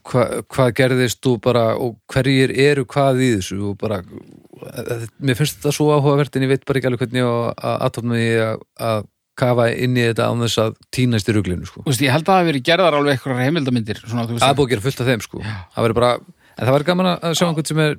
hva, 0.08 0.24
hvað 0.48 0.70
gerðist 0.78 1.28
og 1.28 1.40
bara 1.44 1.64
og 1.80 1.98
hverjir 2.12 2.52
eru 2.64 2.86
hvað 2.88 3.20
í 3.20 3.30
þessu 3.36 3.58
og 3.70 3.76
bara 3.80 4.00
eh, 4.00 5.04
mér 5.20 5.38
finnst 5.38 5.60
þetta 5.60 5.74
svo 5.76 5.90
áhugavert 5.92 6.36
en 6.36 6.46
ég 6.46 6.54
veit 6.54 6.64
bara 6.64 6.80
ekki 6.80 6.90
alveg 6.90 7.04
hvernig 7.04 7.20
ég 7.20 7.28
á 7.28 7.36
að 7.52 7.76
aðtofna 7.88 8.20
því 8.20 8.30
að 8.88 9.10
kafa 9.38 9.66
inn 9.72 9.98
í 9.98 10.06
þetta 10.08 10.28
án 10.30 10.44
þess 10.44 10.60
að 10.62 10.78
týnast 10.94 11.28
í 11.28 11.34
ruglinu 11.36 11.68
sko. 11.68 11.82
Þú 11.82 11.90
veist, 11.92 12.04
ég 12.04 12.14
held 12.14 12.24
að 12.24 12.30
það 12.30 12.40
hafi 12.40 12.50
verið 12.50 12.64
gerðar 12.68 12.96
alveg 12.98 13.16
eitthvað 13.18 13.42
heimildamindir 13.42 14.00
Það 14.04 14.24
búið 14.30 14.64
að 14.64 14.72
gera 14.72 14.84
fullt 14.86 15.02
af 15.02 15.10
þeim 15.10 15.24
sko. 15.24 15.42
það 15.74 15.94
bara, 15.98 16.10
en 16.54 16.64
það 16.64 16.74
verður 16.76 16.88
gaman 16.90 17.10
að 17.12 17.36
sjá 17.38 17.46
einhvern 17.48 17.70
sem 17.70 17.82
er 17.84 17.96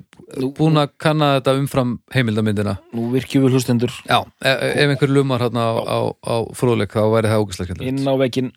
búin 0.56 0.80
að 0.80 0.92
kanna 1.02 1.30
þetta 1.36 1.56
umfram 1.60 1.94
heimildamyndina 2.16 2.76
Nú 2.96 3.08
virkjum 3.12 3.46
við 3.46 3.56
hlustendur. 3.56 3.96
Já, 4.08 4.18
e 4.40 4.54
ef 4.72 4.94
einhver 4.94 5.12
lumar 5.12 5.44
hérna 5.44 5.68
á, 5.70 5.72
á, 5.84 5.98
á 6.24 6.34
fróðleik 6.56 6.96
þá 6.96 7.04
væri 7.12 7.32
það 7.32 7.44
ógæslega 7.44 7.80
inn 7.84 8.02
á 8.08 8.14
veginn 8.20 8.52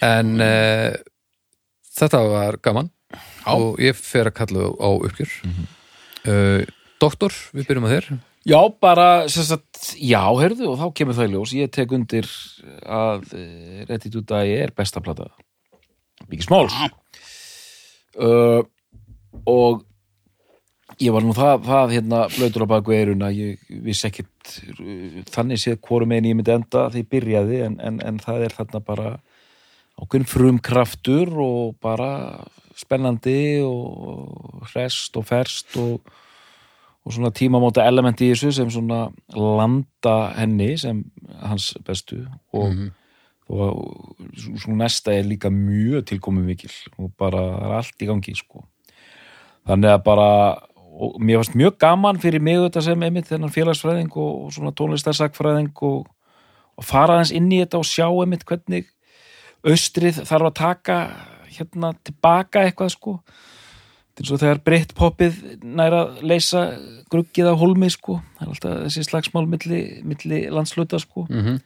En 0.00 0.40
e, 0.40 0.52
þetta 1.98 2.22
var 2.24 2.56
gaman. 2.64 2.88
Já. 3.10 3.52
og 3.56 3.80
ég 3.82 3.96
fer 3.98 4.30
að 4.30 4.36
kalla 4.38 4.68
á 4.70 4.88
uppgjör. 4.92 5.32
Mm 5.44 6.68
Doktor, 7.00 7.32
við 7.56 7.64
byrjum 7.64 7.86
að 7.88 7.94
þér 7.94 8.08
Já, 8.48 8.60
bara, 8.80 9.28
sagt, 9.28 9.82
já, 10.00 10.22
heyrðu, 10.40 10.70
og 10.72 10.78
þá 10.80 10.86
kemur 10.96 11.16
það 11.18 11.26
í 11.28 11.32
ljós. 11.34 11.52
Ég 11.58 11.72
tek 11.74 11.92
undir 11.92 12.28
að 12.88 13.26
uh, 13.36 13.82
Redditude 13.90 14.40
er 14.48 14.72
besta 14.76 15.02
plata. 15.04 15.28
Biggie 16.24 16.46
Smalls. 16.46 16.76
Uh, 18.16 18.64
og 19.44 19.84
ég 21.00 21.12
var 21.12 21.24
nú 21.24 21.34
það, 21.36 21.66
það 21.68 21.92
hérna, 21.98 22.22
blöytur 22.32 22.64
á 22.64 22.72
baku 22.72 22.96
eiruna, 22.96 23.28
ég 23.32 23.60
vissi 23.84 24.08
ekkit 24.08 24.54
uh, 24.72 25.20
þannig 25.28 25.60
séð 25.60 25.76
hvorum 25.84 26.16
einn 26.16 26.30
ég 26.30 26.38
myndi 26.38 26.56
enda 26.56 26.86
því 26.88 27.04
ég 27.04 27.12
byrjaði, 27.12 27.60
en, 27.68 27.76
en, 27.90 28.00
en 28.08 28.22
það 28.24 28.46
er 28.46 28.56
þarna 28.56 28.82
bara 28.88 29.12
ákveðin 30.00 30.30
frumkraftur 30.32 31.36
og 31.44 31.76
bara 31.84 32.10
spennandi 32.78 33.60
og 33.66 34.64
hrest 34.72 35.20
og 35.20 35.28
ferst 35.28 35.76
og 35.76 36.08
og 37.10 37.16
svona 37.16 37.32
tímamóta 37.34 37.84
element 37.90 38.22
í 38.22 38.30
þessu 38.30 38.52
sem 38.54 38.70
svona 38.70 39.08
landa 39.34 40.16
henni 40.36 40.76
sem 40.78 41.02
hans 41.42 41.72
bestu 41.86 42.22
og, 42.54 42.84
og 43.50 44.14
svo 44.38 44.76
næsta 44.78 45.16
er 45.16 45.26
líka 45.26 45.50
mjög 45.50 46.06
tilkomið 46.12 46.46
mikil 46.52 46.76
og 46.98 47.10
bara 47.18 47.42
er 47.58 47.76
allt 47.80 47.98
í 47.98 48.08
gangi 48.08 48.36
sko. 48.38 48.62
þannig 49.66 49.90
að 49.96 50.04
bara 50.06 50.30
og 51.00 51.18
mér 51.18 51.40
fannst 51.40 51.58
mjög 51.58 51.78
gaman 51.80 52.22
fyrir 52.22 52.42
mig 52.42 52.60
þetta 52.60 52.84
sem 52.84 53.02
einmitt 53.02 53.28
þennan 53.30 53.52
félagsfræðing 53.54 54.14
og, 54.14 54.32
og 54.46 54.54
svona 54.54 54.72
tónlistarsakfræðing 54.76 55.74
og, 55.82 56.06
og 56.76 56.84
fara 56.86 57.18
aðeins 57.18 57.34
inn 57.34 57.50
í 57.50 57.60
þetta 57.64 57.80
og 57.80 57.88
sjá 57.88 58.06
einmitt 58.06 58.46
hvernig 58.46 58.90
austrið 59.66 60.22
þarf 60.28 60.50
að 60.50 60.58
taka 60.60 60.98
hérna 61.50 61.94
tilbaka 62.04 62.66
eitthvað 62.66 62.94
sko 62.94 63.16
eins 64.20 64.30
og 64.34 64.40
þegar 64.42 64.60
breytt 64.64 64.94
poppið 64.96 65.40
næra 65.64 66.04
að 66.04 66.22
leysa 66.28 66.64
gruggið 67.10 67.50
á 67.50 67.54
hólmi 67.56 67.88
sko, 67.92 68.20
það 68.36 68.44
er 68.44 68.52
alltaf 68.52 68.78
þessi 68.84 69.04
slagsmál 69.08 69.46
milli, 69.48 69.80
milli 70.06 70.42
landsluta 70.52 71.00
sko. 71.00 71.26
Mm 71.30 71.42
-hmm. 71.46 71.58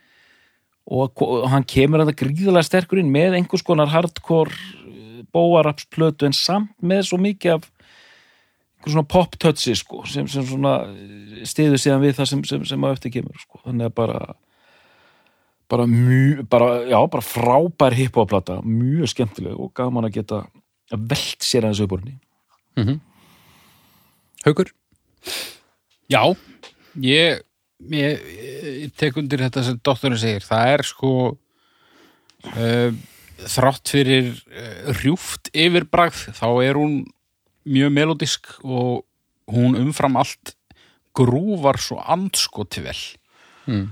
og, 0.87 1.23
og 1.23 1.51
hann 1.51 1.67
kemur 1.67 2.01
að 2.01 2.13
það 2.13 2.21
gríðalega 2.23 2.69
sterkur 2.71 3.03
inn 3.03 3.13
með 3.13 3.39
einhvers 3.41 3.67
konar 3.67 3.91
hardcore 3.91 4.55
bóarapsplötu 5.35 6.27
en 6.27 6.33
samt 6.33 6.75
með 6.83 7.03
svo 7.09 7.19
mikið 7.19 7.57
af 7.57 7.71
einhver 8.79 8.93
svona 8.93 9.09
pop-touchi 9.09 9.75
sko 9.75 10.05
sem, 10.07 10.29
sem 10.29 10.47
svona 10.47 10.87
stiður 11.45 11.81
síðan 11.81 12.05
við 12.05 12.19
það 12.19 12.31
sem, 12.31 12.45
sem, 12.45 12.65
sem 12.65 12.85
á 12.85 12.89
eftir 12.93 13.11
kemur 13.11 13.39
sko, 13.41 13.61
þannig 13.65 13.91
að 13.91 13.95
bara 13.95 14.35
bara 15.69 15.87
mjög, 15.87 16.45
bara, 16.49 16.85
já, 16.85 16.99
bara 17.11 17.25
frábær 17.25 17.97
hip-hop-plata, 17.97 18.61
mjög 18.63 19.09
skemmtileg 19.11 19.57
og 19.59 19.73
gaman 19.75 20.05
að 20.05 20.21
geta 20.21 20.45
velt 20.93 21.43
sér 21.43 21.65
aðeins 21.65 21.81
upp 21.81 21.97
úr 22.75 22.85
henni 22.85 23.01
Haukur? 24.45 24.69
Já, 26.13 26.21
ég, 27.01 27.41
ég, 27.89 28.25
ég 28.85 28.93
tek 29.01 29.17
undir 29.17 29.41
þetta 29.41 29.63
sem 29.65 29.79
doktorinn 29.81 30.21
segir. 30.21 30.45
Það 30.45 30.73
er 30.75 30.85
sko 30.85 31.13
uh, 31.33 32.91
þrátt 33.55 33.93
fyrir 33.95 34.29
uh, 34.35 34.93
rjúft 34.99 35.49
yfirbragð, 35.49 36.27
þá 36.37 36.47
er 36.67 36.77
hún 36.77 37.01
mjög 37.65 37.95
melodisk 37.97 38.53
og 38.61 39.07
hún 39.49 39.79
umfram 39.81 40.21
allt 40.21 40.53
grúvar 41.17 41.81
svo 41.81 42.03
andskoti 42.05 42.85
vel. 42.85 43.01
Mm. 43.65 43.87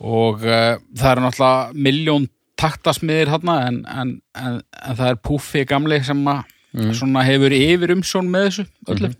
Og 0.00 0.46
uh, 0.48 0.78
það 0.96 1.10
er 1.12 1.22
náttúrulega 1.26 1.76
miljón 1.76 2.30
taktasmiðir 2.60 3.34
þarna 3.34 3.58
en, 3.66 3.82
en, 3.84 4.16
en, 4.36 4.56
en 4.80 4.96
það 4.96 5.12
er 5.12 5.20
Puffi 5.28 5.66
gamli 5.68 6.00
sem 6.04 6.24
að 6.32 6.40
svona 6.72 7.24
hefur 7.26 7.54
yfir 7.54 7.94
umsjón 7.96 8.30
með 8.30 8.48
þessu 8.48 8.66
öllu. 8.94 9.12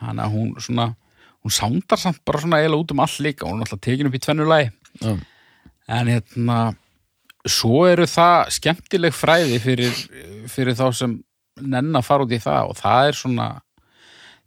Þannig 0.00 0.24
að 0.24 0.32
hún 0.34 0.54
svona, 0.60 0.88
hún 1.44 1.54
sándar 1.54 2.00
samt 2.00 2.22
bara 2.26 2.40
svona 2.42 2.60
eiginlega 2.60 2.84
út 2.84 2.94
um 2.94 3.04
all 3.04 3.18
líka, 3.26 3.46
hún 3.48 3.60
er 3.60 3.68
alltaf 3.68 3.82
tekin 3.84 4.10
upp 4.10 4.16
í 4.18 4.22
tvennu 4.24 4.48
lagi. 4.48 4.72
Já. 5.00 5.12
En 5.94 6.10
hérna, 6.10 6.58
svo 7.44 7.84
eru 7.90 8.06
það 8.08 8.50
skemmtileg 8.56 9.14
fræði 9.14 9.60
fyrir, 9.62 10.00
fyrir 10.50 10.76
þá 10.78 10.86
sem 10.96 11.18
nenn 11.60 11.94
að 11.94 12.06
fara 12.08 12.26
út 12.26 12.34
í 12.34 12.40
það 12.42 12.72
og 12.72 12.80
það 12.80 13.10
er 13.10 13.18
svona 13.20 13.48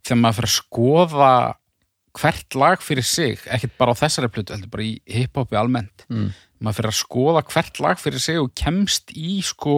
þegar 0.04 0.20
maður 0.20 0.38
fyrir 0.38 0.50
að 0.50 0.58
skoða 0.58 1.32
hvert 2.18 2.56
lag 2.58 2.82
fyrir 2.82 3.06
sig, 3.06 3.40
ekkert 3.46 3.76
bara 3.78 3.94
á 3.94 4.00
þessari 4.00 4.30
plötu, 4.32 4.54
heldur 4.54 4.72
bara 4.72 4.86
í 4.86 4.94
hiphopi 5.06 5.58
almennt. 5.58 6.04
Mm. 6.10 6.30
Maður 6.58 6.80
fyrir 6.80 6.90
að 6.90 6.98
skoða 6.98 7.44
hvert 7.52 7.80
lag 7.84 8.00
fyrir 8.02 8.22
sig 8.22 8.40
og 8.40 8.50
kemst 8.58 9.12
í 9.14 9.38
sko 9.46 9.76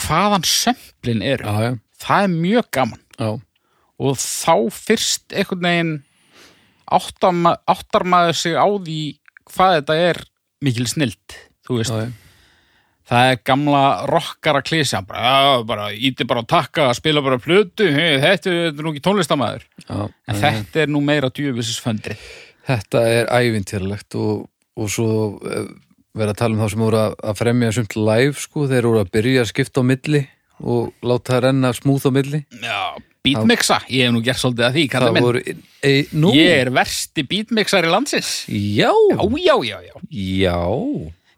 hvaðan 0.00 0.46
sömplin 0.48 1.22
eru. 1.22 1.46
Já, 1.46 1.70
já, 1.70 1.80
Það 2.04 2.24
er 2.24 2.32
mjög 2.34 2.70
gaman. 2.74 3.02
Já, 3.14 3.30
og 4.04 4.18
þá 4.18 4.56
fyrst 4.74 5.34
einhvern 5.34 5.68
veginn 5.68 5.94
áttar, 6.90 7.32
ma 7.32 7.54
áttar 7.70 8.04
maður 8.08 8.38
sig 8.38 8.58
á 8.58 8.66
því 8.66 9.00
hvað 9.54 9.78
þetta 9.78 9.96
er 10.08 10.20
mikil 10.64 10.86
snilt 10.88 11.36
þú 11.64 11.78
veist, 11.78 11.94
það 13.08 13.30
er 13.30 13.38
gamla 13.46 13.84
rockara 14.08 14.62
klísja, 14.64 15.02
bara, 15.06 15.90
íti 15.92 16.26
bara 16.28 16.44
að 16.44 16.50
takka, 16.54 16.88
spila 16.96 17.22
bara 17.24 17.40
plötu 17.42 17.88
hey, 17.92 18.18
þetta 18.22 18.56
er 18.68 18.80
nú 18.80 18.92
ekki 18.92 19.04
tónlistamæður 19.04 19.66
já. 19.84 19.96
en 20.08 20.42
þetta 20.42 20.84
er 20.84 20.92
nú 20.92 21.04
meira 21.04 21.32
djöfisins 21.32 21.80
föndri. 21.84 22.18
Þetta 22.64 23.02
er 23.12 23.26
ævintýrlegt 23.28 24.16
og, 24.16 24.46
og 24.80 24.92
svo 24.92 25.08
eh, 25.44 25.66
vera 26.14 26.34
að 26.34 26.40
tala 26.40 26.54
um 26.56 26.62
þá 26.62 26.70
sem 26.72 26.84
voru 26.84 27.00
að, 27.00 27.34
fremja 27.40 27.72
sumt 27.74 27.96
live 27.98 28.38
sko, 28.38 28.68
þeir 28.70 28.88
voru 28.88 29.02
að 29.02 29.10
byrja 29.16 29.42
að 29.44 29.50
skipta 29.50 29.82
á 29.82 29.88
milli 29.90 30.22
og 30.62 30.92
láta 31.04 31.34
það 31.34 31.42
renna 31.48 31.72
smúð 31.74 32.06
á 32.06 32.10
milli. 32.14 32.40
Já, 32.62 32.80
beatmixa, 33.26 33.80
ég 33.90 34.06
hef 34.06 34.14
nú 34.14 34.22
gert 34.24 34.40
svolítið 34.42 34.68
að 34.68 34.76
því, 34.78 34.84
kallið 34.92 35.16
minn. 35.16 35.26
voru 35.26 35.42
e, 35.44 35.94
ég 36.38 36.52
er 36.60 36.70
versti 36.74 37.24
beatmixar 37.26 37.88
í 37.88 37.92
landsins. 37.92 38.32
Já, 38.48 38.92
já, 38.92 39.24
já, 39.42 39.56
já, 39.66 39.78
já. 39.88 39.96
Já. 40.14 40.58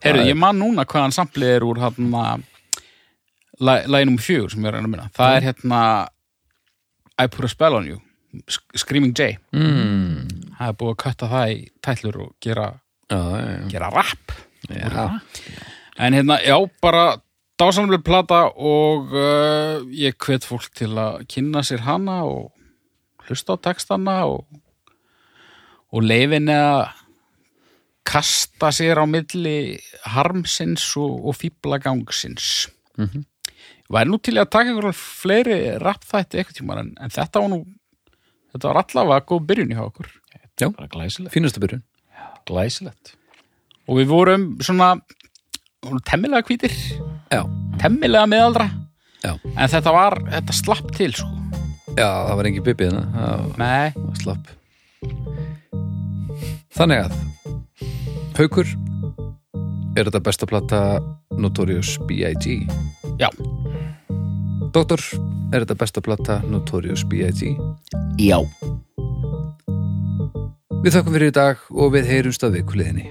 Herru, 0.05 0.27
ég 0.28 0.36
man 0.39 0.61
núna 0.61 0.85
hvaðan 0.86 1.15
samplið 1.16 1.57
er 1.57 1.66
úr 1.66 1.81
hérna 1.81 2.36
nummer 3.59 4.23
fjögur 4.23 4.53
sem 4.53 4.65
ég 4.65 4.69
er 4.74 4.82
að 4.82 4.90
minna. 4.90 5.09
Það 5.16 5.39
er 5.39 5.48
hérna 5.51 5.81
I 7.16 7.28
Put 7.32 7.48
a 7.48 7.48
Spell 7.48 7.78
on 7.78 7.89
You 7.89 8.03
Screaming 8.77 9.15
Jay. 9.16 9.39
mm, 9.57 10.53
Það 10.59 10.69
er 10.69 10.77
búið 10.77 10.93
að 10.93 10.98
kötta 11.01 11.28
það 11.31 11.53
í 11.55 11.57
tætlur 11.85 12.19
og 12.27 12.35
gera, 12.44 12.66
já. 13.09 13.20
gera 13.73 13.89
rap. 13.94 14.35
Já. 14.70 15.20
En 15.98 16.14
hérna, 16.14 16.40
já, 16.44 16.56
bara 16.82 17.20
dásamlega 17.59 18.05
plata 18.05 18.43
og 18.52 19.14
uh, 19.14 19.80
ég 19.88 20.16
hvet 20.20 20.44
fólk 20.44 20.68
til 20.76 20.93
að 21.01 21.24
kynna 21.30 21.62
sér 21.64 21.86
hana 21.86 22.22
og 22.28 22.52
hlusta 23.26 23.56
á 23.56 23.62
textana 23.64 24.18
og, 24.28 24.44
og 25.93 26.05
leifin 26.05 26.51
að 26.52 26.93
kasta 28.06 28.70
sér 28.74 29.01
á 29.02 29.05
milli 29.09 29.78
harmsins 30.05 30.84
og, 31.01 31.24
og 31.26 31.38
fíblagangsins. 31.40 32.68
Mhm. 33.01 33.24
Væri 33.86 34.10
nú 34.10 34.18
til 34.18 34.34
að 34.34 34.51
taka 34.51 34.72
einhverjum 34.72 34.97
fleiri 34.98 35.56
rappþætti 35.78 36.40
eitthvað 36.40 36.56
tíma 36.59 36.78
en, 36.80 36.88
en 36.98 37.12
þetta 37.14 37.43
var 37.43 37.52
nú 37.52 37.60
þetta 38.51 38.72
var 38.72 38.80
allavega 38.82 39.26
góð 39.30 39.44
byrjun 39.47 39.70
í 39.70 39.76
hjá 39.78 39.84
okkur. 39.84 40.09
já, 40.59 40.68
bara 40.74 40.88
glæsilegt, 40.90 41.32
fínustu 41.34 41.62
byrjun 41.62 41.84
glæsilegt. 42.47 43.14
Og 43.86 44.00
við 44.00 44.10
vorum 44.10 44.46
svona 44.64 44.94
temmilega 46.08 46.42
hvítir, 46.48 46.72
já, 47.30 47.42
temmilega 47.78 48.26
meðaldra 48.26 48.66
já, 49.22 49.36
en 49.36 49.70
þetta 49.70 49.92
var, 49.94 50.18
þetta 50.32 50.56
slapp 50.56 50.88
til 50.96 51.12
sko. 51.14 51.28
já, 51.94 52.08
það 52.08 52.36
var 52.40 52.48
engin 52.50 52.66
bibbi 52.66 52.88
hérna. 52.88 53.28
Nei, 53.60 53.92
var 53.94 54.18
slapp. 54.22 54.50
Þannig 56.76 57.06
að 57.06 57.14
Haukur 58.36 58.68
er 59.96 60.08
þetta 60.10 60.20
besta 60.20 60.48
plata 60.50 60.80
Notorious 61.38 61.94
B.I.G. 62.08 62.66
já, 63.22 63.30
Doktor, 64.74 65.00
er 65.54 65.62
þetta 65.62 65.78
besta 65.78 66.02
plata 66.04 66.40
Notorious 66.50 67.06
B.I.G. 67.08 67.54
Já. 68.20 68.42
Við 70.82 70.92
þakkum 70.92 71.16
fyrir 71.16 71.32
í 71.32 71.36
dag 71.38 71.62
og 71.72 71.94
við 71.96 72.10
heyrumst 72.10 72.44
að 72.44 72.58
vikuliðinni 72.60 73.08